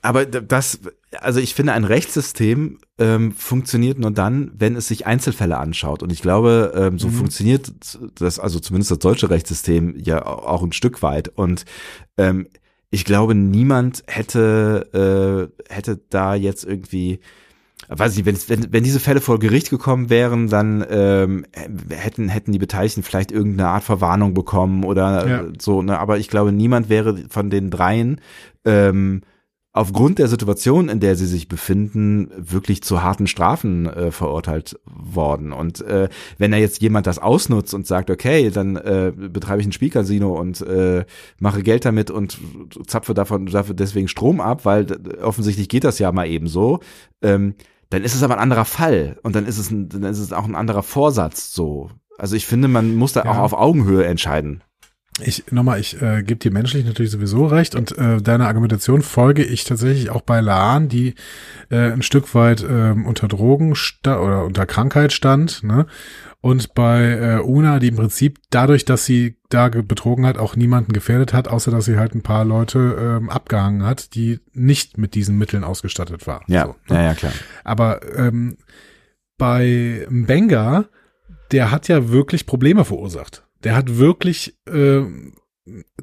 [0.00, 0.80] Aber das,
[1.18, 6.02] also ich finde, ein Rechtssystem ähm, funktioniert nur dann, wenn es sich Einzelfälle anschaut.
[6.02, 7.12] Und ich glaube, ähm, so mhm.
[7.12, 7.72] funktioniert
[8.14, 11.28] das, also zumindest das deutsche Rechtssystem ja auch ein Stück weit.
[11.28, 11.64] Und
[12.16, 12.46] ähm,
[12.90, 17.20] ich glaube, niemand hätte, äh, hätte da jetzt irgendwie
[17.86, 21.46] weiß ich, wenn, wenn, wenn diese Fälle vor Gericht gekommen wären, dann ähm,
[21.90, 25.44] hätten, hätten die Beteiligten vielleicht irgendeine Art Verwarnung bekommen oder ja.
[25.58, 25.98] so, ne?
[25.98, 28.20] Aber ich glaube, niemand wäre von den dreien
[28.64, 29.22] ähm,
[29.72, 35.52] aufgrund der Situation, in der sie sich befinden, wirklich zu harten Strafen äh, verurteilt worden.
[35.52, 39.66] Und äh, wenn er jetzt jemand das ausnutzt und sagt, okay, dann äh, betreibe ich
[39.66, 41.04] ein Spielcasino und äh,
[41.38, 42.38] mache Geld damit und
[42.86, 44.86] zapfe davon dafür deswegen Strom ab, weil
[45.22, 46.80] offensichtlich geht das ja mal eben so.
[47.22, 47.54] Ähm,
[47.90, 50.32] dann ist es aber ein anderer Fall und dann ist es ein, dann ist es
[50.32, 51.90] auch ein anderer Vorsatz so.
[52.18, 53.30] Also ich finde, man muss da ja.
[53.30, 54.62] auch auf Augenhöhe entscheiden.
[55.20, 59.44] Ich nochmal, ich äh, gebe dir menschlich natürlich sowieso recht und äh, deiner Argumentation folge
[59.44, 61.14] ich tatsächlich auch bei Laan, die
[61.70, 63.74] äh, ein Stück weit äh, unter Drogen
[64.04, 65.86] oder unter Krankheit stand, ne?
[66.40, 70.92] Und bei äh, Una, die im Prinzip dadurch, dass sie da betrogen hat, auch niemanden
[70.92, 75.16] gefährdet hat, außer dass sie halt ein paar Leute ähm, abgehangen hat, die nicht mit
[75.16, 76.42] diesen Mitteln ausgestattet war.
[76.46, 77.00] Ja, so, ne?
[77.00, 77.32] ja, ja, klar.
[77.64, 78.56] Aber ähm,
[79.36, 80.84] bei Mbenga,
[81.50, 83.47] der hat ja wirklich Probleme verursacht.
[83.64, 85.02] Der hat wirklich äh,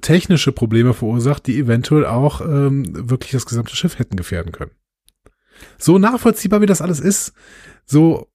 [0.01, 4.71] technische Probleme verursacht, die eventuell auch ähm, wirklich das gesamte Schiff hätten gefährden können.
[5.77, 7.33] So nachvollziehbar wie das alles ist,
[7.85, 8.29] so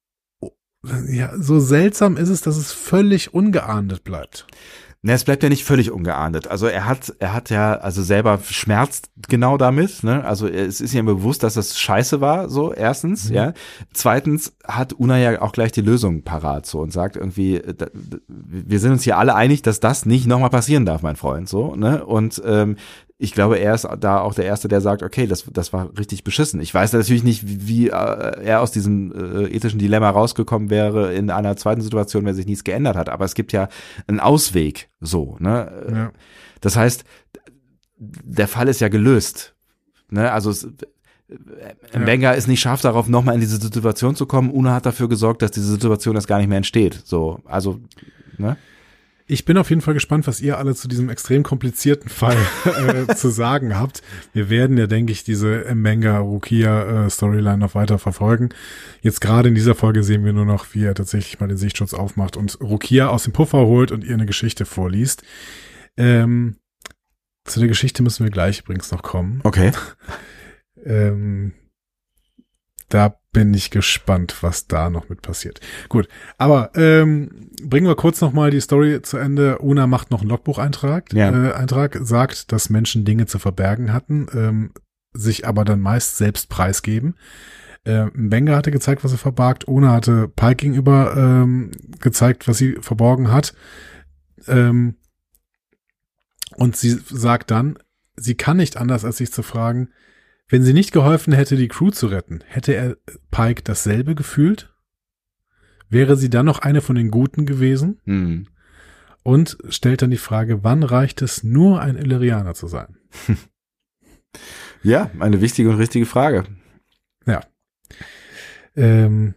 [1.08, 4.46] ja, so seltsam ist es, dass es völlig ungeahndet bleibt.
[5.02, 6.48] Ne, es bleibt ja nicht völlig ungeahndet.
[6.48, 10.02] Also er hat, er hat ja also selber schmerzt genau damit.
[10.02, 10.22] Ne?
[10.26, 12.50] Also es ist ihm bewusst, dass das Scheiße war.
[12.50, 13.34] So erstens, mhm.
[13.34, 13.52] ja.
[13.94, 17.62] Zweitens hat Una ja auch gleich die Lösung parat so und sagt irgendwie,
[18.28, 21.48] wir sind uns hier alle einig, dass das nicht nochmal passieren darf, mein Freund.
[21.48, 22.76] So ne und ähm,
[23.22, 26.24] ich glaube, er ist da auch der Erste, der sagt, okay, das, das war richtig
[26.24, 26.58] beschissen.
[26.58, 31.12] Ich weiß natürlich nicht, wie, wie äh, er aus diesem äh, ethischen Dilemma rausgekommen wäre
[31.12, 33.10] in einer zweiten Situation, wenn sich nichts geändert hat.
[33.10, 33.68] Aber es gibt ja
[34.06, 35.36] einen Ausweg, so.
[35.38, 35.84] Ne?
[35.92, 36.12] Ja.
[36.62, 37.04] Das heißt,
[37.98, 39.54] der Fall ist ja gelöst.
[40.08, 40.32] Ne?
[40.32, 40.66] Also es,
[41.28, 42.06] ja.
[42.06, 44.50] Wenger ist nicht scharf darauf, nochmal in diese Situation zu kommen.
[44.50, 47.02] Una hat dafür gesorgt, dass diese Situation erst gar nicht mehr entsteht.
[47.04, 47.80] So, also,
[48.38, 48.56] ne?
[49.30, 52.36] Ich bin auf jeden Fall gespannt, was ihr alle zu diesem extrem komplizierten Fall
[53.08, 54.02] äh, zu sagen habt.
[54.32, 58.48] Wir werden ja, denke ich, diese Mbenga Rukia äh, Storyline noch weiter verfolgen.
[59.02, 61.94] Jetzt gerade in dieser Folge sehen wir nur noch, wie er tatsächlich mal den Sichtschutz
[61.94, 65.22] aufmacht und Rukia aus dem Puffer holt und ihr eine Geschichte vorliest.
[65.96, 66.56] Ähm,
[67.44, 69.42] zu der Geschichte müssen wir gleich übrigens noch kommen.
[69.44, 69.70] Okay.
[70.84, 71.52] ähm,
[72.88, 75.60] da bin ich gespannt, was da noch mit passiert.
[75.88, 79.58] Gut, aber ähm, bringen wir kurz noch mal die Story zu Ende.
[79.58, 81.12] Una macht noch einen Logbucheintrag.
[81.12, 81.30] Ja.
[81.30, 84.72] Äh, Eintrag sagt, dass Menschen Dinge zu verbergen hatten, ähm,
[85.12, 87.14] sich aber dann meist selbst preisgeben.
[87.84, 89.68] Äh, Benga hatte gezeigt, was er verbargt.
[89.68, 93.54] Una hatte Pike gegenüber ähm, gezeigt, was sie verborgen hat.
[94.48, 94.96] Ähm,
[96.56, 97.78] und sie sagt dann,
[98.16, 99.90] sie kann nicht anders, als sich zu fragen,
[100.50, 102.96] wenn sie nicht geholfen hätte, die Crew zu retten, hätte er
[103.30, 104.74] Pike dasselbe gefühlt?
[105.88, 108.00] Wäre sie dann noch eine von den Guten gewesen?
[108.04, 108.46] Mhm.
[109.22, 112.98] Und stellt dann die Frage, wann reicht es, nur ein Illyrianer zu sein?
[114.82, 116.44] Ja, eine wichtige und richtige Frage.
[117.26, 117.40] Ja.
[118.76, 119.34] Ähm,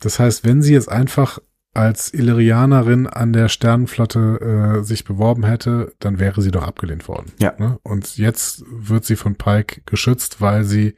[0.00, 1.40] das heißt, wenn sie jetzt einfach
[1.76, 7.32] als Illyrianerin an der Sternenflotte äh, sich beworben hätte, dann wäre sie doch abgelehnt worden.
[7.38, 7.54] Ja.
[7.58, 7.78] Ne?
[7.82, 10.94] Und jetzt wird sie von Pike geschützt, weil sie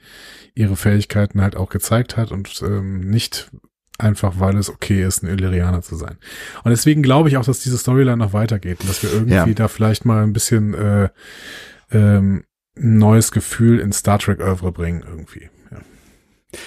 [0.54, 3.50] ihre Fähigkeiten halt auch gezeigt hat und ähm, nicht
[3.98, 6.18] einfach, weil es okay ist, ein Illyrianer zu sein.
[6.62, 9.46] Und deswegen glaube ich auch, dass diese Storyline noch weitergeht und dass wir irgendwie ja.
[9.46, 11.08] da vielleicht mal ein bisschen äh,
[11.90, 12.44] ähm,
[12.76, 15.50] ein neues Gefühl in Star Trek Oeuvre bringen irgendwie.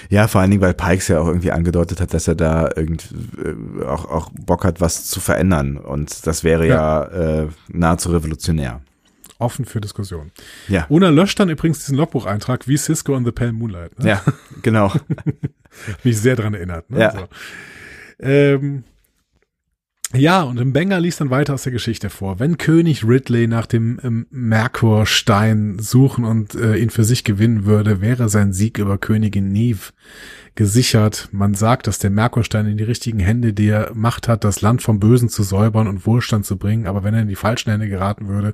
[0.10, 3.16] Ja, vor allen Dingen, weil Pikes ja auch irgendwie angedeutet hat, dass er da irgendwie
[3.44, 5.78] äh, auch, auch Bock hat, was zu verändern.
[5.78, 8.82] Und das wäre ja, ja äh, nahezu revolutionär.
[9.40, 10.32] Offen für Diskussion.
[10.68, 10.86] Ja.
[10.90, 13.98] Una löscht dann übrigens diesen Logbucheintrag wie Cisco on the Pale Moonlight.
[13.98, 14.10] Ne?
[14.10, 14.24] Ja,
[14.62, 14.94] genau.
[16.04, 16.90] Mich sehr dran erinnert.
[16.92, 17.00] Ne?
[17.00, 17.12] Ja.
[17.12, 17.28] So.
[18.20, 18.84] Ähm,
[20.14, 22.40] ja, und im Banger liest dann weiter aus der Geschichte vor.
[22.40, 28.02] Wenn König Ridley nach dem ähm, Merkurstein suchen und äh, ihn für sich gewinnen würde,
[28.02, 29.94] wäre sein Sieg über Königin Neve
[30.56, 31.30] gesichert.
[31.32, 35.00] Man sagt, dass der Merkurstein in die richtigen Hände der Macht hat, das Land vom
[35.00, 36.88] Bösen zu säubern und Wohlstand zu bringen.
[36.88, 38.54] Aber wenn er in die falschen Hände geraten würde,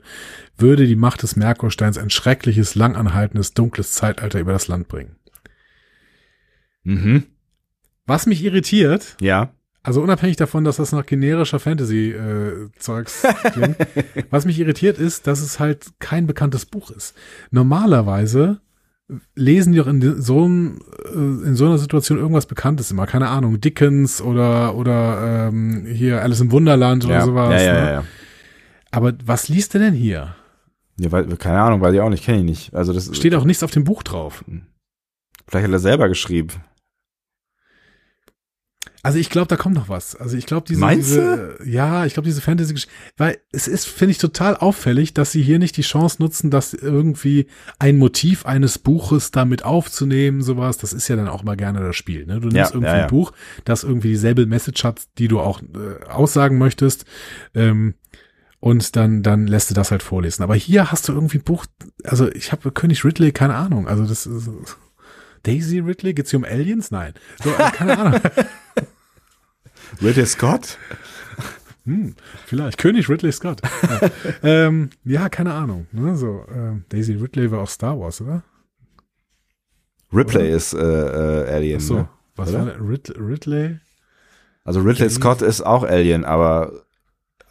[0.58, 5.16] würde die Macht des Merkursteins ein schreckliches, langanhaltendes, dunkles Zeitalter über das Land bringen.
[6.84, 7.24] Mhm.
[8.06, 9.52] Was mich irritiert, ja
[9.88, 13.78] also unabhängig davon, dass das nach generischer Fantasy-Zeugs äh, klingt,
[14.30, 17.16] was mich irritiert ist, dass es halt kein bekanntes Buch ist.
[17.52, 18.60] Normalerweise
[19.34, 23.08] lesen die doch in so, einem, äh, in so einer Situation irgendwas Bekanntes immer.
[23.08, 27.24] Keine Ahnung, Dickens oder, oder ähm, hier Alice im Wunderland oder ja.
[27.24, 27.62] sowas.
[27.62, 27.92] Ja, ja, ne?
[27.92, 28.04] ja.
[28.92, 30.36] Aber was liest er denn hier?
[31.00, 32.74] Ja, weil, keine Ahnung, weiß ich auch nicht, kenne ich nicht.
[32.74, 34.44] Also das steht auch nichts auf dem Buch drauf.
[35.48, 36.50] Vielleicht hat er selber geschrieben.
[39.08, 40.18] Also ich glaube, da kommt noch was.
[40.18, 44.12] Also ich glaube, diese, Meinst diese ja, ich glaube, diese Fantasy-Geschichte, weil es ist, finde
[44.12, 47.48] ich, total auffällig, dass sie hier nicht die Chance nutzen, dass irgendwie
[47.80, 50.76] ein Motiv eines Buches damit aufzunehmen, sowas.
[50.76, 52.26] Das ist ja dann auch mal gerne das Spiel.
[52.26, 52.42] Ne?
[52.42, 53.04] Du nimmst Ja, irgendwie ja, ja.
[53.04, 53.32] ein Buch,
[53.64, 57.06] das irgendwie dieselbe Message hat, die du auch äh, aussagen möchtest.
[57.56, 57.94] Ähm,
[58.60, 60.44] und dann, dann lässt du das halt vorlesen.
[60.44, 61.66] Aber hier hast du irgendwie ein Buch,
[62.04, 63.88] also ich habe König Ridley, keine Ahnung.
[63.88, 64.50] Also das ist
[65.44, 66.92] Daisy Ridley, geht's hier um Aliens?
[66.92, 67.14] Nein.
[67.42, 68.20] So, keine Ahnung.
[70.02, 70.78] Ridley Scott?
[71.86, 72.78] Hm, vielleicht.
[72.78, 73.62] König Ridley Scott.
[73.64, 74.10] Ja,
[74.44, 75.88] ähm, ja keine Ahnung.
[75.92, 78.44] Ne, so, ähm, Daisy Ridley war auch Star Wars, oder?
[80.14, 81.80] Ripley ist äh, äh, Alien.
[81.82, 81.94] Ach so.
[81.96, 82.10] Ne?
[82.36, 82.60] Was Oder?
[82.60, 82.80] war der?
[82.82, 83.80] Rid Ridley?
[84.64, 86.84] Also Ridley Daisy- Scott ist auch Alien, aber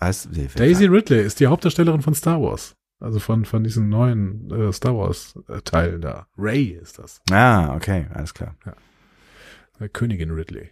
[0.01, 2.75] heißt nee, Daisy Ridley ist die Hauptdarstellerin von Star Wars.
[2.99, 6.27] Also von, von diesen neuen äh, Star Wars äh, da.
[6.39, 7.21] Ray ist das.
[7.31, 8.55] Ah, okay, alles klar.
[8.65, 8.71] Äh,
[9.93, 10.71] Königin Ridley.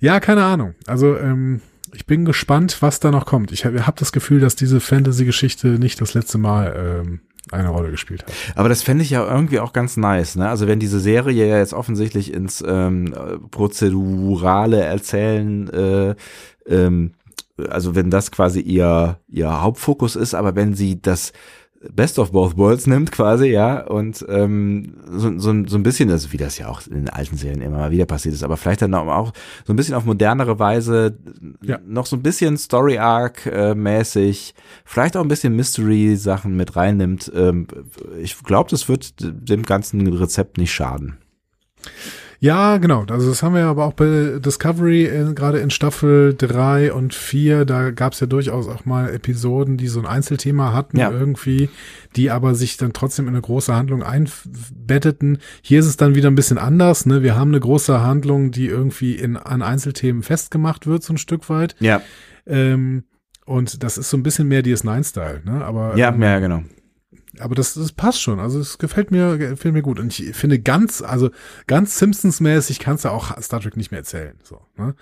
[0.00, 0.74] Ja, keine Ahnung.
[0.86, 1.60] Also, ähm,
[1.94, 3.52] ich bin gespannt, was da noch kommt.
[3.52, 7.90] Ich habe hab das Gefühl, dass diese Fantasy-Geschichte nicht das letzte Mal ähm, eine Rolle
[7.90, 8.32] gespielt hat.
[8.54, 10.48] Aber das fände ich ja irgendwie auch ganz nice, ne?
[10.48, 16.14] Also wenn diese Serie ja jetzt offensichtlich ins ähm, äh, prozedurale Erzählen, äh,
[16.66, 17.12] ähm,
[17.68, 21.32] also wenn das quasi ihr ihr Hauptfokus ist, aber wenn sie das
[21.92, 26.32] Best of Both Worlds nimmt quasi, ja, und ähm, so, so, so ein bisschen, also
[26.32, 28.82] wie das ja auch in den alten Serien immer mal wieder passiert ist, aber vielleicht
[28.82, 29.32] dann auch
[29.66, 31.16] so ein bisschen auf modernere Weise
[31.62, 31.78] Ja.
[31.86, 34.54] noch so ein bisschen Story Arc äh, mäßig,
[34.84, 37.30] vielleicht auch ein bisschen Mystery Sachen mit reinnimmt.
[37.34, 37.66] Ähm,
[38.20, 41.18] ich glaube, das wird dem ganzen Rezept nicht schaden.
[42.44, 43.04] Ja, genau.
[43.08, 47.64] Also das haben wir aber auch bei Discovery in, gerade in Staffel drei und vier.
[47.64, 51.12] Da gab es ja durchaus auch mal Episoden, die so ein Einzelthema hatten Ja.
[51.12, 51.70] irgendwie,
[52.16, 55.38] die aber sich dann trotzdem in eine große Handlung einbetteten.
[55.62, 57.06] Hier ist es dann wieder ein bisschen anders.
[57.06, 57.22] Ne?
[57.22, 61.48] Wir haben eine große Handlung, die irgendwie in an Einzelthemen festgemacht wird, so ein Stück
[61.48, 61.76] weit.
[61.78, 62.02] Ja,
[62.44, 63.04] Ähm,
[63.46, 65.42] und das ist so ein bisschen mehr DS9-Style.
[65.44, 65.64] Ne?
[65.64, 66.62] Aber ja, ähm, ja, genau.
[67.38, 68.40] Aber das, das passt schon.
[68.40, 69.98] Also es gefällt mir, gefällt mir gut.
[69.98, 71.30] Und ich finde ganz, also
[71.66, 74.38] ganz Simpsons-mäßig kannst du auch Star Trek nicht mehr erzählen.
[74.42, 74.94] So, ne?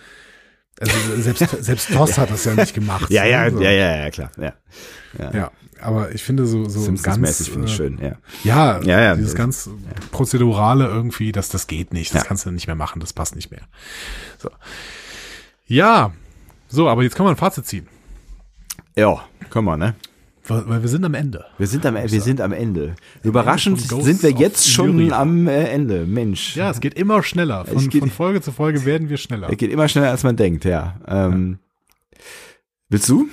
[0.80, 3.10] Also selbst, selbst Toss hat das ja nicht gemacht.
[3.10, 3.60] Ja, ja, so.
[3.60, 4.30] ja, ja, ja, klar.
[4.38, 4.54] Ja,
[5.32, 5.50] Ja,
[5.82, 8.16] aber ich finde so, so ganz, Simpsons-mäßig finde ich äh, schön, ja.
[8.44, 9.16] Ja, Ja, ja.
[9.16, 9.68] dieses ganz
[10.12, 12.14] prozedurale irgendwie, das, das geht nicht.
[12.14, 12.28] Das Ja.
[12.28, 13.00] kannst du nicht mehr machen.
[13.00, 13.62] Das passt nicht mehr.
[14.38, 14.50] So.
[15.66, 16.12] Ja.
[16.68, 17.88] So, aber jetzt kann man ein Fazit ziehen.
[18.96, 19.94] Ja, komm mal, ne?
[20.50, 21.44] Weil wir sind am Ende.
[21.58, 22.94] Wir sind am, wir sind am Ende.
[23.22, 25.20] Überraschend Ghosts sind wir jetzt schon Illyria.
[25.20, 26.04] am äh, Ende.
[26.06, 26.56] Mensch.
[26.56, 27.64] Ja, es geht immer schneller.
[27.66, 29.48] Es Von, geht- von Folge zu Folge werden wir schneller.
[29.48, 31.00] Er geht immer schneller, als man denkt, ja.
[31.06, 31.58] Ähm,
[32.88, 33.28] Willst du?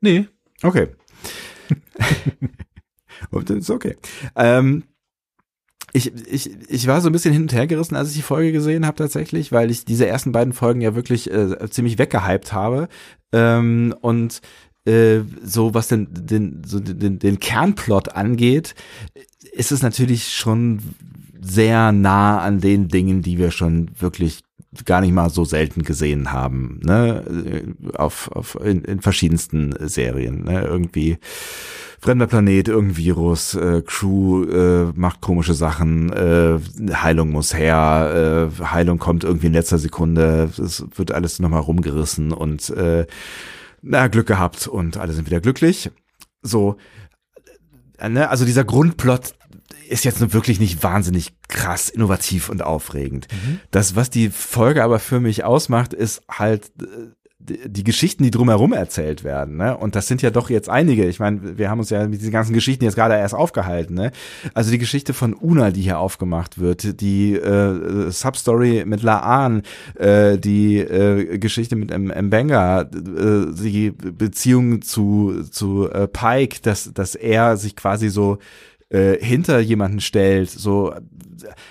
[0.00, 0.26] Nee,
[0.62, 0.88] Okay.
[3.30, 3.96] Und ist okay.
[4.36, 4.84] Ähm,
[5.92, 8.52] ich, ich, ich war so ein bisschen hin und her gerissen, als ich die Folge
[8.52, 12.88] gesehen habe tatsächlich, weil ich diese ersten beiden Folgen ja wirklich äh, ziemlich weggehypt habe.
[13.32, 14.40] Ähm, und
[14.84, 18.74] äh, so was den, den, so den, den Kernplot angeht,
[19.52, 20.80] ist es natürlich schon
[21.40, 24.42] sehr nah an den Dingen, die wir schon wirklich
[24.84, 30.62] gar nicht mal so selten gesehen haben, ne, auf, auf in, in verschiedensten Serien, ne,
[30.62, 31.18] irgendwie
[32.00, 36.58] fremder Planet, irgendein Virus, äh, Crew äh, macht komische Sachen, äh,
[36.94, 42.32] Heilung muss her, äh, Heilung kommt irgendwie in letzter Sekunde, es wird alles nochmal rumgerissen
[42.32, 43.06] und äh,
[43.82, 45.90] na, Glück gehabt und alle sind wieder glücklich.
[46.40, 46.76] So,
[47.98, 49.34] äh, ne, also dieser Grundplot
[49.88, 53.28] ist jetzt nur wirklich nicht wahnsinnig krass innovativ und aufregend.
[53.70, 57.10] Das, was die Folge aber für mich ausmacht, ist halt äh,
[57.42, 59.56] die, Geschichten, die drumherum erzählt werden.
[59.56, 59.76] Ne?
[59.76, 61.06] Und das sind ja doch jetzt einige.
[61.06, 63.94] Ich meine, wir haben uns ja mit diesen ganzen Geschichten jetzt gerade erst aufgehalten.
[63.94, 64.12] Ne?
[64.54, 69.62] Also die Geschichte von Una, die hier aufgemacht wird, die äh, Substory mit Laan,
[69.96, 72.86] äh, die äh, Geschichte mit M Mbenga, äh,
[73.54, 78.38] die Beziehung zu, zu äh, Pike, dass, dass er sich quasi so
[78.88, 80.94] äh, hinter jemanden stellt, so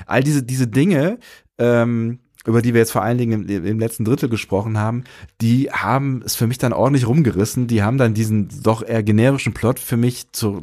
[0.05, 1.19] all diese diese Dinge,
[1.57, 5.03] ähm, über die wir jetzt vor allen Dingen im, im letzten Drittel gesprochen haben,
[5.41, 7.67] die haben es für mich dann ordentlich rumgerissen.
[7.67, 10.61] Die haben dann diesen doch eher generischen Plot für mich zu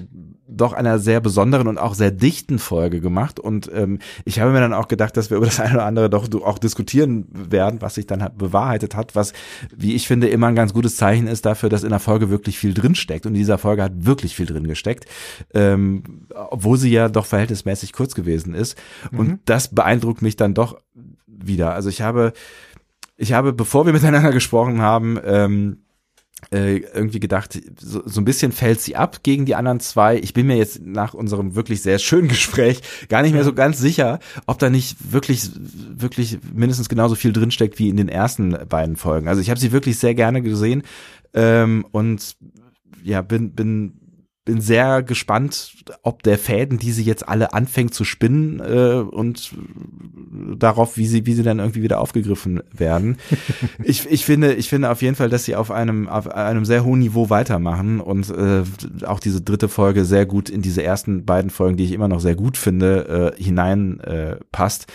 [0.49, 3.39] doch einer sehr besonderen und auch sehr dichten Folge gemacht.
[3.39, 6.11] Und ähm, ich habe mir dann auch gedacht, dass wir über das eine oder andere
[6.11, 9.35] doch auch diskutieren werden, was sich dann halt bewahrheitet hat, was,
[9.77, 12.59] wie ich finde, immer ein ganz gutes Zeichen ist dafür, dass in der Folge wirklich
[12.59, 13.27] viel drin steckt.
[13.27, 15.05] Und in dieser Folge hat wirklich viel drin gesteckt,
[15.53, 16.03] ähm,
[16.35, 18.77] obwohl sie ja doch verhältnismäßig kurz gewesen ist.
[19.13, 20.79] Und das beeindruckt mich dann doch
[21.39, 21.75] wieder.
[21.75, 22.33] Also ich habe,
[23.17, 25.79] ich habe, bevor wir miteinander gesprochen haben, ähm,
[26.53, 30.17] äh, irgendwie gedacht, so, so ein bisschen fällt sie ab gegen die anderen zwei.
[30.19, 33.79] Ich bin mir jetzt nach unserem wirklich sehr schönen Gespräch gar nicht mehr so ganz
[33.79, 38.97] sicher, ob da nicht wirklich, wirklich mindestens genauso viel drinsteckt wie in den ersten beiden
[38.97, 39.27] Folgen.
[39.27, 40.83] Also ich habe sie wirklich sehr gerne gesehen
[41.35, 42.37] ähm, und
[43.03, 44.08] ja, bin, bin
[44.49, 49.53] bin sehr gespannt, ob der Fäden, die sie jetzt alle anfängt zu spinnen äh, und
[50.57, 53.19] darauf, wie sie, wie sie dann irgendwie wieder aufgegriffen werden.
[53.85, 56.83] ich, ich finde, ich finde auf jeden Fall, dass sie auf einem, auf einem sehr
[56.83, 58.63] hohen Niveau weitermachen und äh,
[59.05, 62.21] auch diese dritte Folge sehr gut in diese ersten beiden Folgen, die ich immer noch
[62.21, 64.87] sehr gut finde, äh, hinein äh, passt.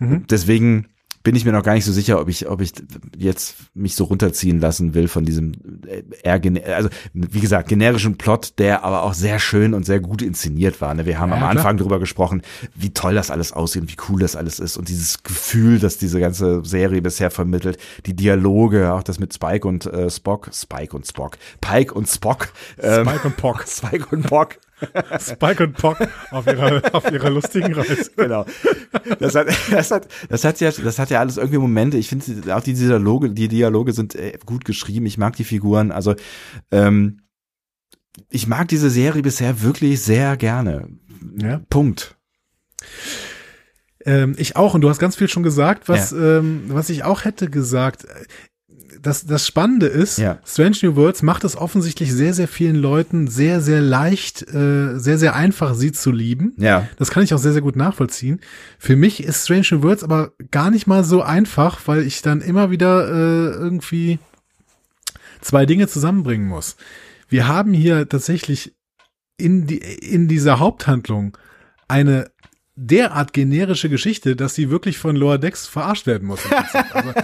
[0.00, 0.24] Mhm.
[0.30, 0.86] Deswegen
[1.26, 2.70] bin ich mir noch gar nicht so sicher, ob ich, ob ich
[3.18, 6.40] jetzt mich so runterziehen lassen will von diesem äh, eher,
[6.76, 10.94] also wie gesagt, generischen Plot, der aber auch sehr schön und sehr gut inszeniert war.
[10.94, 11.04] Ne?
[11.04, 11.74] Wir haben ja, am Anfang klar.
[11.78, 12.42] darüber gesprochen,
[12.76, 15.98] wie toll das alles aussieht und wie cool das alles ist und dieses Gefühl, das
[15.98, 20.94] diese ganze Serie bisher vermittelt, die Dialoge, auch das mit Spike und äh, Spock, Spike
[20.94, 24.58] und Spock, Pike und Spock, ähm, Spike und Pock, Spike und Pock.
[25.20, 25.98] Spike und Pock
[26.30, 28.10] auf ihrer, auf ihrer lustigen Reise.
[28.16, 28.44] Genau.
[29.18, 31.96] Das hat, das hat, das hat ja, das hat ja alles irgendwie Momente.
[31.96, 35.06] Ich finde auch die Dialoge, die Dialoge sind äh, gut geschrieben.
[35.06, 35.92] Ich mag die Figuren.
[35.92, 36.14] Also,
[36.70, 37.20] ähm,
[38.28, 40.88] ich mag diese Serie bisher wirklich sehr gerne.
[41.36, 41.60] Ja.
[41.70, 42.16] Punkt.
[44.04, 46.38] Ähm, ich auch, und du hast ganz viel schon gesagt, was, ja.
[46.38, 48.06] ähm, was ich auch hätte gesagt
[49.06, 50.38] das, das Spannende ist, ja.
[50.44, 55.18] Strange New Worlds macht es offensichtlich sehr, sehr vielen Leuten sehr, sehr leicht, äh, sehr,
[55.18, 56.54] sehr einfach, sie zu lieben.
[56.56, 56.88] Ja.
[56.98, 58.40] Das kann ich auch sehr, sehr gut nachvollziehen.
[58.78, 62.40] Für mich ist Strange New Worlds aber gar nicht mal so einfach, weil ich dann
[62.40, 64.18] immer wieder äh, irgendwie
[65.40, 66.76] zwei Dinge zusammenbringen muss.
[67.28, 68.74] Wir haben hier tatsächlich
[69.38, 71.36] in, die, in dieser Haupthandlung
[71.86, 72.30] eine
[72.76, 76.40] derart generische Geschichte, dass sie wirklich von Loa Dex verarscht werden muss.
[76.92, 77.14] Also,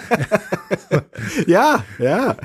[1.46, 2.36] ja, ja.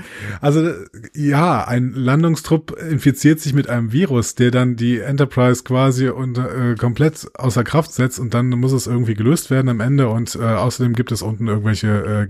[0.41, 0.73] Also
[1.15, 6.75] ja, ein Landungstrupp infiziert sich mit einem Virus, der dann die Enterprise quasi unter, äh,
[6.75, 10.39] komplett außer Kraft setzt und dann muss es irgendwie gelöst werden am Ende und äh,
[10.39, 12.27] außerdem gibt es unten irgendwelche äh,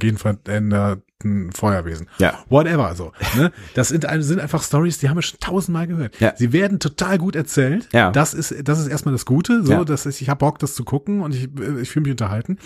[1.20, 2.10] genveränderten Feuerwesen.
[2.20, 2.44] Ja.
[2.50, 3.12] Whatever, so.
[3.36, 3.52] Ne?
[3.74, 6.20] Das sind, sind einfach Stories, die haben wir schon tausendmal gehört.
[6.20, 6.34] Ja.
[6.36, 7.88] Sie werden total gut erzählt.
[7.92, 8.12] Ja.
[8.12, 9.84] Das ist, das ist erstmal das Gute, so, ja.
[9.86, 11.50] dass ich, ich habe Bock, das zu gucken und ich,
[11.82, 12.58] ich fühle mich unterhalten.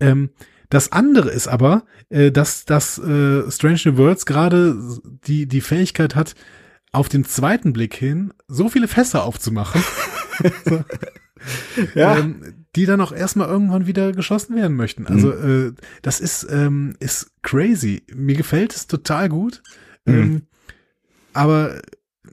[0.00, 0.30] Ähm,
[0.70, 4.76] das andere ist aber, äh, dass, dass äh, Strange New Worlds gerade
[5.26, 6.34] die, die Fähigkeit hat,
[6.92, 9.82] auf den zweiten Blick hin so viele Fässer aufzumachen,
[10.64, 10.84] so,
[11.94, 12.16] ja.
[12.16, 15.06] ähm, die dann auch erstmal irgendwann wieder geschlossen werden möchten.
[15.06, 15.68] Also mhm.
[15.68, 18.02] äh, das ist, ähm, ist crazy.
[18.14, 19.62] Mir gefällt es total gut.
[20.04, 20.14] Mhm.
[20.14, 20.42] Ähm,
[21.32, 21.80] aber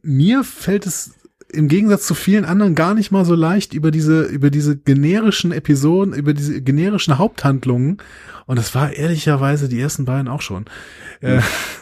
[0.02, 1.16] mir fällt es
[1.52, 5.52] im Gegensatz zu vielen anderen gar nicht mal so leicht über diese, über diese generischen
[5.52, 7.98] Episoden, über diese generischen Haupthandlungen.
[8.46, 10.66] Und das war ehrlicherweise die ersten beiden auch schon.
[11.20, 11.42] Äh,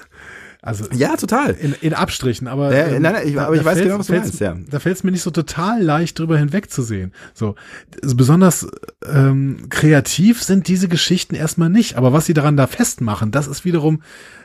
[0.61, 1.51] also ja, total.
[1.51, 4.13] In, in Abstrichen, aber, ja, ähm, nein, nein, ich, aber ich weiß genau, was du
[4.13, 4.57] meinst, ja.
[4.69, 7.13] Da fällt es mir nicht so total leicht drüber hinwegzusehen.
[7.33, 7.55] So
[8.03, 8.67] also besonders
[9.05, 13.63] ähm, kreativ sind diese Geschichten erstmal nicht, aber was sie daran da festmachen, das ist
[13.63, 14.01] wiederum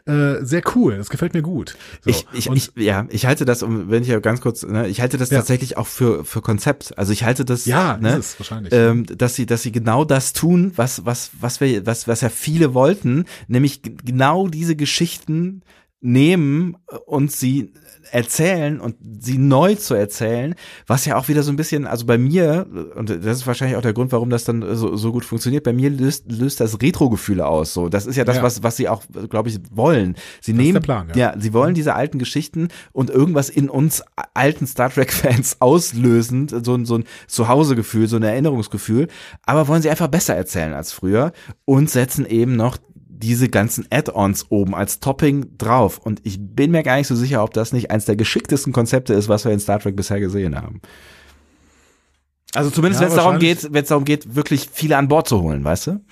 [0.06, 0.98] äh, sehr cool.
[0.98, 1.76] Das gefällt mir gut.
[2.02, 2.10] So.
[2.10, 5.00] Ich, ich, ich, ja, ich halte das, um, wenn ich ja ganz kurz, ne, ich
[5.00, 5.38] halte das ja.
[5.38, 6.96] tatsächlich auch für für Konzept.
[6.96, 10.32] Also ich halte das, ja, ne, ist wahrscheinlich, ähm, dass sie, dass sie genau das
[10.32, 15.62] tun, was was was wir, was was ja viele wollten, nämlich genau diese Geschichten
[16.04, 16.76] nehmen
[17.06, 17.72] und sie
[18.10, 20.54] erzählen und sie neu zu erzählen,
[20.86, 23.82] was ja auch wieder so ein bisschen, also bei mir, und das ist wahrscheinlich auch
[23.82, 27.46] der Grund, warum das dann so, so gut funktioniert, bei mir löst, löst das Retro-Gefühle
[27.46, 27.72] aus.
[27.72, 28.42] So, das ist ja das, ja.
[28.42, 30.14] was, was sie auch, glaube ich, wollen.
[30.42, 31.32] Sie das nehmen, Plan, ja.
[31.32, 34.02] ja, sie wollen diese alten Geschichten und irgendwas in uns
[34.34, 39.08] alten Star Trek-Fans auslösen, so ein, so ein Zuhausegefühl, so ein Erinnerungsgefühl,
[39.46, 41.32] aber wollen sie einfach besser erzählen als früher
[41.64, 42.76] und setzen eben noch
[43.18, 45.98] diese ganzen Add-ons oben als Topping drauf.
[45.98, 49.14] Und ich bin mir gar nicht so sicher, ob das nicht eins der geschicktesten Konzepte
[49.14, 50.80] ist, was wir in Star Trek bisher gesehen haben.
[52.54, 55.28] Also zumindest ja, wenn es darum geht, wenn es darum geht, wirklich viele an Bord
[55.28, 56.04] zu holen, weißt du?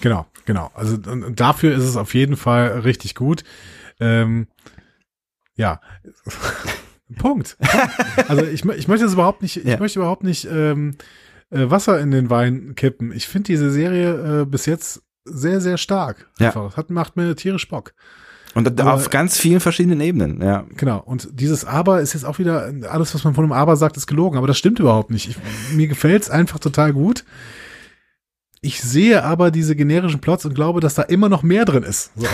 [0.00, 0.70] Genau, genau.
[0.74, 3.42] Also dafür ist es auf jeden Fall richtig gut.
[3.98, 4.46] Ähm,
[5.56, 5.80] ja.
[7.18, 7.56] Punkt.
[8.28, 9.78] Also ich, ich möchte es überhaupt nicht, ich ja.
[9.78, 10.96] möchte überhaupt nicht ähm,
[11.50, 13.12] äh, Wasser in den Wein kippen.
[13.12, 16.28] Ich finde diese Serie äh, bis jetzt sehr, sehr stark.
[16.38, 16.48] Ja.
[16.48, 16.76] Einfach.
[16.76, 17.92] Hat, macht mir tierisch Bock.
[18.54, 20.64] Und Aber, auf ganz vielen verschiedenen Ebenen, ja.
[20.76, 21.00] Genau.
[21.04, 24.06] Und dieses Aber ist jetzt auch wieder, alles, was man von einem Aber sagt, ist
[24.06, 24.38] gelogen.
[24.38, 25.28] Aber das stimmt überhaupt nicht.
[25.28, 25.36] Ich,
[25.74, 27.24] mir gefällt's einfach total gut.
[28.60, 32.10] Ich sehe aber diese generischen Plots und glaube, dass da immer noch mehr drin ist.
[32.16, 32.26] So.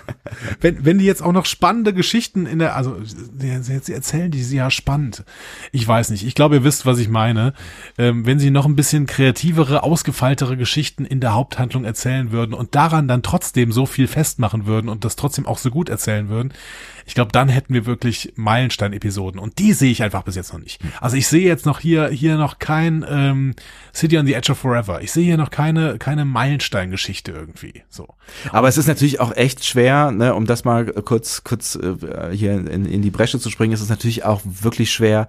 [0.60, 4.56] wenn, wenn die jetzt auch noch spannende Geschichten in der, also sie erzählen die sie
[4.56, 5.24] ja spannend.
[5.70, 6.26] Ich weiß nicht.
[6.26, 7.52] Ich glaube, ihr wisst, was ich meine.
[7.98, 12.74] Ähm, wenn sie noch ein bisschen kreativere, ausgefeiltere Geschichten in der Haupthandlung erzählen würden und
[12.74, 16.52] daran dann trotzdem so viel festmachen würden und das trotzdem auch so gut erzählen würden,
[17.08, 20.60] ich glaube, dann hätten wir wirklich Meilenstein-Episoden und die sehe ich einfach bis jetzt noch
[20.60, 20.78] nicht.
[21.00, 23.54] Also ich sehe jetzt noch hier hier noch kein ähm,
[23.94, 25.00] City on the Edge of Forever.
[25.00, 27.82] Ich sehe hier noch keine keine Meilenstein-Geschichte irgendwie.
[27.88, 28.08] So.
[28.52, 32.52] Aber es ist natürlich auch echt schwer, ne, um das mal kurz kurz äh, hier
[32.52, 33.72] in, in die Bresche zu springen.
[33.72, 35.28] Ist es natürlich auch wirklich schwer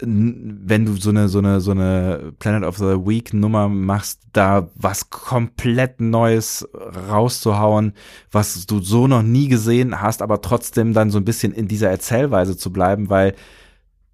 [0.00, 4.68] wenn du so eine so eine so eine Planet of the Week Nummer machst, da
[4.76, 6.68] was komplett Neues
[7.10, 7.94] rauszuhauen,
[8.30, 11.90] was du so noch nie gesehen hast, aber trotzdem dann so ein bisschen in dieser
[11.90, 13.34] Erzählweise zu bleiben, weil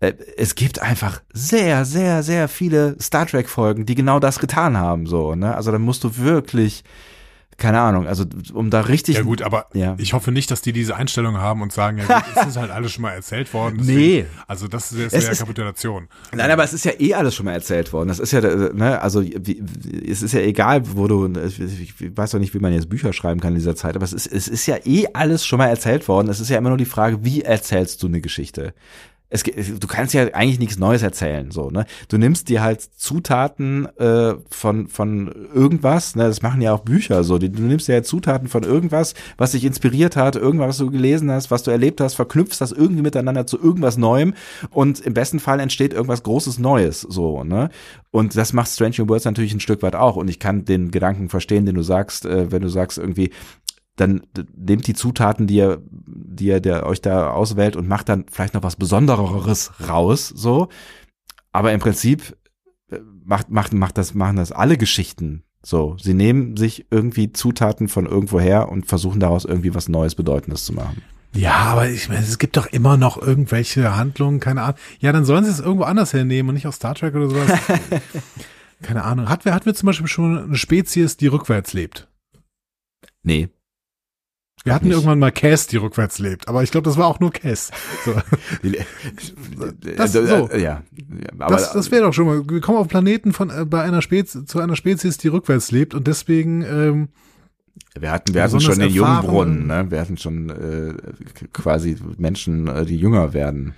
[0.01, 4.79] äh, es gibt einfach sehr sehr sehr viele Star Trek Folgen, die genau das getan
[4.79, 5.55] haben, so ne?
[5.55, 6.83] Also da musst du wirklich
[7.57, 9.17] keine Ahnung, also um da richtig.
[9.17, 9.95] Ja gut, aber ja.
[9.99, 12.71] ich hoffe nicht, dass die diese Einstellung haben und sagen, ja, gut, es ist halt
[12.71, 13.77] alles schon mal erzählt worden.
[13.79, 14.27] Deswegen, nee.
[14.47, 16.09] Also das ist, das ist ja Kapitulation.
[16.33, 18.09] Nein, aber es ist ja eh alles schon mal erzählt worden.
[18.09, 19.63] Das ist ja, ne, also wie,
[20.09, 23.41] es ist ja egal, wo du, ich weiß doch nicht, wie man jetzt Bücher schreiben
[23.41, 26.09] kann in dieser Zeit, aber es ist, es ist ja eh alles schon mal erzählt
[26.09, 26.29] worden.
[26.29, 28.75] Es ist ja immer nur die Frage, wie erzählst du eine Geschichte?
[29.35, 31.87] Es, du kannst ja eigentlich nichts Neues erzählen, so, ne?
[32.07, 36.23] Du nimmst dir halt Zutaten äh, von, von irgendwas, ne?
[36.25, 37.39] Das machen ja auch Bücher so.
[37.39, 41.33] Du nimmst dir ja Zutaten von irgendwas, was dich inspiriert hat, irgendwas, was du gelesen
[41.33, 44.35] hast, was du erlebt hast, verknüpfst das irgendwie miteinander zu irgendwas Neuem
[44.71, 47.71] und im besten Fall entsteht irgendwas Großes Neues, so, ne?
[48.13, 50.15] Und das macht Strange New Worlds natürlich ein Stück weit auch.
[50.15, 53.31] Und ich kann den Gedanken verstehen, den du sagst, äh, wenn du sagst irgendwie,
[53.97, 54.23] dann
[54.57, 58.55] nehmt die Zutaten, die ihr, die ihr der euch da auswählt und macht dann vielleicht
[58.55, 60.69] noch was Besondereres raus, so.
[61.53, 62.37] Aber im Prinzip
[62.91, 65.97] äh, macht, macht, macht das, machen das alle Geschichten so.
[66.01, 70.73] Sie nehmen sich irgendwie Zutaten von irgendwoher und versuchen daraus irgendwie was Neues, Bedeutendes zu
[70.73, 71.03] machen.
[71.33, 74.79] Ja, aber ich meine, es gibt doch immer noch irgendwelche Handlungen, keine Ahnung.
[75.01, 77.51] Ja, dann sollen sie es irgendwo anders hernehmen und nicht aus Star Trek oder sowas.
[78.83, 79.29] keine Ahnung.
[79.29, 82.09] Hat wer, hat wir zum Beispiel schon eine Spezies, die rückwärts lebt?
[83.23, 83.49] Nee.
[84.65, 84.95] Wir hatten nicht.
[84.95, 87.71] irgendwann mal Cass, die rückwärts lebt, aber ich glaube, das war auch nur Cass.
[88.07, 88.15] So.
[89.97, 90.49] das, so.
[90.57, 90.83] ja,
[91.39, 92.43] aber das, das wäre doch schon mal.
[92.49, 95.95] Wir kommen auf Planeten von äh, bei einer Spezies zu einer Spezies, die rückwärts lebt
[95.95, 97.09] und deswegen ähm,
[97.99, 99.87] wir hatten, wir hatten schon den Jungbrunnen, ne?
[99.89, 100.95] Wir hatten schon äh,
[101.53, 103.75] quasi Menschen, äh, die jünger werden.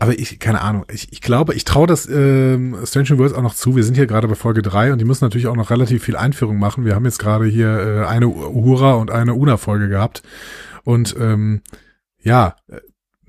[0.00, 3.54] Aber ich, keine Ahnung, ich, ich glaube, ich traue das ähm, Strange Worlds auch noch
[3.54, 3.76] zu.
[3.76, 6.16] Wir sind hier gerade bei Folge drei und die müssen natürlich auch noch relativ viel
[6.16, 6.84] Einführung machen.
[6.84, 10.22] Wir haben jetzt gerade hier äh, eine Uhura und eine Una-Folge gehabt.
[10.82, 11.62] Und ähm,
[12.22, 12.56] ja,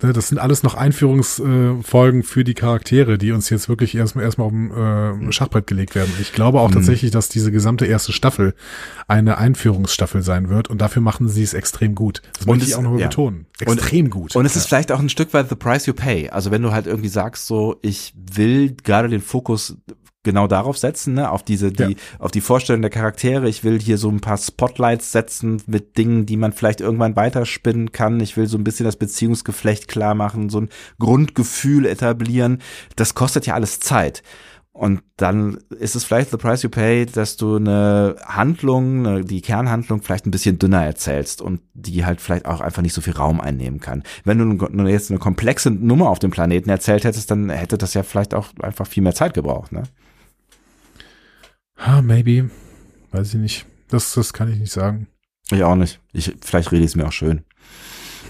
[0.01, 4.51] das sind alles noch Einführungsfolgen für die Charaktere, die uns jetzt wirklich erstmal erstmal auf
[4.51, 5.31] dem äh, mhm.
[5.31, 6.11] Schachbrett gelegt werden.
[6.19, 6.73] Ich glaube auch mhm.
[6.73, 8.55] tatsächlich, dass diese gesamte erste Staffel
[9.07, 12.21] eine Einführungsstaffel sein wird und dafür machen sie es extrem gut.
[12.37, 13.07] Das möchte ich auch noch ja.
[13.07, 13.45] betonen.
[13.59, 14.35] Extrem und, gut.
[14.35, 16.29] Und es ist vielleicht auch ein Stück weit the price you pay.
[16.29, 19.77] Also wenn du halt irgendwie sagst so, ich will gerade den Fokus
[20.23, 21.31] genau darauf setzen, ne?
[21.31, 21.97] auf diese, die, ja.
[22.19, 23.49] auf die Vorstellung der Charaktere.
[23.49, 27.91] Ich will hier so ein paar Spotlights setzen mit Dingen, die man vielleicht irgendwann weiterspinnen
[27.91, 28.19] kann.
[28.19, 30.69] Ich will so ein bisschen das Beziehungsgeflecht klar machen, so ein
[30.99, 32.61] Grundgefühl etablieren.
[32.95, 34.21] Das kostet ja alles Zeit.
[34.73, 40.01] Und dann ist es vielleicht the price you pay, dass du eine Handlung, die Kernhandlung
[40.01, 43.41] vielleicht ein bisschen dünner erzählst und die halt vielleicht auch einfach nicht so viel Raum
[43.41, 44.03] einnehmen kann.
[44.23, 48.03] Wenn du jetzt eine komplexe Nummer auf dem Planeten erzählt hättest, dann hätte das ja
[48.03, 49.83] vielleicht auch einfach viel mehr Zeit gebraucht, ne?
[51.81, 52.49] Ha, maybe.
[53.11, 53.65] Weiß ich nicht.
[53.89, 55.07] Das, das kann ich nicht sagen.
[55.51, 55.99] Ich auch nicht.
[56.13, 57.43] Ich, vielleicht rede ich es mir auch schön.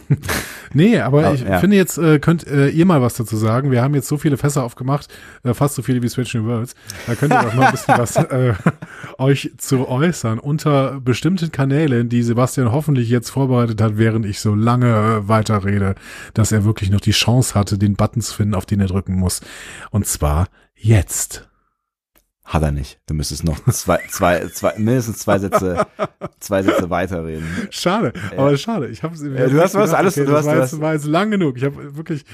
[0.74, 1.60] nee, aber ja, ich ja.
[1.60, 3.72] finde jetzt, äh, könnt äh, ihr mal was dazu sagen.
[3.72, 5.08] Wir haben jetzt so viele Fässer aufgemacht,
[5.44, 6.76] äh, fast so viele wie Switch New Worlds.
[7.08, 8.54] Da könnt ihr doch mal ein bisschen was äh,
[9.18, 14.56] euch zu äußern unter bestimmten Kanälen, die Sebastian hoffentlich jetzt vorbereitet hat, während ich so
[14.56, 15.96] lange äh, weiterrede,
[16.34, 19.16] dass er wirklich noch die Chance hatte, den Button zu finden, auf den er drücken
[19.16, 19.42] muss.
[19.92, 21.51] Und zwar jetzt.
[22.52, 23.00] Hat er nicht.
[23.08, 25.88] Du müsstest noch zwei, zwei, zwei, mindestens zwei Sätze,
[26.42, 27.48] zwei Sätze weiterreden.
[27.70, 28.38] Schade, ja.
[28.38, 28.90] aber schade.
[28.90, 31.32] Ich habe ja, Du hast was, alles, okay, du hast war, jetzt, war jetzt lang
[31.32, 31.56] genug.
[31.56, 32.26] Ich habe wirklich,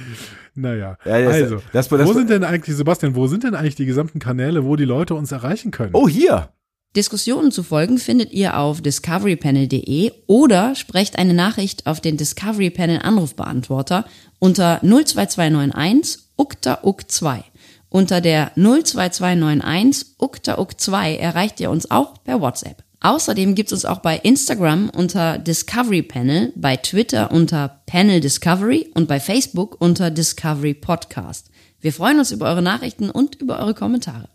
[0.56, 0.98] naja.
[1.06, 3.86] Ja, das, also, das, das, wo sind denn eigentlich, Sebastian, wo sind denn eigentlich die
[3.86, 5.92] gesamten Kanäle, wo die Leute uns erreichen können?
[5.94, 6.50] Oh, hier.
[6.96, 13.02] Diskussionen zu folgen findet ihr auf discoverypanel.de oder sprecht eine Nachricht auf den Discovery Panel
[13.04, 14.06] Anrufbeantworter
[14.40, 17.44] unter 02291 ukta uk 2
[17.90, 22.84] unter der 02291 uktauk2 erreicht ihr uns auch per WhatsApp.
[23.00, 28.90] Außerdem gibt es uns auch bei Instagram unter Discovery Panel, bei Twitter unter Panel Discovery
[28.96, 31.52] und bei Facebook unter Discovery Podcast.
[31.80, 34.30] Wir freuen uns über eure Nachrichten und über eure Kommentare.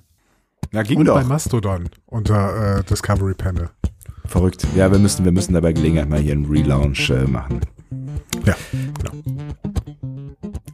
[0.71, 1.15] Na, ging Und doch.
[1.15, 3.69] bei Mastodon unter äh, Discovery Panel.
[4.27, 4.67] Verrückt.
[4.77, 7.61] Ja, wir müssen, wir müssen dabei Gelegenheit mal hier einen Relaunch äh, machen.
[8.47, 9.13] Ja, genau.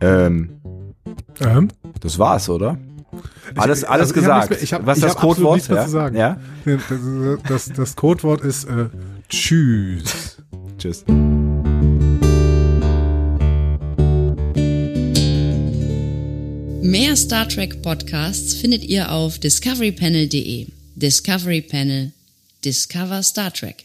[0.01, 0.61] Ähm,
[1.41, 1.69] Ähm,
[2.01, 2.79] das war's, oder?
[3.57, 4.51] Alles, Ich- alles also ich hab gesagt.
[4.51, 5.55] mehr- ich hab- Was ist das Codewort?
[5.57, 5.85] nichts mehr ja?
[5.85, 6.17] zu sagen.
[6.17, 6.37] ja?
[6.65, 6.89] das,
[7.49, 8.87] das, das Codewort ist äh,
[9.29, 10.37] Tschüss.
[10.79, 11.05] Tschüss.
[16.83, 20.67] Mehr Star Trek Podcasts findet ihr auf discoverypanel.de.
[20.95, 22.13] Discovery Panel.
[22.65, 23.85] Discover Star Trek.